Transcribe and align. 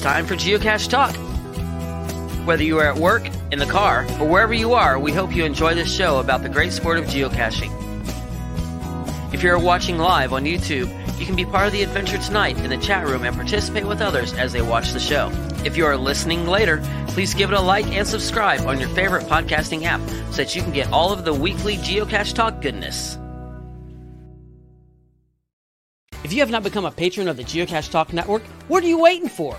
Time 0.00 0.24
for 0.24 0.34
Geocache 0.34 0.88
Talk. 0.88 1.14
Whether 2.46 2.62
you 2.62 2.78
are 2.78 2.86
at 2.86 2.96
work, 2.96 3.28
in 3.52 3.58
the 3.58 3.66
car, 3.66 4.06
or 4.18 4.26
wherever 4.26 4.54
you 4.54 4.72
are, 4.72 4.98
we 4.98 5.12
hope 5.12 5.36
you 5.36 5.44
enjoy 5.44 5.74
this 5.74 5.94
show 5.94 6.20
about 6.20 6.42
the 6.42 6.48
great 6.48 6.72
sport 6.72 6.96
of 6.98 7.04
geocaching. 7.04 7.70
If 9.34 9.42
you're 9.42 9.58
watching 9.58 9.98
live 9.98 10.32
on 10.32 10.44
YouTube, 10.44 10.88
you 11.20 11.26
can 11.26 11.36
be 11.36 11.44
part 11.44 11.66
of 11.66 11.72
the 11.72 11.82
adventure 11.82 12.16
tonight 12.16 12.56
in 12.58 12.70
the 12.70 12.78
chat 12.78 13.06
room 13.06 13.24
and 13.24 13.36
participate 13.36 13.86
with 13.86 14.00
others 14.00 14.32
as 14.32 14.54
they 14.54 14.62
watch 14.62 14.92
the 14.92 15.00
show. 15.00 15.30
If 15.66 15.76
you 15.76 15.84
are 15.84 15.98
listening 15.98 16.46
later, 16.46 16.82
please 17.08 17.34
give 17.34 17.52
it 17.52 17.58
a 17.58 17.60
like 17.60 17.86
and 17.88 18.08
subscribe 18.08 18.62
on 18.62 18.80
your 18.80 18.88
favorite 18.90 19.24
podcasting 19.24 19.84
app 19.84 20.00
so 20.30 20.36
that 20.36 20.56
you 20.56 20.62
can 20.62 20.72
get 20.72 20.90
all 20.90 21.12
of 21.12 21.26
the 21.26 21.34
weekly 21.34 21.76
Geocache 21.76 22.32
Talk 22.32 22.62
goodness. 22.62 23.18
If 26.24 26.32
you 26.32 26.40
have 26.40 26.50
not 26.50 26.62
become 26.62 26.86
a 26.86 26.90
patron 26.90 27.28
of 27.28 27.36
the 27.36 27.44
Geocache 27.44 27.90
Talk 27.90 28.14
Network, 28.14 28.42
what 28.68 28.82
are 28.82 28.88
you 28.88 28.98
waiting 28.98 29.28
for? 29.28 29.58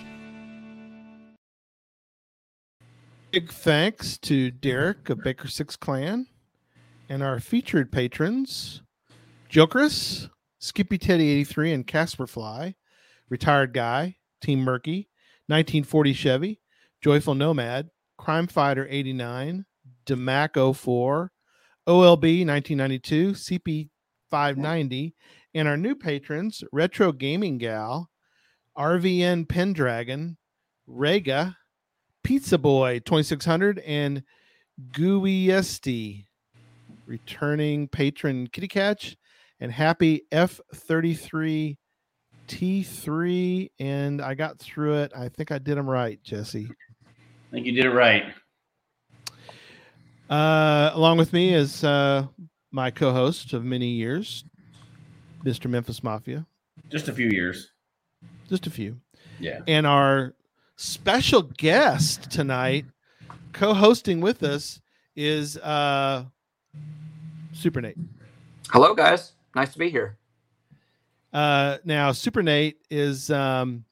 Big 3.31 3.49
thanks 3.49 4.17
to 4.17 4.51
Derek 4.51 5.09
of 5.09 5.23
Baker 5.23 5.47
Six 5.47 5.77
Clan 5.77 6.27
and 7.07 7.23
our 7.23 7.39
featured 7.39 7.89
patrons, 7.89 8.81
Jokeris, 9.49 10.29
Skippy 10.59 10.97
Teddy 10.97 11.29
83, 11.29 11.71
and 11.71 11.87
Casper 11.87 12.27
Fly, 12.27 12.75
Retired 13.29 13.73
Guy, 13.73 14.17
Team 14.41 14.59
Murky, 14.59 15.07
1940 15.47 16.11
Chevy, 16.11 16.61
Joyful 17.01 17.35
Nomad, 17.35 17.89
Crime 18.17 18.47
Fighter 18.47 18.85
89, 18.89 19.63
Demac 20.05 20.75
04, 20.75 21.31
OLB 21.87 22.45
1992, 22.45 23.31
CP 23.31 23.89
590, 24.29 25.15
and 25.53 25.69
our 25.69 25.77
new 25.77 25.95
patrons, 25.95 26.65
Retro 26.73 27.13
Gaming 27.13 27.59
Gal, 27.59 28.09
RVN 28.77 29.47
Pendragon, 29.47 30.35
Rega, 30.85 31.55
Pizza 32.23 32.57
Boy 32.57 32.99
2600, 32.99 33.79
and 33.79 34.23
Gooeyesty 34.91 36.25
returning 37.05 37.87
patron 37.87 38.47
Kitty 38.47 38.67
Catch 38.67 39.17
and 39.59 39.71
happy 39.71 40.23
F33 40.31 41.77
T3. 42.47 43.69
And 43.79 44.21
I 44.21 44.33
got 44.33 44.59
through 44.59 44.95
it. 44.95 45.11
I 45.15 45.29
think 45.29 45.51
I 45.51 45.57
did 45.57 45.77
them 45.77 45.89
right, 45.89 46.21
Jesse. 46.23 46.67
I 46.69 47.51
think 47.51 47.65
you 47.65 47.73
did 47.73 47.85
it 47.85 47.91
right. 47.91 48.23
Uh, 50.29 50.91
along 50.93 51.17
with 51.17 51.33
me 51.33 51.53
is 51.53 51.83
uh, 51.83 52.25
my 52.71 52.89
co 52.89 53.11
host 53.11 53.53
of 53.53 53.65
many 53.65 53.87
years, 53.87 54.45
Mr. 55.43 55.69
Memphis 55.69 56.03
Mafia. 56.03 56.45
Just 56.89 57.09
a 57.09 57.13
few 57.13 57.27
years. 57.27 57.71
Just 58.47 58.67
a 58.67 58.69
few. 58.69 58.97
Yeah. 59.39 59.59
And 59.67 59.85
our 59.85 60.33
special 60.81 61.43
guest 61.43 62.31
tonight, 62.31 62.85
co 63.53 63.73
hosting 63.73 64.19
with 64.19 64.41
us, 64.41 64.81
is 65.15 65.57
uh, 65.57 66.25
Super 67.53 67.81
Nate. 67.81 67.97
Hello, 68.69 68.95
guys. 68.95 69.33
Nice 69.55 69.73
to 69.73 69.79
be 69.79 69.89
here. 69.89 70.17
Uh, 71.31 71.77
now, 71.85 72.11
Super 72.11 72.41
Nate 72.41 72.79
is 72.89 73.29
um, 73.29 73.85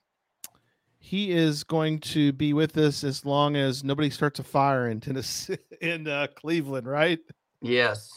he 0.97 1.31
is 1.31 1.63
going 1.63 1.99
to 1.99 2.33
be 2.33 2.53
with 2.53 2.75
us 2.77 3.03
as 3.03 3.23
long 3.23 3.55
as 3.55 3.83
nobody 3.83 4.09
starts 4.09 4.39
a 4.39 4.43
fire 4.43 4.89
in 4.89 4.99
Tennessee, 4.99 5.57
in 5.81 6.07
uh, 6.07 6.27
Cleveland, 6.35 6.87
right? 6.87 7.19
Yes, 7.61 8.11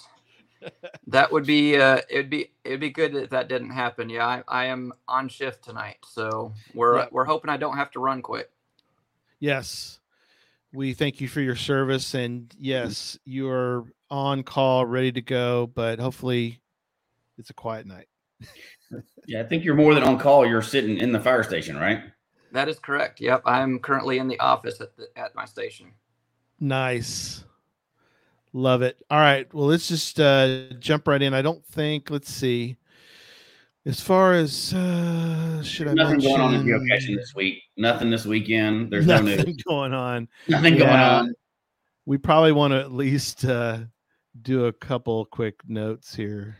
that 1.08 1.30
would 1.30 1.44
be 1.44 1.76
uh, 1.76 2.00
it'd 2.08 2.30
be 2.30 2.52
it'd 2.64 2.80
be 2.80 2.90
good 2.90 3.14
if 3.16 3.30
that 3.30 3.48
didn't 3.48 3.70
happen. 3.70 4.08
Yeah, 4.08 4.26
I, 4.26 4.42
I 4.48 4.64
am 4.66 4.92
on 5.08 5.28
shift 5.28 5.62
tonight, 5.62 5.98
so 6.06 6.54
we're 6.74 6.98
Yeah. 6.98 7.06
we're 7.10 7.24
hoping 7.24 7.50
I 7.50 7.56
don't 7.58 7.76
have 7.76 7.90
to 7.92 8.00
run 8.00 8.22
quick. 8.22 8.51
Yes. 9.42 9.98
We 10.72 10.94
thank 10.94 11.20
you 11.20 11.26
for 11.26 11.40
your 11.40 11.56
service. 11.56 12.14
And 12.14 12.54
yes, 12.56 13.18
you 13.24 13.48
are 13.48 13.84
on 14.08 14.44
call, 14.44 14.86
ready 14.86 15.10
to 15.10 15.20
go, 15.20 15.66
but 15.66 15.98
hopefully 15.98 16.60
it's 17.36 17.50
a 17.50 17.54
quiet 17.54 17.84
night. 17.84 18.06
Yeah, 19.26 19.40
I 19.40 19.44
think 19.44 19.64
you're 19.64 19.74
more 19.74 19.94
than 19.94 20.04
on 20.04 20.20
call. 20.20 20.46
You're 20.46 20.62
sitting 20.62 20.96
in 20.98 21.10
the 21.10 21.18
fire 21.18 21.42
station, 21.42 21.76
right? 21.76 22.04
That 22.52 22.68
is 22.68 22.78
correct. 22.78 23.20
Yep, 23.20 23.42
I'm 23.44 23.80
currently 23.80 24.18
in 24.18 24.28
the 24.28 24.38
office 24.38 24.80
at 24.80 24.96
the 24.96 25.08
at 25.16 25.34
my 25.34 25.44
station. 25.44 25.92
Nice. 26.60 27.44
Love 28.52 28.82
it. 28.82 29.02
All 29.10 29.18
right. 29.18 29.52
Well, 29.52 29.66
let's 29.66 29.88
just 29.88 30.20
uh, 30.20 30.68
jump 30.78 31.08
right 31.08 31.20
in. 31.20 31.34
I 31.34 31.42
don't 31.42 31.64
think, 31.66 32.10
let's 32.10 32.30
see. 32.30 32.76
As 33.84 34.00
far 34.00 34.34
as 34.34 34.72
uh, 34.72 35.60
should 35.64 35.88
I 35.88 35.94
Nothing 35.94 36.20
going 36.20 36.40
on 36.40 36.54
in 36.54 36.64
mention- 36.64 37.14
geocaching 37.14 37.16
this 37.16 37.34
week. 37.34 37.62
Nothing 37.76 38.10
this 38.10 38.24
weekend. 38.24 38.92
There's 38.92 39.06
no 39.06 39.20
Nothing 39.20 39.46
news. 39.46 39.62
going 39.68 39.92
on. 39.92 40.28
Nothing 40.48 40.76
going 40.78 40.90
on. 40.90 41.34
We 42.06 42.18
probably 42.18 42.52
want 42.52 42.72
to 42.72 42.80
at 42.80 42.92
least 42.92 43.44
uh, 43.44 43.80
do 44.40 44.66
a 44.66 44.72
couple 44.72 45.24
quick 45.24 45.56
notes 45.66 46.14
here. 46.14 46.56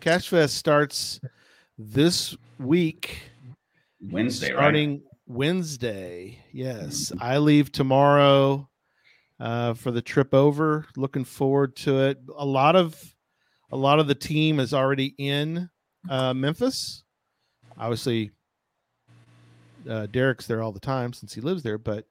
Cache 0.00 0.28
Fest 0.28 0.56
starts 0.56 1.20
this 1.78 2.36
week, 2.58 3.22
Wednesday, 4.00 4.52
right? 4.52 5.00
Wednesday. 5.32 6.38
Yes, 6.52 7.12
I 7.20 7.38
leave 7.38 7.72
tomorrow 7.72 8.68
uh, 9.40 9.74
for 9.74 9.90
the 9.90 10.02
trip 10.02 10.34
over. 10.34 10.86
Looking 10.96 11.24
forward 11.24 11.74
to 11.76 12.00
it. 12.04 12.18
A 12.36 12.44
lot 12.44 12.76
of 12.76 13.02
a 13.70 13.76
lot 13.76 13.98
of 13.98 14.06
the 14.06 14.14
team 14.14 14.60
is 14.60 14.74
already 14.74 15.14
in 15.16 15.70
uh, 16.10 16.34
Memphis. 16.34 17.04
Obviously, 17.78 18.30
uh, 19.88 20.06
Derek's 20.06 20.46
there 20.46 20.62
all 20.62 20.72
the 20.72 20.80
time 20.80 21.12
since 21.12 21.32
he 21.32 21.40
lives 21.40 21.62
there, 21.62 21.78
but 21.78 22.04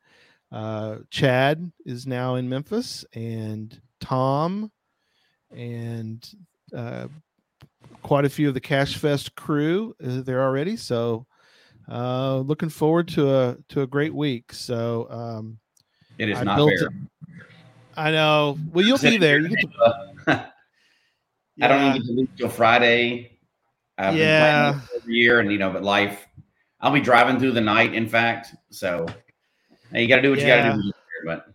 uh, 0.51 0.97
Chad 1.09 1.71
is 1.85 2.07
now 2.07 2.35
in 2.35 2.49
Memphis, 2.49 3.05
and 3.13 3.79
Tom, 3.99 4.71
and 5.55 6.27
uh, 6.75 7.07
quite 8.01 8.25
a 8.25 8.29
few 8.29 8.47
of 8.47 8.53
the 8.53 8.59
Cache 8.59 8.97
Fest 8.97 9.35
crew 9.35 9.95
is 9.99 10.23
there 10.23 10.43
already. 10.43 10.75
So, 10.75 11.25
uh, 11.89 12.37
looking 12.39 12.69
forward 12.69 13.07
to 13.09 13.33
a 13.33 13.57
to 13.69 13.81
a 13.81 13.87
great 13.87 14.13
week. 14.13 14.53
So, 14.53 15.07
um, 15.09 15.59
It 16.17 16.29
is 16.29 16.37
I 16.37 16.43
not 16.43 16.67
fair. 16.67 16.89
I 17.95 18.11
know. 18.11 18.57
Well, 18.71 18.85
you'll 18.85 18.97
be 18.97 19.17
there. 19.17 19.39
You 19.39 19.49
to, 19.49 19.67
I 20.27 21.67
don't 21.67 21.81
Yeah. 21.81 21.89
even 21.89 22.01
get 22.01 22.07
to 22.07 22.13
leave 22.13 22.29
till 22.37 22.49
Friday. 22.49 23.39
I've 23.97 24.15
Yeah. 24.15 24.79
every 24.95 25.13
year, 25.15 25.39
and 25.39 25.51
you 25.51 25.57
know, 25.57 25.71
but 25.71 25.83
life. 25.83 26.25
I'll 26.79 26.91
be 26.91 27.01
driving 27.01 27.39
through 27.39 27.51
the 27.51 27.61
night. 27.61 27.93
In 27.93 28.07
fact, 28.07 28.55
so 28.71 29.05
you 29.93 30.07
got 30.07 30.15
to 30.15 30.21
do 30.23 30.31
what 30.31 30.39
you 30.39 30.47
got 30.47 30.57
to 30.57 30.63
do. 30.63 30.69
to 30.69 30.83
get 30.83 30.95
there, 31.25 31.35
But 31.35 31.53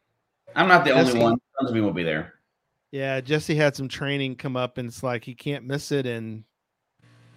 I'm 0.55 0.69
not 0.69 0.84
the 0.84 0.93
only 0.93 1.19
one. 1.19 1.37
Tons 1.58 1.70
of 1.70 1.75
people 1.75 1.87
will 1.88 1.94
be 1.94 2.05
there. 2.05 2.34
Yeah, 2.93 3.20
Jesse 3.20 3.56
had 3.56 3.75
some 3.75 3.88
training 3.88 4.37
come 4.37 4.56
up, 4.56 4.78
and 4.78 4.88
it's 4.88 5.02
like 5.02 5.25
he 5.25 5.34
can't 5.34 5.64
miss 5.64 5.90
it, 5.90 6.06
and 6.06 6.44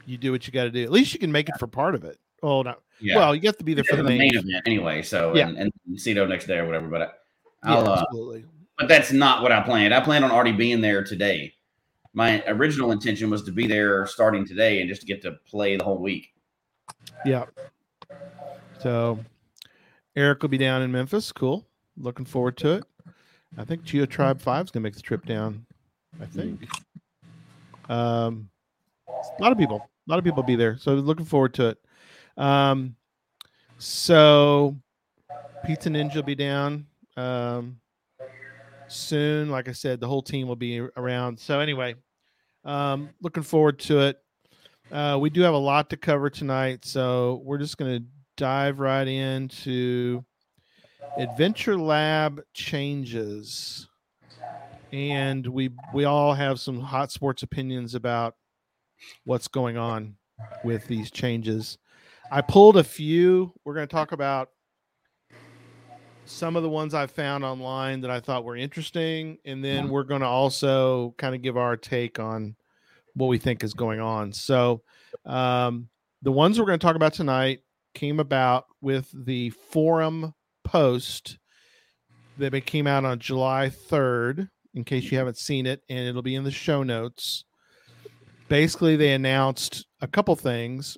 you 0.05 0.17
do 0.17 0.31
what 0.31 0.45
you 0.45 0.53
got 0.53 0.65
to 0.65 0.71
do. 0.71 0.83
At 0.83 0.91
least 0.91 1.13
you 1.13 1.19
can 1.19 1.31
make 1.31 1.49
it 1.49 1.55
for 1.57 1.65
part 1.67 1.95
of 1.95 2.03
it. 2.03 2.19
Oh, 2.43 2.61
no. 2.61 2.75
Yeah. 2.99 3.15
Well, 3.17 3.35
you 3.35 3.41
have 3.43 3.57
to 3.57 3.63
be 3.63 3.73
there 3.73 3.83
Yeah, 3.89 3.95
for 3.97 4.03
the 4.03 4.09
main. 4.09 4.35
event 4.35 4.63
anyway. 4.65 5.01
So 5.01 5.35
Yeah. 5.35 5.47
and, 5.49 5.57
and 5.57 5.71
Cito 5.99 6.25
next 6.25 6.45
day 6.47 6.57
or 6.57 6.65
whatever. 6.65 6.87
But 6.87 7.19
Yeah, 7.65 7.75
I'll. 7.75 7.87
uh, 7.89 8.01
absolutely. 8.01 8.45
but 8.77 8.87
that's 8.87 9.11
not 9.11 9.41
what 9.41 9.51
I 9.51 9.61
planned. 9.61 9.93
I 9.93 10.01
planned 10.01 10.25
on 10.25 10.31
already 10.31 10.51
being 10.51 10.81
there 10.81 11.03
today. 11.03 11.53
My 12.13 12.43
original 12.47 12.91
intention 12.91 13.29
was 13.29 13.43
to 13.43 13.51
be 13.51 13.67
there 13.67 14.05
starting 14.07 14.45
today 14.45 14.81
and 14.81 14.89
just 14.89 15.01
to 15.01 15.07
get 15.07 15.21
to 15.21 15.33
play 15.47 15.77
the 15.77 15.83
whole 15.83 15.99
week. 15.99 16.33
Yeah. 17.25 17.45
So 18.79 19.19
Eric 20.15 20.41
will 20.41 20.49
be 20.49 20.57
down 20.57 20.81
in 20.81 20.91
Memphis. 20.91 21.31
Cool. 21.31 21.65
Looking 21.97 22.25
forward 22.25 22.57
to 22.57 22.73
it. 22.73 22.83
I 23.57 23.63
think 23.65 23.83
Geo 23.83 24.05
Tribe 24.05 24.41
Five 24.41 24.65
is 24.65 24.71
gonna 24.71 24.83
make 24.83 24.95
the 24.95 25.01
trip 25.01 25.25
down. 25.25 25.65
I 26.21 26.25
think. 26.25 26.67
Um, 27.89 28.49
a 29.07 29.41
lot 29.41 29.51
of 29.51 29.57
people. 29.57 29.77
A 29.77 30.09
lot 30.09 30.17
of 30.19 30.23
people 30.25 30.37
will 30.37 30.47
be 30.47 30.55
there. 30.55 30.77
So 30.77 30.93
looking 30.95 31.25
forward 31.25 31.53
to 31.55 31.69
it. 31.69 31.77
Um, 32.39 32.95
so 33.77 34.77
Pizza 35.65 35.89
Ninja 35.89 36.15
will 36.15 36.23
be 36.23 36.35
down 36.35 36.87
um, 37.17 37.79
soon. 38.87 39.49
Like 39.49 39.67
I 39.67 39.73
said, 39.73 39.99
the 39.99 40.07
whole 40.07 40.23
team 40.23 40.47
will 40.47 40.55
be 40.55 40.79
around. 40.79 41.37
So 41.39 41.59
anyway, 41.59 41.95
um, 42.63 43.09
looking 43.21 43.43
forward 43.43 43.77
to 43.79 43.99
it. 43.99 44.17
Uh, 44.91 45.17
we 45.21 45.29
do 45.29 45.41
have 45.41 45.53
a 45.53 45.57
lot 45.57 45.89
to 45.91 45.97
cover 45.97 46.29
tonight, 46.29 46.83
so 46.83 47.41
we're 47.43 47.59
just 47.59 47.77
going 47.77 47.99
to 47.99 48.05
dive 48.37 48.79
right 48.79 49.07
into 49.07 50.25
Adventure 51.17 51.77
Lab 51.77 52.41
changes, 52.55 53.87
and 54.91 55.45
we 55.45 55.69
we 55.93 56.05
all 56.05 56.33
have 56.33 56.59
some 56.59 56.79
hot 56.79 57.11
sports 57.11 57.43
opinions 57.43 57.93
about 57.93 58.33
what's 59.25 59.47
going 59.47 59.77
on 59.77 60.15
with 60.63 60.87
these 60.87 61.11
changes. 61.11 61.77
I 62.31 62.41
pulled 62.41 62.77
a 62.77 62.83
few. 62.83 63.53
We're 63.65 63.73
going 63.73 63.87
to 63.87 63.91
talk 63.91 64.11
about 64.11 64.49
some 66.25 66.55
of 66.55 66.61
the 66.61 66.69
ones 66.69 66.93
I 66.93 67.07
found 67.07 67.43
online 67.43 68.01
that 68.01 68.11
I 68.11 68.19
thought 68.19 68.43
were 68.43 68.55
interesting, 68.55 69.37
and 69.45 69.65
then 69.65 69.89
we're 69.89 70.03
going 70.03 70.21
to 70.21 70.27
also 70.27 71.15
kind 71.17 71.33
of 71.33 71.41
give 71.41 71.57
our 71.57 71.75
take 71.75 72.19
on 72.19 72.55
what 73.15 73.27
we 73.27 73.39
think 73.39 73.63
is 73.63 73.73
going 73.73 73.99
on. 73.99 74.31
So, 74.31 74.83
um, 75.25 75.89
the 76.21 76.31
ones 76.31 76.59
we're 76.59 76.65
going 76.65 76.77
to 76.77 76.85
talk 76.85 76.95
about 76.95 77.13
tonight 77.13 77.59
came 77.95 78.19
about 78.19 78.65
with 78.81 79.09
the 79.13 79.49
forum 79.49 80.35
post 80.63 81.39
that 82.37 82.53
came 82.65 82.85
out 82.85 83.05
on 83.05 83.17
July 83.17 83.71
3rd, 83.89 84.49
in 84.75 84.83
case 84.83 85.11
you 85.11 85.17
haven't 85.17 85.37
seen 85.37 85.65
it, 85.65 85.81
and 85.89 86.07
it'll 86.07 86.21
be 86.21 86.35
in 86.35 86.43
the 86.43 86.51
show 86.51 86.83
notes. 86.83 87.43
Basically, 88.49 88.95
they 88.95 89.13
announced 89.13 89.87
a 89.99 90.07
couple 90.07 90.35
things. 90.35 90.97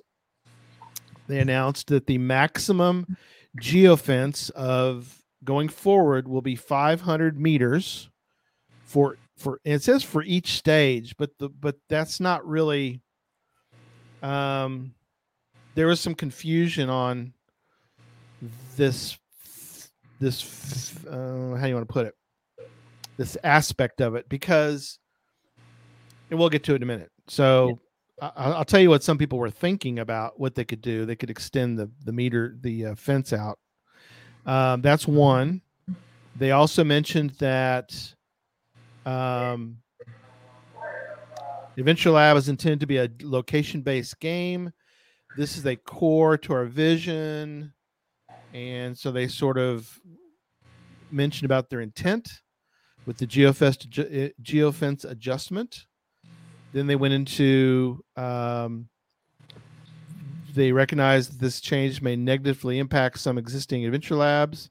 They 1.32 1.40
announced 1.40 1.86
that 1.86 2.06
the 2.06 2.18
maximum 2.18 3.16
geofence 3.58 4.50
of 4.50 5.22
going 5.44 5.70
forward 5.70 6.28
will 6.28 6.42
be 6.42 6.56
500 6.56 7.40
meters 7.40 8.10
for 8.84 9.16
for 9.38 9.58
it 9.64 9.82
says 9.82 10.02
for 10.02 10.22
each 10.22 10.52
stage 10.52 11.16
but 11.16 11.30
the 11.38 11.48
but 11.48 11.76
that's 11.88 12.20
not 12.20 12.46
really 12.46 13.00
um 14.22 14.94
there 15.74 15.86
was 15.86 16.00
some 16.00 16.14
confusion 16.14 16.90
on 16.90 17.32
this 18.76 19.18
this 20.20 20.94
uh, 21.06 21.56
how 21.58 21.66
you 21.66 21.74
want 21.74 21.88
to 21.88 21.92
put 21.92 22.06
it? 22.06 22.14
This 23.16 23.36
aspect 23.42 24.00
of 24.00 24.14
it 24.14 24.28
because 24.28 24.98
and 26.30 26.38
we'll 26.38 26.50
get 26.50 26.64
to 26.64 26.72
it 26.72 26.76
in 26.76 26.82
a 26.82 26.86
minute. 26.86 27.10
So 27.28 27.78
I, 28.20 28.58
will 28.58 28.64
tell 28.64 28.80
you 28.80 28.90
what 28.90 29.02
some 29.02 29.18
people 29.18 29.38
were 29.38 29.50
thinking 29.50 29.98
about 29.98 30.38
what 30.38 30.54
they 30.54 30.64
could 30.64 30.80
do 30.82 31.06
they 31.06 31.16
could 31.16 31.30
extend 31.30 31.78
the 31.78 31.90
the 32.04 32.12
meter 32.12 32.56
the 32.60 32.86
uh, 32.86 32.94
fence 32.94 33.32
out 33.32 33.58
um, 34.46 34.82
that's 34.82 35.06
one 35.06 35.62
they 36.36 36.50
also 36.50 36.82
mentioned 36.82 37.30
that 37.38 37.92
um, 39.04 39.78
Adventure 41.76 42.10
Lab 42.10 42.36
is 42.36 42.48
intended 42.48 42.80
to 42.80 42.86
be 42.86 42.98
a 42.98 43.08
location 43.22 43.82
based 43.82 44.18
game. 44.20 44.72
This 45.36 45.56
is 45.56 45.66
a 45.66 45.76
core 45.76 46.36
to 46.38 46.52
our 46.52 46.66
vision. 46.66 47.72
And 48.52 48.96
so 48.96 49.10
they 49.10 49.28
sort 49.28 49.58
of 49.58 49.98
mentioned 51.10 51.46
about 51.46 51.70
their 51.70 51.80
intent 51.80 52.30
with 53.06 53.16
the 53.16 53.26
geofence, 53.26 53.86
eh, 53.98 54.30
geofence 54.42 55.04
adjustment. 55.04 55.86
Then 56.72 56.86
they 56.86 56.96
went 56.96 57.14
into 57.14 58.02
um, 58.16 58.88
they 60.54 60.72
recognized 60.72 61.40
this 61.40 61.60
change 61.60 62.02
may 62.02 62.16
negatively 62.16 62.78
impact 62.78 63.18
some 63.18 63.38
existing 63.38 63.84
adventure 63.84 64.16
labs. 64.16 64.70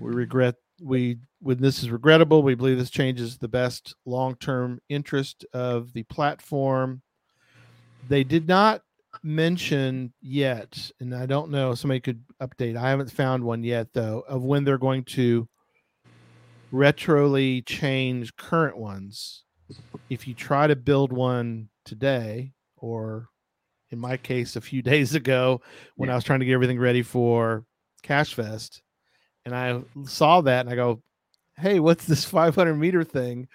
We 0.00 0.12
regret 0.12 0.56
we 0.80 1.18
when 1.40 1.60
this 1.60 1.82
is 1.82 1.90
regrettable, 1.90 2.42
we 2.42 2.54
believe 2.54 2.78
this 2.78 2.90
changes 2.90 3.38
the 3.38 3.48
best 3.48 3.94
long-term 4.04 4.80
interest 4.88 5.44
of 5.52 5.92
the 5.92 6.02
platform. 6.04 7.02
They 8.08 8.24
did 8.24 8.48
not 8.48 8.82
mention 9.22 10.12
yet, 10.20 10.90
and 11.00 11.14
I 11.14 11.26
don't 11.26 11.50
know, 11.50 11.74
somebody 11.74 12.00
could 12.00 12.22
update. 12.40 12.76
I 12.76 12.90
haven't 12.90 13.10
found 13.10 13.44
one 13.44 13.64
yet 13.64 13.92
though 13.92 14.24
of 14.28 14.44
when 14.44 14.64
they're 14.64 14.78
going 14.78 15.04
to 15.04 15.48
retroly 16.72 17.64
change 17.64 18.36
current 18.36 18.76
ones. 18.76 19.45
If 20.08 20.28
you 20.28 20.34
try 20.34 20.66
to 20.66 20.76
build 20.76 21.12
one 21.12 21.68
today 21.84 22.52
or 22.76 23.28
in 23.90 23.98
my 23.98 24.16
case 24.16 24.56
a 24.56 24.60
few 24.60 24.82
days 24.92 25.14
ago 25.14 25.60
when 25.96 26.08
yeah. 26.08 26.14
I 26.14 26.16
was 26.16 26.24
trying 26.24 26.40
to 26.40 26.46
get 26.46 26.54
everything 26.54 26.78
ready 26.78 27.02
for 27.02 27.64
Cache 28.02 28.34
Fest 28.34 28.82
and 29.46 29.54
I 29.54 29.80
saw 30.04 30.42
that 30.42 30.66
and 30.66 30.68
I 30.68 30.74
go, 30.74 31.00
"Hey, 31.56 31.80
what's 31.80 32.04
this 32.04 32.24
500 32.26 32.74
meter 32.74 33.04
thing?" 33.04 33.48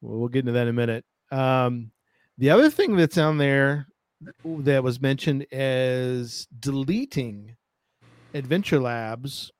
Well, 0.00 0.18
we'll 0.18 0.28
get 0.28 0.40
into 0.40 0.52
that 0.52 0.62
in 0.62 0.68
a 0.68 0.72
minute. 0.72 1.04
Um, 1.30 1.92
the 2.38 2.50
other 2.50 2.70
thing 2.70 2.96
that's 2.96 3.18
on 3.18 3.38
there 3.38 3.86
that 4.44 4.82
was 4.82 5.00
mentioned 5.00 5.46
is 5.52 6.48
deleting 6.58 7.56
Adventure 8.34 8.80
Labs. 8.80 9.52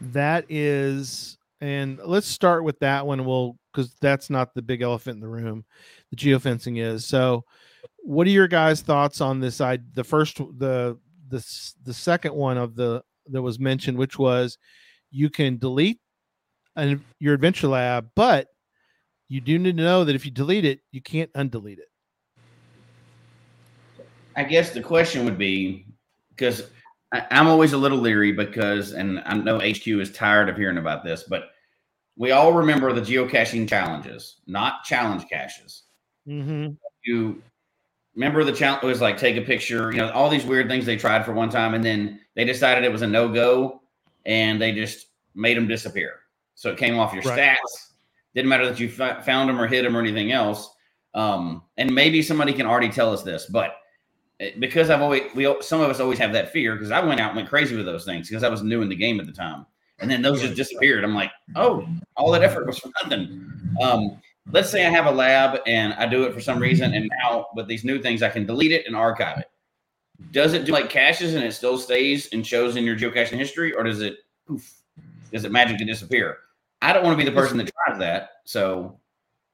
That 0.00 0.46
is, 0.48 1.38
and 1.60 2.00
let's 2.02 2.26
start 2.26 2.64
with 2.64 2.78
that 2.80 3.06
one. 3.06 3.26
We'll 3.26 3.58
because 3.72 3.94
that's 4.00 4.30
not 4.30 4.54
the 4.54 4.62
big 4.62 4.82
elephant 4.82 5.16
in 5.16 5.20
the 5.20 5.28
room. 5.28 5.64
The 6.10 6.16
geofencing 6.16 6.80
is. 6.80 7.06
So, 7.06 7.44
what 7.98 8.26
are 8.26 8.30
your 8.30 8.48
guys' 8.48 8.80
thoughts 8.82 9.20
on 9.20 9.40
this? 9.40 9.60
I 9.60 9.78
the 9.94 10.04
first 10.04 10.36
the 10.36 10.98
the 11.28 11.72
the 11.84 11.94
second 11.94 12.34
one 12.34 12.58
of 12.58 12.74
the 12.76 13.02
that 13.26 13.42
was 13.42 13.58
mentioned, 13.58 13.98
which 13.98 14.18
was 14.18 14.58
you 15.10 15.30
can 15.30 15.58
delete 15.58 16.00
an, 16.76 17.04
your 17.18 17.34
adventure 17.34 17.68
lab, 17.68 18.10
but 18.14 18.48
you 19.28 19.40
do 19.40 19.58
need 19.58 19.76
to 19.76 19.82
know 19.82 20.04
that 20.04 20.14
if 20.14 20.24
you 20.24 20.30
delete 20.30 20.64
it, 20.64 20.80
you 20.90 21.00
can't 21.00 21.32
undelete 21.34 21.78
it. 21.78 21.88
I 24.36 24.44
guess 24.44 24.70
the 24.70 24.80
question 24.80 25.24
would 25.24 25.38
be 25.38 25.86
because 26.30 26.70
I'm 27.12 27.48
always 27.48 27.72
a 27.72 27.78
little 27.78 27.98
leery 27.98 28.32
because, 28.32 28.92
and 28.92 29.20
I 29.26 29.34
know 29.34 29.58
HQ 29.58 29.86
is 29.86 30.12
tired 30.12 30.48
of 30.48 30.56
hearing 30.56 30.78
about 30.78 31.04
this, 31.04 31.24
but 31.24 31.50
we 32.16 32.32
all 32.32 32.52
remember 32.52 32.92
the 32.92 33.00
geocaching 33.00 33.68
challenges, 33.68 34.36
not 34.46 34.84
challenge 34.84 35.28
caches. 35.28 35.84
Mm-hmm. 36.28 36.72
You 37.04 37.42
remember 38.14 38.44
the 38.44 38.52
challenge 38.52 38.82
was 38.82 39.00
like 39.00 39.16
take 39.16 39.36
a 39.36 39.42
picture, 39.42 39.90
you 39.90 39.98
know, 39.98 40.10
all 40.10 40.28
these 40.28 40.44
weird 40.44 40.68
things 40.68 40.84
they 40.84 40.96
tried 40.96 41.24
for 41.24 41.32
one 41.32 41.50
time, 41.50 41.74
and 41.74 41.84
then 41.84 42.20
they 42.34 42.44
decided 42.44 42.84
it 42.84 42.92
was 42.92 43.02
a 43.02 43.06
no 43.06 43.28
go, 43.28 43.82
and 44.26 44.60
they 44.60 44.72
just 44.72 45.06
made 45.34 45.56
them 45.56 45.66
disappear. 45.66 46.20
So 46.54 46.70
it 46.70 46.76
came 46.76 46.98
off 46.98 47.14
your 47.14 47.22
right. 47.22 47.56
stats. 47.56 47.92
Didn't 48.34 48.48
matter 48.48 48.66
that 48.66 48.78
you 48.78 48.92
f- 48.96 49.24
found 49.24 49.48
them 49.48 49.60
or 49.60 49.66
hit 49.66 49.82
them 49.82 49.96
or 49.96 50.00
anything 50.00 50.30
else. 50.30 50.70
Um, 51.14 51.62
and 51.76 51.92
maybe 51.92 52.22
somebody 52.22 52.52
can 52.52 52.66
already 52.66 52.90
tell 52.90 53.12
us 53.12 53.22
this, 53.22 53.46
but 53.46 53.76
eh, 54.38 54.52
because 54.58 54.90
I've 54.90 55.02
always 55.02 55.22
we 55.34 55.52
some 55.60 55.80
of 55.80 55.90
us 55.90 55.98
always 55.98 56.18
have 56.18 56.32
that 56.34 56.52
fear 56.52 56.74
because 56.74 56.90
I 56.90 57.00
went 57.04 57.18
out 57.18 57.30
and 57.30 57.36
went 57.36 57.48
crazy 57.48 57.74
with 57.76 57.86
those 57.86 58.04
things 58.04 58.28
because 58.28 58.44
I 58.44 58.48
was 58.48 58.62
new 58.62 58.82
in 58.82 58.88
the 58.88 58.94
game 58.94 59.18
at 59.18 59.26
the 59.26 59.32
time, 59.32 59.66
and 60.00 60.10
then 60.10 60.22
those 60.22 60.40
just 60.40 60.56
disappeared. 60.56 61.04
I'm 61.04 61.14
like, 61.14 61.30
oh, 61.56 61.86
all 62.16 62.30
that 62.32 62.42
effort 62.42 62.66
was 62.66 62.78
for 62.78 62.90
nothing. 63.02 63.52
Um, 63.80 64.20
let's 64.50 64.70
say 64.70 64.86
I 64.86 64.90
have 64.90 65.06
a 65.06 65.10
lab 65.10 65.60
and 65.66 65.92
I 65.94 66.06
do 66.06 66.24
it 66.24 66.34
for 66.34 66.40
some 66.40 66.58
reason, 66.58 66.94
and 66.94 67.10
now 67.22 67.46
with 67.54 67.68
these 67.68 67.84
new 67.84 68.00
things, 68.00 68.22
I 68.22 68.30
can 68.30 68.46
delete 68.46 68.72
it 68.72 68.86
and 68.86 68.96
archive 68.96 69.38
it. 69.38 69.50
Does 70.32 70.52
it 70.52 70.64
do 70.64 70.72
like 70.72 70.90
caches 70.90 71.34
and 71.34 71.44
it 71.44 71.52
still 71.52 71.78
stays 71.78 72.28
and 72.32 72.46
shows 72.46 72.76
in 72.76 72.84
your 72.84 72.96
geocaching 72.96 73.38
history, 73.38 73.72
or 73.72 73.82
does 73.82 74.00
it 74.00 74.18
poof? 74.46 74.74
Does 75.32 75.44
it 75.44 75.52
magically 75.52 75.86
disappear? 75.86 76.38
I 76.82 76.92
don't 76.92 77.04
want 77.04 77.18
to 77.18 77.24
be 77.24 77.28
the 77.28 77.34
person 77.34 77.58
that 77.58 77.70
tries 77.86 77.98
that, 77.98 78.30
so 78.44 78.98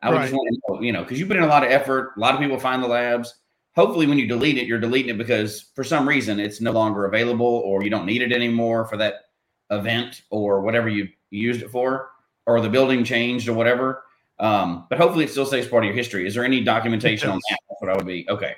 I 0.02 0.10
would 0.10 0.16
right. 0.16 0.22
just 0.22 0.34
want 0.34 0.48
to 0.48 0.60
know, 0.68 0.80
you 0.80 0.92
know, 0.92 1.02
because 1.02 1.18
you 1.18 1.26
put 1.26 1.36
in 1.36 1.42
a 1.42 1.48
lot 1.48 1.64
of 1.64 1.70
effort. 1.70 2.12
A 2.16 2.20
lot 2.20 2.34
of 2.34 2.40
people 2.40 2.58
find 2.58 2.82
the 2.82 2.88
labs. 2.88 3.34
Hopefully, 3.74 4.06
when 4.06 4.18
you 4.18 4.26
delete 4.26 4.58
it, 4.58 4.66
you're 4.66 4.80
deleting 4.80 5.14
it 5.14 5.18
because 5.18 5.70
for 5.74 5.84
some 5.84 6.08
reason 6.08 6.40
it's 6.40 6.60
no 6.60 6.72
longer 6.72 7.04
available, 7.04 7.62
or 7.64 7.82
you 7.82 7.90
don't 7.90 8.06
need 8.06 8.22
it 8.22 8.32
anymore 8.32 8.86
for 8.86 8.96
that 8.96 9.25
event 9.70 10.22
or 10.30 10.60
whatever 10.60 10.88
you 10.88 11.08
used 11.30 11.62
it 11.62 11.70
for, 11.70 12.10
or 12.46 12.60
the 12.60 12.68
building 12.68 13.04
changed 13.04 13.48
or 13.48 13.54
whatever. 13.54 14.04
Um, 14.38 14.86
but 14.90 14.98
hopefully 14.98 15.24
it 15.24 15.30
still 15.30 15.46
stays 15.46 15.66
part 15.66 15.84
of 15.84 15.86
your 15.86 15.94
history. 15.94 16.26
Is 16.26 16.34
there 16.34 16.44
any 16.44 16.62
documentation 16.62 17.30
on 17.30 17.36
that? 17.36 17.58
That's 17.68 17.80
what 17.80 17.90
I 17.90 17.96
would 17.96 18.06
be. 18.06 18.26
Okay. 18.28 18.54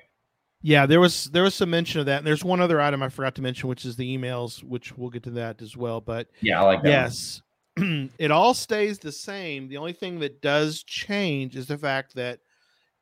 Yeah, 0.61 0.87
there 0.87 0.99
was 0.99 1.27
there 1.27 1.45
was 1.45 1.55
some 1.55 1.71
mention 1.71 2.01
of 2.01 2.07
that. 2.07 2.19
And 2.19 2.27
there's 2.27 2.45
one 2.45 2.61
other 2.61 2.81
item 2.81 3.03
I 3.03 3.09
forgot 3.09 3.37
to 3.37 3.43
mention, 3.43 3.69
which 3.69 3.85
is 3.85 3.97
the 3.97 4.17
emails, 4.17 4.63
which 4.65 4.97
we'll 4.97 5.11
get 5.11 5.23
to 5.25 5.31
that 5.31 5.63
as 5.63 5.77
well. 5.77 6.01
But 6.01 6.29
yeah, 6.41 6.61
I 6.61 6.65
like 6.65 6.83
that. 6.83 6.89
Yes. 6.89 7.43
it 8.19 8.33
all 8.33 8.55
stays 8.55 8.99
the 8.99 9.13
same. 9.13 9.69
The 9.69 9.77
only 9.77 9.93
thing 9.93 10.19
that 10.19 10.43
does 10.43 10.83
change 10.83 11.55
is 11.55 11.69
the 11.69 11.79
fact 11.79 12.17
that 12.17 12.41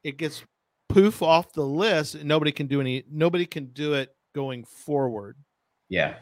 it 0.05 0.19
gets 0.19 0.45
poof 0.89 1.23
off 1.23 1.53
the 1.53 1.65
list. 1.65 2.23
nobody 2.23 2.53
can 2.53 2.67
do 2.67 2.81
any 2.81 3.05
nobody 3.11 3.47
can 3.47 3.67
do 3.67 3.95
it 3.95 4.15
going 4.35 4.65
forward. 4.65 5.37
Yeah. 5.89 6.17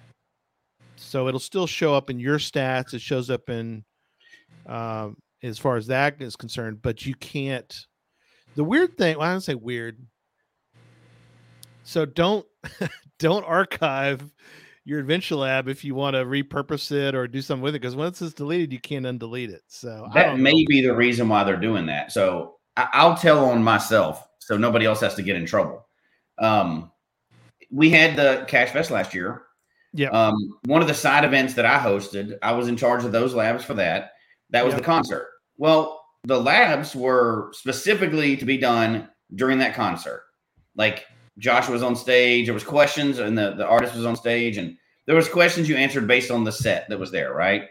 So 1.05 1.29
it'll 1.29 1.41
still 1.41 1.67
show 1.67 1.95
up 1.95 2.11
in 2.11 2.19
your 2.19 2.39
stats. 2.39 2.95
It 2.95 3.01
shows 3.01 3.31
up 3.31 3.49
in 3.49 3.85
um, 4.67 5.17
as 5.43 5.59
far 5.59 5.77
as 5.77 5.87
that 5.89 6.21
is 6.21 6.37
concerned, 6.37 6.83
but 6.83 7.05
you 7.05 7.15
can't. 7.15 7.87
The 8.57 8.65
weird 8.65 8.97
thing, 8.97 9.19
well, 9.19 9.29
I 9.29 9.33
don't 9.33 9.41
say 9.41 9.55
weird. 9.55 9.99
So 11.85 12.07
don't 12.07 12.47
don't 13.19 13.45
archive 13.45 14.25
your 14.85 15.01
Adventure 15.01 15.37
Lab 15.37 15.69
if 15.69 15.85
you 15.85 15.95
want 15.95 16.15
to 16.15 16.25
repurpose 16.25 16.93
it 16.93 17.15
or 17.15 17.27
do 17.27 17.41
something 17.41 17.63
with 17.63 17.75
it 17.75 17.81
because 17.81 17.97
once 17.97 18.21
it's 18.21 18.35
deleted, 18.35 18.73
you 18.73 18.81
can't 18.81 19.07
undelete 19.07 19.51
it. 19.51 19.63
So 19.69 20.09
that 20.15 20.39
may 20.39 20.53
know. 20.53 20.65
be 20.69 20.81
the 20.81 20.95
reason 20.95 21.29
why 21.29 21.45
they're 21.45 21.57
doing 21.57 21.87
that. 21.87 22.13
So 22.13 22.57
I, 22.77 23.07
will 23.07 23.17
tell 23.17 23.45
on 23.47 23.63
myself, 23.63 24.27
so 24.41 24.57
nobody 24.57 24.85
else 24.85 25.01
has 25.01 25.15
to 25.15 25.23
get 25.23 25.37
in 25.37 25.47
trouble. 25.47 25.87
Um, 26.39 26.91
we 27.71 27.91
had 27.91 28.17
the 28.17 28.45
Cache 28.49 28.71
Fest 28.71 28.91
last 28.91 29.15
year. 29.15 29.43
Yeah. 29.95 30.09
Um, 30.09 30.35
one 30.67 30.83
of 30.83 30.89
the 30.89 30.95
side 30.95 31.25
events 31.25 31.55
that 31.55 31.65
I 31.65 31.79
hosted, 31.79 32.37
I 32.43 32.53
was 32.53 32.67
in 32.69 32.77
charge 32.77 33.05
of 33.05 33.13
those 33.13 33.33
labs 33.33 33.65
for 33.65 33.75
that. 33.75 34.11
That 34.51 34.65
was 34.65 34.73
yep. 34.73 34.81
the 34.81 34.85
concert. 34.85 35.29
Well, 35.57 36.05
the 36.25 36.41
labs 36.41 36.97
were 36.97 37.53
specifically 37.53 38.37
to 38.37 38.45
be 38.45 38.59
done 38.59 39.09
during 39.35 39.59
that 39.59 39.75
concert. 39.75 40.25
Like 40.75 41.07
Josh 41.39 41.69
was 41.69 41.83
on 41.83 41.95
stage, 41.95 42.47
there 42.47 42.55
was 42.55 42.65
questions, 42.65 43.21
and 43.21 43.39
the, 43.39 43.55
the 43.55 43.67
artist 43.67 43.95
was 43.95 44.05
on 44.05 44.17
stage, 44.17 44.57
and 44.57 44.77
there 45.07 45.17
was 45.17 45.29
questions 45.29 45.69
you 45.69 45.77
answered 45.77 46.09
based 46.09 46.31
on 46.31 46.43
the 46.43 46.53
set 46.53 46.89
that 46.89 46.99
was 46.99 47.13
there, 47.13 47.33
right? 47.33 47.69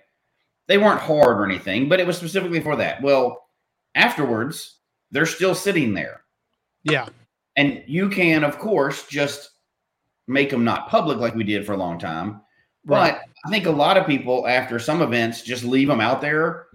They 0.68 0.78
weren't 0.78 1.02
hard 1.02 1.40
or 1.40 1.46
anything, 1.46 1.90
but 1.90 2.00
it 2.00 2.08
was 2.08 2.18
specifically 2.18 2.62
for 2.62 2.78
that. 2.78 3.02
Well, 3.02 3.44
afterwards, 3.96 4.78
they're 5.12 5.26
still 5.26 5.56
sitting 5.56 5.94
there. 5.94 6.22
Yeah. 6.84 7.08
And 7.58 7.84
you 7.86 8.10
can, 8.10 8.46
of 8.46 8.60
course, 8.60 9.08
just 9.08 9.50
make 10.28 10.50
them 10.50 10.64
not 10.64 10.90
public 10.90 11.18
like 11.18 11.36
we 11.36 11.44
did 11.44 11.66
for 11.66 11.74
a 11.74 11.78
long 11.78 12.00
time. 12.00 12.42
Right. 12.86 13.14
But 13.14 13.22
I 13.46 13.50
think 13.50 13.66
a 13.66 13.72
lot 13.72 13.98
of 13.98 14.06
people 14.06 14.48
after 14.48 14.80
some 14.80 15.02
events 15.02 15.42
just 15.42 15.64
leave 15.64 15.88
them 15.88 16.02
out 16.02 16.22
there 16.22 16.68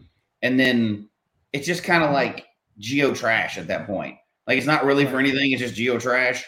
and 0.42 0.58
then 0.58 1.08
it's 1.52 1.66
just 1.66 1.84
kind 1.84 2.04
of 2.04 2.12
like 2.12 2.46
geo 2.78 3.14
trash 3.14 3.58
at 3.58 3.68
that 3.68 3.86
point. 3.86 4.16
Like 4.46 4.58
it's 4.58 4.66
not 4.66 4.84
really 4.84 5.06
for 5.06 5.18
anything, 5.18 5.52
it's 5.52 5.60
just 5.60 5.74
geo 5.74 5.98
trash. 5.98 6.44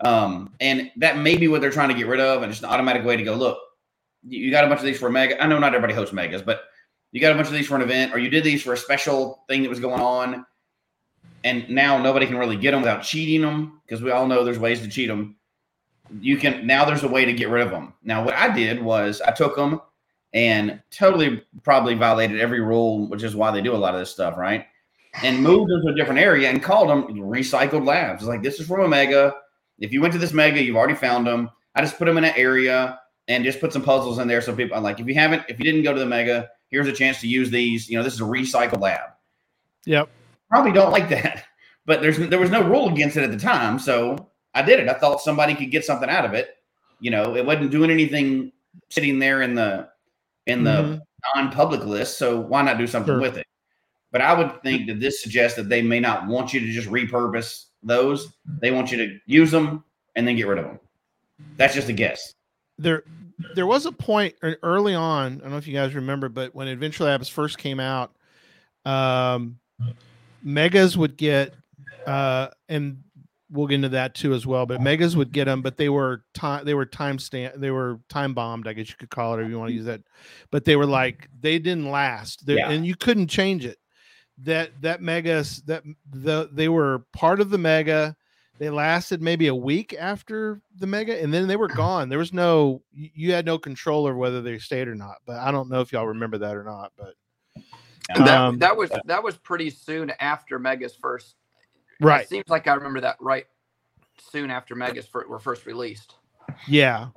Um, 0.00 0.52
and 0.60 0.90
that 0.96 1.18
may 1.18 1.36
be 1.36 1.48
what 1.48 1.60
they're 1.60 1.70
trying 1.70 1.88
to 1.90 1.94
get 1.94 2.06
rid 2.06 2.20
of, 2.20 2.42
and 2.42 2.50
it's 2.50 2.60
an 2.60 2.68
automatic 2.68 3.04
way 3.04 3.16
to 3.16 3.22
go, 3.22 3.34
look, 3.34 3.58
you 4.26 4.50
got 4.50 4.64
a 4.64 4.68
bunch 4.68 4.80
of 4.80 4.86
these 4.86 4.98
for 4.98 5.08
a 5.08 5.12
mega. 5.12 5.42
I 5.42 5.46
know 5.46 5.58
not 5.58 5.74
everybody 5.74 5.94
hosts 5.94 6.12
megas, 6.12 6.42
but 6.42 6.62
you 7.12 7.20
got 7.20 7.32
a 7.32 7.34
bunch 7.36 7.46
of 7.46 7.54
these 7.54 7.66
for 7.66 7.76
an 7.76 7.82
event, 7.82 8.12
or 8.12 8.18
you 8.18 8.28
did 8.28 8.42
these 8.42 8.62
for 8.62 8.72
a 8.72 8.76
special 8.76 9.44
thing 9.48 9.62
that 9.62 9.68
was 9.68 9.80
going 9.80 10.00
on, 10.00 10.44
and 11.44 11.68
now 11.70 11.98
nobody 11.98 12.26
can 12.26 12.36
really 12.36 12.56
get 12.56 12.72
them 12.72 12.80
without 12.80 13.02
cheating 13.02 13.42
them 13.42 13.80
because 13.86 14.02
we 14.02 14.10
all 14.10 14.26
know 14.26 14.44
there's 14.44 14.58
ways 14.58 14.80
to 14.80 14.88
cheat 14.88 15.08
them 15.08 15.36
you 16.20 16.36
can 16.36 16.66
now 16.66 16.84
there's 16.84 17.02
a 17.02 17.08
way 17.08 17.24
to 17.24 17.32
get 17.32 17.48
rid 17.48 17.62
of 17.62 17.70
them. 17.70 17.94
Now, 18.02 18.24
what 18.24 18.34
I 18.34 18.54
did 18.54 18.82
was 18.82 19.20
I 19.20 19.32
took 19.32 19.56
them 19.56 19.80
and 20.32 20.82
totally 20.90 21.42
probably 21.62 21.94
violated 21.94 22.40
every 22.40 22.60
rule, 22.60 23.08
which 23.08 23.22
is 23.22 23.36
why 23.36 23.50
they 23.50 23.62
do 23.62 23.74
a 23.74 23.78
lot 23.78 23.94
of 23.94 24.00
this 24.00 24.10
stuff, 24.10 24.36
right? 24.36 24.66
And 25.22 25.42
moved 25.42 25.70
them 25.70 25.82
to 25.82 25.92
a 25.92 25.94
different 25.94 26.20
area 26.20 26.50
and 26.50 26.62
called 26.62 26.88
them 26.88 27.06
recycled 27.16 27.86
labs. 27.86 28.22
It's 28.22 28.28
like 28.28 28.42
this 28.42 28.58
is 28.58 28.66
from 28.66 28.80
a 28.80 28.88
mega. 28.88 29.34
If 29.78 29.92
you 29.92 30.00
went 30.00 30.12
to 30.12 30.18
this 30.18 30.32
mega, 30.32 30.62
you've 30.62 30.76
already 30.76 30.94
found 30.94 31.26
them. 31.26 31.50
I 31.74 31.80
just 31.80 31.98
put 31.98 32.06
them 32.06 32.18
in 32.18 32.24
an 32.24 32.34
area 32.36 32.98
and 33.28 33.44
just 33.44 33.60
put 33.60 33.72
some 33.72 33.82
puzzles 33.82 34.18
in 34.18 34.28
there 34.28 34.40
so 34.40 34.54
people 34.54 34.80
like 34.80 35.00
if 35.00 35.06
you 35.06 35.14
haven't, 35.14 35.44
if 35.48 35.58
you 35.58 35.64
didn't 35.64 35.82
go 35.82 35.94
to 35.94 36.00
the 36.00 36.06
mega, 36.06 36.50
here's 36.68 36.88
a 36.88 36.92
chance 36.92 37.20
to 37.20 37.28
use 37.28 37.50
these. 37.50 37.88
You 37.88 37.96
know, 37.96 38.02
this 38.02 38.14
is 38.14 38.20
a 38.20 38.24
recycled 38.24 38.80
lab. 38.80 39.10
Yep. 39.86 40.08
Probably 40.50 40.72
don't 40.72 40.92
like 40.92 41.08
that, 41.10 41.44
but 41.86 42.02
there's 42.02 42.18
there 42.18 42.40
was 42.40 42.50
no 42.50 42.62
rule 42.62 42.88
against 42.88 43.16
it 43.16 43.22
at 43.22 43.30
the 43.30 43.38
time, 43.38 43.78
so 43.78 44.30
I 44.54 44.62
did 44.62 44.80
it. 44.80 44.88
I 44.88 44.94
thought 44.94 45.20
somebody 45.20 45.54
could 45.54 45.70
get 45.70 45.84
something 45.84 46.08
out 46.08 46.24
of 46.24 46.34
it. 46.34 46.56
You 47.00 47.10
know, 47.10 47.36
it 47.36 47.44
wasn't 47.44 47.70
doing 47.70 47.90
anything 47.90 48.52
sitting 48.88 49.18
there 49.18 49.42
in 49.42 49.54
the 49.54 49.88
in 50.46 50.64
the 50.64 50.70
mm-hmm. 50.70 50.98
non-public 51.34 51.84
list. 51.84 52.18
So 52.18 52.40
why 52.40 52.62
not 52.62 52.78
do 52.78 52.86
something 52.86 53.14
sure. 53.14 53.20
with 53.20 53.36
it? 53.36 53.46
But 54.12 54.20
I 54.20 54.32
would 54.32 54.62
think 54.62 54.86
that 54.86 55.00
this 55.00 55.22
suggests 55.22 55.56
that 55.56 55.68
they 55.68 55.82
may 55.82 55.98
not 56.00 56.26
want 56.26 56.54
you 56.54 56.60
to 56.60 56.66
just 56.70 56.88
repurpose 56.88 57.66
those. 57.82 58.32
They 58.60 58.70
want 58.70 58.92
you 58.92 58.98
to 58.98 59.18
use 59.26 59.50
them 59.50 59.84
and 60.14 60.26
then 60.26 60.36
get 60.36 60.46
rid 60.46 60.58
of 60.58 60.66
them. 60.66 60.78
That's 61.56 61.74
just 61.74 61.88
a 61.88 61.92
guess. 61.92 62.32
There, 62.78 63.02
there 63.54 63.66
was 63.66 63.86
a 63.86 63.92
point 63.92 64.34
early 64.42 64.94
on. 64.94 65.38
I 65.38 65.38
don't 65.40 65.50
know 65.50 65.56
if 65.56 65.66
you 65.66 65.74
guys 65.74 65.94
remember, 65.94 66.28
but 66.28 66.54
when 66.54 66.68
Adventure 66.68 67.04
Labs 67.04 67.28
first 67.28 67.58
came 67.58 67.80
out, 67.80 68.14
um, 68.84 69.58
megas 70.42 70.96
would 70.96 71.16
get, 71.16 71.54
uh, 72.06 72.48
and 72.68 73.02
we'll 73.54 73.68
get 73.68 73.76
into 73.76 73.88
that 73.90 74.14
too 74.14 74.34
as 74.34 74.46
well. 74.46 74.66
But 74.66 74.82
megas 74.82 75.16
would 75.16 75.32
get 75.32 75.46
them, 75.46 75.62
but 75.62 75.76
they 75.76 75.88
were 75.88 76.24
time 76.34 76.64
they 76.64 76.74
were 76.74 76.84
time 76.84 77.18
stamp 77.18 77.54
they 77.56 77.70
were 77.70 78.00
time 78.08 78.34
bombed, 78.34 78.66
I 78.68 78.72
guess 78.72 78.90
you 78.90 78.96
could 78.98 79.10
call 79.10 79.38
it 79.38 79.42
if 79.42 79.48
you 79.48 79.58
want 79.58 79.70
to 79.70 79.74
use 79.74 79.86
that. 79.86 80.02
But 80.50 80.64
they 80.64 80.76
were 80.76 80.86
like 80.86 81.28
they 81.40 81.58
didn't 81.58 81.90
last, 81.90 82.42
yeah. 82.46 82.70
and 82.70 82.84
you 82.84 82.96
couldn't 82.96 83.28
change 83.28 83.64
it. 83.64 83.78
That 84.38 84.82
that 84.82 85.00
megas 85.00 85.62
that 85.62 85.84
the 86.10 86.50
they 86.52 86.68
were 86.68 87.06
part 87.12 87.40
of 87.40 87.50
the 87.50 87.58
mega. 87.58 88.16
They 88.56 88.70
lasted 88.70 89.20
maybe 89.20 89.48
a 89.48 89.54
week 89.54 89.96
after 89.98 90.60
the 90.78 90.86
mega, 90.86 91.20
and 91.20 91.34
then 91.34 91.48
they 91.48 91.56
were 91.56 91.68
gone. 91.74 92.08
There 92.08 92.18
was 92.18 92.32
no 92.32 92.82
you 92.92 93.32
had 93.32 93.46
no 93.46 93.58
control 93.58 94.06
over 94.06 94.16
whether 94.16 94.42
they 94.42 94.58
stayed 94.58 94.88
or 94.88 94.94
not. 94.94 95.16
But 95.24 95.36
I 95.36 95.50
don't 95.50 95.70
know 95.70 95.80
if 95.80 95.92
y'all 95.92 96.08
remember 96.08 96.38
that 96.38 96.56
or 96.56 96.64
not. 96.64 96.92
But 96.98 97.14
um, 98.16 98.58
that, 98.58 98.58
that 98.58 98.76
was 98.76 98.90
that 99.04 99.22
was 99.22 99.36
pretty 99.36 99.70
soon 99.70 100.12
after 100.18 100.58
Mega's 100.58 100.96
first 100.96 101.36
Right. 102.00 102.22
It 102.22 102.28
seems 102.28 102.48
like 102.48 102.66
I 102.66 102.74
remember 102.74 103.00
that 103.00 103.16
right 103.20 103.46
soon 104.18 104.50
after 104.50 104.74
Megas 104.74 105.08
were 105.12 105.38
first 105.38 105.66
released. 105.66 106.14
Yeah. 106.68 107.08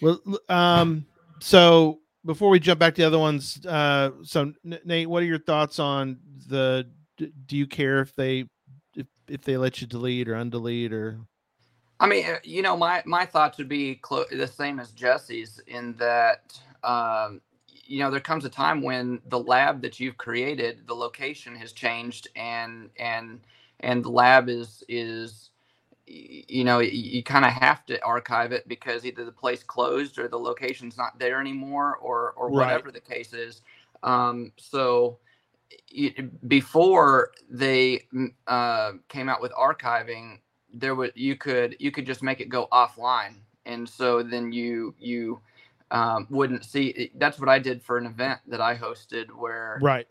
Well, 0.00 0.20
um, 0.48 1.06
so 1.40 2.00
before 2.24 2.50
we 2.50 2.60
jump 2.60 2.80
back 2.80 2.94
to 2.94 3.02
the 3.02 3.06
other 3.06 3.18
ones, 3.18 3.64
uh, 3.66 4.10
so 4.22 4.52
Nate, 4.62 5.08
what 5.08 5.22
are 5.22 5.26
your 5.26 5.38
thoughts 5.38 5.78
on 5.78 6.18
the? 6.48 6.88
Do 7.16 7.56
you 7.56 7.66
care 7.66 8.00
if 8.00 8.14
they 8.14 8.48
if, 8.96 9.06
if 9.28 9.42
they 9.42 9.56
let 9.56 9.80
you 9.80 9.86
delete 9.86 10.28
or 10.28 10.34
undelete 10.34 10.92
or? 10.92 11.20
I 12.00 12.06
mean, 12.06 12.26
uh, 12.26 12.38
you 12.42 12.62
know, 12.62 12.76
my 12.76 13.02
my 13.06 13.24
thoughts 13.24 13.58
would 13.58 13.68
be 13.68 13.96
clo- 13.96 14.24
the 14.30 14.46
same 14.46 14.80
as 14.80 14.90
Jesse's 14.90 15.60
in 15.66 15.94
that, 15.94 16.58
um, 16.82 17.40
you 17.86 18.00
know, 18.00 18.10
there 18.10 18.20
comes 18.20 18.44
a 18.44 18.50
time 18.50 18.82
when 18.82 19.20
the 19.28 19.38
lab 19.38 19.80
that 19.82 20.00
you've 20.00 20.16
created, 20.16 20.86
the 20.86 20.94
location 20.94 21.54
has 21.56 21.72
changed, 21.72 22.28
and 22.34 22.90
and 22.98 23.40
and 23.84 24.04
the 24.04 24.10
lab 24.10 24.48
is 24.48 24.82
is 24.88 25.50
you 26.06 26.64
know 26.64 26.80
you, 26.80 26.90
you 26.90 27.22
kind 27.22 27.44
of 27.44 27.52
have 27.52 27.84
to 27.86 28.02
archive 28.02 28.52
it 28.52 28.66
because 28.68 29.04
either 29.04 29.24
the 29.24 29.32
place 29.32 29.62
closed 29.62 30.18
or 30.18 30.28
the 30.28 30.38
location's 30.38 30.96
not 30.96 31.18
there 31.18 31.40
anymore 31.40 31.96
or 31.96 32.32
or 32.36 32.48
right. 32.48 32.66
whatever 32.66 32.90
the 32.90 33.00
case 33.00 33.32
is. 33.32 33.62
Um, 34.02 34.52
so 34.56 35.18
before 36.48 37.30
they 37.48 38.06
uh, 38.46 38.92
came 39.08 39.28
out 39.28 39.40
with 39.40 39.52
archiving 39.52 40.38
there 40.72 40.94
would 40.94 41.12
you 41.14 41.36
could 41.36 41.76
you 41.78 41.90
could 41.90 42.06
just 42.06 42.22
make 42.22 42.40
it 42.40 42.48
go 42.48 42.68
offline. 42.72 43.36
And 43.66 43.88
so 43.88 44.22
then 44.22 44.52
you 44.52 44.94
you 44.98 45.40
um, 45.90 46.26
wouldn't 46.30 46.64
see 46.64 47.10
that's 47.16 47.38
what 47.38 47.48
i 47.48 47.58
did 47.58 47.82
for 47.82 47.98
an 47.98 48.06
event 48.06 48.40
that 48.48 48.60
i 48.60 48.74
hosted 48.74 49.26
where 49.30 49.78
right. 49.80 50.08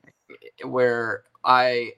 where 0.64 1.24
i 1.44 1.92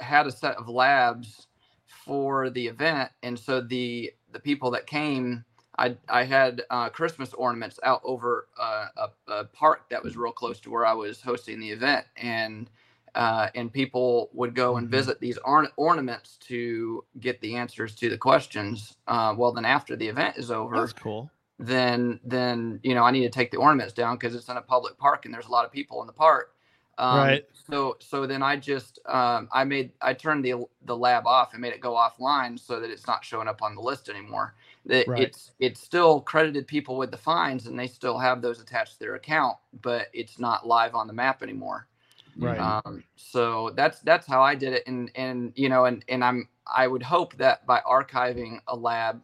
had 0.00 0.26
a 0.26 0.32
set 0.32 0.56
of 0.56 0.68
labs 0.68 1.46
for 1.86 2.50
the 2.50 2.66
event, 2.66 3.10
and 3.22 3.38
so 3.38 3.60
the 3.60 4.12
the 4.32 4.40
people 4.40 4.70
that 4.72 4.86
came, 4.86 5.44
I 5.78 5.96
I 6.08 6.24
had 6.24 6.62
uh, 6.70 6.88
Christmas 6.88 7.32
ornaments 7.34 7.78
out 7.82 8.00
over 8.04 8.48
uh, 8.58 8.86
a, 8.96 9.32
a, 9.32 9.44
park 9.44 9.88
that 9.90 10.02
was 10.02 10.16
real 10.16 10.32
close 10.32 10.60
to 10.60 10.70
where 10.70 10.86
I 10.86 10.92
was 10.92 11.20
hosting 11.20 11.60
the 11.60 11.70
event, 11.70 12.06
and 12.16 12.70
uh, 13.14 13.48
and 13.54 13.72
people 13.72 14.30
would 14.32 14.54
go 14.54 14.76
and 14.76 14.86
mm-hmm. 14.86 14.96
visit 14.96 15.20
these 15.20 15.38
or- 15.44 15.70
ornaments 15.76 16.36
to 16.48 17.04
get 17.18 17.40
the 17.40 17.56
answers 17.56 17.94
to 17.96 18.08
the 18.08 18.18
questions. 18.18 18.96
Uh, 19.06 19.34
well, 19.36 19.52
then 19.52 19.64
after 19.64 19.96
the 19.96 20.08
event 20.08 20.36
is 20.36 20.50
over, 20.50 20.78
that's 20.78 20.92
cool. 20.92 21.30
Then 21.58 22.20
then 22.24 22.80
you 22.82 22.94
know 22.94 23.02
I 23.02 23.10
need 23.10 23.22
to 23.22 23.30
take 23.30 23.50
the 23.50 23.58
ornaments 23.58 23.92
down 23.92 24.16
because 24.16 24.34
it's 24.34 24.48
in 24.48 24.56
a 24.56 24.62
public 24.62 24.96
park 24.96 25.26
and 25.26 25.34
there's 25.34 25.46
a 25.46 25.50
lot 25.50 25.64
of 25.64 25.72
people 25.72 26.00
in 26.00 26.06
the 26.06 26.12
park. 26.12 26.54
Um, 27.00 27.16
right. 27.16 27.44
So 27.54 27.96
so 27.98 28.26
then 28.26 28.42
I 28.42 28.56
just 28.56 29.00
um, 29.06 29.48
I 29.52 29.64
made 29.64 29.92
I 30.02 30.12
turned 30.12 30.44
the 30.44 30.66
the 30.84 30.96
lab 30.96 31.26
off 31.26 31.54
and 31.54 31.62
made 31.62 31.72
it 31.72 31.80
go 31.80 31.94
offline 31.94 32.60
so 32.60 32.78
that 32.78 32.90
it's 32.90 33.06
not 33.06 33.24
showing 33.24 33.48
up 33.48 33.62
on 33.62 33.74
the 33.74 33.80
list 33.80 34.10
anymore. 34.10 34.54
That 34.84 35.08
right. 35.08 35.22
it's 35.22 35.52
it's 35.58 35.80
still 35.80 36.20
credited 36.20 36.66
people 36.66 36.98
with 36.98 37.10
the 37.10 37.16
fines 37.16 37.66
and 37.66 37.78
they 37.78 37.86
still 37.86 38.18
have 38.18 38.42
those 38.42 38.60
attached 38.60 38.94
to 38.94 38.98
their 38.98 39.14
account, 39.14 39.56
but 39.80 40.08
it's 40.12 40.38
not 40.38 40.66
live 40.66 40.94
on 40.94 41.06
the 41.06 41.14
map 41.14 41.42
anymore. 41.42 41.86
Right. 42.36 42.60
Um, 42.60 43.02
so 43.16 43.70
that's 43.74 44.00
that's 44.00 44.26
how 44.26 44.42
I 44.42 44.54
did 44.54 44.74
it, 44.74 44.82
and 44.86 45.10
and 45.14 45.52
you 45.56 45.70
know, 45.70 45.86
and 45.86 46.04
and 46.06 46.22
I'm 46.22 46.48
I 46.66 46.86
would 46.86 47.02
hope 47.02 47.34
that 47.38 47.66
by 47.66 47.80
archiving 47.80 48.60
a 48.68 48.76
lab, 48.76 49.22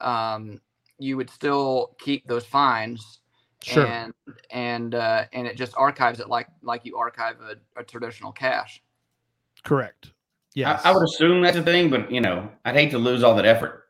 um, 0.00 0.62
you 0.98 1.18
would 1.18 1.28
still 1.28 1.94
keep 1.98 2.26
those 2.26 2.46
fines 2.46 3.18
Sure. 3.62 3.86
And 3.86 4.12
and 4.50 4.94
uh, 4.94 5.24
and 5.32 5.46
it 5.46 5.56
just 5.56 5.72
archives 5.76 6.20
it 6.20 6.28
like 6.28 6.48
like 6.62 6.84
you 6.84 6.96
archive 6.96 7.36
a, 7.40 7.80
a 7.80 7.84
traditional 7.84 8.32
cache. 8.32 8.82
Correct. 9.62 10.10
Yeah. 10.54 10.80
I, 10.84 10.90
I, 10.90 10.92
would 10.92 11.04
assume 11.04 11.42
that's 11.42 11.56
a 11.56 11.62
thing, 11.62 11.88
but 11.88 12.10
you 12.10 12.20
know, 12.20 12.50
I'd 12.64 12.74
hate 12.74 12.90
to 12.90 12.98
lose 12.98 13.22
all 13.22 13.34
that 13.36 13.46
effort. 13.46 13.84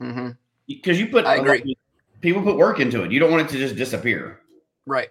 Mm-hmm. 0.00 0.30
Because 0.66 0.98
you 0.98 1.08
put 1.08 1.26
I 1.26 1.36
agree. 1.36 1.76
people 2.20 2.42
put 2.42 2.56
work 2.56 2.80
into 2.80 3.04
it. 3.04 3.12
You 3.12 3.20
don't 3.20 3.30
want 3.30 3.42
it 3.48 3.52
to 3.52 3.58
just 3.58 3.76
disappear. 3.76 4.40
Right. 4.86 5.10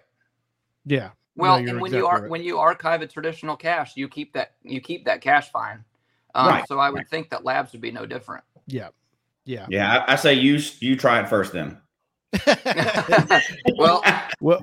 Yeah. 0.84 1.10
Well, 1.36 1.54
No, 1.54 1.58
and 1.58 1.68
you're 1.68 1.80
when 1.80 1.92
you 1.92 2.06
are 2.06 2.22
right. 2.22 2.30
when 2.30 2.42
you 2.42 2.58
archive 2.58 3.02
a 3.02 3.06
traditional 3.06 3.56
cache, 3.56 3.96
you 3.96 4.08
keep 4.08 4.32
that 4.32 4.54
you 4.62 4.80
keep 4.80 5.04
that 5.04 5.20
cache 5.20 5.50
fine. 5.50 5.84
Um, 6.34 6.48
Right, 6.48 6.68
So 6.68 6.78
I 6.78 6.90
would 6.90 7.08
think 7.08 7.30
that 7.30 7.44
labs 7.44 7.72
would 7.72 7.80
be 7.80 7.92
no 7.92 8.04
different. 8.04 8.44
Yeah. 8.66 8.88
Yeah. 9.44 9.66
Yeah, 9.70 10.04
I, 10.06 10.12
I 10.12 10.16
say 10.16 10.34
you 10.34 10.60
you 10.80 10.96
try 10.96 11.20
it 11.20 11.28
first 11.28 11.52
then. 11.52 11.80
well, 13.78 14.02
well, 14.40 14.60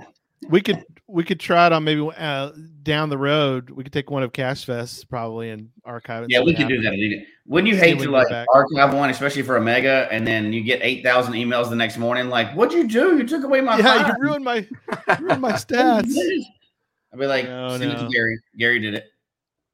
we 0.49 0.61
could 0.61 0.83
we 1.07 1.23
could 1.23 1.39
try 1.39 1.67
it 1.67 1.73
on 1.73 1.83
maybe 1.83 2.07
uh, 2.17 2.51
down 2.83 3.09
the 3.09 3.17
road. 3.17 3.69
We 3.69 3.83
could 3.83 3.93
take 3.93 4.09
one 4.11 4.23
of 4.23 4.31
Cache 4.33 4.65
Fest 4.65 5.09
probably 5.09 5.49
and 5.51 5.69
archive 5.83 6.23
it. 6.23 6.29
yeah, 6.31 6.39
we 6.39 6.51
what 6.51 6.57
could 6.57 6.67
do 6.67 6.81
that. 6.81 7.25
Wouldn't 7.47 7.71
you 7.71 7.77
hate 7.77 7.99
to 7.99 8.09
like 8.09 8.27
archive 8.53 8.93
one, 8.93 9.09
especially 9.09 9.41
for 9.43 9.57
a 9.57 9.61
mega, 9.61 10.07
and 10.11 10.25
then 10.25 10.51
you 10.53 10.63
get 10.63 10.79
eight 10.83 11.03
thousand 11.03 11.33
emails 11.33 11.69
the 11.69 11.75
next 11.75 11.97
morning? 11.97 12.29
Like, 12.29 12.51
what'd 12.53 12.73
you 12.73 12.87
do? 12.87 13.17
You 13.17 13.27
took 13.27 13.43
away 13.43 13.61
my 13.61 13.77
Yeah, 13.77 13.83
file. 14.03 14.07
you 14.07 14.13
ruined 14.19 14.43
my 14.45 14.55
you 14.57 15.15
ruined 15.25 15.41
my 15.41 15.53
stats. 15.53 16.15
I'd 17.13 17.19
be 17.19 17.25
like, 17.27 17.45
No, 17.45 17.69
send 17.77 17.91
it 17.91 17.95
no. 17.95 18.07
to 18.07 18.09
Gary. 18.09 18.39
Gary 18.57 18.79
did 18.79 18.93
it. 18.95 19.05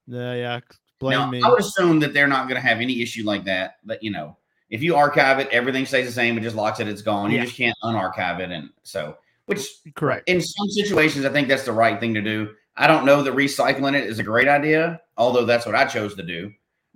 Yeah, 0.08 0.34
yeah. 0.34 0.60
Blame 1.00 1.20
now, 1.20 1.30
me. 1.32 1.42
I 1.42 1.50
would 1.50 1.60
assume 1.60 2.00
that 2.02 2.14
they're 2.14 2.28
not 2.28 2.48
going 2.48 2.62
to 2.62 2.68
have 2.68 2.80
any 2.80 3.02
issue 3.02 3.24
like 3.24 3.44
that. 3.46 3.78
But 3.84 4.04
you 4.04 4.12
know, 4.12 4.38
if 4.72 4.82
you 4.82 4.96
archive 4.96 5.38
it, 5.38 5.48
everything 5.51 5.86
stays 5.86 6.08
the 6.08 6.12
same. 6.12 6.36
It 6.38 6.42
just 6.42 6.56
locks 6.56 6.80
it. 6.80 6.88
It's 6.88 7.04
gone. 7.04 7.30
Yeah. 7.30 7.40
You 7.42 7.46
just 7.46 7.56
can't 7.58 7.78
unarchive 7.84 8.40
it, 8.40 8.50
and 8.51 8.70
so 8.84 9.18
which 9.46 9.68
Correct. 9.96 10.28
in 10.28 10.42
some 10.42 10.68
situations, 10.70 11.25
I 11.25 11.30
think 11.30 11.48
that's 11.48 11.66
the 11.66 11.72
right 11.74 12.00
thing 12.00 12.13
to 12.16 12.22
do. 12.22 12.56
I 12.78 12.88
don't 12.88 13.06
know 13.06 13.22
that 13.22 13.34
recycling 13.36 13.96
it 13.96 14.06
is 14.06 14.18
a 14.18 14.24
great 14.24 14.48
idea, 14.48 15.01
although 15.18 15.46
that's 15.46 15.66
what 15.68 15.75
I 15.75 15.86
chose 15.86 16.16
to 16.16 16.24
do. 16.24 16.51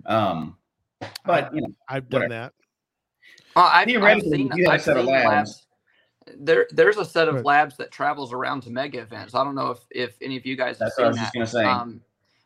Um, 0.06 0.56
but 1.24 1.54
you 1.54 1.60
know, 1.60 1.68
I've 1.88 2.08
done 2.08 2.22
whatever. 2.22 2.34
that. 2.44 2.52
Well, 3.54 3.66
I've, 3.66 3.82
I've 3.82 3.86
Theoretically, 3.88 4.36
seen, 4.38 4.50
if 4.50 4.56
you 4.56 4.64
had 4.64 4.70
a 4.70 4.74
I've 4.74 4.82
set 4.82 4.96
of 4.96 5.04
seen 5.06 5.14
labs- 5.14 5.66
There, 6.38 6.66
there's 6.70 6.96
a 6.96 7.04
set 7.04 7.28
of 7.28 7.36
Right. 7.36 7.44
labs 7.44 7.76
that 7.76 7.90
travels 7.90 8.32
around 8.32 8.62
to 8.62 8.70
mega 8.70 9.00
events. 9.00 9.34
I 9.34 9.44
don't 9.44 9.54
know 9.54 9.70
if 9.70 9.78
if 9.90 10.16
any 10.22 10.36
of 10.36 10.44
you 10.46 10.56
guys 10.56 10.78
have 10.78 10.88
that's 10.90 10.98
what 10.98 11.08
I 11.08 11.10
seen 11.10 11.10
was 11.10 11.16
that. 11.18 11.22
just 11.24 11.34
going 11.34 11.46
to 11.46 11.50
say. 11.52 11.64
Um, 11.64 12.00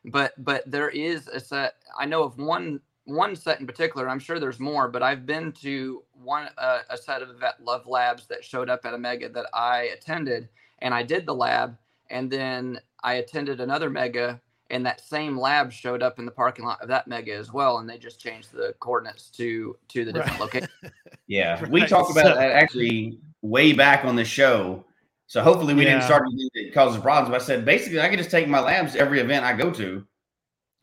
but 0.06 0.32
but 0.44 0.68
there 0.70 0.88
is 0.90 1.28
a 1.28 1.38
set. 1.40 1.74
I 1.98 2.04
know 2.06 2.22
of 2.24 2.36
one 2.38 2.80
one 3.10 3.34
set 3.36 3.60
in 3.60 3.66
particular. 3.66 4.08
I'm 4.08 4.18
sure 4.18 4.38
there's 4.38 4.60
more, 4.60 4.88
but 4.88 5.02
I've 5.02 5.26
been 5.26 5.52
to 5.62 6.02
one 6.12 6.48
uh, 6.56 6.80
a 6.88 6.96
set 6.96 7.22
of 7.22 7.36
vet 7.38 7.62
love 7.62 7.86
labs 7.86 8.26
that 8.28 8.44
showed 8.44 8.70
up 8.70 8.84
at 8.84 8.94
a 8.94 8.98
mega 8.98 9.28
that 9.30 9.46
I 9.52 9.90
attended, 9.96 10.48
and 10.78 10.94
I 10.94 11.02
did 11.02 11.26
the 11.26 11.34
lab, 11.34 11.76
and 12.10 12.30
then 12.30 12.80
I 13.02 13.14
attended 13.14 13.60
another 13.60 13.90
mega, 13.90 14.40
and 14.70 14.86
that 14.86 15.00
same 15.00 15.38
lab 15.38 15.72
showed 15.72 16.02
up 16.02 16.18
in 16.18 16.24
the 16.24 16.30
parking 16.30 16.64
lot 16.64 16.80
of 16.80 16.88
that 16.88 17.08
mega 17.08 17.34
as 17.34 17.52
well, 17.52 17.78
and 17.78 17.88
they 17.88 17.98
just 17.98 18.20
changed 18.20 18.52
the 18.52 18.74
coordinates 18.80 19.28
to 19.30 19.76
to 19.88 20.04
the 20.04 20.12
different 20.12 20.38
Right. 20.38 20.40
locations. 20.40 20.70
yeah, 21.26 21.64
we 21.68 21.86
talked 21.86 22.10
about 22.10 22.24
so- 22.24 22.34
that 22.34 22.52
actually 22.52 23.18
way 23.42 23.72
back 23.72 24.04
on 24.04 24.16
the 24.16 24.24
show. 24.24 24.84
So 25.26 25.42
hopefully 25.42 25.74
we 25.74 25.84
didn't 25.84 26.02
start 26.02 26.24
anything 26.26 26.50
that 26.66 26.74
causes 26.74 27.00
problems. 27.00 27.30
But 27.30 27.40
I 27.40 27.44
said 27.44 27.64
basically 27.64 28.00
I 28.00 28.08
can 28.08 28.18
just 28.18 28.32
take 28.32 28.48
my 28.48 28.58
labs 28.58 28.94
to 28.94 28.98
every 28.98 29.20
event 29.20 29.44
I 29.44 29.52
go 29.52 29.70
to, 29.70 30.04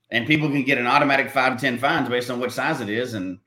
and 0.10 0.26
people 0.28 0.50
can 0.50 0.64
get 0.64 0.78
an 0.78 0.88
automatic 0.88 1.30
five 1.32 1.56
to 1.58 1.62
ten 1.62 1.78
fines 1.78 2.10
based 2.10 2.30
on 2.30 2.40
what 2.40 2.52
size 2.52 2.82
it 2.82 2.90
is, 2.90 3.14
and 3.14 3.40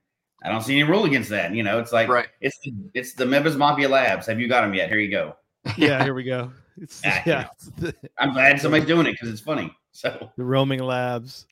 I 0.43 0.49
don't 0.51 0.63
see 0.63 0.79
any 0.79 0.89
rule 0.89 1.05
against 1.05 1.31
that. 1.31 1.55
You 1.55 1.63
know, 1.63 1.79
it's 1.79 1.93
like 1.93 2.09
Right. 2.09 2.29
it's 2.41 2.59
the, 2.65 2.73
it's 2.95 3.15
the 3.15 3.27
Memphis 3.27 3.57
Mafia 3.57 3.89
Labs. 3.89 4.27
Have 4.27 4.41
you 4.41 4.49
got 4.49 4.63
them 4.63 4.75
yet? 4.75 4.89
Here 4.89 4.99
you 4.99 5.11
go. 5.11 5.37
Yeah, 5.77 6.03
here 6.03 6.15
we 6.15 6.25
go. 6.25 6.53
It's 6.79 7.03
Ah, 7.07 7.23
yeah, 7.27 7.47
it's 7.53 7.67
the, 7.73 7.95
I'm 8.19 8.33
glad 8.33 8.61
somebody's 8.61 8.87
doing 8.87 9.07
it 9.07 9.13
because 9.13 9.29
it's 9.29 9.41
funny. 9.43 9.75
So 9.93 10.31
the 10.37 10.45
roaming 10.45 10.81
labs. 10.81 11.47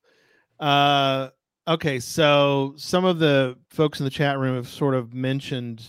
Uh 0.58 1.28
okay, 1.66 2.00
so 2.00 2.74
some 2.76 3.04
of 3.04 3.18
the 3.18 3.56
folks 3.68 4.00
in 4.00 4.04
the 4.04 4.10
chat 4.10 4.38
room 4.38 4.56
have 4.56 4.68
sort 4.68 4.94
of 4.94 5.12
mentioned 5.12 5.86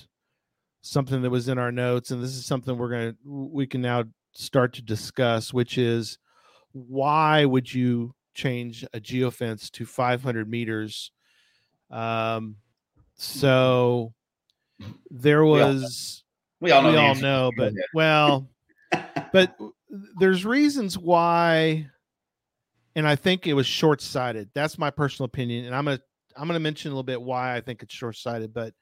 something 0.82 1.22
that 1.22 1.30
was 1.30 1.48
in 1.48 1.58
our 1.58 1.72
notes, 1.72 2.12
and 2.12 2.22
this 2.24 2.36
is 2.36 2.46
something 2.46 2.78
we're 2.78 2.90
gonna 2.90 3.16
we 3.26 3.66
can 3.68 3.82
now 3.82 4.04
start 4.34 4.74
to 4.74 4.82
discuss, 4.82 5.54
which 5.54 5.78
is 5.78 6.18
why 6.74 7.46
would 7.46 7.74
you 7.74 8.14
change 8.40 8.86
a 8.94 9.00
geofence 9.00 9.70
to 9.72 9.86
500 9.86 10.50
meters? 10.50 11.12
Um, 11.92 12.56
so 13.16 14.14
there 15.12 15.44
was 15.44 16.24
we 16.62 16.72
all 16.72 16.84
know. 16.84 16.92
we 16.92 16.98
all 16.98 17.16
know, 17.16 17.52
but 17.56 17.74
well, 17.94 18.50
but 19.34 19.56
there's 20.20 20.46
reasons 20.46 20.98
why, 20.98 21.88
and 22.96 23.08
I 23.08 23.16
think 23.16 23.48
it 23.48 23.54
was 23.54 23.68
short 23.68 24.02
sighted. 24.02 24.50
That's 24.54 24.78
my 24.78 24.90
personal 24.90 25.26
opinion, 25.26 25.66
and 25.66 25.76
I'm 25.76 25.86
gonna 25.86 26.02
I'm 26.36 26.48
gonna 26.48 26.60
mention 26.60 26.92
a 26.92 26.94
little 26.94 27.04
bit 27.04 27.22
why 27.22 27.56
I 27.56 27.62
think 27.62 27.84
it's 27.84 27.94
short 27.94 28.16
sighted. 28.16 28.54
But 28.54 28.74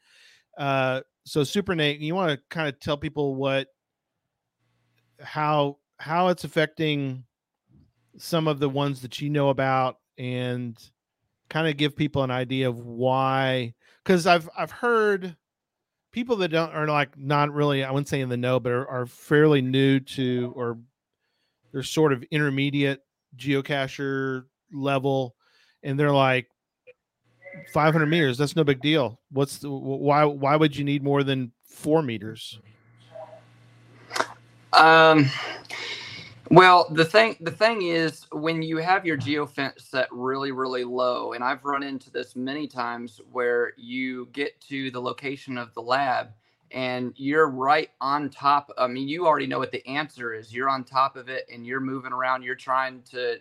uh, 0.58 1.02
so 1.26 1.44
Super 1.44 1.76
Nate, 1.76 2.00
you 2.00 2.16
want 2.16 2.32
to 2.32 2.44
kind 2.50 2.68
of 2.68 2.80
tell 2.80 2.98
people 2.98 3.36
what 3.36 3.68
how 5.20 5.78
how 5.98 6.28
it's 6.28 6.44
affecting 6.44 7.24
some 8.18 8.48
of 8.48 8.60
the 8.60 8.70
ones 8.70 9.02
that 9.02 9.22
you 9.22 9.30
know 9.30 9.50
about 9.50 9.98
and 10.18 10.78
kind 11.50 11.68
of 11.68 11.78
give 11.78 11.96
people 11.96 12.24
an 12.24 12.32
idea 12.32 12.68
of 12.68 12.80
why 12.80 13.74
because 14.04 14.28
I've 14.28 14.50
I've 14.58 14.72
heard 14.72 15.36
people 16.12 16.38
that 16.38 16.50
don't 16.50 16.74
are 16.74 16.88
like 16.88 17.18
not 17.18 17.54
really 17.54 17.84
I 17.84 17.92
wouldn't 17.92 18.08
say 18.08 18.22
in 18.22 18.30
the 18.30 18.38
know 18.38 18.60
but 18.60 18.72
are, 18.72 18.88
are 18.88 19.06
fairly 19.06 19.62
new 19.62 20.00
to 20.00 20.54
or 20.56 20.80
they're 21.72 21.84
sort 21.84 22.12
of 22.12 22.24
intermediate 22.32 23.02
geocacher 23.38 24.46
level 24.72 25.36
and 25.84 26.00
they're 26.00 26.12
like 26.12 26.48
500 27.72 28.06
meters 28.06 28.38
that's 28.38 28.56
no 28.56 28.64
big 28.64 28.82
deal. 28.82 29.20
What's 29.32 29.60
the 29.60 29.70
why 29.70 30.26
why 30.26 30.56
would 30.56 30.76
you 30.76 30.84
need 30.84 31.04
more 31.04 31.24
than 31.24 31.52
four 31.66 32.02
meters? 32.02 32.60
Um, 34.74 35.30
well, 36.52 36.88
the 36.92 37.06
thing 37.06 37.38
the 37.42 37.52
thing 37.52 37.84
is 37.84 38.26
when 38.32 38.62
you 38.62 38.78
have 38.78 39.06
your 39.06 39.18
geofence 39.18 39.82
set 39.82 40.08
really 40.12 40.52
really 40.52 40.84
low, 40.84 41.34
and 41.34 41.44
I've 41.44 41.64
run 41.66 41.84
into 41.84 42.12
this 42.12 42.36
many 42.36 42.68
times 42.68 43.22
where 43.32 43.74
you 43.78 44.28
get 44.34 44.60
to 44.62 44.92
the 44.92 45.02
location 45.02 45.58
of 45.58 45.74
the 45.74 45.82
lab 45.82 46.30
and 46.72 47.14
you're 47.16 47.50
right 47.50 47.90
on 48.02 48.30
top. 48.30 48.72
I 48.78 48.88
mean, 48.88 49.08
you 49.08 49.26
already 49.26 49.48
know 49.48 49.60
what 49.60 49.72
the 49.72 49.86
answer 49.88 50.34
is. 50.34 50.54
You're 50.54 50.70
on 50.70 50.84
top 50.84 51.16
of 51.16 51.30
it, 51.30 51.48
and 51.52 51.66
you're 51.66 51.80
moving 51.80 52.12
around. 52.12 52.44
You're 52.44 52.56
trying 52.56 53.02
to, 53.12 53.38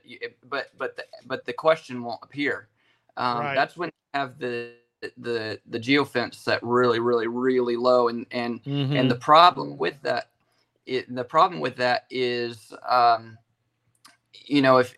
but 0.49 0.71
but 0.79 0.97
the, 0.97 1.05
but 1.27 1.45
the 1.45 1.53
question 1.53 2.03
won't 2.03 2.21
appear. 2.23 2.69
Um, 3.17 3.39
Right. 3.41 3.55
That's 3.55 3.77
when 3.77 3.89
you 3.89 4.19
have 4.21 4.39
the 4.39 4.73
the 5.19 5.61
the 5.67 5.79
geofence 5.79 6.35
set 6.35 6.63
really 6.63 7.01
really 7.01 7.27
really 7.27 7.77
low, 7.77 8.09
and 8.09 8.27
and 8.31 8.61
and 8.65 9.11
the 9.11 9.17
problem 9.17 9.77
with 9.77 10.01
that 10.03 10.31
it, 10.87 11.15
the 11.15 11.25
problem 11.25 11.61
with 11.61 11.77
that 11.79 12.07
is 12.11 12.73
um, 12.89 13.39
you 14.47 14.63
know 14.63 14.79
if 14.79 14.95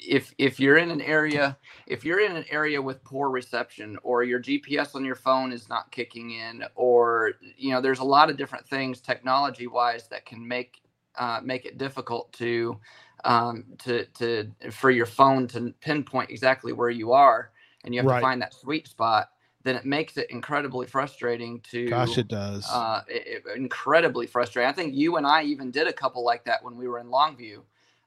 if 0.00 0.34
if 0.38 0.60
you're 0.60 0.78
in 0.78 0.90
an 0.92 1.00
area 1.02 1.56
if 1.86 2.04
you're 2.04 2.20
in 2.20 2.36
an 2.36 2.46
area 2.50 2.80
with 2.80 3.04
poor 3.04 3.30
reception 3.30 3.98
or 4.04 4.24
your 4.24 4.40
gps 4.40 4.94
on 4.94 5.04
your 5.04 5.16
phone 5.16 5.52
is 5.52 5.68
not 5.68 5.90
kicking 5.92 6.32
in 6.32 6.64
or 6.76 7.32
you 7.56 7.72
know 7.72 7.80
there's 7.82 8.00
a 8.00 8.04
lot 8.04 8.30
of 8.30 8.36
different 8.38 8.68
things 8.68 9.00
technology 9.02 9.66
wise 9.68 10.08
that 10.08 10.26
can 10.26 10.46
make 10.46 10.82
uh, 11.18 11.40
make 11.44 11.66
it 11.66 11.78
difficult 11.78 12.32
to 12.32 12.78
um, 13.24 13.64
to 13.78 14.06
to 14.06 14.50
for 14.72 14.90
your 14.92 15.06
phone 15.06 15.48
to 15.48 15.74
pinpoint 15.82 16.30
exactly 16.30 16.72
where 16.72 16.90
you 16.90 17.12
are 17.12 17.52
and 17.84 17.94
you 17.94 18.00
have 18.00 18.08
Right. 18.08 18.08
to 18.08 18.14
find 18.16 18.42
that 18.42 18.54
sweet 18.54 18.88
spot 18.88 19.30
then 19.64 19.76
it 19.76 19.84
makes 19.84 20.16
it 20.16 20.30
incredibly 20.30 20.86
frustrating 20.86 21.60
to 21.60 21.88
gosh 21.88 22.18
it 22.18 22.28
does 22.28 22.68
uh, 22.70 23.00
it, 23.08 23.42
it- 23.46 23.56
incredibly 23.56 24.26
frustrating. 24.26 24.68
I 24.68 24.72
think 24.72 24.94
you 24.94 25.16
and 25.16 25.26
I 25.26 25.42
even 25.42 25.70
did 25.70 25.88
a 25.88 25.92
couple 25.92 26.24
like 26.24 26.44
that 26.44 26.62
when 26.62 26.76
we 26.76 26.86
were 26.86 26.98
in 27.00 27.08
Longview, 27.08 27.62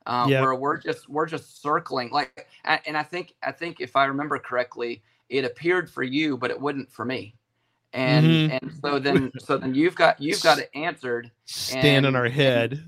uh, 0.06 0.28
Yeah. 0.30 0.42
where 0.42 0.56
we're 0.56 0.78
just 0.78 1.10
we're 1.10 1.26
just 1.26 1.62
circling 1.62 2.10
like, 2.12 2.48
and 2.64 2.96
I 2.98 3.04
think 3.04 3.34
I 3.44 3.52
think 3.52 3.82
if 3.82 3.96
I 3.96 4.06
remember 4.06 4.40
correctly, 4.40 5.04
it 5.30 5.44
appeared 5.46 5.90
for 5.90 6.04
you, 6.04 6.38
but 6.38 6.52
it 6.52 6.60
wouldn't 6.60 6.92
for 6.92 7.06
me. 7.06 7.36
And 7.94 8.24
Mhm. 8.26 8.62
and 8.62 8.74
so 8.82 9.00
then 9.00 9.32
so 9.40 9.58
then 9.58 9.74
you've 9.74 9.96
got 9.96 10.22
you've 10.22 10.44
got 10.44 10.60
it 10.60 10.70
answered, 10.76 11.32
stand 11.46 12.06
on 12.06 12.16
our 12.16 12.30
head 12.30 12.84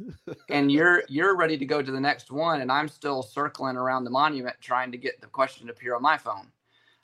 and 0.50 0.72
you're 0.72 1.04
you're 1.08 1.36
ready 1.36 1.58
to 1.58 1.66
go 1.66 1.82
to 1.82 1.92
the 1.92 2.00
next 2.00 2.32
one, 2.32 2.62
and 2.62 2.72
I'm 2.72 2.88
still 2.88 3.24
circling 3.24 3.78
around 3.78 4.04
the 4.04 4.10
monument 4.10 4.56
trying 4.62 4.92
to 4.92 4.98
get 4.98 5.22
the 5.22 5.28
question 5.28 5.68
to 5.68 5.74
appear 5.74 5.96
on 5.96 6.02
my 6.02 6.18
phone. 6.18 6.52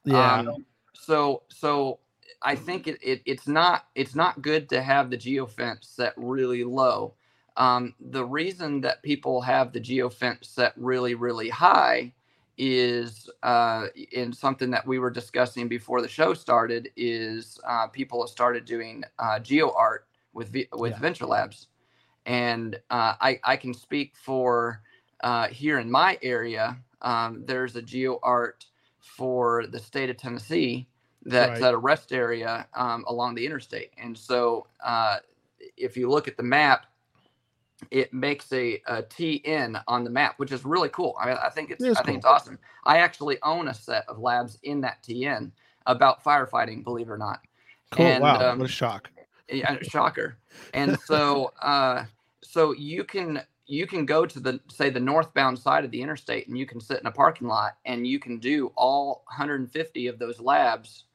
yeah 0.05 0.39
Um, 0.39 0.65
so 0.99 1.43
so 1.49 1.99
I 2.43 2.55
think 2.55 2.87
it, 2.87 2.99
it 3.03 3.21
it's 3.25 3.47
not 3.47 3.87
it's 3.95 4.15
not 4.15 4.41
good 4.41 4.69
to 4.69 4.81
have 4.81 5.09
the 5.09 5.17
geofence 5.17 5.85
set 5.85 6.13
really 6.17 6.63
low. 6.63 7.15
Um, 7.57 7.95
the 7.99 8.25
reason 8.25 8.81
that 8.81 9.03
people 9.03 9.41
have 9.41 9.73
the 9.73 9.81
geofence 9.81 10.45
set 10.45 10.73
really 10.77 11.15
really 11.15 11.49
high 11.49 12.13
is 12.57 13.29
uh, 13.43 13.87
in 14.13 14.33
something 14.33 14.71
that 14.71 14.87
we 14.87 14.99
were 14.99 15.11
discussing 15.11 15.67
before 15.67 16.01
the 16.01 16.07
show 16.07 16.33
started 16.33 16.89
is 16.95 17.59
uh, 17.67 17.87
people 17.87 18.21
have 18.23 18.29
started 18.29 18.65
doing 18.65 19.03
uh, 19.19 19.39
geo 19.39 19.73
art 19.75 20.07
with 20.33 20.49
V- 20.49 20.69
with 20.73 20.93
Yeah. 20.93 20.99
Venture 20.99 21.25
Labs, 21.27 21.67
and 22.25 22.75
uh, 22.91 23.15
I 23.21 23.39
I 23.43 23.57
can 23.57 23.73
speak 23.73 24.15
for 24.17 24.81
uh, 25.23 25.47
here 25.49 25.79
in 25.79 25.91
my 25.91 26.17
area. 26.21 26.77
Um, 27.01 27.43
there's 27.45 27.75
a 27.75 27.81
geo 27.81 28.19
art 28.23 28.65
for 29.17 29.65
the 29.67 29.79
state 29.79 30.09
of 30.09 30.17
Tennessee 30.17 30.87
that's 31.23 31.59
Right. 31.61 31.67
at 31.69 31.73
a 31.73 31.77
rest 31.77 32.11
area 32.13 32.67
um, 32.75 33.03
along 33.07 33.35
the 33.35 33.45
interstate. 33.45 33.91
And 33.97 34.17
so 34.17 34.67
uh, 34.83 35.17
if 35.77 35.97
you 35.97 36.09
look 36.09 36.27
at 36.27 36.37
the 36.37 36.43
map, 36.43 36.85
it 37.91 38.13
makes 38.13 38.51
a, 38.53 38.81
a 38.87 39.03
TN 39.03 39.81
on 39.87 40.03
the 40.03 40.09
map, 40.09 40.35
which 40.37 40.51
is 40.51 40.63
really 40.65 40.89
cool. 40.89 41.15
I, 41.19 41.33
I 41.33 41.49
think 41.49 41.71
it's 41.71 41.83
I 41.83 41.87
think 42.03 42.05
cool. 42.05 42.15
it's 42.15 42.25
awesome. 42.25 42.59
I 42.85 42.97
actually 42.97 43.37
own 43.43 43.67
a 43.67 43.73
set 43.73 44.07
of 44.07 44.19
labs 44.19 44.57
in 44.63 44.81
that 44.81 45.03
TN 45.03 45.51
about 45.85 46.23
firefighting, 46.23 46.83
believe 46.83 47.07
it 47.09 47.11
or 47.11 47.17
not. 47.17 47.41
Cool. 47.91 48.05
And, 48.05 48.23
wow. 48.23 48.51
um, 48.51 48.59
what 48.59 48.69
a 48.69 48.71
shock. 48.71 49.09
yeah, 49.49 49.77
shocker. 49.81 50.37
And 50.73 50.97
so 51.01 51.53
uh 51.61 52.05
so 52.43 52.71
you 52.73 53.03
can 53.03 53.41
you 53.67 53.87
can 53.87 54.05
go 54.05 54.25
to 54.25 54.39
the 54.39 54.59
say 54.69 54.89
the 54.89 54.99
northbound 54.99 55.57
side 55.57 55.85
of 55.85 55.91
the 55.91 56.01
interstate 56.01 56.47
and 56.47 56.57
you 56.57 56.65
can 56.65 56.79
sit 56.79 56.99
in 56.99 57.07
a 57.07 57.11
parking 57.11 57.47
lot 57.47 57.77
and 57.85 58.05
you 58.05 58.19
can 58.19 58.37
do 58.37 58.71
all 58.75 59.23
150 59.27 60.07
of 60.07 60.19
those 60.19 60.39
labs 60.39 61.05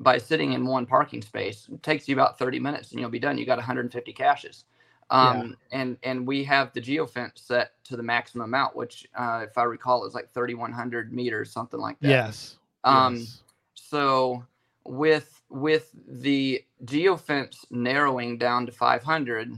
by 0.00 0.18
sitting 0.18 0.52
in 0.52 0.64
one 0.64 0.86
parking 0.86 1.22
space. 1.22 1.68
It 1.72 1.82
takes 1.82 2.08
you 2.08 2.14
about 2.14 2.38
30 2.38 2.60
minutes 2.60 2.92
and 2.92 3.00
you'll 3.00 3.10
be 3.10 3.18
done. 3.18 3.38
You 3.38 3.46
got 3.46 3.58
150 3.58 4.12
caches. 4.12 4.64
Um, 5.10 5.56
and 5.72 5.96
and 6.02 6.26
we 6.26 6.44
have 6.44 6.72
the 6.74 6.82
geofence 6.82 7.38
set 7.38 7.82
to 7.84 7.96
the 7.96 8.02
maximum 8.02 8.44
amount, 8.44 8.76
which 8.76 9.08
uh, 9.16 9.46
if 9.48 9.56
I 9.56 9.62
recall 9.62 10.04
is 10.04 10.12
like 10.12 10.30
3100 10.30 11.12
meters, 11.14 11.50
something 11.50 11.80
like 11.80 11.98
that. 12.00 12.08
Yes. 12.08 12.56
Um, 12.84 13.16
yes. 13.16 13.42
so 13.74 14.44
with 14.84 15.40
with 15.48 15.90
the 16.06 16.62
geofence 16.84 17.64
narrowing 17.70 18.36
down 18.36 18.66
to 18.66 18.72
500 18.72 19.54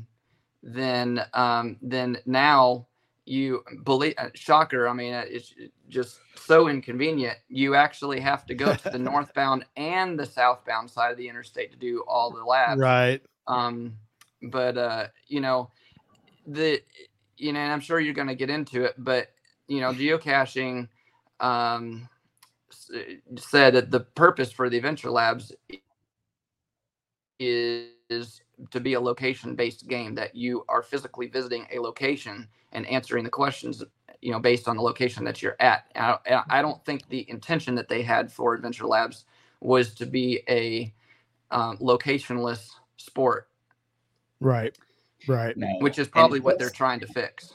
then 0.63 1.25
um 1.35 1.77
then 1.83 2.19
now 2.27 2.87
you 3.27 3.63
believe 3.85 4.15
uh, 4.19 4.29
shocker 4.35 4.89
i 4.89 4.93
mean 4.93 5.15
uh, 5.15 5.25
it's 5.27 5.55
just 5.89 6.21
so 6.37 6.69
inconvenient 6.69 7.39
you 7.49 7.75
actually 7.75 8.21
have 8.21 8.45
to 8.45 8.55
go 8.55 8.75
to 8.75 8.91
the 8.91 8.99
northbound 9.11 9.65
and 9.77 10.19
the 10.19 10.27
southbound 10.27 10.91
side 10.91 11.11
of 11.11 11.17
the 11.17 11.29
interstate 11.29 11.71
to 11.71 11.79
do 11.79 12.05
all 12.09 12.31
the 12.31 12.43
labs 12.45 12.81
Right. 12.81 13.23
um 13.47 13.95
but 14.43 14.77
uh 14.77 15.07
you 15.29 15.41
know 15.41 15.71
the 16.47 16.83
you 17.37 17.53
know 17.53 17.61
and 17.61 17.73
i'm 17.73 17.81
sure 17.81 18.01
you're 18.01 18.15
going 18.15 18.29
to 18.29 18.35
get 18.35 18.51
into 18.51 18.85
it 18.85 18.95
but 18.99 19.29
you 19.69 19.81
know 19.81 19.93
geocaching 19.93 20.89
um 21.41 22.09
said 23.39 23.75
that 23.75 23.91
the 23.91 24.01
purpose 24.01 24.53
for 24.53 24.69
the 24.69 24.77
adventure 24.77 25.11
labs 25.11 25.53
is 27.39 28.43
to 28.71 28.81
be 28.81 28.95
a 28.95 29.01
location 29.01 29.55
based 29.55 29.89
game 29.89 30.15
that 30.15 30.35
you 30.35 30.65
are 30.69 30.83
physically 30.83 31.29
visiting 31.29 31.67
a 31.73 31.79
location 31.79 32.49
and 32.73 32.87
answering 32.87 33.25
the 33.25 33.31
questions 33.31 33.83
you 34.21 34.33
know 34.33 34.39
based 34.41 34.69
on 34.69 34.77
the 34.77 34.83
location 34.83 35.25
that 35.25 35.43
you're 35.43 35.57
at 35.61 35.87
i, 35.97 36.43
I 36.49 36.63
don't 36.63 36.85
think 36.85 37.09
the 37.09 37.29
intention 37.31 37.75
that 37.77 37.89
they 37.89 38.03
had 38.03 38.33
for 38.33 38.55
adventure 38.55 38.87
labs 38.87 39.25
was 39.61 39.95
to 39.95 40.07
be 40.07 40.43
a 40.49 40.93
um, 41.51 41.79
locationless 41.79 42.71
sport 42.97 43.49
Right. 44.41 44.77
Right. 45.29 45.55
Which 45.81 45.99
is 45.99 46.07
And 46.07 46.13
probably 46.13 46.41
what 46.41 46.59
they're 46.59 46.71
trying 46.71 47.01
to 47.01 47.07
fix 47.07 47.55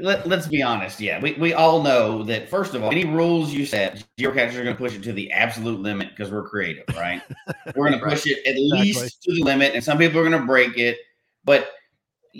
Let, 0.00 0.26
let's 0.26 0.46
be 0.46 0.62
honest. 0.62 1.00
Yeah, 1.00 1.20
we, 1.20 1.34
we 1.34 1.52
all 1.52 1.82
know 1.82 2.22
that, 2.24 2.48
first 2.48 2.74
of 2.74 2.82
all, 2.82 2.90
any 2.90 3.04
rules 3.04 3.52
you 3.52 3.66
set, 3.66 4.04
geocachers 4.18 4.54
are 4.54 4.64
going 4.64 4.74
to 4.76 4.82
push 4.82 4.94
it 4.94 5.02
to 5.04 5.12
the 5.12 5.30
absolute 5.32 5.80
limit 5.80 6.10
because 6.10 6.30
we're 6.32 6.48
creative, 6.48 6.84
right? 6.96 7.22
we're 7.76 7.88
going 7.88 7.98
to 7.98 8.04
push 8.04 8.26
it 8.26 8.46
at 8.46 8.56
least 8.56 9.22
to 9.22 9.32
the 9.32 9.42
limit, 9.42 9.74
and 9.74 9.82
some 9.82 9.98
people 9.98 10.18
are 10.18 10.28
going 10.28 10.40
to 10.40 10.46
break 10.46 10.78
it. 10.78 10.98
But 11.44 11.70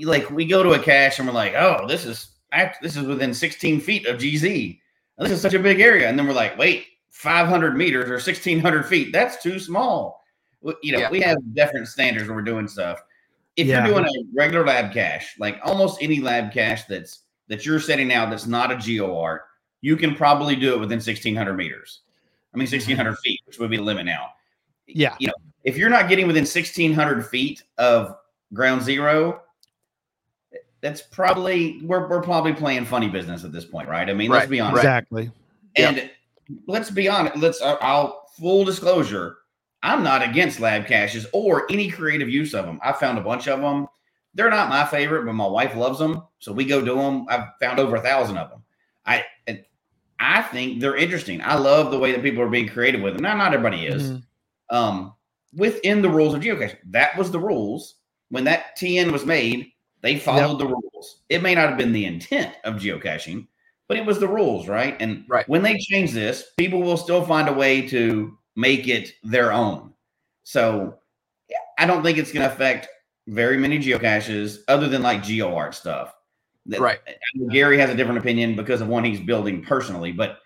like, 0.04 0.30
we 0.30 0.44
go 0.44 0.62
to 0.62 0.72
a 0.72 0.78
cache 0.78 1.18
and 1.18 1.28
we're 1.28 1.34
like, 1.34 1.54
oh, 1.54 1.86
this 1.86 2.04
is 2.04 2.30
this 2.82 2.96
is 2.96 3.04
within 3.04 3.32
16 3.32 3.80
feet 3.80 4.06
of 4.06 4.18
GZ. 4.18 4.80
This 5.18 5.30
is 5.30 5.40
such 5.40 5.54
a 5.54 5.58
big 5.58 5.80
area. 5.80 6.08
And 6.08 6.18
then 6.18 6.26
we're 6.26 6.32
like, 6.32 6.58
wait, 6.58 6.86
500 7.10 7.76
meters 7.76 8.08
or 8.08 8.14
1600 8.14 8.86
feet. 8.86 9.12
That's 9.12 9.42
too 9.42 9.58
small. 9.58 10.24
You 10.82 10.92
know, 10.92 10.98
Yeah. 10.98 11.10
we 11.10 11.20
have 11.20 11.38
different 11.54 11.88
standards 11.88 12.26
when 12.26 12.36
we're 12.36 12.42
doing 12.42 12.66
stuff. 12.68 13.02
If 13.56 13.66
Yeah. 13.66 13.86
you're 13.86 13.94
doing 13.94 14.06
a 14.06 14.24
regular 14.34 14.64
lab 14.64 14.92
cache, 14.92 15.36
like 15.38 15.58
almost 15.62 16.02
any 16.02 16.20
lab 16.20 16.52
cache 16.52 16.84
that's 16.84 17.20
that 17.50 17.66
you're 17.66 17.80
setting 17.80 18.12
out 18.12 18.30
that's 18.30 18.46
not 18.46 18.70
a 18.70 18.76
geo 18.76 19.18
art, 19.18 19.42
you 19.82 19.96
can 19.96 20.14
probably 20.14 20.54
do 20.56 20.72
it 20.72 20.80
within 20.80 20.96
1600 20.96 21.52
meters. 21.54 22.00
I 22.54 22.56
mean, 22.56 22.68
1600 22.68 23.18
feet, 23.18 23.40
which 23.44 23.58
would 23.58 23.70
be 23.70 23.76
the 23.76 23.82
limit 23.82 24.06
now. 24.06 24.28
Yeah. 24.86 25.16
You 25.18 25.26
know, 25.26 25.34
if 25.64 25.76
you're 25.76 25.90
not 25.90 26.08
getting 26.08 26.26
within 26.26 26.42
1600 26.42 27.26
feet 27.26 27.64
of 27.76 28.16
ground 28.54 28.82
zero, 28.82 29.42
that's 30.80 31.02
probably 31.02 31.80
we're, 31.82 32.08
we're 32.08 32.22
probably 32.22 32.52
playing 32.52 32.86
funny 32.86 33.08
business 33.08 33.44
at 33.44 33.52
this 33.52 33.64
point, 33.64 33.88
right? 33.88 34.08
I 34.08 34.14
mean, 34.14 34.30
let's 34.30 34.46
be 34.46 34.60
honest. 34.60 34.82
Exactly. 34.82 35.30
And 35.76 36.10
let's 36.66 36.90
be 36.90 37.08
honest. 37.08 37.36
Let's. 37.36 37.60
uh, 37.60 37.76
I'll 37.80 38.28
full 38.38 38.64
disclosure. 38.64 39.38
I'm 39.82 40.02
not 40.02 40.22
against 40.22 40.60
lab 40.60 40.86
caches 40.86 41.26
or 41.32 41.70
any 41.70 41.90
creative 41.90 42.28
use 42.28 42.54
of 42.54 42.64
them. 42.64 42.80
I 42.82 42.92
found 42.92 43.18
a 43.18 43.22
bunch 43.22 43.48
of 43.48 43.60
them. 43.60 43.88
They're 44.34 44.50
not 44.50 44.68
my 44.68 44.84
favorite, 44.84 45.24
but 45.26 45.32
my 45.34 45.46
wife 45.46 45.74
loves 45.74 45.98
them, 45.98 46.22
so 46.38 46.52
we 46.52 46.64
go 46.64 46.80
do 46.84 46.94
them. 46.96 47.26
I've 47.28 47.48
found 47.60 47.78
over 47.78 47.96
a 47.96 48.00
thousand 48.00 48.36
of 48.36 48.50
them. 48.50 48.62
I 49.04 49.24
and 49.46 49.64
I 50.20 50.42
think 50.42 50.80
they're 50.80 50.96
interesting. 50.96 51.40
I 51.42 51.54
love 51.54 51.90
the 51.90 51.98
way 51.98 52.12
that 52.12 52.22
people 52.22 52.42
are 52.42 52.48
being 52.50 52.68
creative 52.68 53.00
with 53.00 53.14
them. 53.14 53.22
Now, 53.22 53.36
not 53.36 53.54
everybody 53.54 53.86
is. 53.86 54.10
Mhm. 54.12 54.22
Um, 54.70 55.14
within 55.54 56.00
the 56.02 56.08
rules 56.10 56.34
of 56.34 56.42
geocaching, 56.42 56.76
that 56.90 57.16
was 57.16 57.30
the 57.30 57.40
rules 57.40 57.96
when 58.28 58.44
that 58.44 58.76
TN 58.76 59.10
was 59.10 59.26
made. 59.26 59.72
They 60.02 60.16
followed 60.18 60.58
the 60.58 60.66
rules. 60.66 61.22
It 61.28 61.42
may 61.42 61.54
not 61.54 61.68
have 61.68 61.78
been 61.78 61.92
the 61.92 62.04
intent 62.04 62.54
of 62.64 62.76
geocaching, 62.76 63.48
but 63.88 63.96
it 63.96 64.06
was 64.06 64.20
the 64.20 64.28
rules, 64.28 64.68
right? 64.68 64.96
And 65.00 65.24
Right. 65.28 65.48
when 65.48 65.62
they 65.62 65.76
change 65.76 66.12
this, 66.12 66.52
people 66.56 66.80
will 66.80 66.96
still 66.96 67.24
find 67.24 67.48
a 67.48 67.52
way 67.52 67.82
to 67.88 68.38
make 68.56 68.86
it 68.86 69.14
their 69.24 69.52
own. 69.52 69.92
So 70.44 70.94
I 71.78 71.86
don't 71.86 72.02
think 72.02 72.18
it's 72.18 72.32
going 72.32 72.46
to 72.46 72.52
affect 72.52 72.88
very 73.30 73.56
many 73.56 73.78
geocaches 73.78 74.58
other 74.68 74.88
than 74.88 75.02
like 75.02 75.22
geo 75.22 75.54
art 75.54 75.74
stuff. 75.74 76.14
That- 76.66 76.80
Right. 76.80 76.98
Gary 77.50 77.78
has 77.78 77.90
a 77.90 77.94
different 77.94 78.18
opinion 78.18 78.54
because 78.56 78.80
of 78.80 78.88
one 78.88 79.04
he's 79.04 79.20
building 79.20 79.62
personally, 79.62 80.12
but 80.12 80.38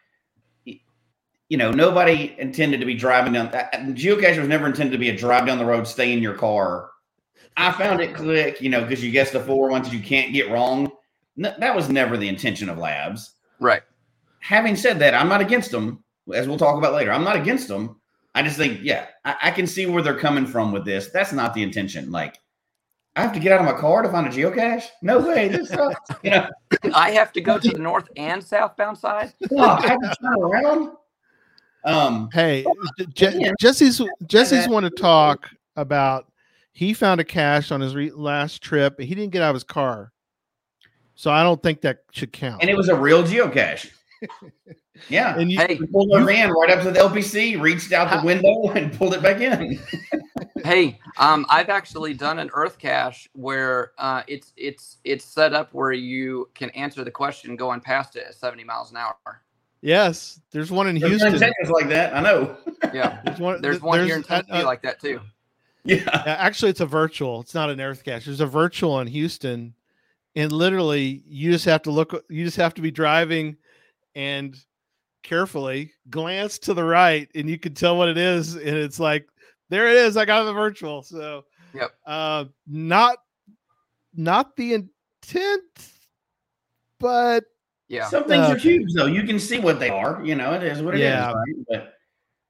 you 1.50 1.58
know, 1.58 1.70
nobody 1.70 2.34
intended 2.38 2.80
to 2.80 2.86
be 2.86 2.94
driving 2.94 3.32
down. 3.34 3.48
uh, 3.48 3.68
uh, 3.72 3.76
Geocache 3.92 4.38
was 4.38 4.48
never 4.48 4.66
intended 4.66 4.92
to 4.92 4.98
be 4.98 5.10
a 5.10 5.16
drive 5.16 5.46
down 5.46 5.58
the 5.58 5.64
road, 5.64 5.86
stay 5.86 6.12
in 6.12 6.22
your 6.22 6.34
car. 6.34 6.90
I 7.56 7.70
found 7.72 8.00
it 8.00 8.14
click, 8.14 8.60
you 8.60 8.70
know, 8.70 8.80
because 8.80 9.04
you 9.04 9.10
guess 9.12 9.30
the 9.30 9.40
four 9.40 9.68
ones 9.68 9.92
you 9.92 10.00
can't 10.00 10.32
get 10.32 10.50
wrong. 10.50 10.90
N- 11.38 11.54
that 11.58 11.74
was 11.76 11.88
never 11.88 12.16
the 12.16 12.28
intention 12.28 12.68
of 12.68 12.78
labs. 12.78 13.32
right 13.60 13.82
Having 14.40 14.76
said 14.76 14.98
that, 15.00 15.14
I'm 15.14 15.28
not 15.28 15.40
against 15.40 15.70
them, 15.70 16.02
as 16.34 16.48
we'll 16.48 16.58
talk 16.58 16.76
about 16.76 16.94
later. 16.94 17.12
I'm 17.12 17.24
not 17.24 17.36
against 17.36 17.68
them. 17.68 18.00
I 18.34 18.42
just 18.42 18.56
think, 18.56 18.80
yeah, 18.82 19.06
I, 19.24 19.36
I 19.44 19.50
can 19.52 19.66
see 19.66 19.86
where 19.86 20.02
they're 20.02 20.18
coming 20.18 20.46
from 20.46 20.72
with 20.72 20.84
this. 20.84 21.10
That's 21.10 21.32
not 21.32 21.54
the 21.54 21.62
intention. 21.62 22.10
Like, 22.10 22.38
I 23.16 23.22
have 23.22 23.32
to 23.32 23.40
get 23.40 23.52
out 23.52 23.60
of 23.60 23.66
my 23.66 23.80
car 23.80 24.02
to 24.02 24.08
find 24.08 24.26
a 24.26 24.30
geocache? 24.30 24.86
No 25.02 25.20
way. 25.20 25.48
This 25.48 25.68
sucks. 25.68 26.10
You 26.24 26.30
know, 26.30 26.48
i 26.94 27.10
have 27.12 27.32
to 27.32 27.40
go 27.40 27.58
to 27.58 27.70
the 27.70 27.78
north 27.78 28.08
and 28.16 28.42
southbound 28.42 28.98
side 28.98 29.32
oh, 29.52 29.58
I 29.58 29.86
have 29.86 30.00
to 30.00 30.16
turn 30.20 30.34
around. 30.40 30.90
Um, 31.84 32.28
Hey, 32.32 32.64
Je- 33.14 33.52
Jesse's 33.60 34.02
Jesse's 34.26 34.68
want 34.68 34.84
to 34.84 34.90
talk 34.90 35.50
about. 35.76 36.30
He 36.72 36.92
found 36.92 37.20
a 37.20 37.24
cache 37.24 37.70
on 37.70 37.80
his 37.80 37.94
re- 37.94 38.10
last 38.10 38.60
trip. 38.62 38.96
But 38.96 39.06
he 39.06 39.14
didn't 39.14 39.32
get 39.32 39.42
out 39.42 39.50
of 39.50 39.54
his 39.54 39.64
car, 39.64 40.12
so 41.14 41.30
I 41.30 41.42
don't 41.44 41.62
think 41.62 41.82
that 41.82 42.00
should 42.10 42.32
count. 42.32 42.62
and 42.62 42.70
it 42.70 42.76
was 42.76 42.88
a 42.88 42.96
real 42.96 43.22
geocache. 43.22 43.90
Yeah. 45.08 45.38
And 45.38 45.50
you, 45.50 45.58
hey 45.58 45.76
We 45.80 45.86
pulled 45.86 46.12
our 46.12 46.20
You- 46.20 46.26
van 46.26 46.50
right 46.52 46.70
up 46.70 46.82
to 46.84 46.90
the 46.90 46.98
LPC, 47.00 47.60
reached 47.60 47.92
out 47.92 48.10
the 48.10 48.18
How- 48.18 48.24
window, 48.24 48.70
and 48.74 48.92
pulled 48.92 49.14
it 49.14 49.22
back 49.22 49.40
in. 49.40 49.80
hey 50.64 50.98
um 51.18 51.44
i've 51.50 51.68
actually 51.68 52.14
done 52.14 52.38
an 52.38 52.48
earth 52.54 52.78
cache 52.78 53.28
where 53.34 53.92
uh 53.98 54.22
it's 54.26 54.52
it's 54.56 54.96
it's 55.04 55.22
set 55.24 55.52
up 55.52 55.68
where 55.74 55.92
you 55.92 56.48
can 56.54 56.70
answer 56.70 57.04
the 57.04 57.10
question 57.10 57.54
going 57.54 57.80
past 57.80 58.16
it 58.16 58.24
at 58.28 58.34
70 58.34 58.64
miles 58.64 58.90
an 58.90 58.96
hour 58.96 59.16
yes, 59.82 60.40
there's 60.52 60.70
one 60.70 60.86
in 60.86 60.98
There's 60.98 61.20
Houston. 61.20 61.38
Texas 61.38 61.68
like 61.68 61.88
that. 61.90 62.14
I 62.16 62.20
know. 62.22 62.56
yeah 62.94 63.20
There's 63.24 63.38
one. 63.40 63.60
there's 63.60 63.76
th- 63.76 63.82
one 63.82 64.06
here 64.06 64.16
in 64.16 64.22
tennessee 64.22 64.52
uh, 64.52 64.64
like 64.64 64.80
that 64.82 65.00
too 65.00 65.20
Yeah. 65.84 65.96
Yeah, 66.06 66.36
actually, 66.38 66.70
it's 66.70 66.80
a 66.80 66.86
virtual. 66.86 67.40
It's 67.42 67.52
not 67.54 67.68
an 67.68 67.78
Earth 67.80 68.02
cache. 68.02 68.24
There's 68.24 68.40
a 68.40 68.46
virtual 68.46 68.98
in 69.00 69.06
Houston, 69.08 69.74
and 70.34 70.50
literally, 70.50 71.22
you 71.26 71.52
just 71.52 71.66
have 71.66 71.82
to 71.82 71.90
look. 71.90 72.24
You 72.30 72.42
just 72.46 72.56
have 72.56 72.72
to 72.74 72.80
be 72.80 72.90
driving, 72.90 73.56
and 74.14 74.56
carefully 75.24 75.92
glance 76.10 76.58
to 76.60 76.74
the 76.74 76.84
right, 76.84 77.28
and 77.34 77.50
you 77.50 77.58
can 77.58 77.74
tell 77.74 77.96
what 77.98 78.08
it 78.08 78.16
is. 78.18 78.54
And 78.54 78.76
it's 78.76 79.00
like, 79.00 79.26
there 79.70 79.88
it 79.88 79.96
is. 79.96 80.16
I 80.16 80.24
got 80.24 80.44
the 80.44 80.52
virtual. 80.52 81.02
So, 81.02 81.44
Yep. 81.74 81.90
uh, 82.06 82.44
not 82.68 83.18
not 84.14 84.54
the 84.54 84.74
intent, 84.74 85.62
but 87.00 87.42
yeah 87.88 88.06
Some 88.08 88.24
things 88.24 88.46
are 88.48 88.52
Okay. 88.52 88.60
huge, 88.78 88.92
though. 88.94 89.06
You 89.06 89.24
can 89.24 89.40
see 89.40 89.58
what 89.58 89.80
they 89.80 89.88
are. 89.90 90.24
You 90.24 90.36
know, 90.36 90.52
it 90.54 90.62
is 90.62 90.80
what 90.80 90.94
it 90.94 91.00
is. 91.00 91.04
Yeah. 91.06 91.32
Right? 91.32 91.54
But 91.68 91.94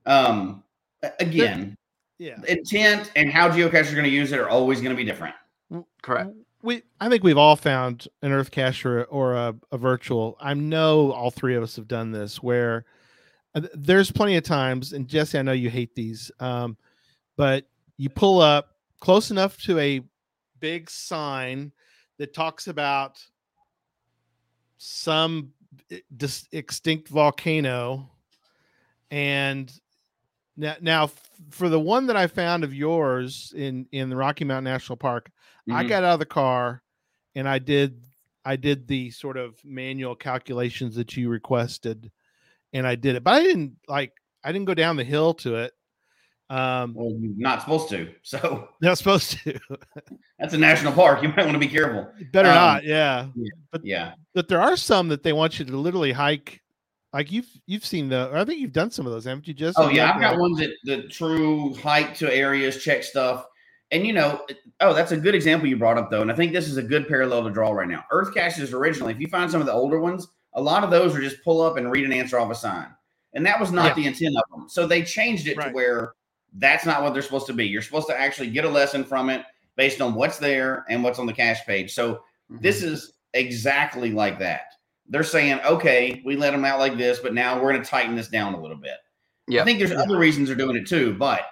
um, 0.04 0.62
a- 1.02 1.12
again, 1.20 1.76
yeah, 2.18 2.38
intent 2.46 3.10
and 3.16 3.30
how 3.32 3.48
geocachers 3.48 3.90
are 3.90 3.94
going 3.94 4.04
to 4.04 4.10
use 4.10 4.30
it 4.32 4.38
are 4.38 4.48
always 4.50 4.80
going 4.82 4.94
to 4.94 4.96
be 4.96 5.04
different. 5.04 5.34
correct 6.02 6.30
we 6.64 6.82
I 7.00 7.08
think 7.08 7.22
we've 7.22 7.38
all 7.38 7.56
found 7.56 8.08
an 8.22 8.32
Earth 8.32 8.50
cache 8.50 8.84
or, 8.84 9.04
or 9.04 9.34
a, 9.34 9.54
a 9.70 9.78
virtual. 9.78 10.36
I 10.40 10.54
know 10.54 11.12
all 11.12 11.30
three 11.30 11.54
of 11.54 11.62
us 11.62 11.76
have 11.76 11.86
done 11.86 12.10
this 12.10 12.42
where 12.42 12.86
uh, 13.54 13.62
there's 13.74 14.10
plenty 14.10 14.36
of 14.36 14.44
times, 14.44 14.92
and 14.92 15.06
Jesse, 15.06 15.38
I 15.38 15.42
know 15.42 15.52
you 15.52 15.70
hate 15.70 15.94
these, 15.94 16.30
um, 16.40 16.76
but 17.36 17.66
you 17.98 18.08
pull 18.08 18.40
up 18.40 18.70
close 19.00 19.30
enough 19.30 19.60
to 19.62 19.78
a 19.78 20.00
big 20.58 20.88
sign 20.88 21.70
that 22.18 22.32
talks 22.32 22.66
about 22.66 23.22
some 24.78 25.52
eh, 25.90 25.98
dis- 26.16 26.48
extinct 26.52 27.08
volcano 27.08 28.10
and 29.10 29.72
now, 30.56 30.76
now 30.80 31.10
for 31.50 31.68
the 31.68 31.80
one 31.80 32.06
that 32.06 32.16
I 32.16 32.26
found 32.26 32.64
of 32.64 32.72
yours 32.72 33.52
in 33.56 33.86
in 33.92 34.08
the 34.08 34.16
Rocky 34.16 34.44
Mountain 34.44 34.64
National 34.64 34.96
Park, 34.96 35.30
mm-hmm. 35.68 35.74
I 35.74 35.84
got 35.84 36.04
out 36.04 36.14
of 36.14 36.18
the 36.18 36.26
car 36.26 36.82
and 37.34 37.48
I 37.48 37.58
did 37.58 38.04
I 38.44 38.56
did 38.56 38.86
the 38.86 39.10
sort 39.10 39.36
of 39.36 39.56
manual 39.64 40.14
calculations 40.14 40.94
that 40.96 41.16
you 41.16 41.28
requested 41.28 42.10
and 42.72 42.86
I 42.86 42.94
did 42.94 43.16
it. 43.16 43.24
But 43.24 43.34
I 43.34 43.42
didn't 43.42 43.76
like 43.88 44.12
I 44.42 44.52
didn't 44.52 44.66
go 44.66 44.74
down 44.74 44.96
the 44.96 45.04
hill 45.04 45.34
to 45.34 45.56
it. 45.56 45.72
Um 46.50 46.94
well, 46.94 47.16
you're 47.18 47.32
not 47.36 47.62
supposed 47.62 47.88
to. 47.90 48.12
So 48.22 48.68
not 48.80 48.98
supposed 48.98 49.38
to. 49.44 49.58
That's 50.38 50.54
a 50.54 50.58
national 50.58 50.92
park. 50.92 51.22
You 51.22 51.28
might 51.28 51.46
want 51.46 51.52
to 51.52 51.58
be 51.58 51.68
careful. 51.68 52.10
Better 52.32 52.50
um, 52.50 52.54
not, 52.54 52.84
yeah. 52.84 53.28
yeah. 53.34 53.50
But 53.72 53.84
yeah. 53.84 54.12
But 54.34 54.48
there 54.48 54.60
are 54.60 54.76
some 54.76 55.08
that 55.08 55.22
they 55.22 55.32
want 55.32 55.58
you 55.58 55.64
to 55.64 55.76
literally 55.76 56.12
hike 56.12 56.60
like 57.14 57.30
you've 57.30 57.48
you've 57.66 57.86
seen 57.86 58.08
the 58.08 58.30
I 58.34 58.44
think 58.44 58.60
you've 58.60 58.72
done 58.72 58.90
some 58.90 59.06
of 59.06 59.12
those, 59.12 59.24
haven't 59.24 59.48
you 59.48 59.54
just 59.54 59.78
Oh 59.78 59.88
yeah, 59.88 60.12
I've 60.12 60.20
got 60.20 60.38
ones 60.38 60.58
that 60.58 60.70
the 60.84 61.04
true 61.04 61.72
hike 61.74 62.14
to 62.16 62.34
areas, 62.34 62.82
check 62.82 63.04
stuff. 63.04 63.46
And 63.90 64.06
you 64.06 64.12
know, 64.12 64.44
oh, 64.80 64.92
that's 64.94 65.12
a 65.12 65.16
good 65.16 65.34
example 65.34 65.68
you 65.68 65.76
brought 65.76 65.98
up 65.98 66.10
though. 66.10 66.22
And 66.22 66.32
I 66.32 66.34
think 66.34 66.52
this 66.52 66.68
is 66.68 66.76
a 66.76 66.82
good 66.82 67.06
parallel 67.06 67.44
to 67.44 67.50
draw 67.50 67.70
right 67.70 67.88
now. 67.88 68.04
Earth 68.10 68.34
caches 68.34 68.72
originally, 68.72 69.12
if 69.12 69.20
you 69.20 69.28
find 69.28 69.50
some 69.50 69.60
of 69.60 69.66
the 69.66 69.72
older 69.72 70.00
ones, 70.00 70.28
a 70.54 70.60
lot 70.60 70.84
of 70.84 70.90
those 70.90 71.14
are 71.14 71.20
just 71.20 71.42
pull 71.44 71.60
up 71.60 71.76
and 71.76 71.90
read 71.90 72.04
an 72.04 72.12
answer 72.12 72.38
off 72.38 72.50
a 72.50 72.54
sign. 72.54 72.88
And 73.34 73.44
that 73.46 73.58
was 73.58 73.72
not 73.72 73.86
yeah. 73.86 73.94
the 73.94 74.06
intent 74.06 74.36
of 74.36 74.44
them. 74.50 74.68
So 74.68 74.86
they 74.86 75.02
changed 75.02 75.46
it 75.46 75.56
right. 75.56 75.68
to 75.68 75.74
where 75.74 76.12
that's 76.54 76.86
not 76.86 77.02
what 77.02 77.12
they're 77.12 77.22
supposed 77.22 77.46
to 77.48 77.52
be. 77.52 77.66
You're 77.66 77.82
supposed 77.82 78.08
to 78.08 78.18
actually 78.18 78.50
get 78.50 78.64
a 78.64 78.68
lesson 78.68 79.04
from 79.04 79.28
it 79.30 79.44
based 79.76 80.00
on 80.00 80.14
what's 80.14 80.38
there 80.38 80.84
and 80.88 81.02
what's 81.02 81.18
on 81.18 81.26
the 81.26 81.32
cache 81.32 81.64
page. 81.66 81.92
So 81.92 82.14
mm-hmm. 82.14 82.58
this 82.60 82.82
is 82.82 83.14
exactly 83.32 84.12
like 84.12 84.38
that 84.38 84.66
they're 85.08 85.22
saying, 85.22 85.60
okay, 85.64 86.22
we 86.24 86.36
let 86.36 86.52
them 86.52 86.64
out 86.64 86.78
like 86.78 86.96
this, 86.96 87.18
but 87.18 87.34
now 87.34 87.60
we're 87.60 87.72
going 87.72 87.82
to 87.82 87.88
tighten 87.88 88.16
this 88.16 88.28
down 88.28 88.54
a 88.54 88.60
little 88.60 88.76
bit. 88.76 88.96
Yeah. 89.46 89.62
I 89.62 89.64
think 89.64 89.78
there's 89.78 89.92
other 89.92 90.16
reasons 90.16 90.48
they're 90.48 90.56
doing 90.56 90.76
it 90.76 90.86
too, 90.86 91.14
but 91.14 91.42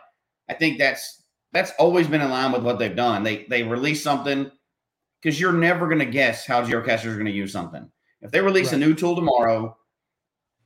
I 0.48 0.54
think 0.54 0.78
that's 0.78 1.21
that's 1.52 1.72
always 1.78 2.06
been 2.06 2.20
in 2.20 2.30
line 2.30 2.52
with 2.52 2.62
what 2.62 2.78
they've 2.78 2.96
done. 2.96 3.22
They 3.22 3.46
they 3.48 3.62
release 3.62 4.02
something 4.02 4.50
because 5.20 5.40
you're 5.40 5.52
never 5.52 5.86
going 5.86 6.00
to 6.00 6.04
guess 6.04 6.46
how 6.46 6.64
geocachers 6.64 7.06
are 7.06 7.14
going 7.14 7.26
to 7.26 7.32
use 7.32 7.52
something. 7.52 7.88
If 8.20 8.30
they 8.30 8.40
release 8.40 8.72
right. 8.72 8.82
a 8.82 8.86
new 8.86 8.94
tool 8.94 9.14
tomorrow, 9.14 9.76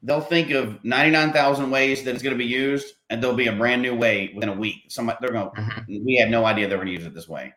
they'll 0.02 0.20
think 0.20 0.50
of 0.50 0.82
99,000 0.84 1.70
ways 1.70 2.04
that 2.04 2.14
it's 2.14 2.22
going 2.22 2.34
to 2.34 2.38
be 2.38 2.44
used, 2.44 2.94
and 3.10 3.22
there'll 3.22 3.36
be 3.36 3.48
a 3.48 3.52
brand 3.52 3.82
new 3.82 3.94
way 3.94 4.32
within 4.34 4.50
a 4.50 4.54
week. 4.54 4.84
Somebody 4.88 5.18
they're 5.20 5.32
going, 5.32 5.48
mm-hmm. 5.48 6.04
we 6.04 6.16
had 6.16 6.30
no 6.30 6.44
idea 6.44 6.68
they 6.68 6.76
were 6.76 6.84
going 6.84 6.94
to 6.94 7.00
use 7.00 7.06
it 7.06 7.14
this 7.14 7.28
way. 7.28 7.52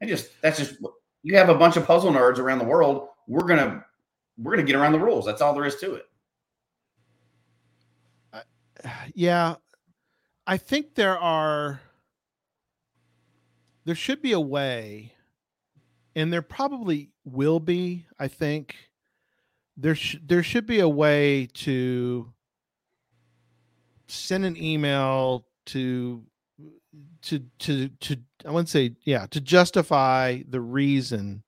And 0.00 0.10
just 0.10 0.40
that's 0.42 0.58
just 0.58 0.76
you 1.22 1.36
have 1.36 1.48
a 1.48 1.54
bunch 1.54 1.76
of 1.76 1.86
puzzle 1.86 2.12
nerds 2.12 2.38
around 2.38 2.58
the 2.58 2.64
world. 2.64 3.08
We're 3.28 3.46
going 3.46 3.60
to 3.60 3.84
we're 4.38 4.54
going 4.54 4.66
to 4.66 4.70
get 4.70 4.78
around 4.78 4.92
the 4.92 5.00
rules. 5.00 5.24
That's 5.24 5.40
all 5.40 5.54
there 5.54 5.64
is 5.64 5.76
to 5.76 5.94
it. 5.94 6.06
Uh, 8.32 8.40
yeah, 9.14 9.56
I 10.46 10.56
think 10.56 10.94
there 10.94 11.18
are. 11.18 11.80
There 13.84 13.94
should 13.94 14.22
be 14.22 14.32
a 14.32 14.40
way, 14.40 15.12
and 16.14 16.32
there 16.32 16.42
probably 16.42 17.10
will 17.24 17.60
be. 17.60 18.06
I 18.18 18.28
think 18.28 18.76
there 19.76 19.94
sh- 19.94 20.18
there 20.24 20.42
should 20.42 20.66
be 20.66 20.80
a 20.80 20.88
way 20.88 21.48
to 21.54 22.32
send 24.06 24.44
an 24.44 24.56
email 24.56 25.46
to 25.66 26.24
to 27.22 27.40
to 27.60 27.88
to 27.88 28.16
I 28.44 28.50
wouldn't 28.50 28.68
say 28.68 28.96
yeah 29.04 29.26
to 29.26 29.40
justify 29.40 30.42
the 30.48 30.60
reason 30.60 31.42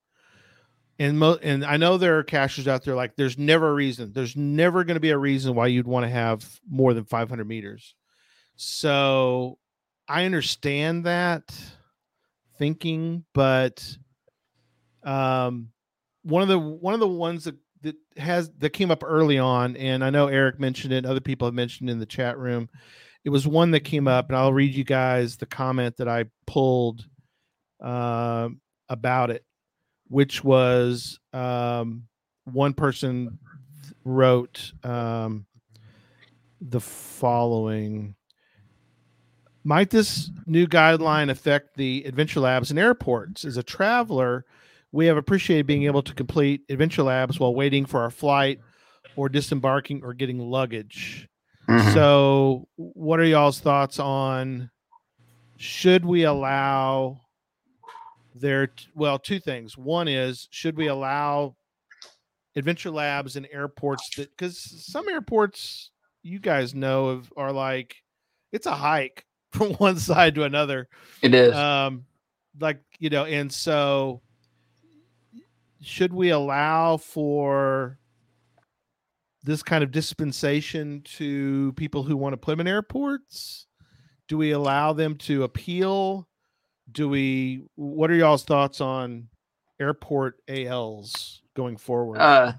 and 0.99 1.19
mo- 1.19 1.39
and 1.41 1.65
I 1.65 1.77
know 1.77 1.97
there 1.97 2.17
are 2.17 2.23
cachers 2.23 2.67
out 2.67 2.83
there 2.83 2.95
like 2.95 3.15
there's 3.15 3.37
never 3.37 3.69
a 3.69 3.73
reason. 3.73 4.13
There's 4.13 4.35
never 4.35 4.83
going 4.83 4.95
to 4.95 5.01
be 5.01 5.09
a 5.09 5.17
reason 5.17 5.55
why 5.55 5.67
you'd 5.67 5.87
want 5.87 6.05
to 6.05 6.09
have 6.09 6.59
more 6.69 6.93
than 6.93 7.03
500 7.03 7.45
meters. 7.45 7.95
So 8.55 9.57
I 10.07 10.25
understand 10.25 11.03
that 11.05 11.53
thinking, 12.57 13.25
but 13.33 13.97
um, 15.03 15.69
one 16.23 16.41
of 16.41 16.47
the 16.47 16.59
one 16.59 16.93
of 16.93 16.99
the 16.99 17.07
ones 17.07 17.45
that 17.45 17.55
that 17.81 17.95
has 18.17 18.51
that 18.57 18.71
came 18.71 18.91
up 18.91 19.03
early 19.03 19.37
on, 19.37 19.75
and 19.77 20.03
I 20.03 20.09
know 20.09 20.27
Eric 20.27 20.59
mentioned 20.59 20.93
it, 20.93 21.05
other 21.05 21.19
people 21.19 21.47
have 21.47 21.55
mentioned 21.55 21.89
in 21.89 21.99
the 21.99 22.05
chat 22.05 22.37
room. 22.37 22.69
It 23.23 23.29
was 23.29 23.47
one 23.47 23.71
that 23.71 23.81
came 23.81 24.07
up, 24.07 24.29
and 24.29 24.37
I'll 24.37 24.53
read 24.53 24.73
you 24.73 24.83
guys 24.83 25.37
the 25.37 25.47
comment 25.47 25.97
that 25.97 26.07
I 26.07 26.25
pulled 26.45 27.05
uh, 27.81 28.49
about 28.89 29.31
it 29.31 29.43
which 30.07 30.43
was 30.43 31.19
um, 31.33 32.03
one 32.45 32.73
person 32.73 33.39
wrote 34.03 34.71
um, 34.83 35.45
the 36.61 36.79
following 36.79 38.15
Might 39.67 39.89
this 39.89 40.29
new 40.45 40.67
guideline 40.67 41.31
affect 41.31 41.75
the 41.75 42.03
adventure 42.05 42.39
labs 42.39 42.69
and 42.69 42.77
airports? 42.77 43.43
As 43.43 43.57
a 43.57 43.63
traveler, 43.63 44.45
we 44.91 45.07
have 45.07 45.17
appreciated 45.17 45.65
being 45.65 45.85
able 45.85 46.03
to 46.03 46.13
complete 46.13 46.61
adventure 46.69 47.01
labs 47.01 47.39
while 47.39 47.55
waiting 47.55 47.87
for 47.87 48.01
our 48.01 48.11
flight 48.11 48.59
or 49.15 49.27
disembarking 49.27 50.03
or 50.03 50.13
getting 50.13 50.37
luggage. 50.39 51.27
Mm-hmm. 51.67 51.93
So, 51.93 52.67
what 52.75 53.19
are 53.19 53.25
y'all's 53.25 53.59
thoughts 53.59 53.97
on 53.97 54.69
should 55.57 56.05
we 56.05 56.23
allow 56.23 57.21
there 58.35 58.69
well 58.93 59.17
two 59.17 59.39
things 59.39 59.77
one 59.77 60.09
is 60.09 60.49
should 60.51 60.75
we 60.75 60.87
allow 60.87 61.55
adventure 62.57 62.91
labs 62.91 63.37
and 63.37 63.47
airports 63.51 64.09
that 64.17 64.29
because 64.31 64.59
some 64.85 65.07
airports 65.07 65.91
you 66.23 66.37
guys 66.37 66.75
know 66.75 67.07
of 67.07 67.31
are 67.37 67.53
like 67.53 67.95
it's 68.51 68.65
a 68.65 68.73
hike 68.73 69.25
from 69.55 69.73
one 69.77 69.97
side 69.97 70.35
to 70.35 70.43
another 70.43 70.87
it 71.21 71.33
is 71.33 71.53
um 71.53 72.05
like 72.59 72.81
you 72.99 73.09
know 73.09 73.25
and 73.25 73.51
so 73.51 74.21
should 75.81 76.13
we 76.13 76.29
allow 76.29 76.97
for 76.97 77.97
this 79.43 79.61
kind 79.61 79.83
of 79.83 79.91
dispensation 79.91 81.01
to 81.03 81.71
people 81.73 82.01
who 82.01 82.17
want 82.17 82.33
to 82.33 82.37
put 82.37 82.51
them 82.51 82.61
in 82.61 82.67
airports 82.67 83.67
do 84.27 84.37
we 84.37 84.51
allow 84.51 84.93
them 84.93 85.15
to 85.15 85.43
appeal 85.43 86.27
do 86.91 87.09
we 87.09 87.63
what 87.75 88.11
are 88.11 88.15
y'all's 88.15 88.43
thoughts 88.43 88.81
on 88.81 89.27
airport 89.79 90.39
ALs 90.47 91.41
going 91.55 91.77
forward? 91.77 92.19
Uh 92.19 92.53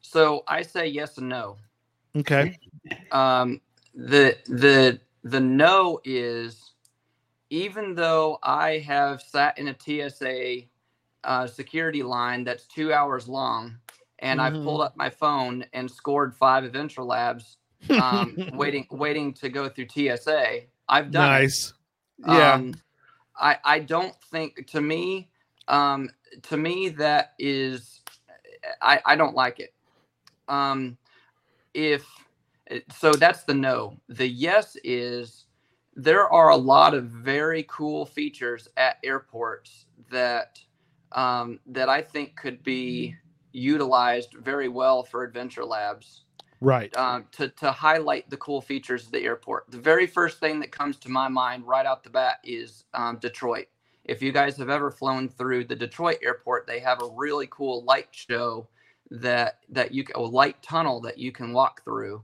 so 0.00 0.42
I 0.48 0.62
say 0.62 0.86
yes 0.86 1.18
and 1.18 1.28
no. 1.28 1.56
Okay. 2.16 2.58
Um 3.10 3.60
the 3.94 4.36
the 4.46 5.00
the 5.22 5.40
no 5.40 6.00
is 6.04 6.72
even 7.50 7.94
though 7.94 8.38
I 8.42 8.78
have 8.78 9.20
sat 9.20 9.58
in 9.58 9.68
a 9.68 9.76
TSA 9.78 10.62
uh, 11.24 11.46
security 11.46 12.02
line 12.02 12.44
that's 12.44 12.66
two 12.66 12.92
hours 12.92 13.28
long, 13.28 13.76
and 14.18 14.40
mm-hmm. 14.40 14.56
I've 14.56 14.64
pulled 14.64 14.80
up 14.80 14.96
my 14.96 15.10
phone 15.10 15.64
and 15.72 15.90
scored 15.90 16.34
five 16.34 16.64
Adventure 16.64 17.04
Labs, 17.04 17.58
um, 17.90 18.36
waiting 18.54 18.86
waiting 18.90 19.32
to 19.34 19.48
go 19.48 19.68
through 19.68 19.88
TSA. 19.88 20.62
I've 20.88 21.10
done 21.10 21.28
nice. 21.28 21.68
It. 21.68 21.74
Yeah. 22.28 22.54
Um, 22.54 22.74
I 23.36 23.58
I 23.64 23.78
don't 23.80 24.14
think 24.30 24.66
to 24.68 24.80
me 24.80 25.28
um 25.68 26.10
to 26.42 26.56
me 26.56 26.88
that 26.90 27.34
is 27.38 28.00
I 28.80 29.00
I 29.04 29.16
don't 29.16 29.34
like 29.34 29.60
it. 29.60 29.74
Um 30.48 30.96
if 31.74 32.04
so 32.90 33.12
that's 33.12 33.44
the 33.44 33.54
no. 33.54 33.98
The 34.08 34.28
yes 34.28 34.76
is 34.84 35.46
there 35.94 36.32
are 36.32 36.50
a 36.50 36.56
lot 36.56 36.94
of 36.94 37.04
very 37.04 37.64
cool 37.68 38.06
features 38.06 38.68
at 38.76 38.98
airports 39.04 39.86
that 40.10 40.58
um, 41.12 41.60
that 41.66 41.88
I 41.88 42.00
think 42.00 42.36
could 42.36 42.62
be 42.62 43.14
utilized 43.52 44.34
very 44.40 44.68
well 44.68 45.02
for 45.02 45.24
adventure 45.24 45.64
labs 45.64 46.24
right. 46.62 46.96
um, 46.96 47.26
to, 47.32 47.50
to 47.50 47.70
highlight 47.70 48.30
the 48.30 48.36
cool 48.38 48.62
features 48.62 49.04
of 49.04 49.12
the 49.12 49.20
airport. 49.20 49.70
The 49.70 49.78
very 49.78 50.06
first 50.06 50.40
thing 50.40 50.58
that 50.60 50.72
comes 50.72 50.96
to 50.98 51.10
my 51.10 51.28
mind 51.28 51.66
right 51.66 51.84
out 51.84 52.02
the 52.02 52.08
bat 52.08 52.38
is 52.42 52.84
um, 52.94 53.18
detroit. 53.18 53.66
If 54.04 54.22
you 54.22 54.32
guys 54.32 54.56
have 54.56 54.70
ever 54.70 54.90
flown 54.90 55.28
through 55.28 55.66
the 55.66 55.76
detroit 55.76 56.18
airport 56.22 56.66
they 56.66 56.80
have 56.80 57.02
a 57.02 57.10
really 57.14 57.48
cool 57.50 57.84
light 57.84 58.08
show 58.10 58.68
that 59.10 59.58
that 59.68 59.92
you 59.92 60.04
a 60.14 60.20
light 60.20 60.60
tunnel 60.62 61.00
that 61.02 61.18
you 61.18 61.30
can 61.30 61.52
walk 61.52 61.84
through 61.84 62.22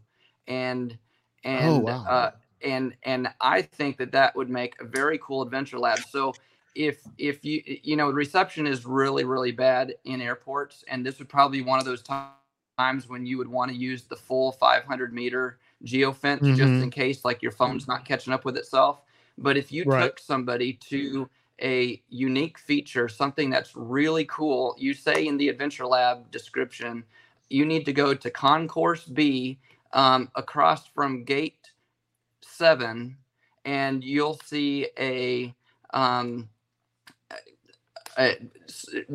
and 0.48 0.98
and 1.44 1.68
oh, 1.68 1.78
wow. 1.78 2.04
uh, 2.08 2.30
and 2.62 2.94
and 3.04 3.28
i 3.40 3.62
think 3.62 3.96
that 3.96 4.10
that 4.10 4.34
would 4.34 4.50
make 4.50 4.74
a 4.80 4.84
very 4.84 5.18
cool 5.22 5.42
adventure 5.42 5.78
lab 5.78 6.00
so 6.10 6.34
if 6.74 7.00
if 7.16 7.44
you 7.44 7.62
you 7.84 7.94
know 7.94 8.10
reception 8.10 8.66
is 8.66 8.84
really 8.84 9.24
really 9.24 9.52
bad 9.52 9.94
in 10.04 10.20
airports 10.20 10.84
and 10.88 11.06
this 11.06 11.18
would 11.18 11.28
probably 11.28 11.60
be 11.60 11.64
one 11.64 11.78
of 11.78 11.84
those 11.84 12.02
times 12.02 13.08
when 13.08 13.24
you 13.24 13.38
would 13.38 13.48
want 13.48 13.70
to 13.70 13.76
use 13.76 14.02
the 14.04 14.16
full 14.16 14.52
500 14.52 15.12
meter 15.12 15.58
geofence 15.84 16.40
mm-hmm. 16.40 16.54
just 16.54 16.70
in 16.70 16.90
case 16.90 17.24
like 17.24 17.42
your 17.42 17.52
phone's 17.52 17.86
not 17.86 18.04
catching 18.04 18.32
up 18.32 18.44
with 18.44 18.56
itself. 18.56 19.02
But 19.36 19.56
if 19.56 19.70
you 19.70 19.84
right. 19.84 20.02
took 20.02 20.18
somebody 20.18 20.74
to 20.90 21.28
a 21.62 22.02
unique 22.08 22.58
feature, 22.58 23.08
something 23.08 23.50
that's 23.50 23.74
really 23.76 24.24
cool, 24.24 24.74
you 24.78 24.94
say 24.94 25.26
in 25.26 25.36
the 25.36 25.48
Adventure 25.48 25.86
Lab 25.86 26.30
description, 26.30 27.04
you 27.48 27.64
need 27.64 27.84
to 27.84 27.92
go 27.92 28.14
to 28.14 28.30
Concourse 28.30 29.04
B 29.04 29.58
um, 29.92 30.30
across 30.34 30.86
from 30.86 31.24
Gate 31.24 31.70
7, 32.42 33.16
and 33.64 34.04
you'll 34.04 34.38
see 34.44 34.88
a. 34.98 35.54
Um, 35.92 36.48
uh, 38.16 38.32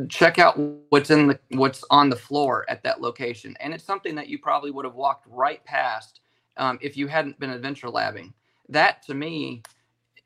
check 0.07 0.39
out 0.39 0.57
what's 0.89 1.09
in 1.09 1.27
the 1.27 1.39
what's 1.49 1.83
on 1.89 2.09
the 2.09 2.15
floor 2.15 2.65
at 2.69 2.81
that 2.83 3.01
location 3.01 3.53
and 3.59 3.73
it's 3.73 3.83
something 3.83 4.15
that 4.15 4.29
you 4.29 4.39
probably 4.39 4.71
would 4.71 4.85
have 4.85 4.95
walked 4.95 5.27
right 5.29 5.63
past 5.65 6.21
um, 6.55 6.79
if 6.81 6.95
you 6.95 7.05
hadn't 7.07 7.37
been 7.37 7.49
adventure 7.49 7.87
labbing 7.87 8.31
that 8.69 9.03
to 9.03 9.13
me 9.13 9.61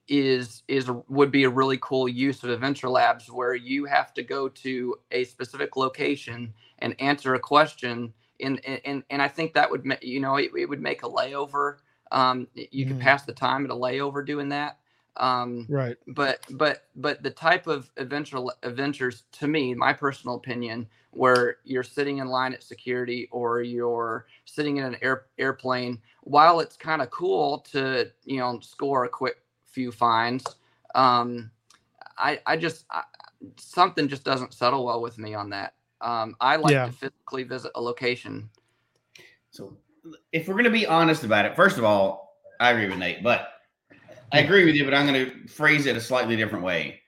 is 0.07 0.63
is 0.67 0.89
would 1.09 1.31
be 1.31 1.43
a 1.43 1.49
really 1.49 1.77
cool 1.81 2.07
use 2.07 2.43
of 2.43 2.49
adventure 2.49 2.89
labs 2.89 3.31
where 3.31 3.55
you 3.55 3.85
have 3.85 4.13
to 4.13 4.23
go 4.23 4.47
to 4.47 4.95
a 5.11 5.23
specific 5.25 5.75
location 5.75 6.53
and 6.79 6.95
answer 7.01 7.33
a 7.33 7.39
question 7.39 8.13
and 8.39 8.59
and, 8.65 9.03
and 9.09 9.21
i 9.21 9.27
think 9.27 9.53
that 9.53 9.69
would 9.69 9.85
you 10.01 10.19
know 10.19 10.35
it, 10.35 10.51
it 10.57 10.67
would 10.67 10.81
make 10.81 11.03
a 11.03 11.09
layover 11.09 11.77
um, 12.09 12.47
you 12.55 12.85
mm. 12.85 12.89
could 12.89 12.99
pass 13.01 13.23
the 13.23 13.33
time 13.33 13.65
at 13.65 13.71
a 13.71 13.75
layover 13.75 14.25
doing 14.25 14.49
that 14.49 14.77
um, 15.19 15.65
right. 15.69 15.97
But 16.07 16.45
but 16.51 16.85
but 16.95 17.23
the 17.23 17.31
type 17.31 17.67
of 17.67 17.89
adventure 17.97 18.39
adventures, 18.63 19.23
to 19.33 19.47
me, 19.47 19.73
my 19.73 19.93
personal 19.93 20.35
opinion, 20.35 20.87
where 21.11 21.57
you're 21.63 21.83
sitting 21.83 22.19
in 22.19 22.27
line 22.27 22.53
at 22.53 22.63
security 22.63 23.27
or 23.31 23.61
you're 23.61 24.27
sitting 24.45 24.77
in 24.77 24.85
an 24.85 24.97
air, 25.01 25.25
airplane, 25.37 25.99
while 26.21 26.59
it's 26.59 26.77
kind 26.77 27.01
of 27.01 27.09
cool 27.09 27.59
to 27.71 28.11
you 28.25 28.37
know 28.37 28.59
score 28.59 29.05
a 29.05 29.09
quick 29.09 29.41
few 29.65 29.91
fines, 29.91 30.43
um, 30.95 31.49
I 32.17 32.39
I 32.45 32.57
just 32.57 32.85
I, 32.91 33.03
something 33.57 34.07
just 34.07 34.23
doesn't 34.23 34.53
settle 34.53 34.85
well 34.85 35.01
with 35.01 35.17
me 35.17 35.33
on 35.33 35.49
that. 35.49 35.73
Um, 36.01 36.35
I 36.39 36.55
like 36.57 36.73
yeah. 36.73 36.85
to 36.85 36.91
physically 36.91 37.43
visit 37.43 37.71
a 37.75 37.81
location. 37.81 38.49
So, 39.51 39.77
if 40.31 40.47
we're 40.47 40.53
going 40.53 40.65
to 40.65 40.69
be 40.69 40.85
honest 40.85 41.23
about 41.23 41.45
it, 41.45 41.55
first 41.55 41.77
of 41.77 41.83
all, 41.83 42.37
I 42.59 42.71
agree 42.71 42.87
with 42.87 42.97
Nate, 42.97 43.23
but 43.23 43.49
I 44.31 44.39
agree 44.39 44.65
with 44.65 44.75
you, 44.75 44.85
but 44.85 44.93
I'm 44.93 45.07
going 45.07 45.25
to 45.25 45.47
phrase 45.47 45.85
it 45.85 45.95
a 45.95 46.01
slightly 46.01 46.35
different 46.35 46.63
way. 46.63 47.01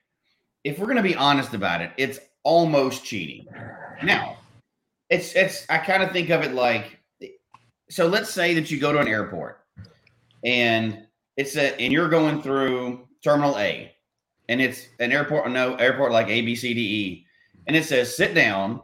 If 0.64 0.78
we're 0.78 0.86
going 0.86 0.96
to 0.96 1.02
be 1.02 1.14
honest 1.14 1.54
about 1.54 1.80
it, 1.80 1.92
it's 1.96 2.18
almost 2.42 3.04
cheating. 3.04 3.46
Now, 4.02 4.38
it's 5.10 5.34
it's 5.34 5.66
I 5.68 5.78
kind 5.78 6.02
of 6.02 6.12
think 6.12 6.30
of 6.30 6.42
it 6.42 6.54
like 6.54 7.00
so 7.90 8.06
let's 8.06 8.30
say 8.30 8.54
that 8.54 8.70
you 8.70 8.78
go 8.78 8.92
to 8.92 9.00
an 9.00 9.08
airport 9.08 9.64
and 10.44 11.06
it's 11.36 11.56
a 11.56 11.78
and 11.80 11.92
you're 11.92 12.08
going 12.08 12.40
through 12.40 13.06
terminal 13.22 13.58
A 13.58 13.92
and 14.48 14.60
it's 14.60 14.86
an 15.00 15.12
airport 15.12 15.50
no 15.50 15.74
airport 15.74 16.12
like 16.12 16.28
A 16.28 16.40
B 16.42 16.54
C 16.54 16.72
D 16.72 16.80
E 16.80 17.26
and 17.66 17.76
it 17.76 17.84
says 17.84 18.16
sit 18.16 18.34
down 18.34 18.80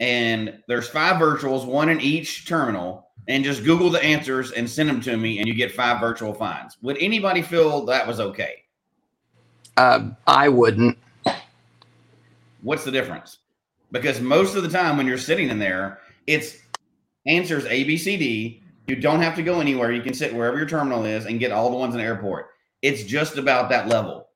and 0.00 0.62
there's 0.66 0.88
five 0.88 1.16
virtuals 1.16 1.66
one 1.66 1.88
in 1.88 2.00
each 2.00 2.46
terminal 2.46 3.10
and 3.28 3.44
just 3.44 3.64
Google 3.64 3.90
the 3.90 4.02
answers 4.02 4.50
and 4.52 4.68
send 4.68 4.88
them 4.88 5.00
to 5.02 5.16
me, 5.16 5.38
and 5.38 5.46
you 5.46 5.54
get 5.54 5.72
five 5.72 6.00
virtual 6.00 6.34
fines. 6.34 6.76
Would 6.82 6.96
anybody 6.98 7.42
feel 7.42 7.84
that 7.86 8.06
was 8.06 8.18
okay? 8.18 8.64
Uh, 9.76 10.10
I 10.26 10.48
wouldn't. 10.48 10.98
What's 12.62 12.84
the 12.84 12.90
difference? 12.90 13.38
Because 13.92 14.20
most 14.20 14.56
of 14.56 14.62
the 14.62 14.68
time 14.68 14.96
when 14.96 15.06
you're 15.06 15.18
sitting 15.18 15.48
in 15.48 15.58
there, 15.58 16.00
it's 16.26 16.56
answers 17.26 17.64
A, 17.66 17.84
B, 17.84 17.96
C, 17.96 18.16
D. 18.16 18.62
You 18.86 18.96
don't 18.96 19.22
have 19.22 19.36
to 19.36 19.42
go 19.42 19.60
anywhere. 19.60 19.92
You 19.92 20.02
can 20.02 20.14
sit 20.14 20.34
wherever 20.34 20.56
your 20.56 20.66
terminal 20.66 21.04
is 21.04 21.26
and 21.26 21.38
get 21.38 21.52
all 21.52 21.70
the 21.70 21.76
ones 21.76 21.94
in 21.94 22.00
the 22.00 22.06
airport. 22.06 22.48
It's 22.82 23.04
just 23.04 23.36
about 23.36 23.68
that 23.68 23.86
level. 23.86 24.28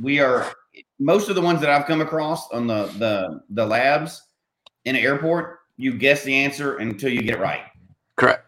We 0.00 0.20
are 0.20 0.52
most 0.98 1.28
of 1.28 1.34
the 1.34 1.40
ones 1.40 1.60
that 1.60 1.70
I've 1.70 1.86
come 1.86 2.00
across 2.00 2.50
on 2.50 2.66
the 2.66 2.86
the 2.98 3.42
the 3.50 3.66
labs 3.66 4.22
in 4.84 4.96
an 4.96 5.02
airport 5.02 5.58
you 5.76 5.92
guess 5.94 6.22
the 6.22 6.34
answer 6.34 6.76
until 6.76 7.10
you 7.10 7.22
get 7.22 7.34
it 7.34 7.40
right. 7.40 7.62
Correct. 8.16 8.46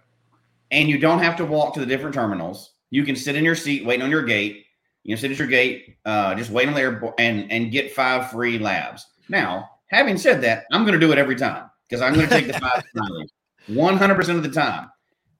And 0.70 0.88
you 0.88 0.98
don't 0.98 1.18
have 1.18 1.36
to 1.36 1.44
walk 1.44 1.74
to 1.74 1.80
the 1.80 1.86
different 1.86 2.14
terminals. 2.14 2.74
You 2.90 3.04
can 3.04 3.16
sit 3.16 3.36
in 3.36 3.44
your 3.44 3.56
seat 3.56 3.84
waiting 3.84 4.02
on 4.02 4.10
your 4.10 4.22
gate. 4.22 4.66
You 5.02 5.14
can 5.14 5.20
sit 5.20 5.32
at 5.32 5.38
your 5.38 5.48
gate, 5.48 5.98
uh, 6.04 6.34
just 6.34 6.50
wait 6.50 6.66
on 6.68 6.74
the 6.74 6.80
airport 6.80 7.14
and 7.18 7.50
and 7.50 7.70
get 7.70 7.92
five 7.92 8.30
free 8.30 8.58
labs. 8.58 9.06
Now, 9.28 9.68
having 9.88 10.16
said 10.16 10.40
that, 10.42 10.64
I'm 10.72 10.82
going 10.82 10.98
to 10.98 11.06
do 11.06 11.12
it 11.12 11.18
every 11.18 11.36
time 11.36 11.70
because 11.88 12.00
I'm 12.00 12.14
going 12.14 12.28
to 12.28 12.34
take 12.34 12.46
the 12.46 12.54
five 12.54 12.84
100% 13.68 14.36
of 14.36 14.42
the 14.42 14.50
time. 14.50 14.90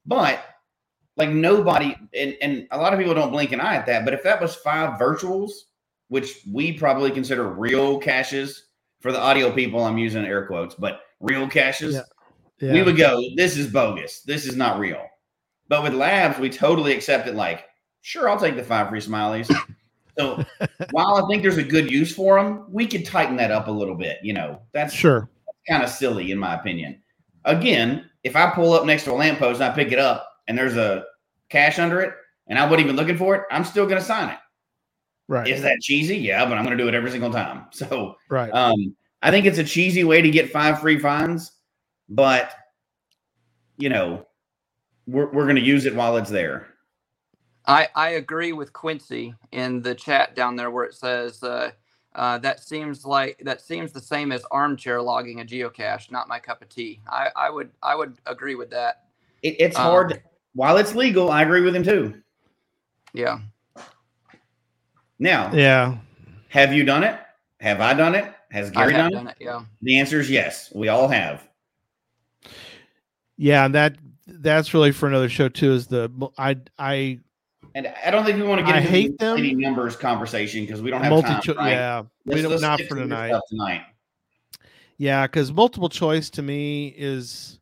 But 0.05 0.44
like 1.16 1.31
nobody, 1.31 1.97
and, 2.14 2.37
and 2.42 2.68
a 2.70 2.79
lot 2.79 2.92
of 2.92 2.99
people 2.99 3.14
don't 3.14 3.31
blink 3.31 3.53
an 3.53 3.61
eye 3.61 3.77
at 3.77 3.87
that. 3.87 4.05
But 4.05 4.14
if 4.14 4.23
that 4.25 4.40
was 4.40 4.55
five 4.57 4.99
virtuals, 4.99 5.53
which 6.09 6.40
we 6.51 6.73
probably 6.73 7.11
consider 7.11 7.49
real 7.49 7.99
caches 7.99 8.69
for 9.01 9.12
the 9.12 9.21
audio 9.21 9.53
people, 9.53 9.85
I'm 9.85 9.99
using 9.99 10.25
air 10.25 10.47
quotes, 10.47 10.75
but 10.75 11.01
real 11.21 11.49
caches, 11.49 11.95
yeah. 11.95 12.03
Yeah. 12.61 12.73
we 12.73 12.83
would 12.83 12.97
go, 12.97 13.21
this 13.37 13.57
is 13.57 13.67
bogus. 13.67 14.23
This 14.23 14.47
is 14.47 14.57
not 14.57 14.79
real. 14.79 15.05
But 15.69 15.83
with 15.83 15.95
labs, 15.95 16.38
we 16.38 16.51
totally 16.51 16.93
accept 16.93 17.27
it 17.27 17.35
like, 17.35 17.64
sure, 18.01 18.29
I'll 18.29 18.38
take 18.38 18.57
the 18.57 18.62
five 18.62 18.88
free 18.88 19.01
smileys. 19.01 19.55
so 20.19 20.45
while 20.90 21.23
I 21.23 21.29
think 21.29 21.43
there's 21.43 21.59
a 21.59 21.62
good 21.62 21.90
use 21.90 22.14
for 22.14 22.43
them, 22.43 22.67
we 22.71 22.87
could 22.87 23.05
tighten 23.05 23.37
that 23.37 23.51
up 23.51 23.69
a 23.69 23.73
little 23.73 23.95
bit. 23.95 24.19
You 24.23 24.35
know, 24.35 24.61
that's 24.73 24.95
sure 24.95 25.29
kind 25.69 25.83
of 25.83 25.88
silly 25.88 26.31
in 26.31 26.38
my 26.38 26.55
opinion. 26.55 27.01
Again, 27.45 28.11
if 28.23 28.37
I 28.37 28.51
pull 28.51 28.73
up 28.73 28.87
next 28.87 29.05
to 29.05 29.12
a 29.12 29.14
lamppost 29.14 29.61
and 29.61 29.71
I 29.71 29.75
pick 29.75 29.93
it 29.93 29.99
up 29.99 30.29
and 30.49 30.57
there's 30.57 30.77
a 30.77 31.05
cache 31.49 31.79
under 31.79 32.01
it 32.01 32.14
and 32.47 32.59
I 32.59 32.64
wasn't 32.64 32.83
even 32.83 32.97
looking 32.97 33.19
for 33.19 33.35
it, 33.35 33.43
I'm 33.51 33.64
still 33.64 33.87
going 33.87 34.01
to 34.01 34.05
sign 34.05 34.31
it. 34.31 34.38
Right. 35.29 35.49
Is 35.49 35.63
that 35.63 35.81
cheesy? 35.81 36.17
Yeah, 36.17 36.45
but 36.45 36.59
I'm 36.59 36.65
going 36.65 36.77
to 36.77 36.83
do 36.83 36.89
it 36.89 36.95
every 36.95 37.11
single 37.11 37.33
time. 37.33 37.67
So, 37.73 38.17
right. 38.29 38.51
Um, 38.51 38.95
I 39.23 39.31
think 39.31 39.47
it's 39.47 39.59
a 39.59 39.65
cheesy 39.65 40.05
way 40.05 40.21
to 40.21 40.31
get 40.31 40.51
five 40.51 40.81
free 40.81 40.99
fines, 40.99 41.53
but 42.09 42.53
you 43.79 43.89
know, 43.89 44.27
we're 45.07 45.31
we're 45.33 45.45
going 45.45 45.57
to 45.57 45.63
use 45.63 45.87
it 45.87 45.95
while 45.95 46.17
it's 46.17 46.31
there. 46.31 46.69
I 47.67 47.89
I 47.95 48.11
agree 48.11 48.53
with 48.53 48.73
Quincy 48.73 49.35
in 49.53 49.81
the 49.81 49.95
chat 49.95 50.37
down 50.37 50.57
there 50.57 50.71
where 50.71 50.85
it 50.85 50.95
says 50.95 51.43
uh, 51.43 51.71
uh, 52.15 52.39
that 52.39 52.61
seems 52.61 53.05
like 53.05 53.41
that 53.45 53.61
seems 53.61 53.93
the 53.93 54.01
same 54.01 54.31
as 54.31 54.45
armchair 54.51 55.01
logging 55.01 55.41
a 55.41 55.45
geocache. 55.45 56.11
Not 56.11 56.29
my 56.29 56.39
cup 56.39 56.63
of 56.63 56.69
tea. 56.69 57.01
I 57.09 57.31
I 57.35 57.51
would 57.51 57.71
I 57.83 57.95
would 57.95 58.19
agree 58.27 58.55
with 58.55 58.71
that. 58.71 59.07
It, 59.43 59.57
it's 59.59 59.77
um, 59.77 59.83
hard. 59.83 60.23
While 60.55 60.77
it's 60.77 60.95
legal, 60.95 61.31
I 61.31 61.43
agree 61.43 61.63
with 61.63 61.75
him 61.75 61.83
too. 61.83 62.23
Yeah. 63.13 63.39
Now, 65.18 65.53
yeah. 65.53 65.98
Have 66.48 66.72
you 66.72 66.85
done 66.85 67.05
it? 67.05 67.18
Have 67.61 67.81
I 67.81 67.94
done 67.94 68.14
it? 68.14 68.33
Has 68.50 68.70
Gary 68.70 68.92
done, 68.92 69.11
done, 69.11 69.29
it? 69.29 69.37
Yeah. 69.40 69.64
The 69.83 69.98
answer 69.98 70.20
is 70.20 70.31
yes. 70.31 70.70
We 70.74 70.88
all 70.88 71.09
have. 71.09 71.48
Yeah, 73.37 73.64
and 73.64 73.74
that 73.74 73.96
that's 74.27 74.72
really 74.74 74.92
for 74.92 75.09
another 75.09 75.29
show 75.29 75.48
too. 75.48 75.72
Is 75.72 75.87
the 75.87 76.11
I 76.38 76.57
I 76.79 77.18
and 77.74 77.92
I 78.05 78.11
don't 78.11 78.24
think 78.24 78.38
we 78.38 78.44
want 78.44 78.61
to 78.61 78.66
get 78.66 78.77
I 78.77 78.79
into 78.79 78.90
hate 78.90 79.18
the 79.18 79.35
them. 79.35 79.59
numbers 79.59 79.96
conversation 79.96 80.64
because 80.64 80.81
we 80.81 80.90
don't 80.90 81.03
have 81.03 81.11
multi 81.11 81.29
time. 81.29 81.57
Right? 81.57 81.70
Yeah, 81.72 82.03
let's, 82.24 82.36
we 82.36 82.49
don't, 82.49 82.61
not 82.61 82.80
for 82.82 82.97
tonight. 82.97 83.34
tonight. 83.51 83.82
Yeah, 84.97 85.26
because 85.26 85.53
multiple 85.53 85.89
choice 85.89 86.30
to 86.30 86.43
me 86.43 86.95
is 86.97 87.59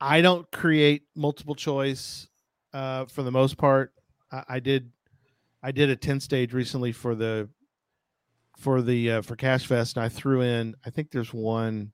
I 0.00 0.20
don't 0.20 0.50
create 0.50 1.04
multiple 1.14 1.54
choice 1.54 2.26
uh, 2.72 3.04
for 3.04 3.22
the 3.22 3.30
most 3.30 3.56
part. 3.56 3.92
I, 4.32 4.44
I 4.48 4.60
did 4.60 4.90
I 5.66 5.72
did 5.72 5.90
a 5.90 5.96
ten 5.96 6.20
stage 6.20 6.52
recently 6.52 6.92
for 6.92 7.16
the 7.16 7.48
for 8.56 8.82
the 8.82 9.10
uh, 9.10 9.22
for 9.22 9.34
Cache 9.34 9.66
Fest, 9.66 9.96
and 9.96 10.04
I 10.04 10.08
threw 10.08 10.42
in. 10.42 10.76
I 10.86 10.90
think 10.90 11.10
there's 11.10 11.34
one 11.34 11.90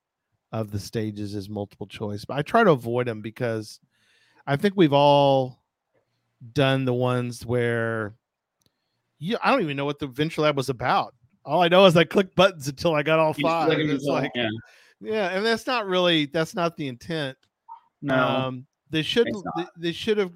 of 0.53 0.71
the 0.71 0.79
stages 0.79 1.35
is 1.35 1.49
multiple 1.49 1.87
choice, 1.87 2.27
but 2.27 2.37
I 2.37 2.43
try 2.43 2.65
to 2.65 2.73
avoid 2.73 3.07
them 3.07 3.23
because 3.23 3.81
I 4.47 4.57
think 4.57 4.75
we've 4.77 4.93
all 4.93 5.65
done 6.53 6.85
the 6.85 6.93
ones 6.93 7.47
where 7.47 8.15
you. 9.19 9.39
I 9.43 9.51
don't 9.51 9.63
even 9.63 9.79
know 9.79 9.87
what 9.87 9.99
the 9.99 10.07
Venture 10.07 10.43
Lab 10.43 10.55
was 10.55 10.69
about. 10.69 11.15
All 11.47 11.63
I 11.63 11.69
know 11.69 11.87
is 11.87 11.97
I 11.97 12.05
clicked 12.05 12.37
buttons 12.37 12.69
until 12.69 12.95
I 12.95 13.03
got 13.03 13.21
all 13.21 13.33
five. 13.33 13.73
It's 13.73 14.05
like, 14.05 14.33
yeah. 14.35 14.51
yeah, 15.01 15.29
and 15.31 15.47
that's 15.47 15.67
not 15.67 15.87
really 15.87 16.27
that's 16.27 16.55
not 16.55 16.77
the 16.77 16.89
intent. 16.89 17.39
No, 18.03 18.17
um, 18.17 18.67
they 18.91 19.01
should 19.01 19.29
they, 19.57 19.65
they 19.79 19.93
should 19.93 20.19
have 20.19 20.33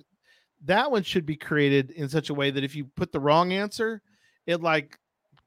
that 0.65 0.91
one 0.91 1.03
should 1.03 1.27
be 1.27 1.37
created 1.37 1.91
in 1.91 2.09
such 2.09 2.31
a 2.31 2.35
way 2.35 2.51
that 2.51 2.65
if 2.65 2.75
you 2.75 2.87
put 2.97 3.13
the 3.13 3.21
wrong 3.21 3.53
answer, 3.53 4.03
it 4.47 4.61
like 4.63 4.99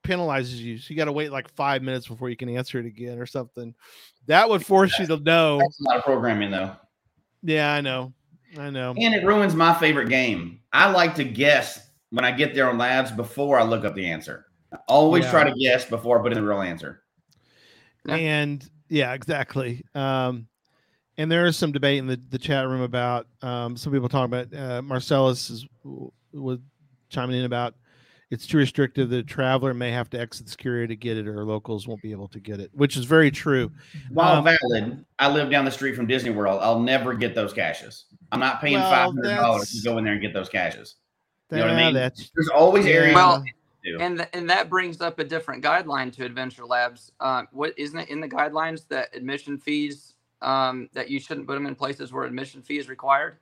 penalizes 0.04 0.58
you. 0.58 0.78
So 0.78 0.92
you 0.92 0.98
got 0.98 1.06
to 1.06 1.12
wait 1.12 1.32
like 1.32 1.50
five 1.56 1.82
minutes 1.82 2.08
before 2.08 2.30
you 2.30 2.38
can 2.38 2.50
answer 2.50 2.80
it 2.80 2.86
again 2.86 3.20
or 3.20 3.26
something. 3.26 3.76
That 4.28 4.50
would 4.50 4.66
force 4.66 4.92
that's, 4.98 5.10
you 5.10 5.18
to 5.18 5.24
know. 5.24 5.60
That's 5.60 5.82
not 5.82 6.04
programming 6.04 6.52
though. 6.52 6.76
Yeah, 7.44 7.74
I 7.74 7.82
know. 7.82 8.14
I 8.58 8.70
know. 8.70 8.94
And 8.98 9.14
it 9.14 9.26
ruins 9.26 9.56
my 9.56 9.74
favorite 9.74 10.10
game. 10.10 10.62
I 10.74 10.90
like 10.90 11.16
to 11.16 11.24
guess 11.24 11.90
when 12.10 12.26
I 12.26 12.32
get 12.32 12.56
there 12.56 12.70
on 12.70 12.78
labs 12.78 13.12
before 13.12 13.60
I 13.60 13.64
look 13.64 13.86
up 13.86 13.96
the 13.96 14.10
answer. 14.10 14.46
I 14.74 14.78
always 14.88 15.26
yeah. 15.26 15.32
try 15.32 15.44
to 15.50 15.56
guess 15.56 15.86
before 15.86 16.20
I 16.20 16.24
put 16.24 16.32
in 16.32 16.42
the 16.42 16.48
real 16.48 16.62
answer. 16.62 17.02
And 18.08 18.68
yeah, 18.88 19.14
exactly. 19.14 19.84
Um, 19.94 20.48
and 21.20 21.30
there 21.30 21.46
is 21.46 21.58
some 21.58 21.74
debate 21.74 22.00
in 22.00 22.08
the, 22.08 22.20
the 22.30 22.38
chat 22.38 22.66
room 22.66 22.82
about 22.82 23.28
um, 23.42 23.76
some 23.76 23.92
people 23.92 24.08
talking 24.08 24.34
about 24.34 24.58
uh, 24.58 24.82
Marcellus 24.82 25.50
is, 25.50 25.68
was 26.32 26.60
chiming 27.10 27.38
in 27.38 27.46
about 27.46 27.76
it's 28.32 28.48
too 28.48 28.58
restrictive. 28.58 29.10
The 29.10 29.24
traveler 29.24 29.74
may 29.74 29.92
have 29.92 30.10
to 30.12 30.20
exit 30.20 30.46
the 30.46 30.52
security 30.52 30.88
to 30.88 30.96
get 30.96 31.18
it, 31.18 31.28
or 31.28 31.44
locals 31.44 31.88
won't 31.88 32.02
be 32.02 32.12
able 32.12 32.30
to 32.30 32.40
get 32.40 32.62
it, 32.62 32.70
which 32.74 32.96
is 32.96 33.04
very 33.04 33.32
true. 33.32 33.70
While 34.12 34.38
Um, 34.38 34.44
valid, 34.46 35.06
I 35.18 35.30
live 35.30 35.50
down 35.50 35.66
the 35.66 35.72
street 35.72 35.96
from 35.96 36.08
Disney 36.08 36.30
World. 36.30 36.62
I'll 36.64 36.80
never 36.80 37.14
get 37.14 37.36
those 37.36 37.52
caches. 37.52 38.06
I'm 38.32 38.40
not 38.40 38.62
paying 38.62 38.76
Well, 38.76 38.90
five 38.90 39.06
hundred 39.08 39.36
dollars 39.36 39.72
to 39.72 39.82
go 39.84 39.98
in 39.98 40.06
there 40.06 40.14
and 40.14 40.22
get 40.22 40.34
those 40.34 40.48
caches. 40.48 40.96
You 41.52 41.58
know 41.58 41.66
what 41.66 41.76
I 41.76 41.86
mean? 41.86 41.94
That's 41.94 42.32
There's 42.34 42.50
always 42.50 42.86
areas. 42.86 43.16
Well. 43.16 43.44
And 44.00 44.18
th- 44.18 44.30
and 44.34 44.50
that 44.50 44.70
brings 44.70 45.02
up 45.02 45.20
a 45.20 45.24
different 45.24 45.64
guideline 45.64 46.14
to 46.14 46.26
Adventure 46.26 46.66
Labs. 46.66 47.12
Um, 47.22 47.48
what 47.52 47.74
isn't 47.78 47.98
it 47.98 48.10
in 48.10 48.20
the 48.20 48.28
guidelines 48.28 48.88
that 48.90 49.08
admission 49.16 49.58
fees 49.58 50.14
um, 50.42 50.90
that 50.94 51.10
you 51.10 51.20
shouldn't 51.20 51.48
put 51.48 51.54
them 51.56 51.66
in 51.66 51.76
places 51.76 52.12
where 52.14 52.24
admission 52.26 52.62
fee 52.62 52.78
is 52.78 52.90
required? 52.90 53.38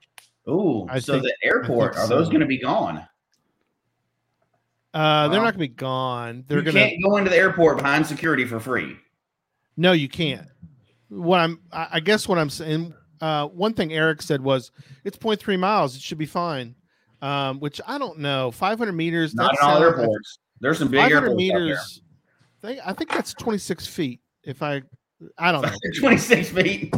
Ooh, 0.48 0.86
I 0.88 0.98
so 0.98 1.14
think- 1.20 1.24
the 1.24 1.34
airport 1.46 1.94
think 1.94 2.04
are 2.06 2.08
those 2.08 2.28
going 2.28 2.40
to 2.40 2.46
be 2.46 2.58
gone? 2.58 3.06
uh, 4.94 5.28
they're 5.28 5.38
Well, 5.40 5.44
not 5.44 5.54
going 5.54 5.54
to 5.54 5.58
be 5.58 5.68
gone. 5.68 6.44
They're 6.48 6.58
you 6.58 6.64
going 6.64 6.74
to 6.74 6.80
can't 6.90 7.02
go 7.02 7.16
into 7.18 7.30
the 7.30 7.36
airport 7.36 7.76
behind 7.78 8.06
security 8.06 8.44
for 8.44 8.58
free. 8.58 8.96
No, 9.76 9.92
you 9.92 10.08
can't. 10.08 10.46
What 11.08 11.40
I'm, 11.40 11.60
I 11.72 11.88
I 11.92 12.00
guess, 12.00 12.26
what 12.28 12.38
I'm 12.38 12.50
saying. 12.50 12.94
Uh, 13.20 13.46
one 13.48 13.74
thing 13.74 13.92
Eric 13.92 14.22
said 14.22 14.40
was, 14.40 14.70
"It's 15.04 15.16
0.3 15.16 15.58
miles. 15.58 15.96
It 15.96 16.02
should 16.02 16.18
be 16.18 16.26
fine." 16.26 16.74
Um, 17.20 17.58
which 17.60 17.80
I 17.86 17.98
don't 17.98 18.18
know. 18.18 18.50
500 18.50 18.92
meters. 18.92 19.34
Not 19.34 19.52
in 19.52 19.58
all 19.62 19.80
sounds- 19.80 19.82
airports. 19.98 20.38
There's 20.60 20.78
some 20.78 20.88
big 20.90 21.00
500 21.00 21.16
airports 21.16 21.36
meters. 21.36 22.02
They, 22.60 22.80
I 22.80 22.92
think 22.92 23.10
that's 23.10 23.32
26 23.34 23.86
feet. 23.86 24.20
If 24.42 24.62
I, 24.62 24.82
I 25.38 25.52
don't 25.52 25.62
know. 25.62 25.72
26 25.98 26.50
feet. 26.50 26.94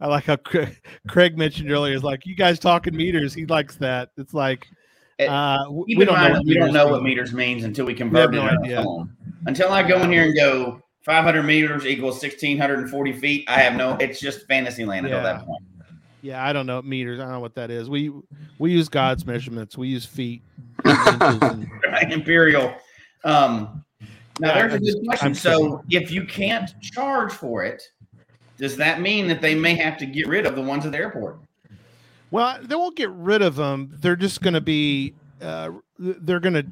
I 0.00 0.06
like 0.06 0.24
how 0.24 0.36
Craig, 0.36 0.80
Craig 1.08 1.36
mentioned 1.38 1.70
earlier. 1.70 1.94
Is 1.94 2.02
like 2.02 2.26
you 2.26 2.34
guys 2.34 2.58
talking 2.58 2.96
meters. 2.96 3.34
He 3.34 3.46
likes 3.46 3.76
that. 3.76 4.10
It's 4.16 4.34
like 4.34 4.66
Eh, 5.18 5.26
uh, 5.26 5.70
we 5.70 5.94
don't 5.94 6.06
know. 6.14 6.30
what 6.30 6.44
we 6.44 6.54
don't 6.54 6.68
meters 6.68 6.72
know 6.72 6.88
what 6.88 7.02
meters 7.02 7.32
means 7.34 7.64
until 7.64 7.84
we 7.84 7.94
convert 7.94 8.30
no 8.32 8.46
it 8.46 8.58
idea. 8.64 8.84
Until 9.46 9.70
I 9.70 9.82
go 9.86 10.00
in 10.02 10.10
here 10.10 10.24
and 10.24 10.34
go 10.34 10.80
500 11.04 11.42
meters 11.42 11.84
equals 11.84 12.14
1640 12.14 13.12
feet, 13.12 13.44
I 13.48 13.60
have 13.60 13.74
no. 13.76 13.92
It's 14.00 14.18
just 14.20 14.46
fantasy 14.46 14.84
land 14.84 15.04
until 15.06 15.18
Yeah. 15.18 15.24
that 15.34 15.46
point. 15.46 15.62
Yeah, 16.22 16.42
I 16.44 16.52
don't 16.52 16.66
know 16.66 16.80
meters. 16.82 17.20
I 17.20 17.24
don't 17.24 17.32
know 17.32 17.40
what 17.40 17.54
that 17.56 17.70
is. 17.70 17.90
We 17.90 18.10
we 18.58 18.72
use 18.72 18.88
God's 18.88 19.26
measurements. 19.26 19.76
We 19.76 19.88
use 19.88 20.06
feet. 20.06 20.42
and- 20.84 21.68
Imperial. 22.10 22.74
Um, 23.24 23.84
now 24.42 24.54
there's 24.54 24.72
a 24.72 24.76
I'm 24.76 24.82
good 24.82 25.06
question. 25.06 25.26
I'm 25.28 25.34
so 25.34 25.82
if 25.88 26.10
you 26.10 26.24
can't 26.24 26.70
charge 26.80 27.32
for 27.32 27.64
it, 27.64 27.82
does 28.58 28.76
that 28.76 29.00
mean 29.00 29.28
that 29.28 29.40
they 29.40 29.54
may 29.54 29.74
have 29.76 29.96
to 29.98 30.06
get 30.06 30.26
rid 30.26 30.46
of 30.46 30.56
the 30.56 30.62
ones 30.62 30.84
at 30.84 30.92
the 30.92 30.98
airport? 30.98 31.38
Well, 32.32 32.58
they 32.62 32.74
won't 32.74 32.96
get 32.96 33.10
rid 33.10 33.42
of 33.42 33.56
them. 33.56 33.94
They're 34.00 34.16
just 34.16 34.42
going 34.42 34.54
to 34.54 34.60
be. 34.60 35.14
Uh, 35.40 35.72
they're 35.98 36.40
going 36.40 36.54
to 36.54 36.66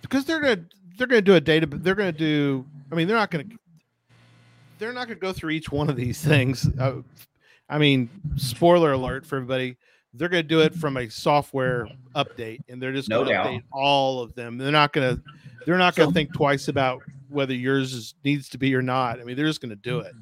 because 0.00 0.24
they're 0.24 0.40
going 0.40 0.56
to 0.56 0.64
they're 0.96 1.06
going 1.06 1.18
to 1.18 1.30
do 1.30 1.34
a 1.34 1.40
data. 1.40 1.66
They're 1.66 1.94
going 1.94 2.12
to 2.12 2.18
do. 2.18 2.64
I 2.90 2.94
mean, 2.94 3.08
they're 3.08 3.16
not 3.16 3.30
going 3.30 3.48
to. 3.48 3.56
They're 4.78 4.92
not 4.92 5.06
going 5.06 5.18
to 5.18 5.22
go 5.22 5.32
through 5.32 5.50
each 5.50 5.70
one 5.70 5.90
of 5.90 5.96
these 5.96 6.22
things. 6.22 6.66
Uh, 6.78 7.02
I 7.68 7.78
mean, 7.78 8.08
spoiler 8.36 8.92
alert 8.92 9.26
for 9.26 9.36
everybody. 9.36 9.76
They're 10.18 10.28
going 10.28 10.42
to 10.42 10.48
do 10.48 10.60
it 10.60 10.74
from 10.74 10.96
a 10.96 11.08
software 11.08 11.88
update, 12.14 12.60
and 12.68 12.80
they're 12.82 12.92
just 12.92 13.08
No 13.08 13.24
going 13.24 13.36
to 13.36 13.42
update 13.42 13.62
all 13.72 14.20
of 14.20 14.34
them. 14.34 14.56
They're 14.58 14.72
not 14.72 14.92
going 14.92 15.16
to. 15.16 15.22
They're 15.66 15.78
not 15.78 15.94
going 15.96 16.08
to 16.08 16.10
So- 16.12 16.14
think 16.14 16.32
twice 16.32 16.68
about 16.68 17.02
whether 17.28 17.52
yours 17.54 17.92
is, 17.92 18.14
needs 18.24 18.48
to 18.50 18.58
be 18.58 18.74
or 18.74 18.82
not. 18.82 19.20
I 19.20 19.24
mean, 19.24 19.36
they're 19.36 19.46
just 19.46 19.60
going 19.60 19.70
to 19.70 19.76
do 19.76 19.98
it. 20.00 20.12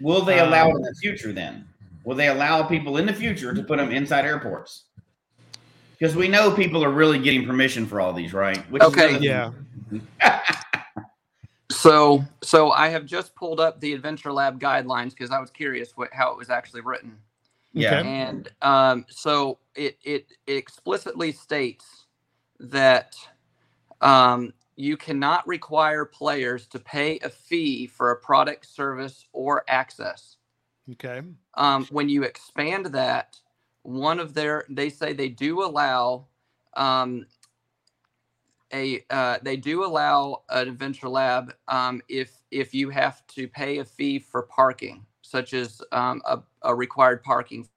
Will 0.00 0.22
they 0.22 0.40
allow 0.40 0.66
Um, 0.66 0.72
it 0.72 0.76
in 0.76 0.82
the 0.82 0.94
future 1.00 1.32
then? 1.32 1.66
Will 2.04 2.16
they 2.16 2.28
allow 2.28 2.62
people 2.64 2.96
in 2.96 3.06
the 3.06 3.12
future 3.12 3.54
to 3.54 3.62
put 3.62 3.78
them 3.78 3.92
inside 3.92 4.24
airports? 4.24 4.84
Because 5.98 6.16
we 6.16 6.26
know 6.28 6.50
people 6.50 6.84
are 6.84 6.90
really 6.90 7.18
getting 7.18 7.46
permission 7.46 7.86
for 7.86 8.00
all 8.00 8.12
these, 8.12 8.32
right? 8.32 8.58
Which 8.70 8.82
Okay. 8.82 9.16
another- 9.16 9.54
Yeah. 10.20 10.40
So 11.70 12.24
so 12.42 12.72
I 12.72 12.88
have 12.88 13.04
just 13.04 13.34
pulled 13.36 13.60
up 13.60 13.78
the 13.80 13.92
Adventure 13.92 14.32
Lab 14.32 14.58
guidelines 14.58 15.10
because 15.10 15.30
I 15.30 15.38
was 15.38 15.50
curious 15.50 15.92
what 15.96 16.08
how 16.12 16.32
it 16.32 16.38
was 16.38 16.48
actually 16.50 16.80
written. 16.80 17.16
Yeah. 17.72 18.00
Okay. 18.00 18.08
And 18.08 18.48
um, 18.62 19.06
so 19.08 19.58
it, 19.74 19.98
it 20.02 20.26
it 20.46 20.56
explicitly 20.56 21.32
states 21.32 22.06
that 22.60 23.14
um, 24.00 24.52
you 24.76 24.96
cannot 24.96 25.46
require 25.46 26.04
players 26.04 26.66
to 26.68 26.78
pay 26.78 27.18
a 27.20 27.28
fee 27.28 27.86
for 27.86 28.10
a 28.10 28.16
product, 28.16 28.66
service, 28.66 29.26
or 29.32 29.64
access. 29.68 30.36
Okay. 30.92 31.22
um, 31.54 31.86
when 31.90 32.08
you 32.08 32.22
expand 32.22 32.86
that, 32.86 33.36
one 33.82 34.18
of 34.20 34.34
their 34.34 34.64
they 34.68 34.88
say 34.90 35.12
they 35.12 35.28
do 35.28 35.62
allow 35.62 36.26
um, 36.74 37.26
a 38.72 39.04
uh, 39.10 39.38
they 39.42 39.56
do 39.56 39.84
allow 39.84 40.42
an 40.50 40.68
adventure 40.68 41.08
lab 41.08 41.54
um, 41.68 42.00
if 42.08 42.42
if 42.50 42.74
you 42.74 42.90
have 42.90 43.26
to 43.28 43.48
pay 43.48 43.78
a 43.78 43.84
fee 43.84 44.18
for 44.18 44.42
parking, 44.42 45.04
such 45.28 45.54
as 45.54 45.82
um, 45.92 46.22
a, 46.26 46.40
a 46.62 46.74
required 46.74 47.22
parking. 47.22 47.68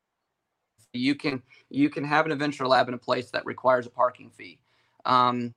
You 0.94 1.16
can 1.16 1.44
you 1.70 1.90
can 1.90 2.04
have 2.04 2.26
an 2.26 2.32
adventure 2.32 2.68
lab 2.68 2.88
in 2.88 2.94
a 2.94 2.98
place 3.00 3.32
that 3.32 3.46
requires 3.46 3.86
a 3.88 3.90
parking 3.92 4.30
fee. 4.32 4.60
Um, 5.06 5.54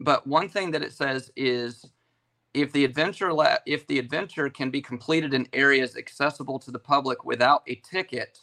but 0.00 0.26
one 0.26 0.48
thing 0.48 0.70
that 0.72 0.82
it 0.82 0.92
says 0.92 1.30
is 1.36 1.86
if 2.54 2.72
the 2.72 2.84
adventure 2.84 3.32
la- 3.32 3.58
if 3.66 3.86
the 3.86 3.98
adventure 3.98 4.48
can 4.50 4.70
be 4.70 4.80
completed 4.82 5.34
in 5.34 5.48
areas 5.52 5.96
accessible 5.96 6.58
to 6.60 6.70
the 6.70 6.78
public 6.78 7.24
without 7.24 7.62
a 7.66 7.76
ticket 7.76 8.40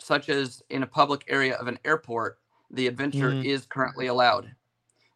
such 0.00 0.28
as 0.28 0.62
in 0.70 0.82
a 0.82 0.86
public 0.86 1.24
area 1.28 1.54
of 1.56 1.68
an 1.68 1.78
airport 1.84 2.38
the 2.70 2.86
adventure 2.86 3.32
Mhm. 3.32 3.44
is 3.44 3.66
currently 3.66 4.06
allowed 4.08 4.54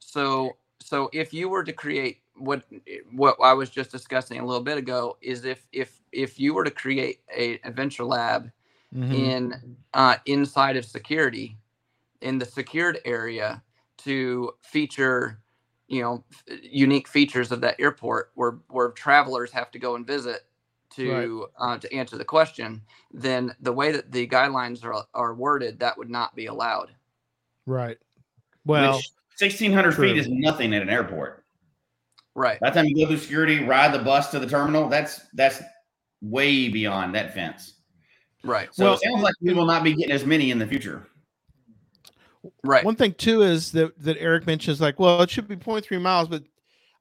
so 0.00 0.58
so 0.80 1.10
if 1.12 1.32
you 1.34 1.48
were 1.48 1.64
to 1.64 1.72
create 1.72 2.22
what 2.38 2.64
what 3.12 3.36
I 3.42 3.54
was 3.54 3.70
just 3.70 3.92
discussing 3.92 4.40
a 4.40 4.46
little 4.46 4.62
bit 4.62 4.78
ago 4.78 5.18
is 5.22 5.44
if 5.44 5.66
if 5.72 6.00
if 6.12 6.40
you 6.40 6.54
were 6.54 6.64
to 6.64 6.70
create 6.72 7.20
a 7.36 7.60
adventure 7.64 8.04
lab 8.04 8.50
Mhm. 8.94 9.34
in 9.34 9.54
uh, 9.94 10.16
inside 10.26 10.76
of 10.76 10.84
security 10.86 11.58
in 12.22 12.38
the 12.38 12.46
secured 12.46 13.00
area 13.06 13.62
to 13.98 14.52
feature 14.62 15.40
you 15.88 16.02
know 16.02 16.24
f- 16.32 16.58
unique 16.62 17.08
features 17.08 17.52
of 17.52 17.62
that 17.62 17.76
airport 17.80 18.32
where 18.36 18.58
where 18.70 18.90
travelers 18.90 19.52
have 19.52 19.70
to 19.72 19.80
go 19.80 19.96
and 19.96 20.06
visit 20.06 20.46
to 20.90 21.48
uh, 21.60 21.78
to 21.78 21.92
answer 21.94 22.18
the 22.18 22.24
question 22.26 22.82
then 23.12 23.54
the 23.60 23.72
way 23.72 23.92
that 23.92 24.12
the 24.12 24.26
guidelines 24.28 24.84
are, 24.84 25.04
are 25.14 25.34
worded 25.34 25.78
that 25.80 25.98
would 25.98 26.10
not 26.10 26.34
be 26.36 26.46
allowed 26.46 26.90
Right. 27.66 27.98
Well, 28.66 28.98
Which 28.98 29.10
1,600 29.38 29.92
true. 29.92 29.98
feet 29.98 30.18
is 30.18 30.28
nothing 30.30 30.74
at 30.74 30.82
an 30.82 30.90
airport. 30.90 31.44
Right 32.38 32.60
By 32.60 32.70
the 32.70 32.74
time 32.74 32.86
you 32.86 32.96
go 32.96 33.06
through 33.08 33.18
security, 33.18 33.64
ride 33.64 33.92
the 33.92 33.98
bus 33.98 34.30
to 34.30 34.38
the 34.38 34.46
terminal, 34.46 34.88
that's 34.88 35.20
that's 35.34 35.60
way 36.20 36.68
beyond 36.68 37.14
that 37.14 37.34
fence. 37.34 37.74
right 38.44 38.68
So 38.72 38.84
Well, 38.84 38.94
it 38.94 39.00
sounds 39.00 39.22
like 39.22 39.34
we 39.40 39.52
will 39.52 39.66
not 39.66 39.84
be 39.84 39.94
getting 39.94 40.12
as 40.12 40.24
many 40.24 40.50
in 40.50 40.58
the 40.58 40.66
future. 40.66 41.06
right 42.64 42.84
one 42.84 42.96
thing 42.96 43.12
too 43.14 43.42
is 43.42 43.72
that 43.72 43.98
that 44.02 44.16
Eric 44.18 44.46
mentions 44.46 44.80
like, 44.80 44.98
well, 44.98 45.20
it 45.22 45.30
should 45.30 45.48
be 45.48 45.56
0.3 45.56 46.00
miles, 46.00 46.28
but 46.28 46.44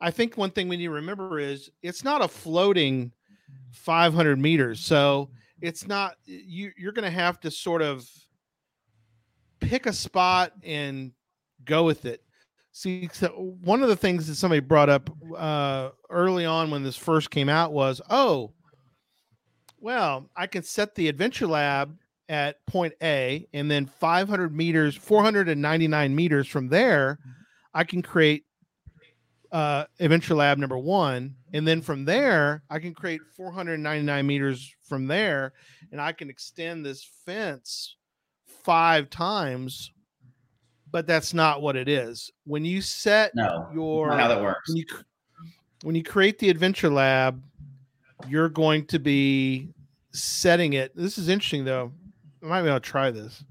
I 0.02 0.12
think 0.12 0.38
one 0.38 0.52
thing 0.52 0.68
we 0.68 0.78
need 0.78 0.86
to 0.86 0.92
remember 0.92 1.40
is 1.40 1.70
it's 1.82 2.04
not 2.04 2.22
a 2.22 2.28
floating 2.28 3.12
500 3.72 4.40
meters, 4.40 4.80
so 4.80 5.30
it's 5.62 5.88
not 5.88 6.18
you. 6.26 6.72
You're 6.78 6.92
going 6.92 7.06
to 7.06 7.12
have 7.12 7.40
to 7.42 7.52
sort 7.52 7.82
of 7.82 8.08
pick 9.60 9.88
a 9.88 9.94
spot 9.94 10.54
and 10.64 11.12
go 11.66 11.84
with 11.84 12.06
it. 12.06 12.22
See, 12.74 13.10
so 13.12 13.30
one 13.64 13.82
of 13.82 13.90
the 13.90 13.96
things 13.96 14.28
that 14.28 14.36
somebody 14.36 14.60
brought 14.60 14.90
up 14.90 15.10
uh, 15.38 15.92
early 16.10 16.46
on 16.46 16.72
when 16.72 16.84
this 16.84 16.98
first 16.98 17.30
came 17.32 17.50
out 17.50 17.72
was, 17.74 18.02
oh, 18.10 18.54
well, 19.80 20.30
I 20.36 20.48
can 20.48 20.64
set 20.64 20.96
the 20.96 21.08
adventure 21.08 21.48
lab 21.48 21.96
at 22.30 22.66
point 22.66 22.94
A, 23.02 23.48
and 23.54 23.70
then 23.72 23.86
500 23.86 24.54
meters, 24.54 24.96
499 24.96 26.16
meters 26.16 26.48
from 26.48 26.68
there, 26.68 27.20
I 27.74 27.84
can 27.84 28.02
create 28.02 28.44
uh, 29.52 29.86
Adventure 30.00 30.36
Lab 30.36 30.58
number 30.58 30.78
one, 30.78 31.36
and 31.54 31.66
then 31.66 31.82
from 31.82 32.04
there, 32.04 32.64
I 32.70 32.80
can 32.80 32.94
create 32.94 33.22
499 33.38 34.28
meters 34.28 34.76
from 34.84 35.08
there, 35.08 35.54
and 35.92 36.02
I 36.02 36.12
can 36.12 36.30
extend 36.30 36.86
this 36.86 37.08
fence 37.26 37.96
five 38.64 39.10
times. 39.10 39.92
But 40.90 41.06
that's 41.06 41.34
not 41.34 41.62
what 41.62 41.76
it 41.76 41.88
is. 41.90 42.32
When 42.46 42.64
you 42.66 42.82
set 42.82 43.36
No, 43.36 43.68
your 43.74 44.10
how 44.12 44.28
that 44.30 44.42
works. 44.42 44.70
when 44.70 44.78
you 44.78 44.86
when 45.84 45.96
you 45.96 46.04
create 46.04 46.40
the 46.40 46.50
adventure 46.50 46.90
lab 46.90 47.42
you're 48.28 48.50
going 48.50 48.86
to 48.86 49.00
be 49.00 49.70
setting 50.12 50.74
it 50.74 50.96
this 50.96 51.18
is 51.18 51.30
interesting 51.30 51.64
though 51.66 51.92
i 52.44 52.46
might 52.48 52.62
be 52.64 52.68
able 52.68 52.80
to 52.80 52.90
try 52.90 53.12
this 53.12 53.44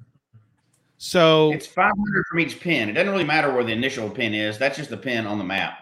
so 0.98 1.52
It's 1.52 1.66
500 1.66 2.24
from 2.30 2.40
each 2.40 2.58
pin. 2.58 2.88
It 2.88 2.94
doesn't 2.94 3.12
really 3.12 3.22
matter 3.22 3.52
where 3.52 3.62
the 3.62 3.70
initial 3.70 4.08
pin 4.08 4.32
is. 4.32 4.56
That's 4.56 4.78
just 4.78 4.88
the 4.88 4.96
pin 4.96 5.26
on 5.26 5.36
the 5.36 5.44
map. 5.44 5.80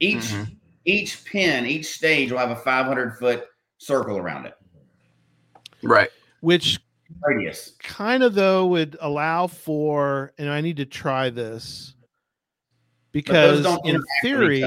Each 0.00 0.16
Mhm. 0.24 0.54
each 0.84 1.24
pin, 1.24 1.64
each 1.64 1.86
stage 1.86 2.30
will 2.30 2.38
have 2.38 2.50
a 2.50 2.56
500 2.56 3.16
foot 3.18 3.46
circle 3.78 4.18
around 4.18 4.44
it. 4.46 4.54
right 5.82 6.10
which 6.40 6.78
Radius. 7.22 7.72
kind 7.78 8.22
of 8.22 8.34
though 8.34 8.66
would 8.66 8.98
allow 9.00 9.46
for 9.46 10.32
and 10.36 10.50
i 10.50 10.60
need 10.60 10.76
to 10.76 10.84
try 10.84 11.30
this 11.30 11.94
because 13.12 13.64
in 13.84 14.02
theory, 14.20 14.62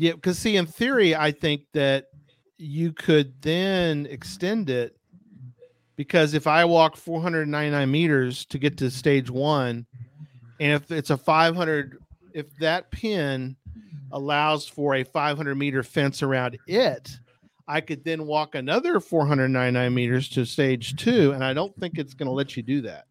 yeah, 0.00 0.12
because 0.12 0.38
see, 0.38 0.56
in 0.56 0.64
theory, 0.64 1.14
I 1.14 1.30
think 1.30 1.66
that 1.74 2.06
you 2.56 2.90
could 2.94 3.34
then 3.42 4.06
extend 4.06 4.70
it 4.70 4.96
because 5.94 6.32
if 6.32 6.46
I 6.46 6.64
walk 6.64 6.96
499 6.96 7.90
meters 7.90 8.46
to 8.46 8.58
get 8.58 8.78
to 8.78 8.90
stage 8.90 9.28
one, 9.28 9.84
and 10.58 10.72
if 10.72 10.90
it's 10.90 11.10
a 11.10 11.18
500, 11.18 11.98
if 12.32 12.56
that 12.60 12.90
pin 12.90 13.56
allows 14.10 14.66
for 14.66 14.94
a 14.94 15.04
500 15.04 15.54
meter 15.54 15.82
fence 15.82 16.22
around 16.22 16.56
it, 16.66 17.18
I 17.68 17.82
could 17.82 18.02
then 18.02 18.26
walk 18.26 18.54
another 18.54 19.00
499 19.00 19.92
meters 19.92 20.30
to 20.30 20.46
stage 20.46 20.96
two, 20.96 21.32
and 21.32 21.44
I 21.44 21.52
don't 21.52 21.76
think 21.76 21.98
it's 21.98 22.14
going 22.14 22.26
to 22.26 22.32
let 22.32 22.56
you 22.56 22.62
do 22.62 22.80
that. 22.80 23.04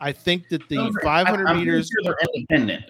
I 0.00 0.12
think 0.12 0.48
that 0.48 0.68
the 0.68 0.92
500 1.02 1.46
I'm 1.46 1.58
meters 1.58 1.90
sure 1.90 2.14
they're 2.14 2.28
independent. 2.34 2.84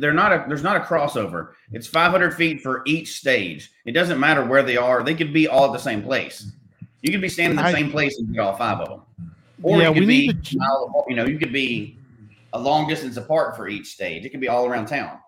They're 0.00 0.14
not 0.14 0.32
a 0.32 0.44
there's 0.48 0.62
not 0.62 0.76
a 0.76 0.80
crossover. 0.80 1.52
It's 1.72 1.86
500 1.86 2.34
feet 2.34 2.62
for 2.62 2.82
each 2.86 3.16
stage. 3.16 3.70
It 3.84 3.92
doesn't 3.92 4.18
matter 4.18 4.44
where 4.44 4.62
they 4.62 4.76
are. 4.76 5.02
They 5.02 5.14
could 5.14 5.32
be 5.32 5.46
all 5.46 5.66
at 5.66 5.72
the 5.72 5.78
same 5.78 6.02
place. 6.02 6.52
You 7.02 7.12
could 7.12 7.20
be 7.20 7.28
standing 7.28 7.58
in 7.58 7.64
the 7.64 7.68
I, 7.68 7.72
same 7.72 7.90
place 7.90 8.18
and 8.18 8.32
get 8.32 8.40
all 8.40 8.56
five 8.56 8.80
of 8.80 8.88
them. 8.88 9.02
Or 9.62 9.80
yeah, 9.80 9.90
we 9.90 10.00
be, 10.00 10.06
need 10.06 10.44
to, 10.44 11.04
you 11.08 11.16
know, 11.16 11.26
you 11.26 11.38
could 11.38 11.52
be 11.52 11.98
a 12.54 12.58
long 12.58 12.88
distance 12.88 13.16
apart 13.16 13.56
for 13.56 13.68
each 13.68 13.88
stage. 13.88 14.24
It 14.24 14.30
could 14.30 14.40
be 14.40 14.48
all 14.48 14.66
around 14.66 14.86
town. 14.86 15.18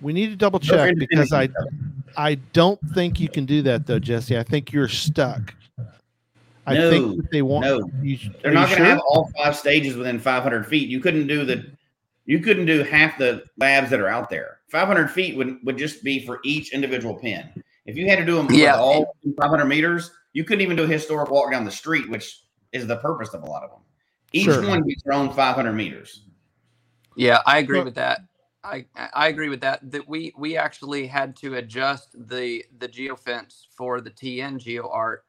We 0.00 0.12
need 0.12 0.30
to 0.30 0.36
double 0.36 0.60
check 0.60 0.94
because 0.98 1.32
I 1.32 1.48
I 2.16 2.34
don't 2.52 2.80
think 2.94 3.18
you 3.20 3.28
can 3.28 3.46
do 3.46 3.62
that 3.62 3.86
though, 3.86 3.98
Jesse. 3.98 4.36
I 4.38 4.42
think 4.42 4.72
you're 4.72 4.88
stuck. 4.88 5.54
I 6.66 6.74
no, 6.74 6.90
think 6.90 7.30
they 7.30 7.42
want. 7.42 7.66
No, 7.66 7.90
you, 8.02 8.18
they're 8.42 8.52
not 8.52 8.68
going 8.68 8.80
to 8.80 8.86
sure? 8.86 8.86
have 8.86 9.00
all 9.06 9.30
five 9.36 9.56
stages 9.56 9.96
within 9.96 10.18
500 10.18 10.66
feet. 10.66 10.88
You 10.88 11.00
couldn't 11.00 11.26
do 11.26 11.44
the, 11.44 11.66
you 12.24 12.40
couldn't 12.40 12.66
do 12.66 12.82
half 12.82 13.18
the 13.18 13.44
labs 13.58 13.90
that 13.90 14.00
are 14.00 14.08
out 14.08 14.30
there. 14.30 14.60
500 14.68 15.10
feet 15.10 15.36
would 15.36 15.58
would 15.64 15.76
just 15.76 16.02
be 16.02 16.24
for 16.24 16.40
each 16.42 16.72
individual 16.72 17.14
pin. 17.14 17.48
If 17.86 17.96
you 17.96 18.08
had 18.08 18.18
to 18.18 18.24
do 18.24 18.36
them 18.36 18.48
yeah. 18.50 18.76
all 18.76 19.14
500 19.38 19.64
meters, 19.66 20.10
you 20.32 20.42
couldn't 20.44 20.62
even 20.62 20.76
do 20.76 20.84
a 20.84 20.88
historic 20.88 21.30
walk 21.30 21.52
down 21.52 21.64
the 21.64 21.70
street, 21.70 22.08
which 22.08 22.44
is 22.72 22.86
the 22.86 22.96
purpose 22.96 23.34
of 23.34 23.42
a 23.42 23.46
lot 23.46 23.62
of 23.62 23.70
them. 23.70 23.80
Each 24.32 24.44
sure. 24.44 24.66
one 24.66 24.82
gets 24.82 25.02
their 25.02 25.12
own 25.12 25.32
500 25.32 25.72
meters. 25.72 26.22
Yeah, 27.14 27.40
I 27.46 27.58
agree 27.58 27.82
with 27.82 27.94
that. 27.94 28.22
I 28.64 28.86
I 28.96 29.28
agree 29.28 29.50
with 29.50 29.60
that. 29.60 29.78
That 29.90 30.08
we 30.08 30.32
we 30.36 30.56
actually 30.56 31.06
had 31.06 31.36
to 31.36 31.56
adjust 31.56 32.08
the 32.28 32.64
the 32.78 32.88
geofence 32.88 33.66
for 33.76 34.00
the 34.00 34.10
TN 34.10 34.58
geo 34.58 34.88
art 34.88 35.24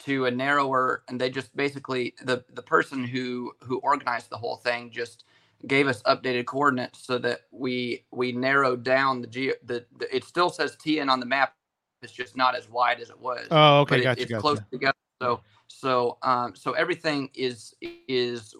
to 0.00 0.26
a 0.26 0.30
narrower 0.30 1.02
and 1.08 1.20
they 1.20 1.30
just 1.30 1.54
basically 1.56 2.14
the 2.24 2.44
the 2.54 2.62
person 2.62 3.04
who 3.04 3.52
who 3.62 3.78
organized 3.78 4.30
the 4.30 4.36
whole 4.36 4.56
thing 4.56 4.90
just 4.90 5.24
gave 5.66 5.86
us 5.86 6.02
updated 6.02 6.46
coordinates 6.46 7.04
so 7.04 7.18
that 7.18 7.40
we 7.50 8.04
we 8.10 8.32
narrowed 8.32 8.82
down 8.82 9.20
the 9.20 9.26
geo 9.26 9.54
the, 9.64 9.84
the 9.98 10.14
it 10.14 10.24
still 10.24 10.50
says 10.50 10.76
tn 10.76 11.10
on 11.10 11.20
the 11.20 11.26
map 11.26 11.54
it's 12.02 12.12
just 12.12 12.36
not 12.36 12.54
as 12.54 12.68
wide 12.68 13.00
as 13.00 13.10
it 13.10 13.18
was 13.18 13.46
oh 13.50 13.80
okay 13.80 14.00
gotcha, 14.00 14.20
it, 14.20 14.22
it's 14.22 14.30
gotcha. 14.30 14.40
close 14.40 14.60
together 14.70 14.96
so 15.20 15.40
so 15.68 16.16
um 16.22 16.54
so 16.54 16.72
everything 16.72 17.28
is 17.34 17.74
is 18.08 18.54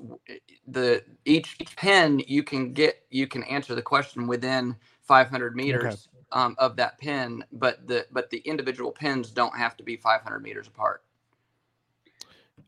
the 0.68 1.02
each, 1.24 1.56
each 1.58 1.74
pin 1.76 2.22
you 2.26 2.42
can 2.42 2.72
get 2.72 3.02
you 3.10 3.26
can 3.26 3.42
answer 3.44 3.74
the 3.74 3.82
question 3.82 4.26
within 4.26 4.76
500 5.02 5.56
meters 5.56 6.08
okay. 6.34 6.40
um, 6.40 6.54
of 6.58 6.76
that 6.76 6.98
pin 6.98 7.42
but 7.50 7.86
the 7.88 8.06
but 8.12 8.28
the 8.28 8.38
individual 8.38 8.92
pins 8.92 9.30
don't 9.30 9.56
have 9.56 9.76
to 9.78 9.82
be 9.82 9.96
500 9.96 10.40
meters 10.40 10.68
apart 10.68 11.02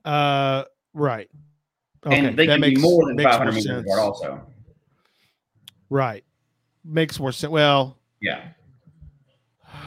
uh, 0.05 0.64
right. 0.94 1.28
Okay. 2.05 2.18
And 2.18 2.36
they 2.36 2.46
that 2.46 2.55
can 2.55 2.61
makes, 2.61 2.80
be 2.80 2.82
more 2.82 3.07
than 3.07 3.18
500 3.18 3.53
meters 3.55 3.84
apart 3.84 4.00
also. 4.00 4.46
Right. 5.88 6.24
Makes 6.84 7.20
more 7.20 7.32
sense. 7.32 7.50
Well, 7.50 7.98
yeah. 8.20 8.48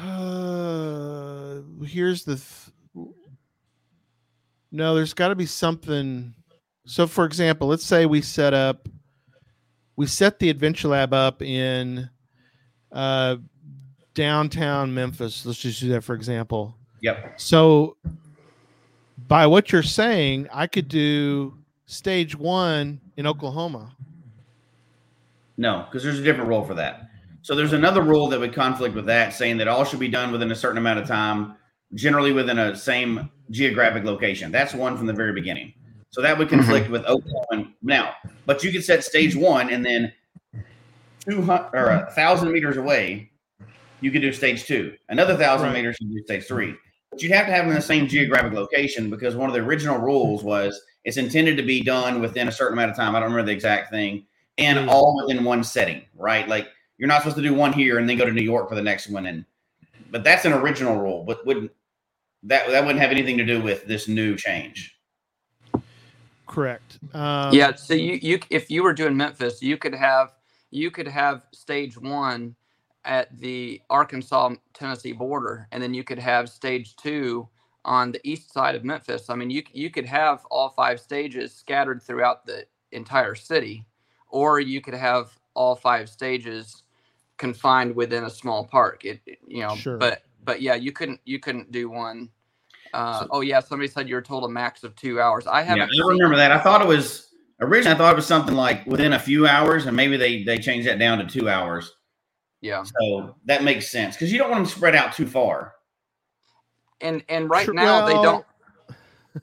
Uh, 0.01 1.61
here's 1.86 2.24
the. 2.24 2.36
Th- 2.36 3.07
no, 4.72 4.95
there's 4.95 5.13
got 5.13 5.30
to 5.30 5.36
be 5.36 5.45
something. 5.45 6.34
So, 6.86 7.07
for 7.07 7.26
example, 7.26 7.68
let's 7.68 7.86
say 7.86 8.05
we 8.05 8.22
set 8.22 8.53
up, 8.53 8.88
we 9.95 10.05
set 10.05 10.39
the 10.39 10.49
Adventure 10.49 10.89
Lab 10.89 11.13
up 11.13 11.41
in 11.41 12.09
uh, 12.91 13.38
downtown 14.16 14.93
Memphis. 14.93 15.45
Let's 15.45 15.59
just 15.59 15.80
do 15.80 15.89
that 15.89 16.03
for 16.03 16.16
example. 16.16 16.76
Yep. 17.01 17.39
So 17.39 17.97
by 19.28 19.47
what 19.47 19.72
you're 19.72 19.84
saying, 19.84 20.47
I 20.51 20.68
could 20.68 20.88
do 20.88 21.57
stage 21.86 22.36
one 22.36 22.99
in 23.18 23.26
Oklahoma. 23.28 23.95
No, 25.57 25.86
because 25.86 26.03
there's 26.03 26.20
a 26.20 26.24
different 26.24 26.49
rule 26.49 26.66
for 26.66 26.74
that. 26.74 27.09
So 27.41 27.55
there's 27.55 27.74
another 27.74 28.01
rule 28.01 28.28
that 28.30 28.39
would 28.39 28.53
conflict 28.53 28.95
with 28.95 29.05
that, 29.05 29.34
saying 29.34 29.57
that 29.57 29.68
all 29.68 29.86
should 29.86 29.99
be 29.99 30.07
done 30.07 30.32
within 30.32 30.51
a 30.51 30.55
certain 30.55 30.78
amount 30.78 30.99
of 30.99 31.07
time, 31.07 31.55
generally 31.93 32.34
within 32.34 32.57
a 32.57 32.76
same 32.76 33.30
geographic 33.51 34.03
location. 34.03 34.51
That's 34.51 34.74
one 34.74 34.97
from 34.97 35.05
the 35.05 35.13
very 35.13 35.32
beginning. 35.32 35.74
So 36.09 36.22
that 36.22 36.38
would 36.38 36.49
conflict 36.49 36.86
mm-hmm. 36.86 36.93
with 36.93 37.05
Oklahoma 37.05 37.72
now. 37.82 38.13
But 38.45 38.63
you 38.63 38.72
could 38.72 38.84
set 38.84 39.03
stage 39.03 39.36
one, 39.36 39.70
and 39.70 39.86
then 39.86 40.11
two 41.20 41.41
hundred 41.41 41.70
or 41.74 41.89
a 41.89 42.11
thousand 42.11 42.51
meters 42.51 42.78
away, 42.78 43.32
you 44.01 44.11
could 44.11 44.22
do 44.22 44.34
stage 44.34 44.66
two. 44.66 44.95
Another 45.09 45.38
thousand 45.38 45.68
right. 45.68 45.74
meters, 45.76 45.97
you 45.99 46.18
do 46.18 46.24
stage 46.24 46.45
three. 46.47 46.76
But 47.16 47.24
you'd 47.24 47.32
have 47.32 47.45
to 47.45 47.53
have 47.53 47.63
them 47.63 47.70
in 47.70 47.76
the 47.76 47.82
same 47.82 48.09
geographic 48.09 48.51
location 48.51 49.09
because 49.09 49.38
one 49.38 49.49
of 49.49 49.55
the 49.55 49.61
original 49.61 49.97
rules 49.97 50.43
was 50.43 50.82
it's 51.05 51.16
intended 51.16 51.55
to 51.55 51.63
be 51.63 51.82
done 51.82 52.20
within 52.20 52.49
a 52.49 52.51
certain 52.51 52.74
amount 52.78 52.91
of 52.91 52.97
time. 52.97 53.16
I 53.16 53.22
don't 53.22 53.30
remember 53.30 53.45
the 53.45 53.53
exact 53.53 53.89
thing, 53.89 54.26
and 54.57 54.78
mm. 54.80 54.89
all 54.89 55.16
within 55.16 55.45
one 55.45 55.63
setting, 55.63 56.01
right? 56.18 56.45
Like 56.45 56.68
you're 56.97 57.07
not 57.07 57.22
supposed 57.22 57.38
to 57.38 57.41
do 57.41 57.53
one 57.53 57.72
here 57.72 57.99
and 57.99 58.09
then 58.09 58.18
go 58.18 58.26
to 58.26 58.34
New 58.34 58.41
York 58.41 58.68
for 58.68 58.76
the 58.76 58.82
next 58.82 59.07
one. 59.07 59.28
And 59.28 59.45
but 60.11 60.26
that's 60.26 60.43
an 60.43 60.51
original 60.51 60.97
rule, 60.97 61.24
but 61.24 61.45
wouldn't 61.45 61.72
that 62.43 62.68
that 62.68 62.84
wouldn't 62.84 62.99
have 62.99 63.11
anything 63.11 63.38
to 63.38 63.45
do 63.45 63.61
with 63.61 63.86
this 63.86 64.09
new 64.09 64.36
change? 64.36 64.99
Correct. 66.47 66.99
Um, 67.13 67.53
yeah. 67.53 67.76
So 67.76 67.93
you 67.93 68.20
you 68.22 68.39
if 68.49 68.70
you 68.70 68.84
were 68.84 68.91
doing 68.91 69.16
Memphis, 69.16 69.61
you 69.61 69.78
could 69.78 69.95
have 69.95 70.34
you 70.70 70.91
could 70.91 71.07
have 71.07 71.45
stage 71.53 71.97
one 71.97 72.57
at 73.06 73.38
the 73.39 73.82
Arkansas 73.89 74.56
Tennessee 74.74 75.14
border, 75.14 75.68
and 75.72 75.82
then 75.82 75.93
you 75.93 76.03
could 76.03 76.20
have 76.20 76.49
stage 76.49 76.95
two 76.95 77.47
on 77.86 78.12
the 78.12 78.20
east 78.28 78.51
side 78.51 78.76
of 78.76 78.84
Memphis. 78.84 79.30
I 79.30 79.36
mean, 79.36 79.49
you 79.49 79.64
you 79.72 79.89
could 79.89 80.06
have 80.06 80.45
all 80.51 80.70
five 80.70 80.99
stages 80.99 81.53
scattered 81.53 82.01
throughout 82.01 82.45
the 82.45 82.66
entire 82.91 83.36
city, 83.36 83.86
or 84.30 84.60
you 84.60 84.82
could 84.82 84.95
have 84.95 85.38
all 85.53 85.76
five 85.76 86.10
stages 86.10 86.84
confined 87.38 87.95
within 87.95 88.26
a 88.26 88.30
small 88.30 88.66
park. 88.66 89.06
It, 89.06 89.22
it 89.26 89.39
you 89.47 89.62
know, 89.62 89.76
sure. 89.76 89.97
but 89.97 90.24
but 90.43 90.62
yeah, 90.62 90.76
you 90.76 90.91
couldn't 90.91 91.22
you 91.26 91.39
couldn't 91.39 91.72
do 91.72 91.89
one. 91.89 92.30
Uh, 92.93 93.22
so, 93.22 93.28
oh 93.32 93.41
yeah, 93.41 93.60
somebody 93.60 93.89
said 93.89 94.08
you 94.08 94.16
were 94.16 94.22
told 94.22 94.43
a 94.43 94.49
max 94.49 94.84
of 94.84 94.95
two 94.95 95.20
hours. 95.22 95.47
I 95.47 95.62
haven't. 95.62 95.89
Yeah, 95.93 96.03
I 96.03 96.08
remember 96.08 96.36
that. 96.38 96.51
I 96.51 96.60
thought 96.60 96.82
it 96.82 96.88
was 96.88 97.28
originally. 97.60 97.93
I 97.93 97.97
thought 97.97 98.14
it 98.14 98.16
was 98.16 98.26
something 98.26 98.56
like 98.56 98.86
within 98.86 99.14
a 99.14 99.20
few 99.20 99.47
hours, 99.47 99.86
and 99.86 99.95
maybe 99.95 100.18
they 100.18 100.43
they 100.43 100.58
changed 100.58 100.88
that 100.88 100.99
down 100.99 101.18
to 101.20 101.26
two 101.26 101.49
hours. 101.49 101.93
Yeah. 102.66 102.84
So 102.99 103.36
that 103.45 103.63
makes 103.63 103.91
sense 103.91 104.16
because 104.16 104.32
you 104.32 104.39
don't 104.39 104.49
want 104.49 104.66
them 104.66 104.76
spread 104.76 104.95
out 104.95 105.13
too 105.13 105.28
far. 105.28 105.76
And 106.99 107.24
and 107.30 107.47
right 107.47 107.72
now 107.72 107.97
well, 107.97 108.05
they 108.07 108.13
don't. 108.13 108.45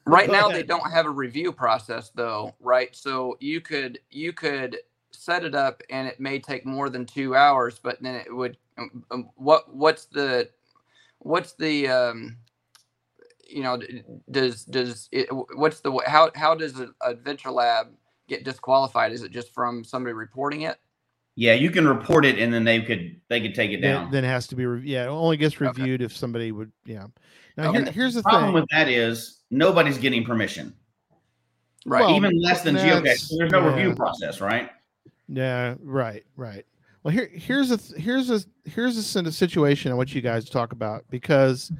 Right 0.07 0.31
now 0.31 0.49
ahead. 0.49 0.57
they 0.57 0.63
don't 0.63 0.91
have 0.91 1.05
a 1.05 1.11
review 1.11 1.53
process 1.53 2.11
though, 2.15 2.55
right? 2.61 2.97
So 2.97 3.37
you 3.41 3.61
could 3.61 4.01
you 4.11 4.33
could 4.33 4.79
set 5.11 5.45
it 5.45 5.55
up 5.55 5.83
and 5.91 6.09
it 6.09 6.19
may 6.19 6.39
take 6.39 6.65
more 6.65 6.89
than 6.89 7.05
two 7.05 7.37
hours, 7.37 7.79
but 7.79 8.03
then 8.03 8.15
it 8.15 8.35
would. 8.35 8.57
Um, 8.79 9.05
um 9.11 9.29
what 9.37 9.73
what's 9.73 10.07
the 10.07 10.49
what's 11.19 11.53
the 11.53 11.89
um 11.89 12.39
you 13.47 13.63
know 13.63 13.79
does 14.31 14.65
does 14.65 15.11
it 15.13 15.29
what's 15.55 15.81
the 15.81 15.93
how 16.07 16.31
how 16.35 16.55
does 16.55 16.81
an 16.81 16.95
adventure 17.03 17.51
lab 17.51 17.89
get 18.29 18.45
disqualified 18.45 19.13
is 19.13 19.23
it 19.23 19.31
just 19.31 19.53
from 19.53 19.85
somebody 19.85 20.15
reporting 20.15 20.63
it 20.63 20.79
yeah, 21.35 21.55
you 21.55 21.71
can 21.71 21.89
report 21.89 22.25
it, 22.25 22.39
and 22.39 22.53
then 22.53 22.65
they 22.65 22.81
could 22.83 23.21
they 23.29 23.41
could 23.41 23.55
take 23.55 23.71
it 23.71 23.79
down. 23.79 24.05
Then, 24.05 24.13
then 24.13 24.25
it 24.25 24.29
has 24.29 24.47
to 24.49 24.57
be 24.57 24.67
re- 24.67 24.87
yeah. 24.87 25.05
It 25.05 25.09
only 25.09 25.37
gets 25.37 25.61
reviewed 25.61 26.01
okay. 26.01 26.05
if 26.05 26.17
somebody 26.17 26.53
would 26.53 26.71
yeah. 26.85 27.07
Now 27.57 27.73
here, 27.73 27.85
here's 27.87 28.15
the, 28.15 28.21
the 28.21 28.25
problem 28.25 28.49
thing. 28.49 28.55
with 28.55 28.69
that 28.71 28.89
is 28.89 29.41
nobody's 29.51 29.99
getting 29.99 30.25
permission, 30.25 30.75
right? 31.87 32.01
Well, 32.01 32.17
Even 32.17 32.41
less 32.41 32.63
than 32.63 32.77
geocache. 32.77 33.19
So 33.19 33.37
there's 33.39 33.51
no 33.51 33.61
yeah. 33.61 33.75
review 33.75 33.95
process, 33.95 34.41
right? 34.41 34.71
Yeah, 35.29 35.75
right, 35.81 36.25
right. 36.37 36.67
Well, 37.03 37.13
here 37.13 37.31
here's 37.33 37.71
a 37.71 37.79
here's 37.99 38.31
a 38.31 38.43
here's 38.65 38.97
a 38.97 39.33
situation 39.33 39.91
I 39.91 39.95
want 39.95 40.15
you 40.15 40.21
guys 40.21 40.45
to 40.45 40.53
talk 40.53 40.73
about 40.73 41.05
because 41.09 41.73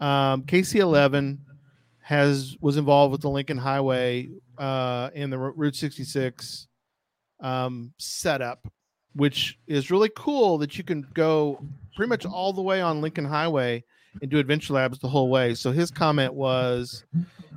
um, 0.00 0.42
KC11 0.44 1.38
has 2.00 2.56
was 2.60 2.78
involved 2.78 3.12
with 3.12 3.20
the 3.20 3.30
Lincoln 3.30 3.58
Highway 3.58 4.30
uh, 4.56 5.10
and 5.14 5.30
the 5.30 5.38
Route 5.38 5.76
66 5.76 6.66
um, 7.40 7.92
setup 7.98 8.66
which 9.16 9.58
is 9.66 9.90
really 9.90 10.10
cool 10.14 10.58
that 10.58 10.76
you 10.76 10.84
can 10.84 11.06
go 11.14 11.58
pretty 11.96 12.08
much 12.08 12.26
all 12.26 12.52
the 12.52 12.62
way 12.62 12.80
on 12.82 13.00
Lincoln 13.00 13.24
Highway 13.24 13.82
and 14.20 14.30
do 14.30 14.38
Adventure 14.38 14.74
Labs 14.74 14.98
the 14.98 15.08
whole 15.08 15.30
way. 15.30 15.54
So 15.54 15.72
his 15.72 15.90
comment 15.90 16.34
was, 16.34 17.04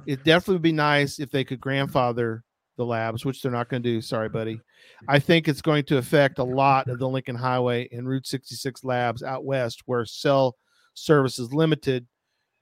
it 0.06 0.24
definitely 0.24 0.56
would 0.56 0.62
be 0.62 0.72
nice 0.72 1.20
if 1.20 1.30
they 1.32 1.44
could 1.44 1.60
grandfather 1.60 2.44
the 2.78 2.86
labs, 2.86 3.26
which 3.26 3.42
they're 3.42 3.52
not 3.52 3.70
going 3.70 3.84
to 3.84 3.90
do. 3.90 4.02
Sorry, 4.02 4.30
buddy. 4.30 4.60
I 5.08 5.20
think 5.20 5.48
it's 5.48 5.62
going 5.62 5.84
to 5.86 5.98
affect 5.98 6.40
a 6.40 6.44
lot 6.44 6.88
of 6.88 6.98
the 6.98 7.08
Lincoln 7.08 7.36
Highway 7.36 7.90
and 7.92 8.08
Route 8.08 8.26
66 8.26 8.84
labs 8.86 9.22
out 9.22 9.44
west 9.44 9.84
where 9.86 10.06
cell 10.06 10.56
service 10.94 11.40
is 11.40 11.54
limited. 11.54 12.08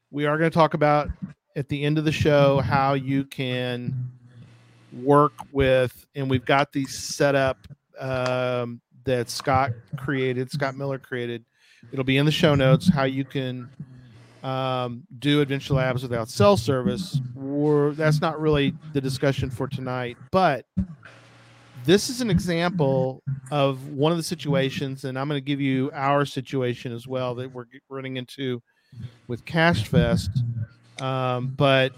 We 0.10 0.26
are 0.26 0.38
going 0.38 0.50
to 0.50 0.56
talk 0.56 0.74
about 0.74 1.10
at 1.56 1.70
the 1.70 1.84
end 1.84 2.00
of 2.00 2.06
the 2.06 2.12
show 2.12 2.60
how 2.60 2.96
you 2.96 3.26
can 3.26 4.12
work 4.92 5.34
with, 5.52 6.06
and 6.16 6.30
we've 6.30 6.46
got 6.46 6.72
these 6.72 6.98
set 6.98 7.36
up 7.36 7.58
um, 8.00 8.82
that 9.08 9.30
Scott 9.30 9.72
created, 9.98 10.52
Scott 10.52 10.76
Miller 10.76 11.00
created. 11.00 11.44
It'll 11.92 12.06
be 12.06 12.18
in 12.18 12.26
the 12.26 12.32
show 12.32 12.56
notes 12.56 12.90
how 12.90 13.06
you 13.06 13.24
can 13.24 13.70
um, 14.44 15.04
do 15.20 15.42
Adventure 15.42 15.74
Labs 15.74 16.04
without 16.04 16.30
cell 16.30 16.58
service. 16.58 17.20
Or 17.40 17.94
that's 17.94 18.22
not 18.22 18.40
really 18.40 18.76
the 18.94 19.02
discussion 19.02 19.50
for 19.50 19.68
tonight, 19.68 20.18
but 20.32 20.66
this 21.86 22.10
is 22.10 22.20
an 22.20 22.30
example 22.30 23.24
of 23.50 23.88
one 23.88 24.12
of 24.12 24.18
the 24.18 24.24
situations, 24.24 25.06
and 25.06 25.18
I'm 25.18 25.30
going 25.30 25.38
to 25.38 25.46
give 25.46 25.62
you 25.62 25.90
our 25.94 26.26
situation 26.26 26.92
as 26.92 27.08
well 27.08 27.34
that 27.36 27.52
we're 27.52 27.66
running 27.90 28.18
into 28.18 28.62
with 29.28 29.46
Cache 29.46 29.88
Fest. 29.88 30.32
Um, 31.00 31.48
but 31.56 31.94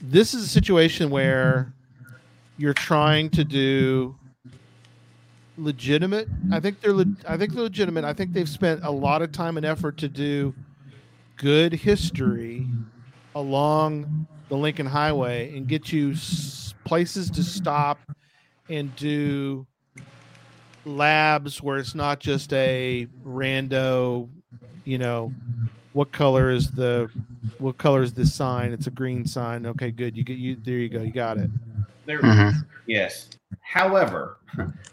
this 0.00 0.34
is 0.34 0.42
a 0.42 0.48
situation 0.48 1.08
where 1.08 1.72
you're 2.58 2.74
trying 2.74 3.30
to 3.30 3.44
do 3.44 4.16
legitimate. 5.56 6.28
I 6.52 6.60
think 6.60 6.80
they're. 6.80 6.92
Le- 6.92 7.06
I 7.28 7.36
think 7.36 7.52
they're 7.52 7.62
legitimate. 7.64 8.04
I 8.04 8.12
think 8.12 8.32
they've 8.32 8.48
spent 8.48 8.80
a 8.84 8.90
lot 8.90 9.22
of 9.22 9.32
time 9.32 9.56
and 9.56 9.66
effort 9.66 9.96
to 9.98 10.08
do 10.08 10.54
good 11.36 11.72
history 11.72 12.66
along 13.34 14.26
the 14.48 14.56
Lincoln 14.56 14.86
Highway 14.86 15.56
and 15.56 15.66
get 15.66 15.92
you 15.92 16.12
s- 16.12 16.74
places 16.84 17.30
to 17.30 17.42
stop 17.42 17.98
and 18.68 18.94
do 18.96 19.66
labs 20.84 21.62
where 21.62 21.78
it's 21.78 21.94
not 21.94 22.20
just 22.20 22.52
a 22.52 23.06
rando, 23.24 24.28
you 24.84 24.98
know, 24.98 25.32
what 25.92 26.10
color 26.12 26.50
is 26.50 26.70
the 26.70 27.10
what 27.58 27.76
color 27.78 28.02
is 28.02 28.12
this 28.14 28.32
sign? 28.34 28.72
It's 28.72 28.86
a 28.86 28.90
green 28.90 29.26
sign. 29.26 29.66
Okay, 29.66 29.90
good. 29.90 30.16
You 30.16 30.24
get 30.24 30.38
you 30.38 30.56
there 30.64 30.78
you 30.78 30.88
go. 30.88 31.02
You 31.02 31.12
got 31.12 31.36
it. 31.36 31.50
There, 32.06 32.20
Mhm. 32.20 32.54
Yes. 32.86 33.28
However, 33.70 34.38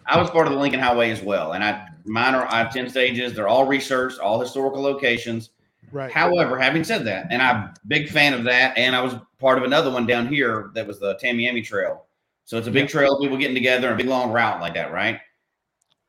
I 0.06 0.22
was 0.22 0.30
part 0.30 0.46
of 0.46 0.54
the 0.54 0.60
Lincoln 0.60 0.80
Highway 0.80 1.10
as 1.10 1.24
well, 1.24 1.54
and 1.54 1.64
I 1.64 1.88
mine 2.06 2.36
are 2.36 2.46
I 2.46 2.60
have 2.60 2.72
ten 2.72 2.88
stages. 2.88 3.34
They're 3.34 3.48
all 3.48 3.66
researched, 3.66 4.20
all 4.20 4.40
historical 4.40 4.84
locations. 4.84 5.50
Right. 5.92 6.12
However, 6.12 6.60
having 6.60 6.84
said 6.84 7.04
that, 7.06 7.26
and 7.32 7.42
I'm 7.42 7.74
big 7.88 8.08
fan 8.08 8.36
of 8.36 8.44
that, 8.44 8.78
and 8.78 8.96
I 8.96 9.02
was 9.02 9.16
part 9.40 9.58
of 9.58 9.64
another 9.64 9.90
one 9.90 10.06
down 10.06 10.28
here 10.28 10.70
that 10.76 10.86
was 10.86 11.00
the 11.00 11.16
Tamiami 11.16 11.66
Trail. 11.66 12.06
So 12.46 12.58
it's 12.58 12.68
a 12.68 12.72
big 12.72 12.84
Yep. 12.84 12.90
trail, 12.92 13.20
people 13.20 13.38
getting 13.38 13.56
together, 13.56 13.92
a 13.92 13.96
big 13.96 14.08
long 14.08 14.32
route 14.32 14.62
like 14.62 14.76
that, 14.76 14.92
right? 14.92 15.20